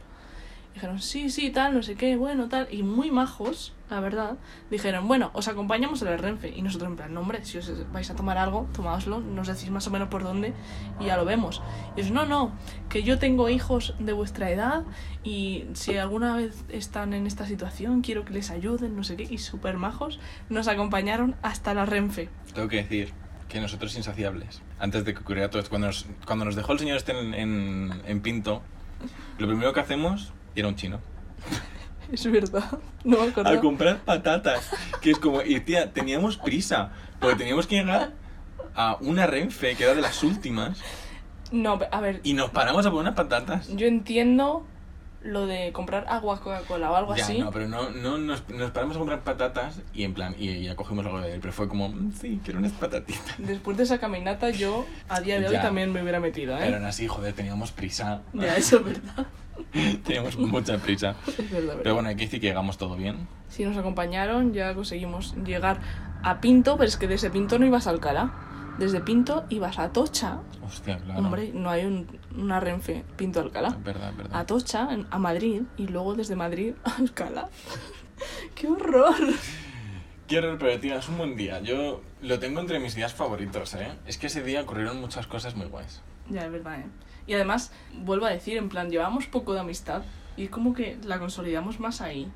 Dijeron, 0.77 1.01
sí, 1.01 1.31
sí, 1.31 1.49
tal, 1.49 1.73
no 1.73 1.81
sé 1.81 1.95
qué, 1.95 2.17
bueno, 2.17 2.49
tal. 2.49 2.67
Y 2.69 2.83
muy 2.83 3.09
majos, 3.09 3.73
la 3.89 3.99
verdad. 3.99 4.37
Dijeron, 4.69 5.07
bueno, 5.07 5.31
os 5.33 5.47
acompañamos 5.47 6.03
a 6.03 6.05
la 6.05 6.17
Renfe. 6.17 6.53
Y 6.55 6.61
nosotros, 6.61 6.91
en 6.91 6.95
plan, 6.95 7.13
no, 7.15 7.21
hombre, 7.21 7.43
si 7.45 7.57
os 7.57 7.91
vais 7.91 8.07
a 8.11 8.15
tomar 8.15 8.37
algo, 8.37 8.69
tomáoslo, 8.75 9.19
nos 9.19 9.47
decís 9.47 9.71
más 9.71 9.87
o 9.87 9.89
menos 9.89 10.09
por 10.09 10.21
dónde 10.21 10.53
y 10.99 11.05
ya 11.05 11.17
lo 11.17 11.25
vemos. 11.25 11.63
Y 11.95 12.01
ellos, 12.01 12.11
no, 12.11 12.27
no, 12.27 12.51
que 12.89 13.01
yo 13.01 13.17
tengo 13.17 13.49
hijos 13.49 13.95
de 13.97 14.13
vuestra 14.13 14.51
edad 14.51 14.83
y 15.23 15.65
si 15.73 15.97
alguna 15.97 16.35
vez 16.35 16.63
están 16.69 17.15
en 17.15 17.25
esta 17.25 17.47
situación, 17.47 18.01
quiero 18.01 18.23
que 18.23 18.33
les 18.33 18.51
ayuden, 18.51 18.95
no 18.95 19.03
sé 19.03 19.15
qué. 19.15 19.23
Y 19.23 19.39
súper 19.39 19.77
majos, 19.77 20.19
nos 20.47 20.67
acompañaron 20.67 21.35
hasta 21.41 21.73
la 21.73 21.87
Renfe. 21.87 22.29
Tengo 22.53 22.67
que 22.67 22.83
decir 22.83 23.13
que 23.49 23.59
nosotros 23.59 23.97
insaciables, 23.97 24.61
antes 24.77 25.05
de 25.05 25.15
que 25.15 25.21
ocurriera 25.21 25.49
todo 25.49 25.57
esto, 25.57 25.71
cuando 25.71 25.87
nos, 25.87 26.05
cuando 26.27 26.45
nos 26.45 26.55
dejó 26.55 26.73
el 26.73 26.77
señor 26.77 26.97
este 26.97 27.19
en, 27.19 27.33
en, 27.33 28.01
en 28.05 28.21
Pinto, 28.21 28.61
lo 29.39 29.47
primero 29.47 29.73
que 29.73 29.79
hacemos 29.79 30.33
era 30.59 30.69
un 30.69 30.75
chino. 30.75 30.99
Es 32.11 32.25
verdad, 32.31 32.63
no 33.03 33.17
me 33.17 33.25
A 33.25 33.29
acuerdo. 33.31 33.59
comprar 33.59 33.97
patatas. 33.99 34.69
Que 35.01 35.11
es 35.11 35.19
como, 35.19 35.41
y 35.41 35.59
tía, 35.59 35.91
teníamos 35.91 36.37
prisa, 36.37 36.91
porque 37.19 37.35
teníamos 37.35 37.67
que 37.67 37.75
llegar 37.75 38.13
a 38.75 38.95
una 39.01 39.27
Renfe, 39.27 39.75
que 39.75 39.83
era 39.83 39.93
de 39.93 40.01
las 40.01 40.23
últimas, 40.23 40.79
No, 41.51 41.77
a 41.91 41.99
ver, 41.99 42.21
y 42.23 42.33
nos 42.33 42.49
paramos 42.51 42.85
a 42.85 42.91
poner 42.91 43.01
unas 43.11 43.15
patatas. 43.15 43.67
yo 43.75 43.87
entiendo 43.87 44.65
lo 45.21 45.47
de 45.47 45.73
comprar 45.73 46.05
agua 46.07 46.39
Coca-Cola 46.39 46.91
o 46.91 46.95
algo 46.95 47.13
Ya, 47.13 47.23
así. 47.25 47.39
no, 47.39 47.51
pero 47.51 47.67
no, 47.67 47.89
no 47.89 48.17
nos, 48.17 48.47
nos 48.47 48.71
paramos 48.71 48.95
a 48.95 48.99
comprar 48.99 49.21
patatas 49.25 49.81
y 49.93 50.03
en 50.03 50.13
plan, 50.13 50.33
y 50.37 50.63
ya 50.63 50.75
cogimos 50.77 51.05
algo 51.05 51.19
de 51.19 51.33
él, 51.33 51.39
pero 51.41 51.51
fue 51.51 51.67
como, 51.67 51.89
"Mm, 51.89 52.13
sí, 52.13 52.39
quiero 52.41 52.59
unas 52.59 52.71
patatitas. 52.71 53.35
Después 53.37 53.75
de 53.75 53.83
esa 53.83 53.97
caminata, 53.99 54.49
yo 54.51 54.85
a 55.09 55.19
día 55.19 55.41
de 55.41 55.47
hoy 55.47 55.53
Ya. 55.53 55.61
también 55.61 55.91
me 55.91 56.01
hubiera 56.01 56.21
metido, 56.21 56.55
¿eh? 56.55 56.59
Pero 56.61 56.77
aún 56.77 56.85
así, 56.85 57.05
joder, 57.07 57.33
teníamos 57.33 57.71
prisa. 57.73 58.21
Ya, 58.33 58.55
eso 58.55 58.77
es 58.77 58.85
verdad. 58.85 59.25
teníamos 60.03 60.37
mucha 60.37 60.77
prisa. 60.77 61.15
Es 61.27 61.37
verdad, 61.37 61.67
verdad. 61.67 61.79
Pero 61.83 61.95
bueno, 61.95 62.09
hay 62.09 62.15
que 62.15 62.25
decir 62.25 62.39
que 62.41 62.47
llegamos 62.47 62.77
todo 62.77 62.95
bien. 62.95 63.27
Si 63.49 63.63
nos 63.65 63.77
acompañaron, 63.77 64.53
ya 64.53 64.73
conseguimos 64.75 65.35
llegar 65.45 65.79
a 66.23 66.41
Pinto, 66.41 66.77
pero 66.77 66.87
es 66.87 66.97
que 66.97 67.07
desde 67.07 67.29
Pinto 67.29 67.59
no 67.59 67.65
ibas 67.65 67.87
a 67.87 67.91
Alcalá. 67.91 68.33
Desde 68.77 68.99
Pinto 69.01 69.45
ibas 69.49 69.79
a 69.79 69.91
Tocha. 69.91 70.39
Hostia, 70.63 70.99
claro. 70.99 71.19
Hombre, 71.19 71.51
no 71.53 71.69
hay 71.71 71.85
un- 71.85 72.19
una 72.37 72.59
Renfe 72.59 73.03
Pinto-Alcalá. 73.15 73.69
Es 73.69 73.83
verdad, 73.83 74.09
es 74.11 74.17
verdad. 74.17 74.39
A 74.39 74.45
Tocha, 74.45 74.87
en- 74.93 75.07
a 75.09 75.17
Madrid, 75.17 75.63
y 75.77 75.87
luego 75.87 76.13
desde 76.13 76.35
Madrid 76.35 76.73
a 76.83 76.95
Alcalá. 76.97 77.49
¡Qué 78.55 78.67
horror! 78.67 79.15
Qué 80.27 80.39
horror, 80.39 80.57
pero 80.59 80.79
tío, 80.79 80.95
es 80.95 81.07
un 81.09 81.17
buen 81.17 81.35
día. 81.37 81.59
Yo 81.61 82.01
lo 82.21 82.37
tengo 82.39 82.59
entre 82.59 82.79
mis 82.79 82.93
días 82.95 83.13
favoritos, 83.13 83.73
¿eh? 83.75 83.93
Es 84.05 84.17
que 84.17 84.27
ese 84.27 84.43
día 84.43 84.61
ocurrieron 84.61 84.99
muchas 84.99 85.25
cosas 85.25 85.55
muy 85.55 85.67
guays. 85.67 86.01
Ya, 86.29 86.45
es 86.45 86.51
verdad, 86.51 86.79
¿eh? 86.81 86.85
Y 87.27 87.33
además, 87.33 87.71
vuelvo 87.93 88.25
a 88.25 88.29
decir, 88.29 88.57
en 88.57 88.69
plan, 88.69 88.89
llevábamos 88.89 89.27
poco 89.27 89.53
de 89.53 89.59
amistad 89.59 90.03
y 90.37 90.47
como 90.47 90.73
que 90.73 90.97
la 91.03 91.19
consolidamos 91.19 91.79
más 91.79 92.01
ahí. 92.01 92.31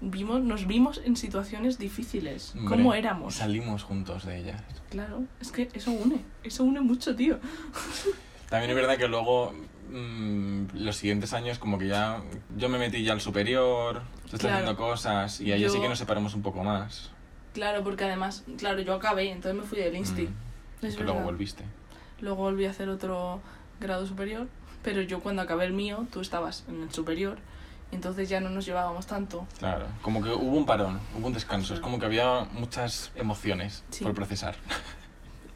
Vimos, 0.00 0.40
nos 0.42 0.68
vimos 0.68 1.00
en 1.04 1.16
situaciones 1.16 1.76
difíciles. 1.78 2.54
Hombre, 2.54 2.76
¿Cómo 2.76 2.94
éramos? 2.94 3.34
Salimos 3.34 3.82
juntos 3.82 4.24
de 4.24 4.38
ellas. 4.38 4.62
Claro, 4.90 5.24
es 5.40 5.50
que 5.50 5.68
eso 5.74 5.90
une, 5.90 6.20
eso 6.44 6.62
une 6.62 6.80
mucho, 6.80 7.16
tío. 7.16 7.40
También 8.48 8.70
es 8.70 8.76
verdad 8.76 8.96
que 8.96 9.08
luego, 9.08 9.52
mm, 9.90 10.66
los 10.74 10.94
siguientes 10.96 11.32
años, 11.32 11.58
como 11.58 11.78
que 11.78 11.88
ya. 11.88 12.22
Yo 12.56 12.68
me 12.68 12.78
metí 12.78 13.02
ya 13.02 13.12
al 13.12 13.20
superior, 13.20 14.02
se 14.30 14.36
está 14.36 14.48
Claro. 14.48 14.54
haciendo 14.54 14.76
cosas, 14.76 15.40
y 15.40 15.50
ahí 15.50 15.68
sí 15.68 15.80
que 15.80 15.88
nos 15.88 15.98
separamos 15.98 16.32
un 16.34 16.42
poco 16.42 16.62
más. 16.62 17.10
Claro, 17.52 17.82
porque 17.82 18.04
además, 18.04 18.44
claro, 18.56 18.80
yo 18.80 18.94
acabé, 18.94 19.32
entonces 19.32 19.60
me 19.60 19.66
fui 19.66 19.80
del 19.80 19.96
Insti. 19.96 20.28
Mm, 20.28 20.86
Es 20.86 20.94
que 20.94 21.02
luego 21.02 21.14
verdad. 21.18 21.24
volviste. 21.32 21.64
Luego 22.20 22.36
volví 22.36 22.66
a 22.66 22.70
hacer 22.70 22.88
otro 22.88 23.40
grado 23.80 24.06
superior, 24.06 24.48
pero 24.82 25.02
yo 25.02 25.20
cuando 25.20 25.42
acabé 25.42 25.64
el 25.66 25.72
mío, 25.72 26.06
tú 26.12 26.20
estabas 26.20 26.64
en 26.68 26.82
el 26.82 26.92
superior, 26.92 27.38
entonces 27.90 28.28
ya 28.28 28.40
no 28.40 28.50
nos 28.50 28.66
llevábamos 28.66 29.06
tanto. 29.06 29.46
Claro, 29.58 29.86
como 30.02 30.22
que 30.22 30.30
hubo 30.30 30.56
un 30.56 30.66
parón, 30.66 31.00
hubo 31.18 31.26
un 31.26 31.32
descanso. 31.32 31.74
Es 31.74 31.80
como 31.80 31.98
que 31.98 32.06
había 32.06 32.44
muchas 32.52 33.10
emociones 33.14 33.84
Sí. 33.90 34.04
por 34.04 34.14
procesar. 34.14 34.56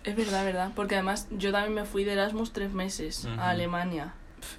Es 0.05 0.17
verdad, 0.17 0.45
verdad, 0.45 0.73
porque 0.75 0.97
además 0.97 1.29
yo 1.31 1.53
también 1.53 1.75
me 1.75 1.85
fui 1.85 2.05
de 2.05 2.13
Erasmus 2.15 2.53
tres 2.53 2.73
meses 2.73 3.25
Ujú. 3.25 3.41
a 3.41 3.51
Alemania. 3.51 4.15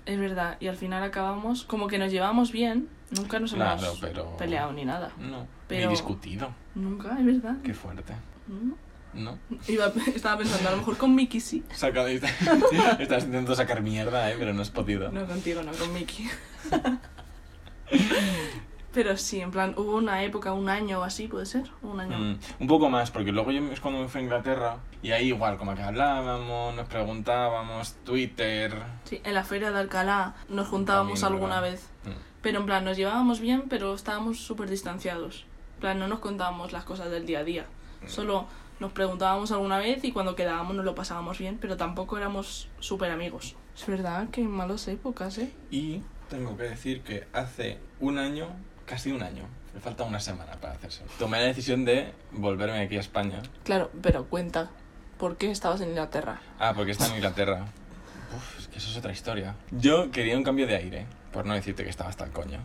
Es 0.05 0.17
verdad, 0.17 0.55
y 0.61 0.67
al 0.67 0.77
final 0.77 1.03
acabamos 1.03 1.65
como 1.65 1.87
que 1.87 1.97
nos 1.99 2.11
llevamos 2.11 2.53
bien, 2.53 2.87
nunca 3.11 3.39
nos 3.39 3.53
Claro, 3.53 3.83
hemos 3.83 3.99
pero- 3.99 4.37
peleado 4.37 4.71
ni 4.71 4.85
nada. 4.85 5.11
No, 5.19 5.45
Pero- 5.67 5.87
ni 5.87 5.91
discutido. 5.91 6.53
Nunca, 6.75 7.17
es 7.19 7.25
verdad. 7.25 7.55
Qué 7.63 7.73
fuerte. 7.73 8.13
No. 8.47 8.75
¿No? 9.13 9.37
Iba, 9.67 9.91
estaba 10.15 10.37
pensando, 10.39 10.67
a 10.69 10.71
lo 10.71 10.77
mejor 10.77 10.97
con 10.97 11.13
Mickey 11.15 11.39
sí. 11.39 11.63
Saca- 11.73 12.07
Estás 12.99 13.23
intentando 13.23 13.55
sacar 13.55 13.81
mierda, 13.81 14.31
¿eh? 14.31 14.35
pero 14.39 14.53
no 14.53 14.61
has 14.61 14.69
podido. 14.71 15.11
No 15.11 15.25
contigo, 15.27 15.61
no 15.63 15.71
con 15.73 15.93
Mickey. 15.93 16.29
Pero 18.93 19.17
sí, 19.17 19.41
en 19.41 19.49
plan, 19.49 19.73
hubo 19.75 19.95
una 19.95 20.23
época, 20.23 20.53
un 20.53 20.69
año 20.69 20.99
o 20.99 21.03
así, 21.03 21.27
puede 21.27 21.47
ser, 21.47 21.63
un 21.81 21.99
año. 21.99 22.15
Mm, 22.15 22.39
un 22.59 22.67
poco 22.67 22.91
más, 22.91 23.09
porque 23.09 23.31
luego 23.31 23.49
yo 23.51 23.59
es 23.71 23.79
cuando 23.79 23.99
me 24.01 24.07
fui 24.07 24.21
a 24.21 24.23
Inglaterra 24.23 24.77
y 25.01 25.11
ahí 25.11 25.29
igual, 25.29 25.57
como 25.57 25.73
que 25.73 25.81
hablábamos, 25.81 26.75
nos 26.75 26.87
preguntábamos, 26.87 27.93
Twitter. 28.03 28.71
Sí, 29.05 29.19
en 29.23 29.33
la 29.33 29.43
feria 29.43 29.71
de 29.71 29.79
Alcalá 29.79 30.35
nos 30.47 30.67
juntábamos 30.67 31.19
También, 31.21 31.41
alguna 31.41 31.59
¿verdad? 31.61 31.71
vez. 31.79 31.89
Mm. 32.05 32.19
Pero 32.43 32.59
en 32.59 32.65
plan, 32.67 32.85
nos 32.85 32.95
llevábamos 32.95 33.39
bien, 33.39 33.63
pero 33.67 33.95
estábamos 33.95 34.37
súper 34.39 34.69
distanciados. 34.69 35.45
En 35.75 35.79
plan, 35.81 35.97
no 35.97 36.07
nos 36.07 36.19
contábamos 36.19 36.71
las 36.71 36.83
cosas 36.83 37.09
del 37.09 37.25
día 37.25 37.39
a 37.39 37.43
día. 37.43 37.65
Mm. 38.03 38.07
Solo 38.09 38.45
nos 38.79 38.91
preguntábamos 38.91 39.51
alguna 39.51 39.77
vez 39.77 40.03
y 40.03 40.11
cuando 40.11 40.35
quedábamos 40.35 40.75
nos 40.75 40.85
lo 40.85 40.95
pasábamos 40.95 41.37
bien, 41.37 41.57
pero 41.59 41.77
tampoco 41.77 42.17
éramos 42.17 42.69
súper 42.79 43.11
amigos. 43.11 43.55
Es 43.75 43.87
verdad 43.87 44.29
que 44.29 44.43
malas 44.43 44.87
épocas, 44.87 45.37
¿eh? 45.37 45.51
Y 45.71 46.01
tengo 46.29 46.57
que 46.57 46.63
decir 46.63 47.01
que 47.01 47.27
hace 47.33 47.79
un 47.99 48.17
año, 48.17 48.47
casi 48.85 49.11
un 49.11 49.23
año, 49.23 49.43
me 49.73 49.79
falta 49.79 50.03
una 50.03 50.19
semana 50.19 50.53
para 50.53 50.73
hacerse. 50.73 51.03
Tomé 51.17 51.39
la 51.39 51.45
decisión 51.45 51.85
de 51.85 52.13
volverme 52.31 52.81
aquí 52.81 52.97
a 52.97 52.99
España. 52.99 53.41
Claro, 53.63 53.89
pero 54.01 54.25
cuenta, 54.25 54.69
¿por 55.17 55.37
qué 55.37 55.51
estabas 55.51 55.81
en 55.81 55.89
Inglaterra? 55.89 56.41
Ah, 56.59 56.73
porque 56.75 56.91
está 56.91 57.07
en 57.07 57.15
Inglaterra. 57.15 57.65
Uf, 58.35 58.59
es 58.59 58.67
que 58.67 58.77
eso 58.77 58.89
es 58.89 58.97
otra 58.97 59.11
historia. 59.11 59.55
Yo 59.71 60.11
quería 60.11 60.37
un 60.37 60.43
cambio 60.43 60.67
de 60.67 60.75
aire, 60.75 61.05
por 61.31 61.45
no 61.45 61.53
decirte 61.53 61.83
que 61.83 61.89
estaba 61.89 62.09
hasta 62.09 62.25
el 62.25 62.31
coño. 62.31 62.59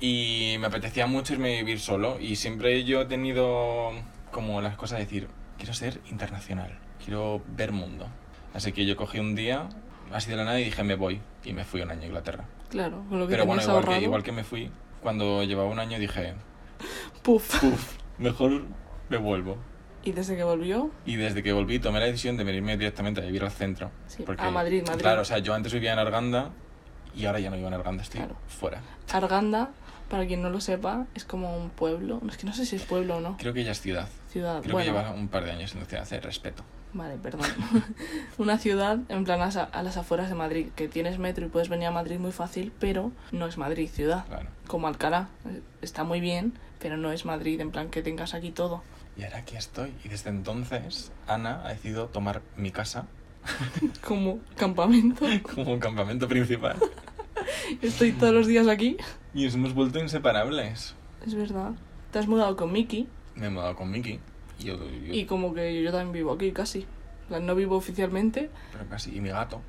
Y 0.00 0.56
me 0.58 0.68
apetecía 0.68 1.06
mucho 1.06 1.34
irme 1.34 1.54
a 1.54 1.58
vivir 1.58 1.80
solo 1.80 2.18
y 2.18 2.36
siempre 2.36 2.84
yo 2.84 3.02
he 3.02 3.04
tenido 3.04 3.92
como 4.30 4.60
las 4.60 4.76
cosas 4.76 4.98
de 4.98 5.04
decir, 5.04 5.28
quiero 5.58 5.74
ser 5.74 6.00
internacional, 6.10 6.78
quiero 7.04 7.42
ver 7.56 7.72
mundo. 7.72 8.06
Así 8.54 8.72
que 8.72 8.84
yo 8.86 8.96
cogí 8.96 9.18
un 9.18 9.34
día, 9.34 9.68
así 10.12 10.30
de 10.30 10.36
la 10.36 10.44
nada, 10.44 10.60
y 10.60 10.64
dije, 10.64 10.82
me 10.84 10.94
voy. 10.94 11.20
Y 11.44 11.52
me 11.52 11.64
fui 11.64 11.80
un 11.82 11.90
año 11.90 12.02
a 12.02 12.06
Inglaterra. 12.06 12.44
Claro, 12.68 13.04
con 13.08 13.18
lo 13.18 13.26
que 13.26 13.32
Pero 13.32 13.46
bueno, 13.46 13.62
igual 13.62 13.76
ahorrado. 13.76 13.98
que, 13.98 14.04
igual 14.04 14.22
que 14.22 14.32
me 14.32 14.44
fui, 14.44 14.70
cuando 15.02 15.42
llevaba 15.44 15.68
un 15.70 15.78
año 15.78 15.98
dije, 15.98 16.34
Puf. 17.22 17.62
mejor 18.18 18.64
me 19.08 19.16
vuelvo. 19.16 19.56
Y 20.02 20.12
desde 20.12 20.34
que 20.36 20.42
volvió, 20.44 20.90
Y 21.04 21.16
desde 21.16 21.42
que 21.42 21.52
volví 21.52 21.78
tomé 21.78 22.00
la 22.00 22.06
decisión 22.06 22.36
de 22.38 22.44
venirme 22.44 22.76
directamente 22.78 23.20
a 23.20 23.24
vivir 23.24 23.42
al 23.42 23.50
centro. 23.50 23.90
Sí, 24.06 24.22
porque, 24.24 24.42
a 24.42 24.50
Madrid, 24.50 24.82
Madrid. 24.86 25.02
Claro, 25.02 25.20
o 25.22 25.24
sea, 25.24 25.38
yo 25.38 25.52
antes 25.52 25.72
vivía 25.74 25.92
en 25.92 25.98
Arganda 25.98 26.52
y 27.14 27.26
ahora 27.26 27.38
ya 27.40 27.50
no 27.50 27.56
vivo 27.56 27.68
en 27.68 27.74
Arganda, 27.74 28.02
estoy 28.02 28.20
Claro. 28.20 28.36
fuera. 28.48 28.80
Arganda, 29.12 29.70
para 30.08 30.26
quien 30.26 30.40
no 30.40 30.48
lo 30.48 30.60
sepa, 30.60 31.06
es 31.14 31.24
como 31.26 31.54
un 31.56 31.68
pueblo. 31.70 32.22
Es 32.30 32.38
que 32.38 32.46
no 32.46 32.54
sé 32.54 32.64
si 32.64 32.76
es 32.76 32.82
pueblo 32.84 33.16
o 33.18 33.20
no. 33.20 33.36
Creo 33.38 33.52
que 33.52 33.62
ya 33.62 33.72
es 33.72 33.80
ciudad. 33.80 34.08
Ciudad. 34.30 34.62
Creo 34.62 34.72
bueno, 34.72 34.92
que 34.92 34.98
lleva 34.98 35.12
un 35.12 35.28
par 35.28 35.44
de 35.44 35.52
años 35.52 35.74
en 35.74 35.84
ciudad, 35.86 36.02
hace 36.02 36.20
respeto. 36.20 36.64
Vale, 36.92 37.16
perdón. 37.18 37.46
una 38.38 38.58
ciudad 38.58 38.98
en 39.08 39.24
plan 39.24 39.40
a, 39.42 39.82
las 39.82 39.96
afueras 39.96 40.28
de 40.28 40.34
Madrid, 40.34 40.68
que 40.74 40.88
tienes 40.88 41.18
metro 41.18 41.46
y 41.46 41.48
puedes 41.48 41.68
venir 41.68 41.88
a 41.88 41.90
Madrid 41.90 42.18
muy 42.18 42.32
fácil, 42.32 42.72
pero 42.80 43.12
no 43.32 43.46
es 43.46 43.58
Madrid 43.58 43.88
ciudad. 43.88 44.26
Claro. 44.26 44.48
Como 44.66 44.88
Alcalá. 44.88 45.28
Eh, 45.46 45.60
Está 45.82 46.04
muy 46.04 46.20
bien, 46.20 46.54
pero 46.78 46.96
no 46.96 47.12
es 47.12 47.24
Madrid, 47.24 47.60
en 47.60 47.70
plan 47.70 47.90
que 47.90 48.02
tengas 48.02 48.34
aquí 48.34 48.50
todo. 48.50 48.82
Y 49.16 49.24
ahora 49.24 49.38
aquí 49.38 49.56
estoy. 49.56 49.92
Y 50.04 50.08
desde 50.08 50.30
entonces, 50.30 51.12
Ana 51.26 51.62
ha 51.64 51.68
decidido 51.68 52.06
tomar 52.06 52.42
mi 52.56 52.70
casa 52.70 53.06
Como 54.06 54.40
campamento. 54.56 55.26
como 55.54 55.72
un 55.72 55.80
campamento 55.80 56.28
principal. 56.28 56.76
Estoy 57.80 58.12
todos 58.12 58.34
los 58.34 58.46
días 58.46 58.68
aquí. 58.68 58.96
Y 59.34 59.44
nos 59.44 59.54
hemos 59.54 59.74
vuelto 59.74 59.98
inseparables. 59.98 60.94
Es 61.26 61.34
verdad. 61.34 61.72
Te 62.10 62.18
has 62.18 62.26
mudado 62.26 62.56
con 62.56 62.72
Miki 62.72 63.08
Me 63.40 63.46
he 63.46 63.50
mudado 63.50 63.74
con 63.74 63.90
Miki. 63.90 64.20
Y 64.58 64.64
yo, 64.64 64.76
yo- 64.76 65.12
y 65.14 65.24
como 65.24 65.54
que 65.54 65.82
yo 65.82 65.90
también 65.90 66.12
vivo 66.12 66.32
aquí 66.32 66.52
casi. 66.52 66.80
En 66.80 67.26
plan, 67.28 67.46
no 67.46 67.54
vivo 67.54 67.76
oficialmente, 67.76 68.50
Pero 68.72 68.86
casi. 68.88 69.16
Y 69.16 69.20
mi 69.20 69.30
gato. 69.30 69.62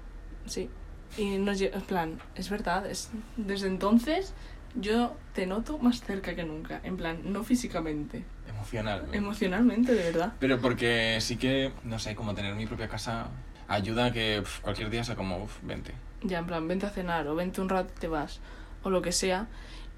sí. 0.46 0.70
Y 1.18 1.38
nos 1.40 1.60
lle- 1.60 1.74
en 1.74 1.82
plan, 1.82 2.20
es 2.36 2.50
verdad, 2.50 2.86
es, 2.90 3.10
desde 3.36 3.68
entonces 3.68 4.34
yo 4.80 5.14
te 5.34 5.46
noto 5.46 5.78
más 5.78 6.00
cerca 6.02 6.36
que 6.36 6.46
nunca. 6.46 6.80
En 6.86 6.96
plan, 6.96 7.20
no 7.26 7.44
físicamente, 7.44 8.24
Emocional. 8.48 9.06
emocionalmente, 9.12 9.94
de 9.94 10.04
verdad. 10.04 10.34
Pero 10.40 10.62
porque 10.62 11.18
sí 11.20 11.36
que, 11.36 11.74
no 11.84 12.00
sé, 12.00 12.16
como 12.16 12.34
tener 12.34 12.56
mi 12.56 12.66
propia 12.66 12.88
casa 12.88 13.28
ayuda 13.68 14.06
a 14.06 14.12
que 14.14 14.38
pf, 14.42 14.62
cualquier 14.62 14.90
día 14.90 15.04
sea 15.04 15.16
como, 15.18 15.44
uff, 15.44 15.58
vente. 15.64 15.92
Ya, 16.24 16.40
en 16.40 16.46
plan, 16.48 16.66
vente 16.68 16.86
a 16.86 16.90
cenar 16.92 17.28
o 17.28 17.36
vente 17.36 17.60
un 17.60 17.68
rato 17.68 17.92
y 17.96 18.00
te 18.00 18.08
vas, 18.08 18.40
o 18.84 18.90
lo 18.90 19.02
que 19.02 19.12
sea. 19.12 19.48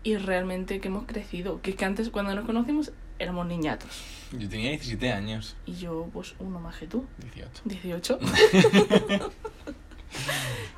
Y 0.01 0.17
realmente 0.17 0.79
que 0.81 0.87
hemos 0.87 1.05
crecido. 1.05 1.61
Que 1.61 1.69
es 1.71 1.77
que 1.77 1.85
antes, 1.85 2.09
cuando 2.09 2.33
nos 2.33 2.45
conocimos, 2.45 2.91
éramos 3.23 3.47
niñatos. 3.47 3.89
Yo 4.31 4.49
tenía 4.49 4.69
17 4.69 5.11
años. 5.11 5.55
Y 5.65 5.73
yo, 5.73 6.09
pues, 6.11 6.35
uno 6.39 6.59
más 6.59 6.77
que 6.77 6.87
tú. 6.87 7.05
18. 7.19 7.61
18. 7.65 8.19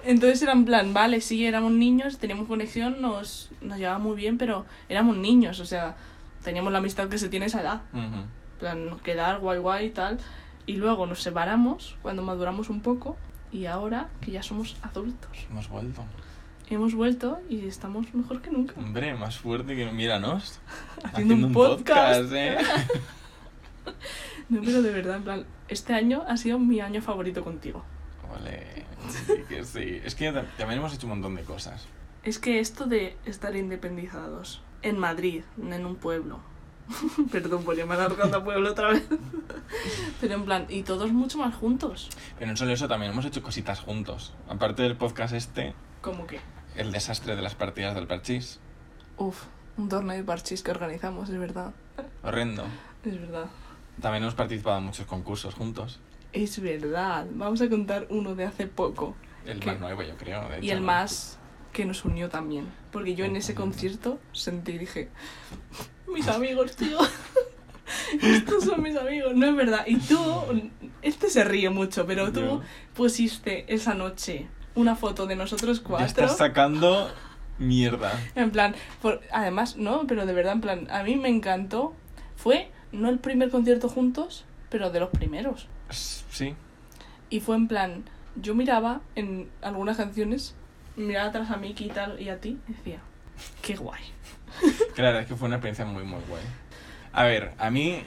Entonces 0.05 0.41
era 0.41 0.53
en 0.53 0.65
plan, 0.65 0.93
vale, 0.93 1.19
sí, 1.21 1.45
éramos 1.45 1.71
niños, 1.71 2.19
teníamos 2.19 2.47
conexión, 2.47 3.01
nos, 3.01 3.49
nos 3.61 3.77
llevaba 3.77 3.99
muy 3.99 4.15
bien, 4.15 4.37
pero 4.37 4.65
éramos 4.87 5.17
niños, 5.17 5.59
o 5.59 5.65
sea, 5.65 5.95
teníamos 6.43 6.71
la 6.71 6.77
amistad 6.77 7.09
que 7.09 7.17
se 7.17 7.27
tiene 7.27 7.45
a 7.45 7.47
esa 7.47 7.61
edad. 7.61 7.81
Ujú. 7.91 8.01
En 8.21 8.59
plan, 8.59 8.85
nos 8.85 9.01
quedar 9.01 9.39
guay 9.39 9.59
guay 9.59 9.87
y 9.87 9.89
tal. 9.89 10.19
Y 10.67 10.77
luego 10.77 11.05
nos 11.05 11.21
separamos 11.21 11.97
cuando 12.01 12.23
maduramos 12.23 12.69
un 12.69 12.81
poco. 12.81 13.17
Y 13.51 13.67
ahora 13.67 14.09
que 14.21 14.31
ya 14.31 14.43
somos 14.43 14.75
adultos, 14.81 15.29
Hemos 15.49 15.69
vuelto. 15.69 16.03
Hemos 16.69 16.93
vuelto 16.95 17.39
y 17.49 17.67
estamos 17.67 18.13
mejor 18.13 18.41
que 18.41 18.49
nunca. 18.51 18.73
Hombre, 18.77 19.13
más 19.15 19.37
fuerte 19.37 19.75
que... 19.75 19.85
Míranos. 19.91 20.59
Haciendo 21.03 21.35
un 21.35 21.53
podcast. 21.53 22.31
¿eh? 22.33 22.57
No, 24.49 24.61
pero 24.63 24.81
de 24.83 24.91
verdad, 24.91 25.17
en 25.17 25.23
plan, 25.23 25.45
este 25.67 25.93
año 25.93 26.23
ha 26.27 26.37
sido 26.37 26.59
mi 26.59 26.79
año 26.79 27.01
favorito 27.01 27.43
contigo. 27.43 27.83
Ole, 28.31 28.85
sí 29.09 29.33
que 29.49 29.63
sí. 29.63 30.01
Es 30.03 30.13
que 30.15 30.31
ta- 30.31 30.45
también 30.57 30.79
hemos 30.79 30.93
hecho 30.93 31.07
un 31.07 31.13
montón 31.13 31.35
de 31.35 31.43
cosas. 31.43 31.87
Es 32.23 32.37
que 32.39 32.59
esto 32.59 32.85
de 32.85 33.17
estar 33.25 33.55
independizados 33.55 34.61
en 34.83 34.99
Madrid, 34.99 35.43
en 35.59 35.85
un 35.85 35.95
pueblo. 35.95 36.39
Perdón 37.31 37.63
por 37.63 37.75
llamar 37.75 37.99
a 38.01 38.43
pueblo 38.43 38.71
otra 38.71 38.89
vez. 38.89 39.07
Pero 40.21 40.35
en 40.35 40.45
plan, 40.45 40.65
y 40.69 40.83
todos 40.83 41.11
mucho 41.11 41.39
más 41.39 41.55
juntos. 41.55 42.09
Pero 42.37 42.51
no 42.51 42.57
solo 42.57 42.71
eso, 42.71 42.87
también 42.87 43.11
hemos 43.11 43.25
hecho 43.25 43.41
cositas 43.41 43.79
juntos. 43.79 44.33
Aparte 44.47 44.83
del 44.83 44.95
podcast 44.95 45.33
este, 45.33 45.73
¿Cómo 46.01 46.27
que? 46.27 46.39
El 46.77 46.91
desastre 46.91 47.35
de 47.35 47.41
las 47.41 47.55
partidas 47.55 47.95
del 47.95 48.07
parchís. 48.07 48.59
Uf, 49.17 49.43
un 49.77 49.89
torneo 49.89 50.15
de 50.17 50.23
parchís 50.23 50.61
que 50.63 50.71
organizamos, 50.71 51.29
es 51.29 51.37
verdad. 51.37 51.73
Horrendo. 52.23 52.65
Es 53.03 53.19
verdad. 53.19 53.45
También 54.01 54.23
hemos 54.23 54.35
participado 54.35 54.77
en 54.79 54.85
muchos 54.85 55.05
concursos 55.05 55.53
juntos. 55.53 55.99
Es 56.33 56.59
verdad. 56.61 57.27
Vamos 57.31 57.61
a 57.61 57.69
contar 57.69 58.07
uno 58.09 58.35
de 58.35 58.45
hace 58.45 58.67
poco. 58.67 59.15
El 59.45 59.63
más 59.65 59.79
nuevo, 59.79 60.01
yo 60.01 60.17
creo. 60.17 60.49
de 60.49 60.65
Y 60.65 60.71
el 60.71 60.79
¿no? 60.81 60.87
más 60.87 61.39
que 61.71 61.85
nos 61.85 62.03
unió 62.03 62.29
también. 62.29 62.67
Porque 62.91 63.15
yo 63.15 63.25
en 63.25 63.35
ese 63.35 63.55
concierto 63.55 64.19
sentí 64.33 64.73
y 64.73 64.77
dije, 64.79 65.09
mis 66.13 66.27
amigos, 66.27 66.75
tío. 66.75 66.97
Estos 68.21 68.65
son 68.65 68.81
mis 68.81 68.97
amigos. 68.97 69.33
No 69.35 69.45
es 69.47 69.55
verdad. 69.55 69.85
Y 69.85 69.97
tú, 69.97 70.19
este 71.01 71.29
se 71.29 71.43
ríe 71.43 71.69
mucho, 71.69 72.05
pero 72.05 72.31
tú 72.31 72.61
pusiste 72.93 73.71
esa 73.73 73.93
noche 73.93 74.47
una 74.75 74.95
foto 74.95 75.25
de 75.27 75.35
nosotros 75.35 75.79
Ya 75.81 75.83
cuatro. 75.87 76.05
estás 76.07 76.37
sacando 76.37 77.09
mierda. 77.57 78.11
En 78.35 78.51
plan, 78.51 78.75
por- 79.01 79.21
además, 79.31 79.77
no, 79.77 80.05
pero 80.07 80.25
de 80.25 80.33
verdad, 80.33 80.53
en 80.53 80.61
plan, 80.61 80.87
a 80.91 81.03
mí 81.03 81.15
me 81.15 81.29
encantó. 81.29 81.93
Fue, 82.35 82.69
no 82.91 83.09
el 83.09 83.19
primer 83.19 83.49
concierto 83.49 83.87
juntos, 83.89 84.45
pero 84.69 84.89
de 84.91 84.99
los 84.99 85.09
primeros. 85.09 85.67
Sí. 85.89 86.55
Y 87.29 87.39
fue 87.39 87.55
en 87.55 87.67
plan, 87.67 88.03
yo 88.35 88.53
miraba 88.55 89.01
en 89.15 89.49
algunas 89.61 89.97
canciones, 89.97 90.53
miraba 90.97 91.29
atrás 91.29 91.49
a 91.51 91.57
Miki 91.57 91.85
y 91.85 91.89
tal, 91.89 92.19
y 92.21 92.29
a 92.29 92.39
ti, 92.41 92.59
y 92.67 92.73
decía, 92.73 92.99
qué 93.61 93.75
guay. 93.75 94.01
Claro, 94.95 95.19
es 95.19 95.27
que 95.27 95.35
fue 95.35 95.47
una 95.47 95.55
experiencia 95.57 95.85
muy, 95.85 96.03
muy 96.03 96.19
guay. 96.29 96.43
A 97.13 97.23
ver, 97.23 97.53
a 97.57 97.69
mí 97.69 98.03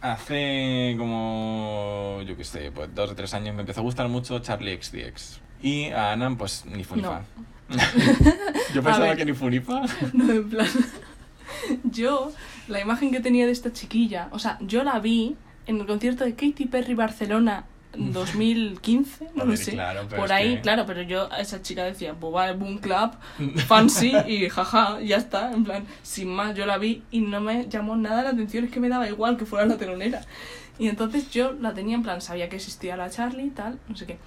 hace 0.00 0.94
como, 0.98 2.20
yo 2.26 2.36
qué 2.36 2.44
sé, 2.44 2.70
pues 2.72 2.94
dos 2.94 3.10
o 3.10 3.14
tres 3.14 3.34
años 3.34 3.54
me 3.54 3.60
empezó 3.62 3.80
a 3.80 3.82
gustar 3.82 4.08
mucho 4.08 4.38
Charlie 4.40 4.78
XDX. 4.80 5.40
Y 5.62 5.86
a 5.90 6.12
Ana, 6.12 6.34
pues 6.36 6.64
ni 6.66 6.84
fu 6.84 6.96
ni 6.96 7.02
No. 7.02 7.10
fa. 7.10 7.22
yo 8.74 8.82
pensaba 8.82 9.14
que 9.14 9.24
ni 9.24 9.32
fu 9.32 9.48
ni 9.50 9.60
fa. 9.60 9.82
No, 10.12 10.32
en 10.32 10.48
plan, 10.48 10.66
yo, 11.84 12.32
la 12.68 12.80
imagen 12.80 13.10
que 13.12 13.20
tenía 13.20 13.46
de 13.46 13.52
esta 13.52 13.72
chiquilla, 13.72 14.28
o 14.32 14.38
sea, 14.38 14.58
yo 14.60 14.82
la 14.84 14.98
vi 14.98 15.36
en 15.66 15.80
el 15.80 15.86
concierto 15.86 16.24
de 16.24 16.34
Katy 16.34 16.66
Perry 16.66 16.94
Barcelona 16.94 17.64
2015, 17.96 19.30
no 19.34 19.44
lo 19.44 19.56
sé. 19.56 19.72
claro, 19.72 20.06
Por 20.08 20.32
ahí, 20.32 20.56
que- 20.56 20.60
claro, 20.62 20.84
pero 20.86 21.02
yo 21.02 21.30
a 21.32 21.40
esa 21.40 21.62
chica 21.62 21.84
decía, 21.84 22.14
pues 22.14 22.32
vale, 22.32 22.52
boom 22.54 22.78
club, 22.78 23.10
fancy 23.66 24.12
y 24.26 24.48
jaja, 24.48 25.00
ya 25.00 25.16
está, 25.16 25.52
en 25.52 25.64
plan, 25.64 25.84
sin 26.02 26.28
más, 26.28 26.54
yo 26.54 26.66
la 26.66 26.78
vi 26.78 27.02
y 27.10 27.20
no 27.20 27.40
me 27.40 27.68
llamó 27.68 27.96
nada 27.96 28.22
la 28.22 28.30
atención, 28.30 28.64
es 28.64 28.70
que 28.70 28.80
me 28.80 28.88
daba 28.88 29.08
igual 29.08 29.36
que 29.36 29.46
fuera 29.46 29.66
la 29.66 29.76
telonera. 29.76 30.22
Y 30.78 30.88
entonces 30.88 31.30
yo 31.30 31.52
la 31.52 31.74
tenía 31.74 31.94
en 31.96 32.02
plan, 32.02 32.20
sabía 32.20 32.48
que 32.48 32.56
existía 32.56 32.96
la 32.96 33.10
Charlie 33.10 33.44
y 33.46 33.50
tal, 33.50 33.78
no 33.88 33.96
sé 33.96 34.06
qué. 34.06 34.18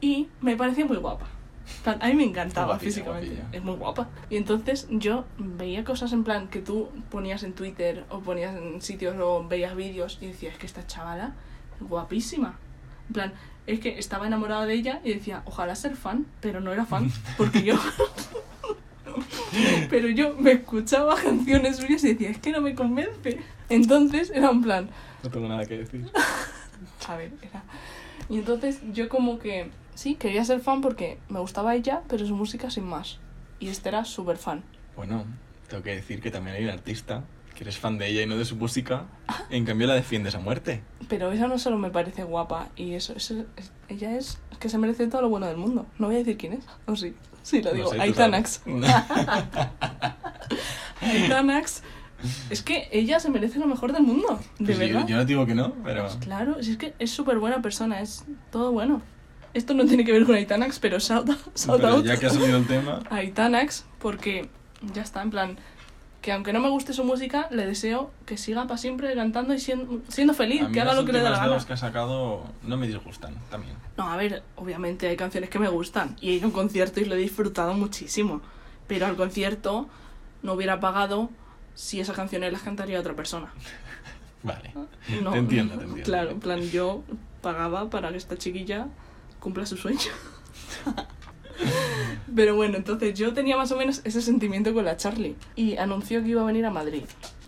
Y 0.00 0.28
me 0.40 0.56
parecía 0.56 0.84
muy 0.84 0.98
guapa. 0.98 1.26
Plan, 1.82 1.96
a 2.02 2.08
mí 2.08 2.14
me 2.14 2.24
encantaba 2.24 2.66
Guapilla, 2.66 2.90
físicamente, 2.90 3.28
guapilla. 3.28 3.48
es 3.56 3.62
muy 3.64 3.74
guapa. 3.76 4.08
Y 4.28 4.36
entonces 4.36 4.86
yo 4.90 5.24
veía 5.38 5.82
cosas 5.82 6.12
en 6.12 6.22
plan 6.22 6.48
que 6.48 6.58
tú 6.60 6.90
ponías 7.10 7.42
en 7.42 7.54
Twitter 7.54 8.04
o 8.10 8.20
ponías 8.20 8.54
en 8.54 8.82
sitios 8.82 9.16
o 9.18 9.46
veías 9.48 9.74
vídeos 9.74 10.18
y 10.20 10.26
decías, 10.26 10.52
es 10.52 10.58
que 10.58 10.66
esta 10.66 10.86
chavala 10.86 11.32
guapísima. 11.80 12.58
En 13.08 13.12
plan, 13.12 13.32
es 13.66 13.80
que 13.80 13.98
estaba 13.98 14.26
enamorada 14.26 14.66
de 14.66 14.74
ella 14.74 15.00
y 15.04 15.14
decía, 15.14 15.42
ojalá 15.46 15.74
ser 15.74 15.96
fan, 15.96 16.26
pero 16.40 16.60
no 16.60 16.72
era 16.72 16.84
fan, 16.84 17.10
porque 17.36 17.62
yo... 17.62 17.78
pero 19.90 20.08
yo 20.08 20.34
me 20.34 20.52
escuchaba 20.52 21.14
canciones 21.14 21.76
suyas 21.76 22.02
y 22.04 22.14
decía, 22.14 22.30
es 22.30 22.38
que 22.38 22.50
no 22.50 22.60
me 22.60 22.74
convence. 22.74 23.38
Entonces 23.68 24.30
era 24.30 24.50
un 24.50 24.62
plan, 24.62 24.90
No 25.22 25.30
tengo 25.30 25.48
nada 25.48 25.64
que 25.64 25.78
decir. 25.78 26.10
a 27.08 27.16
ver, 27.16 27.32
era... 27.42 27.62
Y 28.28 28.38
entonces 28.38 28.80
yo 28.92 29.08
como 29.08 29.38
que, 29.38 29.70
sí, 29.94 30.14
quería 30.14 30.44
ser 30.44 30.60
fan 30.60 30.80
porque 30.80 31.18
me 31.28 31.40
gustaba 31.40 31.74
ella, 31.74 32.02
pero 32.08 32.26
su 32.26 32.34
música 32.34 32.70
sin 32.70 32.84
más. 32.84 33.18
Y 33.60 33.68
este 33.68 33.90
era 33.90 34.04
súper 34.04 34.36
fan. 34.36 34.62
Bueno, 34.96 35.24
tengo 35.68 35.82
que 35.82 35.94
decir 35.94 36.20
que 36.20 36.30
también 36.30 36.56
hay 36.56 36.64
un 36.64 36.70
artista 36.70 37.22
que 37.54 37.62
eres 37.64 37.78
fan 37.78 37.98
de 37.98 38.08
ella 38.08 38.22
y 38.22 38.26
no 38.26 38.36
de 38.36 38.44
su 38.44 38.56
música. 38.56 39.04
En 39.50 39.64
cambio 39.64 39.86
la 39.86 39.94
defiendes 39.94 40.34
a 40.34 40.40
muerte. 40.40 40.82
Pero 41.08 41.30
ella 41.32 41.46
no 41.46 41.58
solo 41.58 41.78
me 41.78 41.90
parece 41.90 42.24
guapa 42.24 42.68
y 42.76 42.94
eso, 42.94 43.12
eso 43.16 43.44
es- 43.56 43.70
ella 43.88 44.16
es, 44.16 44.38
que 44.58 44.68
se 44.68 44.78
merece 44.78 45.06
todo 45.06 45.22
lo 45.22 45.28
bueno 45.28 45.46
del 45.46 45.56
mundo. 45.56 45.86
No 45.98 46.06
voy 46.08 46.16
a 46.16 46.18
decir 46.18 46.36
quién 46.36 46.54
es, 46.54 46.64
o 46.86 46.96
sí, 46.96 47.14
sí 47.42 47.62
lo 47.62 47.70
No 47.70 47.76
digo, 47.76 47.90
sé, 47.90 47.96
tú 47.96 48.02
Aitanax. 48.02 48.62
Aitanax, 51.00 51.82
es 52.50 52.62
que 52.62 52.88
ella 52.92 53.20
se 53.20 53.30
merece 53.30 53.58
lo 53.58 53.66
mejor 53.66 53.92
del 53.92 54.02
mundo, 54.02 54.38
de 54.58 54.64
Pues 54.74 54.78
yo, 54.78 54.94
verdad. 54.94 55.06
yo 55.08 55.16
no 55.16 55.24
digo 55.24 55.46
que 55.46 55.54
no, 55.54 55.72
pero... 55.84 56.08
Claro, 56.20 56.62
si 56.62 56.72
es 56.72 56.76
que 56.78 56.94
es 56.98 57.10
súper 57.10 57.38
buena 57.38 57.60
persona, 57.62 58.00
es 58.00 58.24
todo 58.50 58.72
bueno. 58.72 59.02
Esto 59.52 59.74
no 59.74 59.84
tiene 59.86 60.04
que 60.04 60.12
ver 60.12 60.24
con 60.24 60.34
Aitanax, 60.34 60.78
pero 60.80 60.98
shout, 60.98 61.28
shout 61.54 61.76
Pero 61.80 61.88
out 61.88 62.04
ya 62.04 62.16
que 62.16 62.26
ha 62.26 62.30
salido 62.30 62.56
el 62.56 62.66
tema... 62.66 63.00
Aitanax 63.10 63.84
porque 64.00 64.48
ya 64.92 65.02
está, 65.02 65.22
en 65.22 65.30
plan, 65.30 65.58
que 66.24 66.32
aunque 66.32 66.54
no 66.54 66.60
me 66.60 66.70
guste 66.70 66.94
su 66.94 67.04
música, 67.04 67.48
le 67.50 67.66
deseo 67.66 68.10
que 68.24 68.38
siga 68.38 68.62
para 68.62 68.78
siempre 68.78 69.14
cantando 69.14 69.52
y 69.52 69.60
siendo, 69.60 70.00
siendo 70.08 70.32
feliz, 70.32 70.62
A 70.62 70.68
mí 70.68 70.72
que 70.72 70.80
haga 70.80 70.94
las 70.94 71.00
lo 71.02 71.04
que 71.04 71.12
le 71.12 71.20
da 71.20 71.28
la 71.28 71.36
gana. 71.36 71.52
dos 71.52 71.66
que 71.66 71.74
ha 71.74 71.76
sacado 71.76 72.44
no 72.62 72.78
me 72.78 72.86
disgustan 72.86 73.34
también. 73.50 73.74
No, 73.98 74.08
a 74.10 74.16
ver, 74.16 74.42
obviamente 74.56 75.06
hay 75.06 75.18
canciones 75.18 75.50
que 75.50 75.58
me 75.58 75.68
gustan 75.68 76.16
y 76.22 76.30
he 76.30 76.32
ido 76.36 76.44
a 76.44 76.46
un 76.46 76.54
concierto 76.54 76.98
y 76.98 77.04
lo 77.04 77.14
he 77.14 77.18
disfrutado 77.18 77.74
muchísimo. 77.74 78.40
Pero 78.86 79.04
al 79.04 79.16
concierto 79.16 79.86
no 80.42 80.54
hubiera 80.54 80.80
pagado 80.80 81.28
si 81.74 82.00
esas 82.00 82.16
canciones 82.16 82.50
las 82.52 82.62
cantaría 82.62 82.98
otra 82.98 83.12
persona. 83.12 83.52
Vale. 84.42 84.72
No, 85.22 85.32
Te 85.32 85.36
entiendo, 85.36 85.74
te 85.76 85.84
entiendo. 85.84 86.04
Claro, 86.04 86.30
en 86.30 86.40
plan, 86.40 86.62
yo 86.70 87.02
pagaba 87.42 87.90
para 87.90 88.10
que 88.12 88.16
esta 88.16 88.38
chiquilla 88.38 88.86
cumpla 89.40 89.66
su 89.66 89.76
sueño. 89.76 89.98
Pero 92.34 92.56
bueno, 92.56 92.76
entonces 92.76 93.16
yo 93.18 93.32
tenía 93.32 93.56
más 93.56 93.70
o 93.72 93.76
menos 93.76 94.00
ese 94.04 94.20
sentimiento 94.20 94.74
con 94.74 94.84
la 94.84 94.96
Charlie. 94.96 95.36
Y 95.56 95.76
anunció 95.76 96.22
que 96.22 96.30
iba 96.30 96.42
a 96.42 96.44
venir 96.46 96.64
a 96.66 96.70
Madrid. 96.70 97.04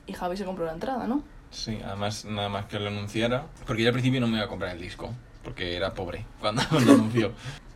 Y 0.07 0.13
Javi 0.13 0.37
se 0.37 0.45
compró 0.45 0.65
la 0.65 0.73
entrada, 0.73 1.07
¿no? 1.07 1.23
Sí, 1.51 1.79
además, 1.85 2.25
nada 2.25 2.49
más 2.49 2.67
que 2.67 2.79
lo 2.79 2.89
anunciara. 2.89 3.47
Porque 3.67 3.83
yo 3.83 3.89
al 3.89 3.93
principio 3.93 4.21
no 4.21 4.29
me 4.29 4.37
iba 4.37 4.45
a 4.45 4.49
comprar 4.49 4.75
el 4.75 4.81
disco, 4.81 5.13
porque 5.43 5.77
era 5.77 5.95
pobre 5.95 6.25
cuando 6.41 6.63
lo 6.71 6.93
anunció. 6.93 7.33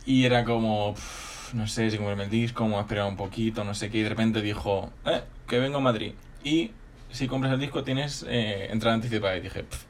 Y 0.06 0.24
era 0.24 0.44
como, 0.44 0.94
pff, 0.94 1.54
no 1.54 1.66
sé 1.66 1.90
si 1.90 1.96
comprarme 1.96 2.24
el 2.24 2.30
disco, 2.30 2.64
me 2.64 2.70
voy 2.70 2.78
a 2.78 2.82
esperar 2.82 3.06
un 3.06 3.16
poquito, 3.16 3.64
no 3.64 3.74
sé 3.74 3.90
qué. 3.90 3.98
Y 3.98 4.02
de 4.02 4.08
repente 4.08 4.42
dijo, 4.42 4.90
eh, 5.06 5.22
que 5.46 5.58
vengo 5.58 5.78
a 5.78 5.80
Madrid. 5.80 6.14
Y 6.44 6.70
si 7.10 7.26
compras 7.26 7.52
el 7.52 7.60
disco 7.60 7.82
tienes 7.82 8.24
eh, 8.28 8.68
entrada 8.70 8.94
anticipada. 8.94 9.36
Y 9.36 9.40
dije, 9.40 9.64
"Pff, 9.64 9.84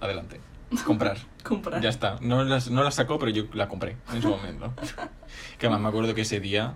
adelante, 0.00 0.40
comprar. 0.84 1.16
Comprar. 1.42 1.80
Ya 1.80 1.88
está. 1.88 2.18
No 2.20 2.44
la, 2.44 2.60
no 2.70 2.84
la 2.84 2.90
sacó, 2.90 3.18
pero 3.18 3.30
yo 3.32 3.44
la 3.54 3.66
compré 3.66 3.96
en 4.12 4.20
su 4.20 4.28
momento. 4.28 4.74
Que 5.60 5.66
además 5.66 5.82
me 5.82 5.88
acuerdo 5.88 6.14
que 6.14 6.22
ese 6.22 6.40
día 6.40 6.74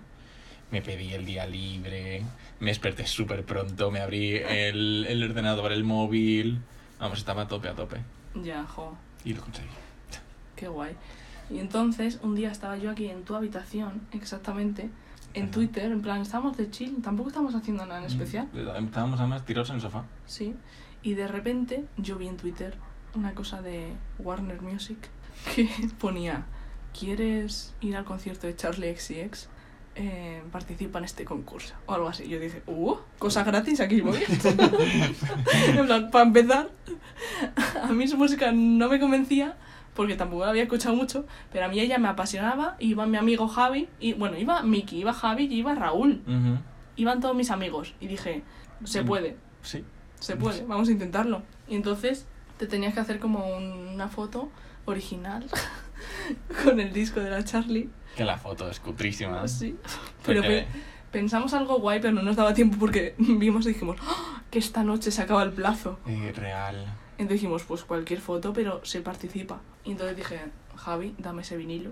me 0.71 0.81
pedí 0.81 1.11
el 1.13 1.25
día 1.25 1.45
libre, 1.45 2.23
me 2.61 2.67
desperté 2.67 3.05
súper 3.05 3.43
pronto, 3.43 3.91
me 3.91 3.99
abrí 3.99 4.35
el, 4.37 5.05
el 5.09 5.23
ordenador, 5.29 5.71
el 5.73 5.83
móvil. 5.83 6.59
Vamos, 6.99 7.17
estaba 7.19 7.41
a 7.43 7.47
tope, 7.47 7.67
a 7.67 7.73
tope. 7.75 7.97
Ya, 8.43 8.63
jo. 8.65 8.95
Y 9.25 9.33
lo 9.33 9.41
conseguí. 9.41 9.67
Qué 10.55 10.67
guay. 10.69 10.95
Y 11.49 11.59
entonces, 11.59 12.19
un 12.23 12.35
día 12.35 12.51
estaba 12.51 12.77
yo 12.77 12.89
aquí 12.91 13.07
en 13.09 13.23
tu 13.23 13.35
habitación, 13.35 14.01
exactamente, 14.13 14.89
en 15.33 15.43
Ajá. 15.43 15.51
Twitter, 15.51 15.91
en 15.91 16.01
plan, 16.01 16.21
estábamos 16.21 16.55
de 16.57 16.71
chill, 16.71 17.01
tampoco 17.03 17.29
estábamos 17.29 17.53
haciendo 17.55 17.85
nada 17.85 17.99
en 17.99 18.05
especial, 18.05 18.47
Mm, 18.53 18.85
Estábamos 18.85 19.19
además 19.19 19.45
tirados 19.45 19.69
en 19.69 19.75
el 19.75 19.81
sofá. 19.81 20.03
sí. 20.25 20.55
Y 21.03 21.13
de 21.13 21.27
repente 21.27 21.83
yo 21.97 22.17
vi 22.17 22.27
en 22.27 22.35
Twitter 22.37 22.73
una 23.13 23.33
cosa 23.35 23.61
de 23.61 23.93
Warner 24.17 24.61
Music 24.63 24.97
que 25.55 25.69
ponía, 25.99 26.45
¿quieres 26.97 27.73
ir 27.81 27.95
al 27.95 28.05
concierto 28.05 28.47
de 28.47 28.55
Charlie 28.55 28.95
XCX? 28.95 29.49
Eh, 29.97 30.41
participa 30.51 30.99
en 30.99 31.05
este 31.05 31.23
concurso 31.23 31.73
o 31.85 31.93
algo 31.93 32.07
así. 32.09 32.27
Yo 32.27 32.37
dije, 32.39 32.61
¡uh! 32.67 32.95
Cosa 33.17 33.43
gratis, 33.43 33.79
aquí 33.79 34.01
voy. 34.01 34.19
en 35.77 35.85
plan, 35.85 36.11
para 36.11 36.25
empezar, 36.25 36.69
a 37.81 37.87
mí 37.93 38.07
su 38.07 38.17
música 38.17 38.51
no 38.51 38.89
me 38.89 38.99
convencía 38.99 39.55
porque 39.93 40.15
tampoco 40.15 40.43
la 40.43 40.49
había 40.49 40.63
escuchado 40.63 40.93
mucho, 40.95 41.25
pero 41.53 41.65
a 41.65 41.67
mí 41.69 41.79
ella 41.79 41.97
me 41.97 42.09
apasionaba. 42.09 42.75
Iba 42.79 43.05
mi 43.05 43.15
amigo 43.17 43.47
Javi, 43.47 43.87
y 44.01 44.11
bueno, 44.13 44.37
iba 44.37 44.61
Miki, 44.63 44.97
iba 44.97 45.13
Javi 45.13 45.45
y 45.45 45.53
iba 45.55 45.73
Raúl. 45.75 46.21
Ujú. 46.27 46.57
Iban 46.97 47.21
todos 47.21 47.33
mis 47.35 47.49
amigos 47.49 47.93
y 48.01 48.07
dije, 48.07 48.43
se 48.83 49.03
Mm. 49.03 49.05
puede, 49.05 49.37
Sí. 49.61 49.85
se 50.19 50.35
puede, 50.35 50.63
vamos 50.65 50.89
a 50.89 50.91
intentarlo. 50.91 51.43
Y 51.69 51.75
entonces 51.75 52.25
te 52.57 52.67
tenías 52.67 52.93
que 52.93 52.99
hacer 52.99 53.19
como 53.19 53.47
un- 53.55 53.87
una 53.93 54.09
foto 54.09 54.49
original 54.83 55.45
con 56.63 56.79
el 56.79 56.91
disco 56.93 57.19
de 57.19 57.29
la 57.29 57.43
Charlie. 57.43 57.89
Que 58.15 58.23
la 58.25 58.37
foto 58.37 58.69
es 58.69 58.79
cutrísima. 58.79 59.41
Así. 59.41 59.75
Pero 60.25 60.41
Porque- 60.41 60.67
pe- 60.71 60.79
pensamos 61.11 61.53
algo 61.53 61.79
guay, 61.79 61.99
pero 62.01 62.13
no 62.13 62.21
nos 62.23 62.35
daba 62.35 62.53
tiempo 62.53 62.77
porque 62.77 63.15
vimos 63.17 63.65
y 63.65 63.69
dijimos 63.69 63.97
"¡Ah! 64.01 64.41
que 64.51 64.59
esta 64.59 64.83
noche 64.83 65.11
se 65.11 65.21
acaba 65.21 65.43
el 65.43 65.51
plazo. 65.51 65.99
eh, 66.07 66.33
real. 66.35 66.85
Entonces 67.17 67.41
dijimos, 67.41 67.63
pues 67.63 67.83
cualquier 67.85 68.19
foto, 68.19 68.51
pero 68.51 68.83
se 68.83 68.99
participa. 69.01 69.61
Y 69.85 69.91
entonces 69.91 70.17
dije, 70.17 70.39
Javi, 70.75 71.15
dame 71.17 71.43
ese 71.43 71.55
vinilo. 71.55 71.91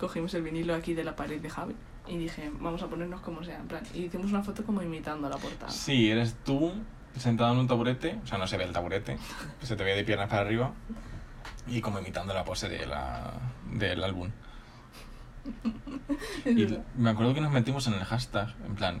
Cogimos 0.00 0.34
el 0.34 0.42
vinilo 0.42 0.74
aquí 0.74 0.94
de 0.94 1.04
la 1.04 1.14
pared 1.16 1.40
de 1.40 1.48
Javi. 1.50 1.74
Y 2.08 2.16
dije, 2.18 2.50
vamos 2.60 2.82
a 2.82 2.88
ponernos 2.88 3.20
como 3.20 3.44
sea. 3.44 3.58
En 3.58 3.66
plan, 3.68 3.82
y 3.94 4.02
hicimos 4.04 4.30
una 4.30 4.42
foto 4.42 4.64
como 4.64 4.82
imitando 4.82 5.28
la 5.28 5.36
portada. 5.36 5.70
Sí, 5.70 6.10
eres 6.10 6.34
tú 6.44 6.72
sentado 7.16 7.52
en 7.52 7.58
un 7.60 7.66
taburete, 7.68 8.18
o 8.22 8.26
sea, 8.26 8.38
no 8.38 8.46
se 8.46 8.56
ve 8.56 8.64
el 8.64 8.72
taburete, 8.72 9.16
se 9.62 9.74
te 9.76 9.84
ve 9.84 9.94
de 9.94 10.04
piernas 10.04 10.28
para 10.28 10.42
arriba 10.42 10.72
y 11.66 11.80
como 11.80 11.98
imitando 11.98 12.34
la 12.34 12.44
pose 12.44 12.68
de 12.68 12.86
la, 12.86 13.32
del 13.72 14.02
álbum. 14.04 14.30
Y 16.44 16.66
me 16.96 17.10
acuerdo 17.10 17.34
que 17.34 17.40
nos 17.40 17.52
metimos 17.52 17.86
en 17.86 17.94
el 17.94 18.04
hashtag, 18.04 18.54
en 18.66 18.74
plan, 18.74 19.00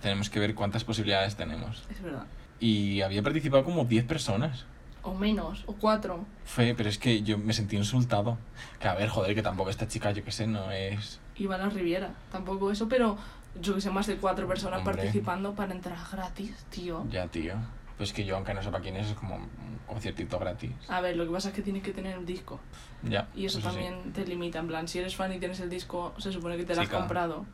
tenemos 0.00 0.30
que 0.30 0.40
ver 0.40 0.54
cuántas 0.54 0.84
posibilidades 0.84 1.36
tenemos. 1.36 1.84
Es 1.90 2.02
verdad. 2.02 2.26
Y 2.60 3.00
había 3.02 3.22
participado 3.22 3.64
como 3.64 3.84
10 3.84 4.04
personas. 4.04 4.66
O 5.02 5.14
menos, 5.14 5.64
o 5.66 5.72
cuatro. 5.74 6.24
Fue, 6.44 6.74
pero 6.76 6.88
es 6.88 6.98
que 6.98 7.22
yo 7.22 7.36
me 7.36 7.52
sentí 7.52 7.76
insultado. 7.76 8.38
Que 8.78 8.88
a 8.88 8.94
ver, 8.94 9.08
joder, 9.08 9.34
que 9.34 9.42
tampoco 9.42 9.70
esta 9.70 9.88
chica, 9.88 10.12
yo 10.12 10.22
qué 10.24 10.30
sé, 10.30 10.46
no 10.46 10.70
es... 10.70 11.20
Iba 11.36 11.56
a 11.56 11.58
la 11.58 11.68
Riviera. 11.70 12.14
Tampoco 12.30 12.70
eso, 12.70 12.88
pero 12.88 13.16
yo 13.60 13.74
que 13.74 13.80
sé, 13.80 13.90
más 13.90 14.06
de 14.06 14.16
cuatro 14.16 14.46
personas 14.46 14.78
Hombre. 14.78 14.94
participando 14.94 15.54
para 15.54 15.72
entrar 15.72 15.98
gratis, 16.10 16.54
tío. 16.70 17.04
Ya, 17.10 17.26
tío. 17.26 17.54
Pues 18.02 18.12
que 18.12 18.24
yo, 18.24 18.34
aunque 18.34 18.52
no 18.52 18.60
sepa 18.60 18.80
quién 18.80 18.96
es, 18.96 19.06
es 19.10 19.14
como 19.14 19.36
un 19.36 19.48
conciertito 19.86 20.36
gratis. 20.36 20.72
A 20.88 21.00
ver, 21.00 21.16
lo 21.16 21.24
que 21.24 21.30
pasa 21.30 21.50
es 21.50 21.54
que 21.54 21.62
tienes 21.62 21.84
que 21.84 21.92
tener 21.92 22.18
el 22.18 22.26
disco. 22.26 22.58
Ya. 23.04 23.28
Y 23.32 23.46
eso, 23.46 23.60
también 23.60 24.12
te 24.12 24.26
limita. 24.26 24.58
En 24.58 24.66
plan, 24.66 24.88
si 24.88 24.98
eres 24.98 25.14
fan 25.14 25.32
y 25.32 25.38
tienes 25.38 25.60
el 25.60 25.70
disco, 25.70 26.12
se 26.18 26.32
supone 26.32 26.56
que 26.56 26.64
te 26.64 26.74
lo 26.74 26.82
has 26.82 26.88
comprado. 26.88 27.46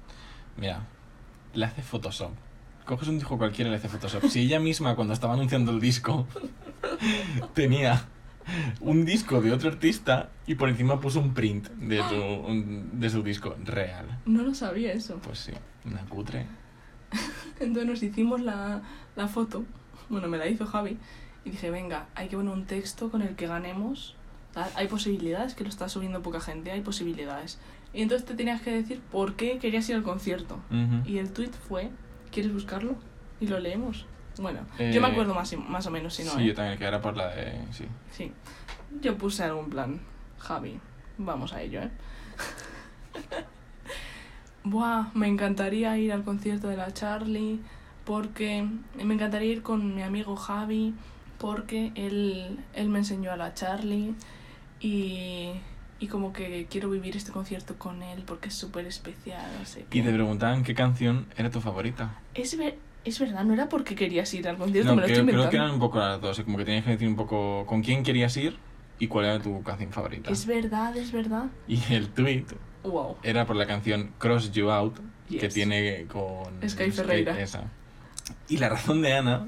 Mira, 0.57 0.81
le 1.53 1.67
hace 1.67 1.83
Photoshop. 1.83 2.31
Coges 2.87 3.09
un 3.09 3.19
disco 3.19 3.37
cualquiera 3.37 3.69
y 3.69 3.73
le 3.73 3.77
hace 3.77 3.91
Photoshop. 3.91 4.25
Si 4.31 4.41
ella 4.41 4.59
misma, 4.59 4.97
cuando 4.97 5.13
estaba 5.13 5.35
anunciando 5.35 5.71
el 5.71 5.81
disco, 5.81 6.27
tenía 7.53 8.05
un 8.81 9.05
disco 9.05 9.43
de 9.43 9.53
otro 9.53 9.69
artista 9.69 10.31
y 10.47 10.55
por 10.55 10.71
encima 10.71 10.99
puso 10.99 11.21
un 11.21 11.35
print 11.35 11.69
de 11.73 11.99
su, 12.09 12.15
un- 12.15 12.99
de 12.99 13.11
su 13.11 13.23
disco 13.23 13.55
real. 13.67 14.19
No 14.25 14.43
lo 14.45 14.55
sabía 14.55 14.95
eso. 14.95 15.19
Pues 15.23 15.41
sí, 15.41 15.53
una 15.85 16.01
cutre. 16.07 16.47
Entonces 17.61 17.85
nos 17.87 18.03
hicimos 18.03 18.41
la, 18.41 18.81
la 19.15 19.29
foto. 19.29 19.65
Bueno, 20.09 20.29
me 20.29 20.39
la 20.39 20.47
hizo 20.47 20.67
Javi. 20.67 20.97
Y 21.45 21.51
dije, 21.51 21.71
venga, 21.71 22.07
hay 22.15 22.29
que 22.29 22.37
poner 22.37 22.53
un 22.53 22.67
texto 22.67 23.11
con 23.11 23.23
el 23.23 23.37
que 23.37 23.47
ganemos. 23.47 24.17
tal. 24.53 24.71
Hay 24.75 24.89
posibilidades, 24.89 25.55
que 25.55 25.63
lo 25.65 25.71
está 25.71 25.89
subiendo 25.89 26.23
poca 26.23 26.41
gente, 26.41 26.71
hay 26.71 26.81
posibilidades. 26.81 27.59
Y 27.93 28.03
entonces 28.03 28.27
te 28.27 28.35
tenías 28.35 28.61
que 28.61 28.71
decir 28.71 29.01
por 29.13 29.35
qué 29.35 29.59
querías 29.59 29.89
ir 29.89 29.97
al 29.97 30.03
concierto. 30.03 30.59
Y 31.07 31.19
el 31.19 31.33
tweet 31.33 31.51
fue, 31.69 31.91
¿quieres 32.33 32.53
buscarlo? 32.53 32.97
Y 33.41 33.47
lo 33.47 33.59
leemos. 33.61 34.07
Bueno, 34.41 34.61
Eh, 34.79 34.93
yo 34.95 35.01
me 35.01 35.09
acuerdo 35.09 35.35
más, 35.35 35.53
más 35.57 35.87
o 35.87 35.91
menos, 35.91 36.15
si 36.15 36.23
no, 36.25 36.31
sí, 36.33 36.43
¿eh? 36.43 36.47
yo 36.47 36.55
también, 36.55 36.79
que 36.79 36.85
era 36.85 37.01
por 37.01 37.17
la 37.17 37.35
de... 37.35 37.61
Sí. 37.73 37.87
Sí. 38.13 38.33
Yo 39.01 39.17
puse 39.19 39.43
algún 39.43 39.69
plan. 39.69 40.01
Javi, 40.39 40.79
vamos 41.19 41.53
a 41.53 41.63
ello, 41.63 41.81
¿eh? 41.83 41.91
Buah, 44.65 45.07
me 45.15 45.29
encantaría 45.29 45.97
ir 45.99 46.13
al 46.13 46.25
concierto 46.25 46.69
de 46.69 46.77
la 46.77 46.93
Charlie 46.93 47.61
porque 48.09 48.67
me 49.05 49.13
encantaría 49.13 49.53
ir 49.53 49.61
con 49.63 49.95
mi 49.95 50.01
amigo 50.01 50.35
Javi 50.35 50.95
porque 51.39 51.93
él, 51.95 52.59
él 52.75 52.89
me 52.89 53.01
enseñó 53.01 53.33
a 53.33 53.37
la 53.37 53.53
Charlie 53.53 54.15
y, 54.81 55.51
y 56.01 56.07
como 56.07 56.33
que 56.33 56.67
quiero 56.71 56.89
vivir 56.89 57.19
este 57.19 57.33
concierto 57.33 57.75
con 57.77 58.03
él 58.03 58.23
porque 58.27 58.49
es 58.49 58.55
súper 58.55 58.87
especial, 58.87 59.45
no 59.59 59.67
sé 59.67 59.85
Y 59.93 60.01
te 60.01 60.11
preguntaban 60.11 60.65
qué 60.65 60.75
canción 60.75 61.27
era 61.37 61.51
tu 61.51 61.61
favorita. 61.61 62.19
Es, 62.35 62.57
ver- 62.57 62.79
es 63.05 63.19
verdad, 63.21 63.45
no 63.45 63.53
era 63.53 63.69
porque 63.69 63.95
querías 63.95 64.33
ir 64.33 64.49
al 64.49 64.57
concierto, 64.57 64.89
No, 64.91 64.97
me 64.97 65.03
lo 65.03 65.07
creo, 65.07 65.19
estoy 65.19 65.27
creo 65.35 65.43
inventando. 65.43 65.51
que 65.51 65.57
eran 65.57 65.71
un 65.75 65.81
poco 65.81 65.99
las 65.99 66.19
dos. 66.21 66.41
Como 66.41 66.57
que 66.57 66.65
tenías 66.65 66.85
que 66.85 66.93
decir 66.93 67.09
un 67.09 67.17
poco 67.17 67.67
con 67.67 67.83
quién 67.83 68.03
querías 68.03 68.35
ir 68.39 68.57
y 68.99 69.07
cuál 69.09 69.27
era 69.27 69.39
tu 69.43 69.63
canción 69.63 69.93
favorita. 69.93 70.31
Es 70.31 70.47
verdad, 70.47 70.97
es 70.97 71.13
verdad. 71.13 71.47
Y 71.69 71.79
el 71.93 72.09
tweet 72.09 72.47
Wow. 72.85 73.17
era 73.23 73.45
por 73.45 73.55
la 73.57 73.67
canción 73.67 74.15
Cross 74.19 74.51
You 74.53 74.71
Out 74.71 74.99
que 75.29 75.41
Yes. 75.41 75.53
tiene 75.53 76.07
con 76.07 76.67
Sky 76.67 76.91
Ferreira. 76.91 77.39
esa. 77.39 77.71
Y 78.49 78.57
la 78.59 78.69
razón 78.69 79.03
de 79.03 79.13
Ana 79.15 79.47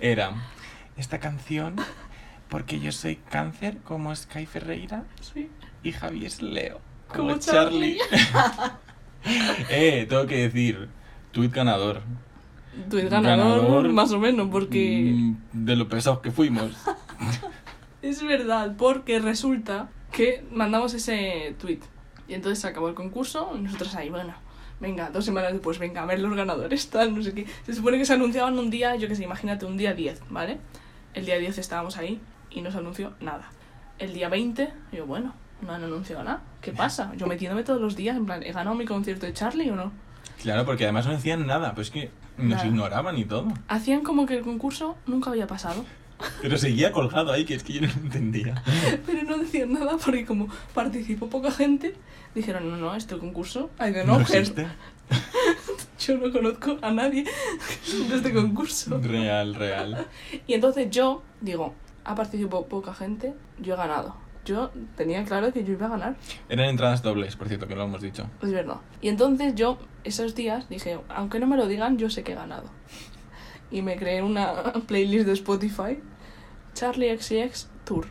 era 0.00 0.32
esta 0.96 1.18
canción 1.20 1.76
porque 2.48 2.78
yo 2.80 2.92
soy 2.92 3.16
cáncer 3.16 3.78
como 3.78 4.14
Sky 4.14 4.46
Ferreira 4.46 5.04
Sí. 5.20 5.50
y 5.82 5.92
Javi 5.92 6.26
es 6.26 6.42
Leo 6.42 6.80
Como 7.08 7.28
como, 7.30 7.38
Charlie. 7.38 7.98
eh, 9.70 10.06
tengo 10.08 10.26
que 10.26 10.36
decir, 10.48 10.88
tweet 11.32 11.48
ganador. 11.48 12.02
Tu 12.90 12.96
ganador, 12.98 13.22
Ganador, 13.22 13.88
más 13.92 14.12
o 14.12 14.18
menos, 14.18 14.48
porque 14.50 15.10
Mm, 15.14 15.36
de 15.52 15.76
lo 15.76 15.88
pesados 15.88 16.20
que 16.20 16.30
fuimos. 16.30 16.72
es 18.02 18.22
verdad, 18.22 18.74
porque 18.76 19.18
resulta 19.18 19.88
que 20.12 20.44
mandamos 20.52 20.92
ese 20.94 21.56
tweet 21.58 21.80
y 22.28 22.34
entonces 22.34 22.58
se 22.60 22.68
acabó 22.68 22.88
el 22.88 22.94
concurso 22.94 23.52
y 23.56 23.60
nosotros 23.60 23.94
ahí, 23.94 24.10
bueno, 24.10 24.34
venga, 24.80 25.10
dos 25.10 25.24
semanas 25.24 25.52
después, 25.52 25.78
venga, 25.78 26.02
a 26.02 26.06
ver 26.06 26.20
los 26.20 26.34
ganadores, 26.34 26.88
tal, 26.90 27.14
no 27.14 27.22
sé 27.22 27.32
qué. 27.34 27.46
Se 27.64 27.72
supone 27.74 27.98
que 27.98 28.04
se 28.04 28.12
anunciaban 28.14 28.58
un 28.58 28.70
día, 28.70 28.96
yo 28.96 29.08
que 29.08 29.14
sé, 29.16 29.24
imagínate, 29.24 29.66
un 29.66 29.76
día 29.76 29.94
10, 29.94 30.22
¿vale? 30.30 30.58
El 31.14 31.24
día 31.26 31.38
10 31.38 31.58
estábamos 31.58 31.96
ahí 31.96 32.20
y 32.50 32.60
no 32.62 32.70
se 32.70 32.78
anunció 32.78 33.14
nada. 33.20 33.50
El 33.98 34.12
día 34.12 34.28
20, 34.28 34.72
yo, 34.92 35.06
bueno, 35.06 35.34
no 35.62 35.72
han 35.72 35.82
anunciado 35.84 36.22
nada. 36.22 36.42
¿Qué 36.60 36.72
pasa? 36.72 37.12
Yo 37.16 37.26
metiéndome 37.26 37.62
todos 37.64 37.80
los 37.80 37.96
días, 37.96 38.16
en 38.16 38.26
plan, 38.26 38.42
¿he 38.42 38.52
ganado 38.52 38.76
mi 38.76 38.84
concierto 38.84 39.24
de 39.26 39.32
Charlie 39.32 39.70
o 39.70 39.76
no? 39.76 39.92
Claro, 40.42 40.66
porque 40.66 40.84
además 40.84 41.06
no 41.06 41.12
decían 41.12 41.46
nada, 41.46 41.74
pues 41.74 41.86
es 41.88 41.92
que 41.92 42.10
nos 42.36 42.48
Nada. 42.58 42.66
ignoraban 42.66 43.16
y 43.16 43.24
todo. 43.24 43.48
Hacían 43.68 44.02
como 44.02 44.26
que 44.26 44.36
el 44.36 44.42
concurso 44.42 44.96
nunca 45.06 45.30
había 45.30 45.46
pasado. 45.46 45.84
Pero 46.40 46.56
seguía 46.58 46.92
colgado 46.92 47.32
ahí, 47.32 47.44
que 47.44 47.54
es 47.54 47.62
que 47.62 47.74
yo 47.74 47.80
no 47.82 47.88
lo 47.88 47.92
entendía. 47.94 48.62
Pero 49.04 49.22
no 49.24 49.38
decían 49.38 49.72
nada 49.72 49.96
porque 50.02 50.24
como 50.24 50.48
participó 50.74 51.28
poca 51.28 51.50
gente, 51.50 51.94
dijeron, 52.34 52.70
no, 52.70 52.76
no, 52.76 52.94
este 52.94 53.18
concurso, 53.18 53.70
I 53.78 53.90
don't 53.92 54.06
No 54.06 54.20
existe. 54.20 54.66
Yo 55.98 56.18
no 56.18 56.30
conozco 56.32 56.76
a 56.82 56.90
nadie 56.90 57.24
de 57.24 58.16
este 58.16 58.32
concurso. 58.32 58.98
Real, 59.00 59.54
real. 59.54 60.06
Y 60.46 60.54
entonces 60.54 60.90
yo 60.90 61.22
digo, 61.40 61.74
ha 62.04 62.14
participado 62.14 62.66
poca 62.66 62.92
gente, 62.94 63.34
yo 63.60 63.74
he 63.74 63.76
ganado. 63.76 64.14
Yo 64.44 64.70
tenía 64.96 65.24
claro 65.24 65.52
que 65.52 65.64
yo 65.64 65.72
iba 65.72 65.86
a 65.86 65.90
ganar, 65.90 66.16
Eran 66.48 66.68
entradas 66.68 67.02
dobles, 67.02 67.34
por 67.34 67.48
cierto, 67.48 67.66
que 67.66 67.74
lo 67.74 67.84
hemos 67.84 68.00
dicho. 68.00 68.28
es 68.42 68.52
verdad. 68.52 68.76
Y 69.00 69.08
entonces 69.08 69.54
yo, 69.56 69.78
esos 70.04 70.34
días, 70.36 70.68
dije, 70.68 70.98
aunque 71.08 71.40
no 71.40 71.46
me 71.48 71.56
lo 71.56 71.66
digan, 71.66 71.98
yo 71.98 72.10
sé 72.10 72.22
que 72.22 72.32
he 72.32 72.36
ganado. 72.36 72.70
Y 73.70 73.82
me 73.82 73.96
creé 73.96 74.22
una 74.22 74.72
playlist 74.86 75.26
de 75.26 75.32
Spotify, 75.32 75.98
Charlie 76.74 77.16
XCX 77.18 77.68
Tour. 77.84 78.06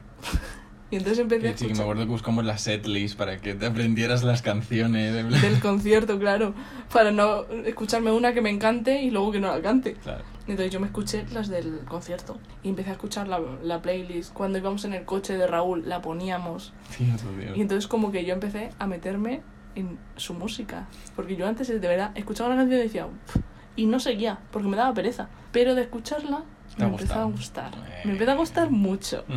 y 0.91 0.97
entonces 0.97 1.20
empecé 1.20 1.49
a 1.49 1.51
Que 1.53 1.58
sí, 1.58 1.74
me 1.74 1.82
acuerdo 1.82 2.03
que 2.03 2.10
buscamos 2.10 2.45
la 2.45 2.58
setlist 2.58 3.18
para 3.18 3.38
que 3.38 3.53
te 3.56 3.66
aprendieras 3.66 4.24
las 4.24 4.41
canciones. 4.41 5.14
del 5.41 5.60
concierto, 5.60 6.18
claro, 6.20 6.53
para 6.91 7.12
no 7.12 7.43
escucharme 7.66 8.12
una 8.12 8.34
que 8.34 8.41
me 8.41 8.49
encante 8.49 9.01
y 9.01 9.12
luego 9.12 9.32
que 9.32 9.39
no 9.39 9.47
la 9.47 9.62
cante. 9.62 9.93
Claro. 9.93 10.24
Entonces 10.47 10.72
yo 10.72 10.80
me 10.80 10.86
escuché 10.86 11.26
las 11.34 11.47
del 11.47 11.80
concierto 11.88 12.38
y 12.62 12.70
empecé 12.70 12.91
a 12.91 12.93
escuchar 12.93 13.28
la, 13.28 13.39
la 13.64 13.82
playlist. 13.82 14.32
Cuando 14.32 14.60
íbamos 14.60 14.86
en 14.86 14.93
el 14.93 15.03
coche 15.03 15.38
de 15.38 15.47
Raúl 15.47 15.89
la 15.89 16.01
poníamos. 16.03 16.72
Cierto, 16.91 17.24
tío. 17.39 17.56
Y 17.56 17.62
entonces 17.62 17.88
como 17.88 18.12
que 18.12 18.26
yo 18.26 18.34
empecé 18.36 18.70
a 18.78 18.86
meterme 18.86 19.41
en 19.74 19.97
su 20.18 20.36
música. 20.36 20.88
Porque 21.16 21.36
yo 21.36 21.47
antes 21.47 21.68
de 21.68 21.80
verdad 21.80 22.12
escuchaba 22.16 22.49
la 22.51 22.58
canción 22.58 22.80
y 22.80 22.84
decía... 22.84 23.08
"Pff", 23.08 23.38
y 23.76 23.86
no 23.86 23.99
seguía, 23.99 24.39
porque 24.51 24.67
me 24.67 24.78
daba 24.78 24.93
pereza. 24.93 25.28
Pero 25.51 25.76
de 25.76 25.84
escucharla 25.84 26.43
me 26.78 26.86
empezó 26.86 27.19
a 27.19 27.23
gustar. 27.26 27.73
Eh. 27.73 28.01
Me 28.05 28.11
empezó 28.13 28.32
a 28.32 28.36
gustar 28.36 28.69
mucho. 28.69 29.23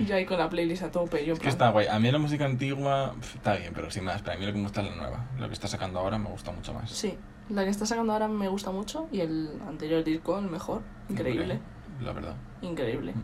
Y 0.00 0.04
yo 0.04 0.16
ahí 0.16 0.24
con 0.26 0.38
la 0.38 0.48
playlist 0.48 0.82
a 0.82 0.90
tope. 0.90 1.24
Yo 1.24 1.34
Es 1.34 1.38
que 1.38 1.48
está 1.48 1.70
guay. 1.70 1.86
A 1.86 1.98
mí 1.98 2.10
la 2.10 2.18
música 2.18 2.44
antigua 2.44 3.14
está 3.20 3.54
bien, 3.54 3.72
pero 3.74 3.90
sin 3.90 4.04
más. 4.04 4.22
Para 4.22 4.36
mí 4.36 4.46
lo 4.46 4.52
que 4.52 4.58
me 4.58 4.64
gusta 4.64 4.82
es 4.82 4.90
la 4.90 4.96
nueva. 4.96 5.26
Lo 5.38 5.46
que 5.48 5.54
está 5.54 5.68
sacando 5.68 6.00
ahora 6.00 6.18
me 6.18 6.28
gusta 6.28 6.50
mucho 6.50 6.74
más. 6.74 6.90
Sí, 6.90 7.16
la 7.48 7.64
que 7.64 7.70
está 7.70 7.86
sacando 7.86 8.12
ahora 8.12 8.28
me 8.28 8.48
gusta 8.48 8.70
mucho 8.70 9.08
y 9.12 9.20
el 9.20 9.50
anterior 9.68 10.02
disco, 10.04 10.38
el 10.38 10.46
mejor. 10.46 10.82
Increíble. 11.08 11.60
La 12.02 12.12
verdad. 12.12 12.34
Increíble. 12.62 13.14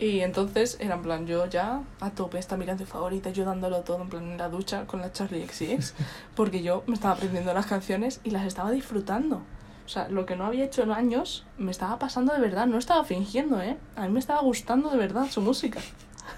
Y 0.00 0.20
entonces 0.20 0.78
era 0.80 0.94
en 0.94 1.02
plan, 1.02 1.26
yo 1.26 1.44
ya 1.44 1.82
a 2.00 2.10
tope, 2.10 2.38
esta 2.38 2.56
mi 2.56 2.64
canción 2.64 2.88
favorita, 2.88 3.28
yo 3.28 3.44
dándolo 3.44 3.82
todo 3.82 4.00
en 4.00 4.08
plan 4.08 4.32
en 4.32 4.38
la 4.38 4.48
ducha 4.48 4.86
con 4.86 5.02
la 5.02 5.12
Charlie 5.12 5.46
XCX, 5.46 5.94
porque 6.34 6.62
yo 6.62 6.82
me 6.86 6.94
estaba 6.94 7.14
aprendiendo 7.14 7.52
las 7.52 7.66
canciones 7.66 8.22
y 8.24 8.30
las 8.30 8.46
estaba 8.46 8.70
disfrutando. 8.70 9.42
O 9.84 9.88
sea, 9.90 10.08
lo 10.08 10.24
que 10.24 10.36
no 10.36 10.46
había 10.46 10.64
hecho 10.64 10.82
en 10.82 10.92
años 10.92 11.44
me 11.58 11.70
estaba 11.70 11.98
pasando 11.98 12.32
de 12.32 12.40
verdad, 12.40 12.66
no 12.66 12.78
estaba 12.78 13.04
fingiendo, 13.04 13.60
¿eh? 13.60 13.76
A 13.94 14.06
mí 14.06 14.12
me 14.12 14.20
estaba 14.20 14.40
gustando 14.40 14.88
de 14.88 14.96
verdad 14.96 15.28
su 15.28 15.42
música. 15.42 15.80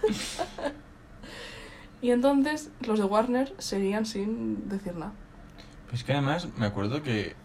y 2.03 2.11
entonces 2.11 2.71
los 2.81 2.99
de 2.99 3.05
Warner 3.05 3.55
seguían 3.59 4.07
sin 4.07 4.69
decir 4.69 4.97
nada. 4.97 5.13
Pues 5.89 6.03
que 6.03 6.15
además 6.15 6.49
me 6.57 6.67
acuerdo 6.67 7.05
que 7.05 7.37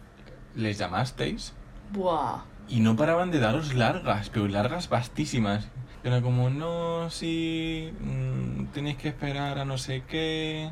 les 0.56 0.80
llamasteis 0.80 1.54
Buah. 1.92 2.42
y 2.70 2.80
no 2.80 2.96
paraban 2.96 3.30
de 3.30 3.40
daros 3.40 3.76
largas, 3.76 4.32
pero 4.32 4.48
largas 4.48 4.90
vastísimas. 4.90 5.68
Era 6.04 6.22
como, 6.22 6.50
no, 6.50 7.10
sí, 7.10 7.92
mm, 8.00 8.66
tenéis 8.74 8.98
que 8.98 9.10
esperar 9.10 9.58
a 9.60 9.66
no 9.66 9.78
sé 9.78 10.04
qué. 10.08 10.70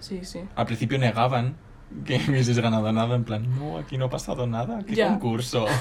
Sí, 0.00 0.20
sí. 0.24 0.40
Al 0.54 0.66
principio 0.66 0.98
negaban 0.98 1.56
que 2.04 2.16
hubieses 2.28 2.58
ganado 2.58 2.92
nada, 2.92 3.14
en 3.16 3.24
plan, 3.24 3.48
no, 3.58 3.78
aquí 3.78 3.96
no 3.96 4.06
ha 4.06 4.10
pasado 4.10 4.46
nada, 4.46 4.82
¿qué 4.86 4.94
Ya. 4.96 5.08
concurso? 5.08 5.66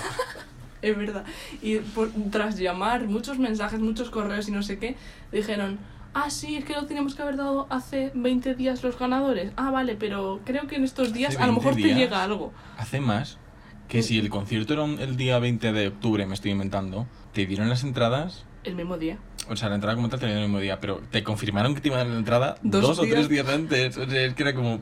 Es 0.82 0.96
verdad. 0.96 1.24
Y 1.64 1.78
por- 1.80 2.12
tras 2.32 2.60
llamar 2.60 3.08
muchos 3.08 3.40
mensajes, 3.40 3.80
muchos 3.80 4.12
correos 4.12 4.48
y 4.50 4.52
no 4.52 4.62
sé 4.62 4.78
qué, 4.78 4.96
dijeron, 5.32 5.80
ah, 6.14 6.30
sí, 6.30 6.58
es 6.58 6.64
que 6.66 6.74
lo 6.74 6.86
teníamos 6.86 7.16
que 7.16 7.24
haber 7.24 7.38
dado 7.38 7.66
hace 7.72 8.12
20 8.14 8.54
días 8.54 8.84
los 8.84 9.00
ganadores. 9.00 9.52
Ah, 9.58 9.72
vale, 9.72 9.96
pero 9.96 10.42
creo 10.46 10.68
que 10.68 10.76
en 10.76 10.84
estos 10.84 11.12
días 11.12 11.34
¿Hace 11.34 11.44
a 11.44 11.48
lo 11.48 11.54
20 11.54 11.60
mejor 11.66 11.82
te 11.82 11.88
días? 11.88 11.98
llega 11.98 12.24
algo. 12.24 12.54
Hace 12.78 13.00
más 13.02 13.40
que 13.88 14.04
si 14.04 14.20
el 14.20 14.30
concierto 14.30 14.74
era 14.74 14.84
un- 14.84 15.00
el 15.00 15.18
día 15.18 15.40
20 15.40 15.72
de 15.72 15.88
octubre, 15.88 16.24
me 16.28 16.36
estoy 16.36 16.52
inventando, 16.52 17.08
te 17.34 17.48
dieron 17.48 17.68
las 17.68 17.84
entradas 17.84 18.46
El 18.66 18.76
mismo 18.76 18.98
día. 18.98 19.18
O 19.50 19.56
sea, 19.56 19.70
la 19.70 19.76
entrada 19.76 19.96
como 19.96 20.10
tal 20.10 20.20
te 20.20 20.26
la 20.26 20.32
dieron 20.32 20.44
el 20.44 20.50
mismo 20.50 20.62
día, 20.62 20.80
pero 20.80 21.02
te 21.12 21.24
confirmaron 21.24 21.76
que 21.76 21.82
te 21.82 21.90
iban 21.90 22.00
a 22.00 22.04
dar 22.04 22.12
la 22.14 22.20
entrada 22.20 22.56
Dos 22.64 22.82
dos, 22.82 23.00
o 23.00 23.04
tres 23.04 23.30
días 23.30 23.48
antes. 23.48 23.98
O 23.98 24.10
sea, 24.10 24.22
es 24.24 24.34
que 24.34 24.44
era 24.44 24.56
como, 24.56 24.80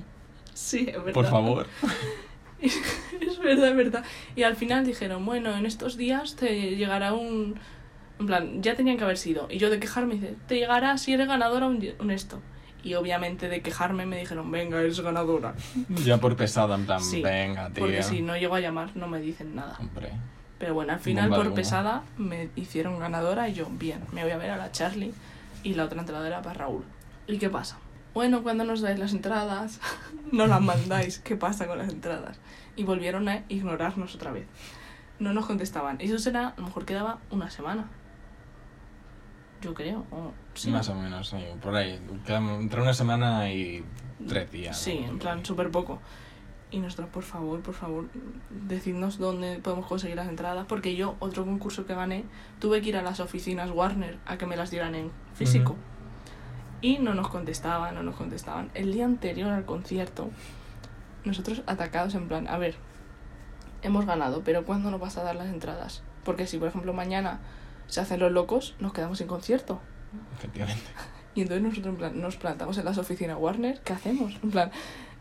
Sí, 0.54 0.86
es 0.88 0.96
verdad. 0.98 1.14
por 1.14 1.26
favor. 1.28 1.68
es 2.62 3.40
verdad, 3.40 3.70
es 3.70 3.76
verdad. 3.76 4.04
Y 4.36 4.44
al 4.44 4.56
final 4.56 4.86
dijeron, 4.86 5.26
bueno, 5.26 5.56
en 5.58 5.66
estos 5.66 5.98
días 5.98 6.36
te 6.36 6.76
llegará 6.76 7.14
un... 7.14 7.60
En 8.20 8.28
plan, 8.28 8.62
ya 8.62 8.76
tenían 8.76 8.98
que 8.98 9.04
haber 9.04 9.18
sido. 9.18 9.48
Y 9.50 9.58
yo 9.58 9.70
de 9.70 9.80
quejarme, 9.80 10.14
dice, 10.16 10.36
te 10.48 10.56
llegará 10.56 10.98
si 10.98 11.14
eres 11.14 11.28
ganadora 11.28 11.68
un, 11.68 11.84
un 12.00 12.12
esto. 12.12 12.42
Y 12.84 12.94
obviamente 12.96 13.50
de 13.50 13.62
quejarme 13.62 14.06
me 14.06 14.18
dijeron, 14.20 14.52
venga, 14.52 14.80
eres 14.80 15.00
ganadora. 15.00 15.56
Ya 16.06 16.18
por 16.20 16.36
pesada, 16.36 16.76
en 16.76 16.86
plan, 16.86 17.02
Sí, 17.02 17.22
venga, 17.22 17.70
tío. 17.70 17.84
Porque 17.84 18.04
si 18.04 18.22
no 18.22 18.38
llego 18.38 18.56
a 18.56 18.60
llamar 18.60 18.96
no 18.96 19.08
me 19.08 19.20
dicen 19.20 19.56
nada. 19.56 19.78
Hombre. 19.80 20.12
Pero 20.64 20.76
bueno, 20.76 20.94
al 20.94 21.00
final 21.02 21.28
Bomba 21.30 21.44
por 21.44 21.54
pesada 21.56 22.04
me 22.18 22.48
hicieron 22.56 22.98
ganadora 22.98 23.50
y 23.50 23.54
yo, 23.54 23.68
bien, 23.70 24.00
me 24.14 24.24
voy 24.24 24.32
a 24.32 24.38
ver 24.38 24.50
a 24.52 24.56
la 24.56 24.72
Charlie 24.72 25.14
y 25.62 25.74
la 25.74 25.84
otra 25.84 26.00
entrada 26.00 26.26
era 26.26 26.42
para 26.42 26.54
Raúl. 26.54 26.86
¿Y 27.28 27.38
qué 27.38 27.50
pasa? 27.50 27.80
Bueno, 28.14 28.44
cuando 28.44 28.64
nos 28.64 28.80
dais 28.80 28.98
las 28.98 29.12
entradas, 29.12 29.82
no 30.32 30.48
las 30.48 30.62
mandáis. 30.62 31.20
¿Qué 31.20 31.36
pasa 31.36 31.68
con 31.68 31.80
las 31.80 31.90
entradas? 31.92 32.40
Y 32.78 32.86
volvieron 32.86 33.28
a 33.28 33.44
ignorarnos 33.50 34.16
otra 34.16 34.32
vez. 34.32 34.46
No 35.20 35.34
nos 35.34 35.48
contestaban. 35.48 35.98
Eso 36.00 36.18
será, 36.18 36.48
a 36.48 36.54
lo 36.56 36.64
mejor 36.68 36.86
quedaba 36.86 37.18
una 37.30 37.50
semana. 37.50 37.88
Yo 39.62 39.74
creo. 39.74 40.06
o- 40.12 40.32
sí. 40.54 40.72
Más 40.72 40.88
o 40.88 40.96
menos, 40.96 41.28
sí, 41.28 41.44
por 41.62 41.76
ahí. 41.76 42.00
Entre 42.26 42.82
una 42.82 42.94
semana 42.94 43.52
y 43.52 43.84
tres 44.30 44.50
días. 44.50 44.80
Sí, 44.80 45.00
¿no? 45.02 45.08
en 45.12 45.20
plan 45.20 45.46
súper 45.46 45.72
poco. 45.72 46.00
Y 46.74 46.80
nosotros, 46.80 47.10
por 47.10 47.22
favor, 47.22 47.62
por 47.62 47.76
favor, 47.76 48.10
decidnos 48.50 49.20
dónde 49.20 49.60
podemos 49.60 49.86
conseguir 49.86 50.16
las 50.16 50.28
entradas. 50.28 50.66
Porque 50.68 50.96
yo, 50.96 51.16
otro 51.20 51.46
concurso 51.46 51.86
que 51.86 51.94
gané, 51.94 52.26
tuve 52.60 52.82
que 52.82 52.90
ir 52.90 52.98
a 52.98 53.04
las 53.04 53.20
oficinas 53.20 53.70
Warner 53.70 54.18
a 54.26 54.40
que 54.40 54.48
me 54.48 54.58
las 54.58 54.72
dieran 54.72 54.96
en 54.96 55.12
físico. 55.36 55.76
Y 56.82 56.98
no 56.98 57.14
nos 57.14 57.28
contestaban, 57.28 57.94
no 57.94 58.02
nos 58.02 58.16
contestaban. 58.16 58.72
El 58.74 58.92
día 58.92 59.06
anterior 59.06 59.52
al 59.52 59.66
concierto, 59.66 60.32
nosotros 61.26 61.62
atacados 61.68 62.16
en 62.16 62.28
plan, 62.28 62.48
a 62.48 62.58
ver, 62.58 62.74
hemos 63.84 64.08
ganado, 64.08 64.42
pero 64.44 64.66
¿cuándo 64.66 64.90
nos 64.90 65.00
vas 65.00 65.16
a 65.18 65.24
dar 65.24 65.36
las 65.36 65.54
entradas? 65.54 66.02
Porque 66.26 66.48
si, 66.48 66.58
por 66.58 66.70
ejemplo, 66.70 66.92
mañana 66.92 67.40
se 67.86 68.02
hacen 68.02 68.20
los 68.20 68.32
locos, 68.32 68.76
nos 68.80 68.94
quedamos 68.94 69.20
sin 69.20 69.28
concierto. 69.28 69.80
Efectivamente. 70.38 70.82
Y 71.36 71.42
entonces 71.42 71.64
nosotros 71.64 71.88
en 71.88 71.98
plan, 71.98 72.22
nos 72.22 72.36
plantamos 72.36 72.78
en 72.78 72.86
las 72.86 73.00
oficinas 73.00 73.38
Warner, 73.40 73.82
¿qué 73.82 73.94
hacemos? 73.94 74.38
En 74.44 74.52
plan, 74.52 74.72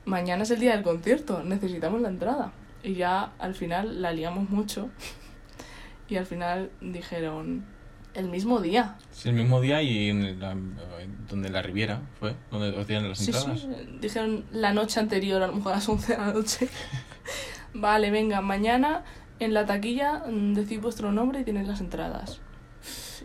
mañana 0.04 0.42
es 0.42 0.50
el 0.50 0.60
día 0.60 0.72
del 0.72 0.82
concierto, 0.82 1.42
necesitamos 1.44 2.00
la 2.00 2.08
entrada. 2.08 2.52
Y 2.82 2.94
ya 2.94 3.32
al 3.38 3.54
final 3.54 4.02
la 4.02 4.12
liamos 4.12 4.50
mucho. 4.50 4.90
Y 6.08 6.16
al 6.16 6.26
final 6.26 6.70
dijeron, 6.82 7.64
el 8.12 8.28
mismo 8.28 8.60
día. 8.60 8.98
Sí, 9.12 9.30
el 9.30 9.34
mismo 9.34 9.62
día 9.62 9.80
y 9.80 10.10
en 10.10 10.38
la, 10.40 10.54
donde 11.28 11.48
la 11.48 11.62
Riviera 11.62 12.02
fue, 12.20 12.34
donde 12.50 12.76
os 12.78 12.86
dieron 12.86 13.08
las 13.08 13.18
Sí, 13.18 13.30
entradas. 13.30 13.60
sí, 13.60 13.68
dijeron 13.98 14.44
la 14.52 14.74
noche 14.74 15.00
anterior, 15.00 15.42
a 15.42 15.46
lo 15.46 15.54
mejor 15.54 15.72
a 15.72 15.76
las 15.76 15.88
11 15.88 16.12
de 16.12 16.18
la 16.18 16.32
noche. 16.34 16.68
vale, 17.74 18.10
venga, 18.10 18.42
mañana 18.42 19.04
en 19.38 19.54
la 19.54 19.64
taquilla 19.64 20.24
mm, 20.28 20.52
decid 20.52 20.80
vuestro 20.80 21.12
nombre 21.12 21.40
y 21.40 21.44
tenéis 21.44 21.66
las 21.68 21.80
entradas. 21.80 22.40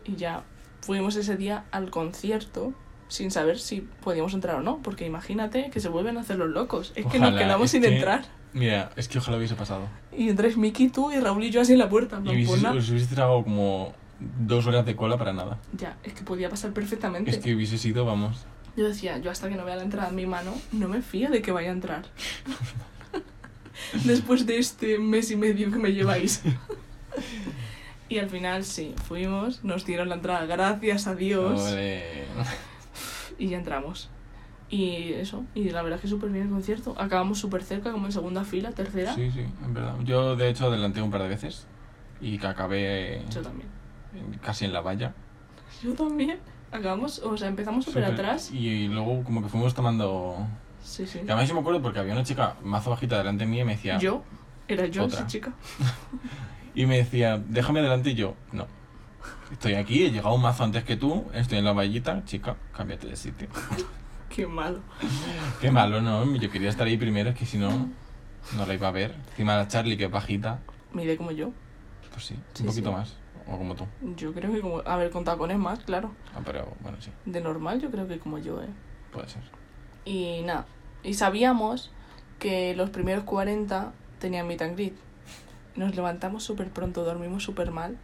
Y 0.06 0.16
ya 0.16 0.44
fuimos 0.82 1.18
ese 1.18 1.36
día 1.36 1.66
al 1.72 1.90
concierto 1.90 2.74
sin 3.08 3.32
saber 3.32 3.60
si 3.60 3.82
podíamos 4.04 4.34
entrar 4.34 4.56
o 4.58 4.62
no, 4.62 4.78
porque 4.84 5.06
imagínate 5.06 5.70
que 5.70 5.80
se 5.80 5.90
vuelven 5.90 6.18
a 6.18 6.22
hacer 6.22 6.38
los 6.38 6.50
locos. 6.50 6.92
Es 6.96 7.06
que 7.06 7.20
nos 7.20 7.34
quedamos 7.38 7.72
sin 7.72 7.82
que- 7.82 7.96
entrar. 7.96 8.26
Mira, 8.54 8.92
es 8.96 9.08
que 9.08 9.18
ojalá 9.20 9.38
hubiese 9.38 9.56
pasado. 9.56 9.88
Y 10.16 10.30
entráis 10.30 10.58
Miki, 10.58 10.90
tú 10.90 11.12
y 11.12 11.20
Raúl 11.20 11.44
y 11.44 11.52
yo 11.52 11.62
así 11.62 11.74
en 11.74 11.80
la 11.80 11.90
puerta. 11.90 12.18
en 12.18 12.26
Y 12.28 12.30
hubiese- 12.30 12.62
pues 12.68 12.84
os 12.84 12.90
hubiese 12.90 13.14
tragado 13.14 13.44
como 13.44 13.94
dos 14.40 14.66
horas 14.66 14.86
de 14.86 14.96
cola 14.96 15.18
para 15.18 15.32
nada. 15.34 15.60
Ya, 15.74 15.98
es 16.04 16.14
que 16.14 16.24
podía 16.24 16.50
pasar 16.50 16.72
perfectamente. 16.74 17.30
Es 17.30 17.38
que 17.38 17.54
hubiese 17.54 17.78
sido, 17.78 18.06
vamos. 18.06 18.46
Yo 18.76 18.88
decía, 18.88 19.18
yo 19.20 19.32
hasta 19.32 19.50
que 19.50 19.56
no 19.56 19.66
vea 19.66 19.76
la 19.76 19.84
entrada 19.84 20.10
en 20.10 20.16
mi 20.16 20.26
mano, 20.26 20.54
no 20.72 20.88
me 20.88 21.02
fío 21.02 21.30
de 21.30 21.42
que 21.42 21.52
vaya 21.52 21.70
a 21.70 21.74
entrar. 21.74 22.06
Después 24.06 24.46
de 24.46 24.58
este 24.58 24.98
mes 25.00 25.30
y 25.32 25.36
medio 25.36 25.72
que 25.72 25.78
me 25.78 25.94
lleváis. 25.94 26.42
y 28.10 28.18
al 28.20 28.30
final 28.30 28.64
sí, 28.64 28.94
fuimos, 29.08 29.64
nos 29.64 29.86
dieron 29.86 30.10
la 30.10 30.16
entrada, 30.16 30.46
gracias 30.46 31.08
a 31.08 31.16
Dios, 31.16 31.62
Ole. 31.72 32.26
Y 33.38 33.50
ya 33.50 33.58
entramos. 33.58 34.10
Y 34.70 35.14
eso, 35.14 35.46
y 35.56 35.70
la 35.70 35.82
verdad 35.82 35.98
es 35.98 36.02
que 36.02 36.08
súper 36.10 36.30
bien 36.30 36.46
el 36.46 36.52
concierto. 36.52 36.94
Acabamos 36.98 37.40
súper 37.40 37.64
cerca, 37.64 37.92
como 37.92 38.06
en 38.08 38.12
segunda 38.12 38.44
fila, 38.44 38.72
tercera. 38.72 39.14
Sí, 39.16 39.32
sí, 39.32 39.46
en 39.64 39.74
verdad. 39.74 39.96
Yo, 40.04 40.36
de 40.36 40.50
hecho, 40.50 40.68
adelanté 40.68 41.02
un 41.02 41.10
par 41.10 41.22
de 41.24 41.30
veces 41.30 41.68
y 42.20 42.38
que 42.38 42.48
acabé 42.48 43.22
Yo 43.30 43.42
también. 43.42 43.70
casi 44.42 44.66
en 44.66 44.74
la 44.74 44.82
valla. 44.82 45.14
Yo 45.82 45.94
también. 45.94 46.40
Acabamos, 46.72 47.20
o 47.20 47.38
sea, 47.38 47.48
empezamos 47.48 47.86
súper 47.86 48.04
atrás. 48.04 48.52
Y 48.52 48.90
luego 48.90 49.24
como 49.24 49.42
que 49.42 49.48
fuimos 49.48 49.74
tomando... 49.74 50.46
Sí, 50.84 51.06
sí. 51.08 51.20
Y 51.20 51.30
además 51.30 51.48
yo 51.48 51.54
me 51.54 51.62
acuerdo 51.62 51.82
porque 51.82 52.00
había 52.00 52.14
una 52.14 52.24
chica 52.24 52.56
mazo 52.62 52.90
bajita 52.90 53.18
delante 53.18 53.46
de 53.46 53.50
mí 53.50 53.60
y 53.62 53.64
me 53.64 53.74
decía... 53.76 53.98
Yo, 54.00 54.22
era 54.68 54.86
yo 54.88 55.06
Otra. 55.06 55.20
esa 55.20 55.28
chica. 55.28 55.54
Y 56.76 56.86
me 56.86 56.98
decía, 56.98 57.42
déjame 57.48 57.80
adelante 57.80 58.12
y 58.12 58.14
yo, 58.14 58.36
no. 58.52 58.68
Estoy 59.52 59.76
aquí, 59.76 60.06
he 60.06 60.12
llegado 60.12 60.36
un 60.36 60.42
mazo 60.42 60.64
antes 60.64 60.84
que 60.84 60.98
tú, 60.98 61.26
estoy 61.34 61.60
en 61.60 61.66
la 61.66 61.74
vallita, 61.74 62.24
chica, 62.26 62.58
cámbiate 62.76 63.08
de 63.08 63.16
sitio. 63.16 63.48
Qué 64.30 64.46
malo. 64.46 64.80
Qué 65.62 65.72
malo, 65.72 66.02
¿no? 66.02 66.36
Yo 66.36 66.52
quería 66.52 66.70
estar 66.70 66.86
ahí 66.86 66.98
primero, 66.98 67.30
es 67.30 67.36
que 67.36 67.46
si 67.46 67.58
no, 67.58 67.70
no 68.58 68.66
la 68.66 68.74
iba 68.74 68.88
a 68.90 68.92
ver. 68.92 69.16
Encima 69.32 69.56
la 69.56 69.68
Charlie, 69.68 69.98
que 69.98 70.06
es 70.06 70.12
bajita, 70.12 70.60
Mide 70.94 71.18
como 71.18 71.32
yo. 71.32 71.52
pues 72.12 72.26
sí, 72.26 72.36
Sí, 72.54 72.64
un 72.64 72.70
poquito 72.70 72.90
sí. 72.90 72.96
más. 72.96 73.16
O 73.50 73.58
como 73.58 73.76
tú. 73.76 73.86
Yo 74.18 74.34
creo 74.34 74.52
que 74.52 74.60
como... 74.60 74.82
A 74.86 74.98
ver, 74.98 75.10
con 75.10 75.24
tacones 75.24 75.58
más, 75.58 75.80
claro. 75.80 76.12
Ah, 76.36 76.42
pero 76.44 76.74
bueno, 76.82 76.98
sí, 77.00 77.10
De 77.26 77.40
normal 77.40 77.80
yo 77.82 77.90
creo 77.90 78.06
que 78.08 78.20
como 78.20 78.38
yo, 78.40 78.62
¿eh? 78.62 78.68
puede 79.14 79.30
ser. 79.30 79.42
Y 80.04 80.42
nada. 80.44 80.66
Y 81.04 81.14
sabíamos 81.14 81.92
que 82.40 82.76
los 82.76 82.90
primeros 82.90 83.24
40 83.24 83.94
tenían 84.20 84.48
meet 84.48 84.62
and 84.62 84.76
greet. 84.76 84.94
Nos 85.78 85.96
levantamos 85.96 86.44
súper 86.44 86.70
pronto, 86.70 87.04
dormimos 87.06 87.44
súper 87.44 87.72
mal. 87.72 87.98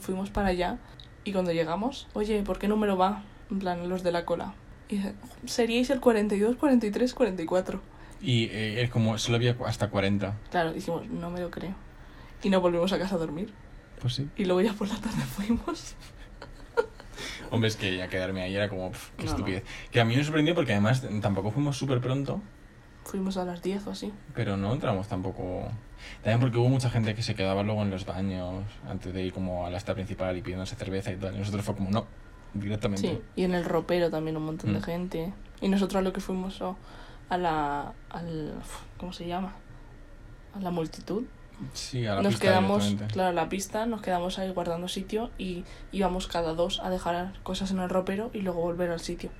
Fuimos 0.00 0.30
para 0.30 0.48
allá 0.48 0.78
y 1.22 1.32
cuando 1.32 1.52
llegamos, 1.52 2.08
oye, 2.14 2.42
¿por 2.42 2.58
qué 2.58 2.66
número 2.66 2.96
va? 2.96 3.22
En 3.50 3.58
plan, 3.60 3.88
los 3.88 4.02
de 4.02 4.10
la 4.10 4.24
cola. 4.24 4.54
Y 4.88 5.00
seríais 5.46 5.90
el 5.90 6.00
42, 6.00 6.56
43, 6.56 7.14
44. 7.14 7.80
Y 8.22 8.44
eh, 8.46 8.82
es 8.82 8.90
como, 8.90 9.16
solo 9.18 9.36
había 9.36 9.56
hasta 9.66 9.88
40. 9.90 10.34
Claro, 10.50 10.72
dijimos, 10.72 11.06
no 11.08 11.30
me 11.30 11.40
lo 11.40 11.50
creo. 11.50 11.74
Y 12.42 12.50
nos 12.50 12.60
volvimos 12.62 12.92
a 12.92 12.98
casa 12.98 13.14
a 13.14 13.18
dormir. 13.18 13.52
Pues 14.00 14.14
sí. 14.14 14.28
Y 14.36 14.46
luego 14.46 14.62
ya 14.62 14.72
por 14.72 14.88
la 14.88 14.96
tarde 14.96 15.20
fuimos. 15.36 15.94
Hombre, 17.50 17.68
es 17.68 17.76
que 17.76 17.96
ya 17.96 18.08
quedarme 18.08 18.42
ahí 18.42 18.54
era 18.56 18.68
como, 18.68 18.90
qué 19.16 19.24
No, 19.24 19.24
no. 19.24 19.30
estupidez. 19.30 19.64
Que 19.90 20.00
a 20.00 20.04
mí 20.04 20.16
me 20.16 20.24
sorprendió 20.24 20.54
porque 20.54 20.72
además 20.72 21.04
tampoco 21.20 21.50
fuimos 21.50 21.76
súper 21.76 22.00
pronto, 22.00 22.40
Fuimos 23.04 23.36
a 23.38 23.44
las 23.44 23.60
10 23.62 23.86
o 23.88 23.90
así. 23.90 24.12
pero 24.34 24.56
no 24.56 24.72
entramos 24.72 25.08
tampoco... 25.08 25.68
También 26.22 26.40
porque 26.40 26.58
hubo 26.58 26.68
mucha 26.68 26.90
gente 26.90 27.14
que 27.14 27.22
se 27.22 27.34
quedaba 27.34 27.62
luego 27.62 27.82
en 27.82 27.90
los 27.90 28.04
baños 28.06 28.64
antes 28.88 29.12
de 29.12 29.22
ir 29.24 29.32
como 29.32 29.66
a 29.66 29.70
la 29.70 29.78
esta 29.78 29.94
principal 29.94 30.36
y 30.36 30.42
pidiéndose 30.42 30.76
cerveza 30.76 31.12
y 31.12 31.16
tal. 31.16 31.34
Y 31.34 31.38
nosotros 31.38 31.64
fue 31.64 31.74
como, 31.74 31.90
no, 31.90 32.06
directamente. 32.54 33.08
Sí, 33.08 33.20
y 33.36 33.44
en 33.44 33.54
el 33.54 33.64
ropero 33.64 34.10
también 34.10 34.36
un 34.36 34.44
montón 34.44 34.72
de 34.72 34.80
Mm. 34.80 34.82
gente. 34.82 35.32
Y 35.60 35.68
nosotros 35.68 36.00
a 36.00 36.02
lo 36.02 36.12
que 36.12 36.20
fuimos 36.20 36.60
oh, 36.62 36.76
a 37.28 37.36
la... 37.38 37.92
Al, 38.10 38.54
¿Cómo 38.98 39.12
se 39.12 39.26
llama? 39.26 39.54
A 40.56 40.60
la 40.60 40.70
multitud. 40.70 41.24
Sí, 41.74 42.06
a 42.06 42.14
la 42.14 42.22
nos 42.22 42.32
pista 42.32 42.48
quedamos, 42.48 42.96
claro, 43.12 43.34
la 43.34 43.50
pista, 43.50 43.84
nos 43.84 44.00
quedamos 44.00 44.38
ahí 44.38 44.50
guardando 44.50 44.88
sitio 44.88 45.30
y 45.36 45.64
íbamos 45.92 46.26
cada 46.26 46.54
dos 46.54 46.80
a 46.82 46.88
dejar 46.88 47.34
cosas 47.42 47.70
en 47.70 47.80
el 47.80 47.90
ropero 47.90 48.30
y 48.32 48.40
luego 48.40 48.62
volver 48.62 48.90
al 48.90 49.00
sitio. 49.00 49.30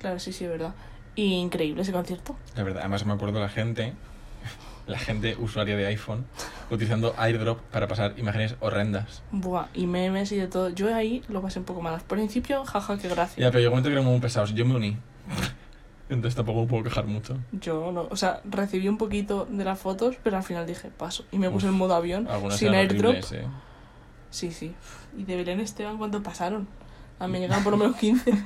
Claro, 0.00 0.18
sí, 0.18 0.32
sí, 0.32 0.44
es 0.44 0.50
verdad. 0.50 0.74
Y 1.14 1.34
increíble 1.34 1.82
ese 1.82 1.92
concierto. 1.92 2.36
La 2.56 2.64
verdad, 2.64 2.80
además 2.80 3.06
me 3.06 3.12
acuerdo 3.12 3.38
la 3.38 3.48
gente, 3.48 3.94
la 4.86 4.98
gente 4.98 5.36
usuaria 5.38 5.76
de 5.76 5.86
iPhone, 5.86 6.24
utilizando 6.70 7.14
airdrop 7.16 7.60
para 7.72 7.88
pasar 7.88 8.14
imágenes 8.18 8.56
horrendas. 8.60 9.22
Buah, 9.32 9.66
y 9.74 9.86
memes 9.86 10.30
y 10.32 10.36
de 10.36 10.46
todo. 10.46 10.68
Yo 10.70 10.94
ahí 10.94 11.22
lo 11.28 11.40
pasé 11.40 11.58
un 11.58 11.64
poco 11.64 11.80
mal. 11.80 11.94
Al 11.94 12.00
principio, 12.02 12.64
jaja, 12.64 12.98
qué 12.98 13.08
gracia. 13.08 13.40
Ya, 13.42 13.50
pero 13.50 13.60
llegó 13.60 13.70
un 13.72 13.76
momento 13.78 13.88
que 13.88 13.94
eran 13.94 14.04
muy 14.04 14.20
pesados. 14.20 14.54
Yo 14.54 14.66
me 14.66 14.74
uní. 14.76 14.96
Entonces 16.10 16.36
tampoco 16.36 16.60
me 16.62 16.66
puedo 16.66 16.84
quejar 16.84 17.06
mucho. 17.06 17.38
Yo 17.52 17.90
no, 17.90 18.06
o 18.10 18.16
sea, 18.16 18.40
recibí 18.44 18.88
un 18.88 18.98
poquito 18.98 19.46
de 19.50 19.64
las 19.64 19.78
fotos, 19.78 20.16
pero 20.22 20.36
al 20.36 20.42
final 20.42 20.66
dije, 20.66 20.90
paso. 20.90 21.24
Y 21.32 21.38
me 21.38 21.48
puse 21.48 21.66
Uf, 21.66 21.72
en 21.72 21.78
modo 21.78 21.94
avión, 21.94 22.28
sin 22.50 22.74
airdrop. 22.74 23.14
eh. 23.32 23.46
Sí, 24.30 24.52
sí. 24.52 24.74
Y 25.16 25.24
de 25.24 25.36
Belén 25.36 25.60
Esteban, 25.60 25.96
¿cuánto 25.96 26.22
pasaron? 26.22 26.68
A 27.18 27.26
mí 27.26 27.32
me 27.34 27.40
llegaron 27.40 27.64
por 27.64 27.72
lo 27.72 27.78
menos 27.78 27.96
15. 27.96 28.32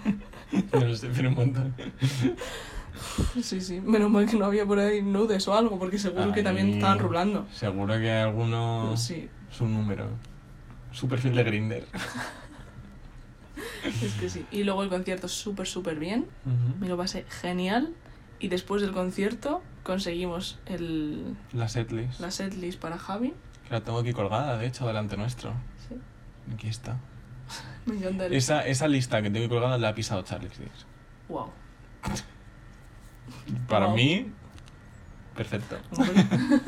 No 0.73 0.94
sé, 0.94 1.10
pero 1.15 1.28
un 1.28 1.35
montón. 1.35 1.74
Sí, 3.42 3.60
sí. 3.60 3.80
Menos 3.80 4.10
mal 4.10 4.26
que 4.26 4.36
no 4.36 4.44
había 4.46 4.66
por 4.66 4.78
ahí 4.78 5.02
nudes 5.02 5.46
o 5.48 5.54
algo, 5.54 5.78
porque 5.78 5.98
seguro 5.98 6.32
que 6.32 6.42
también 6.42 6.68
estaban 6.74 6.98
rulando. 6.98 7.46
Seguro 7.52 7.98
que 7.98 8.10
alguno 8.10 8.96
Sí, 8.96 9.28
su 9.50 9.66
número. 9.66 10.06
Su 10.92 11.08
perfil 11.08 11.34
de 11.34 11.44
Grinder. 11.44 11.84
es 14.02 14.14
que 14.14 14.28
sí. 14.28 14.46
Y 14.50 14.64
luego 14.64 14.82
el 14.82 14.88
concierto 14.88 15.28
súper, 15.28 15.66
súper 15.66 15.98
bien. 15.98 16.26
Me 16.80 16.88
lo 16.88 16.96
pasé 16.96 17.24
genial. 17.28 17.94
Y 18.40 18.48
después 18.48 18.82
del 18.82 18.92
concierto 18.92 19.62
conseguimos 19.82 20.58
el, 20.66 21.36
La 21.52 21.68
setlist. 21.68 22.20
la 22.20 22.30
setlist 22.30 22.80
para 22.80 22.96
Javi. 22.98 23.34
Que 23.66 23.74
la 23.74 23.80
tengo 23.80 23.98
aquí 23.98 24.12
colgada, 24.12 24.56
de 24.58 24.66
hecho, 24.66 24.86
delante 24.86 25.16
nuestro. 25.16 25.52
Sí. 25.88 25.96
Aquí 26.54 26.68
está. 26.68 26.98
Me 27.86 27.96
encanta. 27.96 28.26
Esa, 28.26 28.66
esa 28.66 28.86
lista 28.86 29.20
que 29.22 29.30
tengo 29.30 29.48
colgada 29.48 29.76
la 29.76 29.88
ha 29.88 29.94
pisado 29.94 30.22
Charlie 30.22 30.48
Dix. 30.48 30.86
Wow. 31.28 31.50
Para 33.68 33.86
Wow. 33.86 33.96
mí, 33.96 34.30
perfecto. 35.36 35.76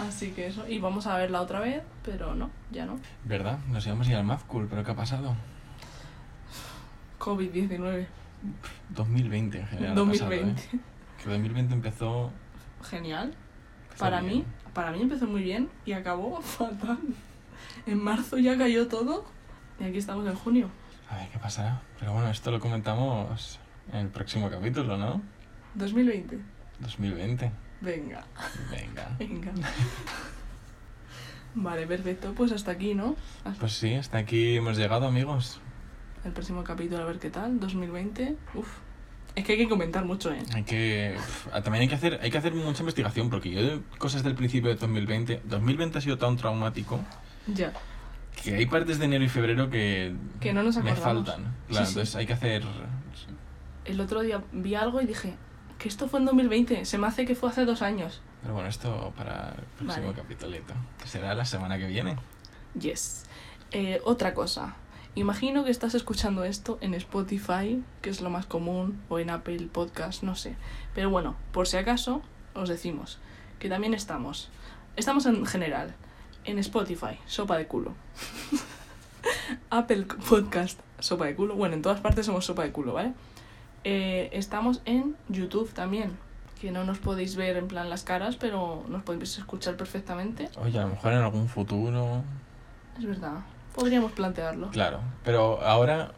Así 0.00 0.30
que 0.30 0.46
eso. 0.46 0.66
Y 0.68 0.78
vamos 0.78 1.06
a 1.06 1.16
verla 1.16 1.40
otra 1.40 1.60
vez, 1.60 1.82
pero 2.04 2.34
no, 2.34 2.50
ya 2.70 2.86
no. 2.86 2.98
¿Verdad? 3.24 3.58
Nos 3.68 3.84
íbamos 3.86 4.06
a 4.06 4.10
ir 4.10 4.16
al 4.16 4.24
Mad 4.24 4.40
Cool, 4.46 4.66
pero 4.68 4.84
¿qué 4.84 4.92
ha 4.92 4.96
pasado? 4.96 5.34
COVID-19. 7.18 8.06
2020 8.90 9.58
en 9.60 9.66
general. 9.66 9.92
ha 9.92 10.04
pasado, 10.04 10.30
2020. 10.30 10.62
¿eh? 10.62 10.80
Que 11.22 11.30
2020 11.30 11.74
empezó. 11.74 12.30
Genial. 12.82 13.34
empezó 13.84 14.04
Para 14.04 14.20
bien. 14.20 14.38
mí, 14.38 14.44
para 14.74 14.90
mí 14.92 15.02
empezó 15.02 15.26
muy 15.26 15.42
bien 15.42 15.68
y 15.84 15.92
acabó 15.92 16.40
fatal. 16.42 16.98
En 17.86 18.02
marzo 18.02 18.38
ya 18.38 18.56
cayó 18.56 18.88
todo 18.88 19.24
y 19.80 19.84
aquí 19.84 19.98
estamos 19.98 20.26
en 20.26 20.34
junio. 20.34 20.68
A 21.10 21.16
ver 21.16 21.28
qué 21.28 21.38
pasará. 21.38 21.80
Pero 21.98 22.12
bueno, 22.12 22.28
esto 22.30 22.50
lo 22.50 22.58
comentamos 22.60 23.58
en 23.92 23.98
el 24.00 24.08
próximo 24.08 24.50
capítulo, 24.50 24.96
¿no? 24.96 25.22
2020. 25.74 26.38
2020. 26.80 27.50
Venga, 27.80 28.24
Venga. 28.70 29.08
venga. 29.18 29.52
Vale, 31.54 31.86
perfecto. 31.86 32.32
Pues 32.34 32.52
hasta 32.52 32.70
aquí, 32.72 32.94
¿no? 32.94 33.16
Hasta 33.44 33.60
Pues 33.60 33.72
sí, 33.74 33.94
hasta 33.94 34.18
aquí 34.18 34.56
hemos 34.56 34.76
llegado, 34.78 35.06
amigos. 35.06 35.60
el 36.24 36.32
próximo 36.32 36.64
capítulo, 36.64 37.02
a 37.02 37.06
ver 37.06 37.18
qué 37.18 37.30
tal. 37.30 37.60
2020. 37.60 38.36
Uf. 38.54 38.68
Es 39.34 39.44
que 39.44 39.52
hay 39.52 39.58
que 39.58 39.68
comentar 39.68 40.04
mucho, 40.04 40.32
¿eh? 40.32 40.42
Hay 40.54 40.62
que. 40.64 41.16
también 41.64 41.82
hay 41.82 41.88
que 41.88 41.94
hacer, 41.94 42.18
hay 42.22 42.30
que 42.30 42.38
hacer 42.38 42.54
mucha 42.54 42.80
investigación, 42.80 43.30
porque 43.30 43.50
yo, 43.50 43.80
cosas 43.98 44.22
del 44.22 44.34
principio 44.34 44.68
de 44.70 44.76
2020. 44.76 45.42
2020 45.44 45.98
ha 45.98 46.00
sido 46.02 46.18
tan 46.18 46.36
traumático 46.36 47.00
Ya. 47.46 47.72
que 48.42 48.54
hay 48.56 48.66
partes 48.66 48.98
de 48.98 49.06
enero 49.06 49.24
y 49.24 49.28
febrero 49.30 49.70
que. 49.70 50.14
Que 50.40 50.52
no 50.52 50.62
nos 50.62 50.76
me 50.76 50.90
acordamos. 50.90 51.26
faltan. 51.26 51.54
Claro, 51.68 51.86
Sí, 51.86 51.92
sí. 51.92 51.98
entonces 51.98 52.16
hay 52.16 52.26
que 52.26 52.32
hacer. 52.34 52.62
El 53.84 54.00
otro 54.00 54.20
día 54.20 54.42
vi 54.52 54.74
algo 54.74 55.00
y 55.00 55.06
dije 55.06 55.34
que 55.78 55.88
esto 55.88 56.08
fue 56.08 56.20
en 56.20 56.26
2020. 56.26 56.84
Se 56.84 56.98
me 56.98 57.06
hace 57.06 57.24
que 57.26 57.34
fue 57.34 57.50
hace 57.50 57.64
dos 57.64 57.82
años. 57.82 58.20
Pero 58.42 58.54
bueno, 58.54 58.68
esto 58.68 59.12
para 59.16 59.54
el 59.58 59.64
próximo 59.84 60.06
Vale. 60.06 60.20
capitolito, 60.20 60.74
que 61.00 61.08
será 61.08 61.34
la 61.34 61.44
semana 61.44 61.78
que 61.78 61.86
viene. 61.86 62.16
Yes. 62.78 63.24
Eh, 63.70 64.00
otra 64.04 64.34
cosa. 64.34 64.76
Imagino 65.14 65.64
que 65.64 65.70
estás 65.70 65.94
escuchando 65.94 66.44
esto 66.44 66.78
en 66.80 66.94
Spotify, 66.94 67.82
que 68.00 68.10
es 68.10 68.20
lo 68.20 68.30
más 68.30 68.46
común, 68.46 69.02
o 69.08 69.18
en 69.18 69.30
Apple 69.30 69.68
Podcast, 69.70 70.22
no 70.22 70.36
sé. 70.36 70.56
Pero 70.94 71.10
bueno, 71.10 71.36
por 71.52 71.68
si 71.68 71.76
acaso, 71.76 72.22
os 72.54 72.68
decimos 72.68 73.18
que 73.58 73.68
también 73.68 73.94
estamos. 73.94 74.48
Estamos 74.96 75.26
en 75.26 75.44
general 75.46 75.94
en 76.44 76.58
Spotify, 76.58 77.18
sopa 77.26 77.56
de 77.58 77.66
culo. 77.66 77.92
Apple 79.70 80.06
Podcast, 80.28 80.80
sopa 80.98 81.26
de 81.26 81.34
culo. 81.34 81.54
Bueno, 81.56 81.74
en 81.74 81.82
todas 81.82 82.00
partes 82.00 82.26
somos 82.26 82.44
sopa 82.46 82.62
de 82.62 82.72
culo, 82.72 82.94
¿vale? 82.94 83.12
Eh, 83.84 84.30
estamos 84.32 84.80
en 84.84 85.16
YouTube 85.28 85.72
también, 85.72 86.16
que 86.60 86.70
no 86.70 86.84
nos 86.84 86.98
podéis 86.98 87.36
ver 87.36 87.56
en 87.56 87.68
plan 87.68 87.90
las 87.90 88.04
caras, 88.04 88.36
pero 88.36 88.84
nos 88.88 89.02
podéis 89.02 89.38
escuchar 89.38 89.76
perfectamente. 89.76 90.48
Oye, 90.56 90.78
a 90.78 90.82
lo 90.82 90.88
mejor 90.90 91.12
en 91.12 91.18
algún 91.18 91.48
futuro. 91.48 92.22
Es 92.98 93.04
verdad. 93.04 93.40
Podríamos 93.74 94.12
plantearlo. 94.12 94.68
Claro, 94.70 95.00
pero 95.24 95.60
ahora 95.62 96.12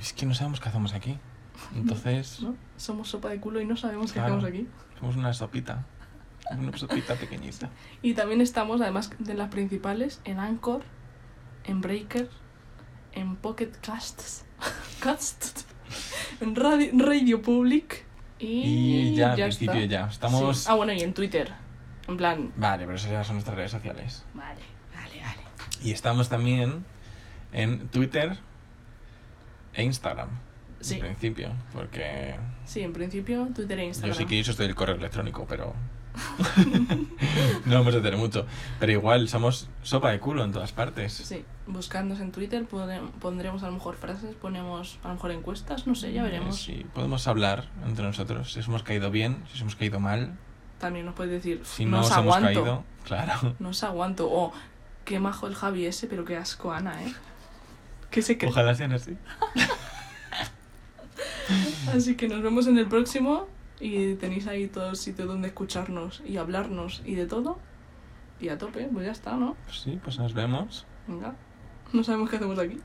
es 0.00 0.12
que 0.12 0.26
no 0.26 0.34
sabemos 0.34 0.60
qué 0.60 0.68
hacemos 0.68 0.94
aquí. 0.94 1.18
Entonces, 1.76 2.40
¿no? 2.40 2.54
Somos 2.76 3.08
sopa 3.08 3.28
de 3.28 3.40
culo 3.40 3.60
y 3.60 3.66
no 3.66 3.76
sabemos 3.76 4.12
qué 4.12 4.18
Claro. 4.20 4.34
hacemos 4.36 4.48
aquí. 4.50 4.68
somos 4.98 5.16
una 5.16 5.32
sopita. 5.34 5.84
Una 6.50 6.76
sopita 6.76 7.14
pequeñita. 7.20 7.70
Y 8.02 8.14
también 8.14 8.40
estamos, 8.40 8.80
además 8.80 9.10
de 9.18 9.34
las 9.34 9.50
principales, 9.50 10.20
en 10.24 10.38
Anchor, 10.38 10.82
en 11.64 11.80
Breaker, 11.80 12.28
en 13.12 13.36
Pocket 13.36 13.70
Casts, 13.80 14.44
Casts, 15.00 15.66
Radio, 16.40 16.90
Radio 16.94 17.42
Public 17.42 18.04
y, 18.38 18.46
Y 18.46 19.14
ya, 19.14 19.32
al 19.32 19.40
está. 19.40 19.44
principio 19.58 19.84
ya. 19.86 20.06
Estamos. 20.08 20.58
Sí. 20.58 20.66
Ah, 20.70 20.74
bueno, 20.74 20.92
y 20.92 21.00
en 21.00 21.14
Twitter. 21.14 21.52
En 22.08 22.16
plan. 22.16 22.52
Vale, 22.56 22.84
pero 22.84 22.96
esas 22.96 23.10
ya 23.10 23.24
son 23.24 23.36
nuestras 23.36 23.56
redes 23.56 23.70
sociales. 23.70 24.24
Vale, 24.34 24.60
vale, 24.94 25.20
vale. 25.22 25.40
Y 25.82 25.92
estamos 25.92 26.28
también 26.28 26.84
en 27.52 27.88
Twitter 27.88 28.36
e 29.74 29.82
Instagram. 29.84 30.28
Sí. 30.80 30.94
En 30.96 31.00
principio, 31.00 31.50
porque 31.72 32.34
Sí, 32.66 32.80
en 32.82 32.92
principio, 32.92 33.48
Twitter 33.54 33.78
e 33.78 33.84
Instagram. 33.86 34.12
yo 34.12 34.18
sí 34.18 34.26
que 34.26 34.40
uso 34.40 34.50
esto 34.50 34.62
del 34.64 34.74
correo 34.74 34.96
electrónico, 34.96 35.46
pero 35.48 35.72
no 37.66 37.74
vamos 37.78 37.94
a 37.94 37.98
tener 38.02 38.16
mucho. 38.16 38.46
Pero 38.78 38.92
igual 38.92 39.28
somos 39.28 39.68
sopa 39.82 40.10
de 40.10 40.20
culo 40.20 40.44
en 40.44 40.52
todas 40.52 40.72
partes. 40.72 41.12
Sí, 41.12 41.44
buscándonos 41.66 42.20
en 42.22 42.30
Twitter 42.32 42.64
pondremos 43.20 43.62
a 43.62 43.66
lo 43.66 43.72
mejor 43.72 43.96
frases, 43.96 44.34
ponemos 44.36 44.98
a 45.02 45.08
lo 45.08 45.14
mejor 45.14 45.32
encuestas, 45.32 45.86
no 45.86 45.94
sé, 45.94 46.12
ya 46.12 46.20
Eh, 46.20 46.24
veremos. 46.24 46.56
Sí, 46.60 46.86
podemos 46.94 47.26
hablar 47.26 47.68
entre 47.86 48.04
nosotros 48.04 48.52
si 48.52 48.60
os 48.60 48.68
hemos 48.68 48.82
caído 48.82 49.10
bien, 49.10 49.42
si 49.48 49.54
os 49.54 49.60
hemos 49.62 49.76
caído 49.76 49.98
mal, 50.00 50.36
También 50.78 51.06
nos 51.06 51.14
puedes 51.14 51.32
decir, 51.32 51.60
si 51.64 51.84
no 51.84 52.00
os 52.00 52.06
os 52.10 52.12
hemos 52.18 52.36
aguanto. 52.36 52.60
caído. 52.62 52.84
Claro. 53.04 53.54
No 53.58 53.68
os 53.70 53.82
aguanto. 53.84 54.30
O 54.30 54.52
qué 55.04 55.18
majo 55.20 55.46
el 55.46 55.54
Javi 55.54 55.86
ese, 55.86 56.06
pero 56.06 56.24
qué 56.24 56.36
asco 56.36 56.72
Ana, 56.72 57.02
¿eh? 57.04 57.12
Que 58.10 58.22
se 58.22 58.38
cree. 58.38 58.50
Ojalá 58.50 58.74
sean 58.74 58.92
así. 58.92 59.16
Así 61.94 62.16
que 62.16 62.28
nos 62.28 62.42
vemos 62.42 62.66
en 62.66 62.78
el 62.78 62.86
próximo 62.86 63.46
y 63.84 64.14
tenéis 64.14 64.46
ahí 64.46 64.66
todo 64.66 64.88
el 64.88 64.96
sitio 64.96 65.26
donde 65.26 65.48
escucharnos 65.48 66.22
y 66.24 66.38
hablarnos 66.38 67.02
y 67.04 67.16
de 67.16 67.26
todo. 67.26 67.58
Y 68.40 68.48
a 68.48 68.56
tope, 68.56 68.88
pues 68.90 69.04
ya 69.04 69.12
está, 69.12 69.36
¿no? 69.36 69.56
Pues 69.66 69.80
sí, 69.80 70.00
pues 70.02 70.18
nos 70.18 70.32
vemos. 70.32 70.86
Venga. 71.06 71.34
No 71.92 72.02
sabemos 72.02 72.30
qué 72.30 72.36
hacemos 72.36 72.58
aquí. 72.58 72.80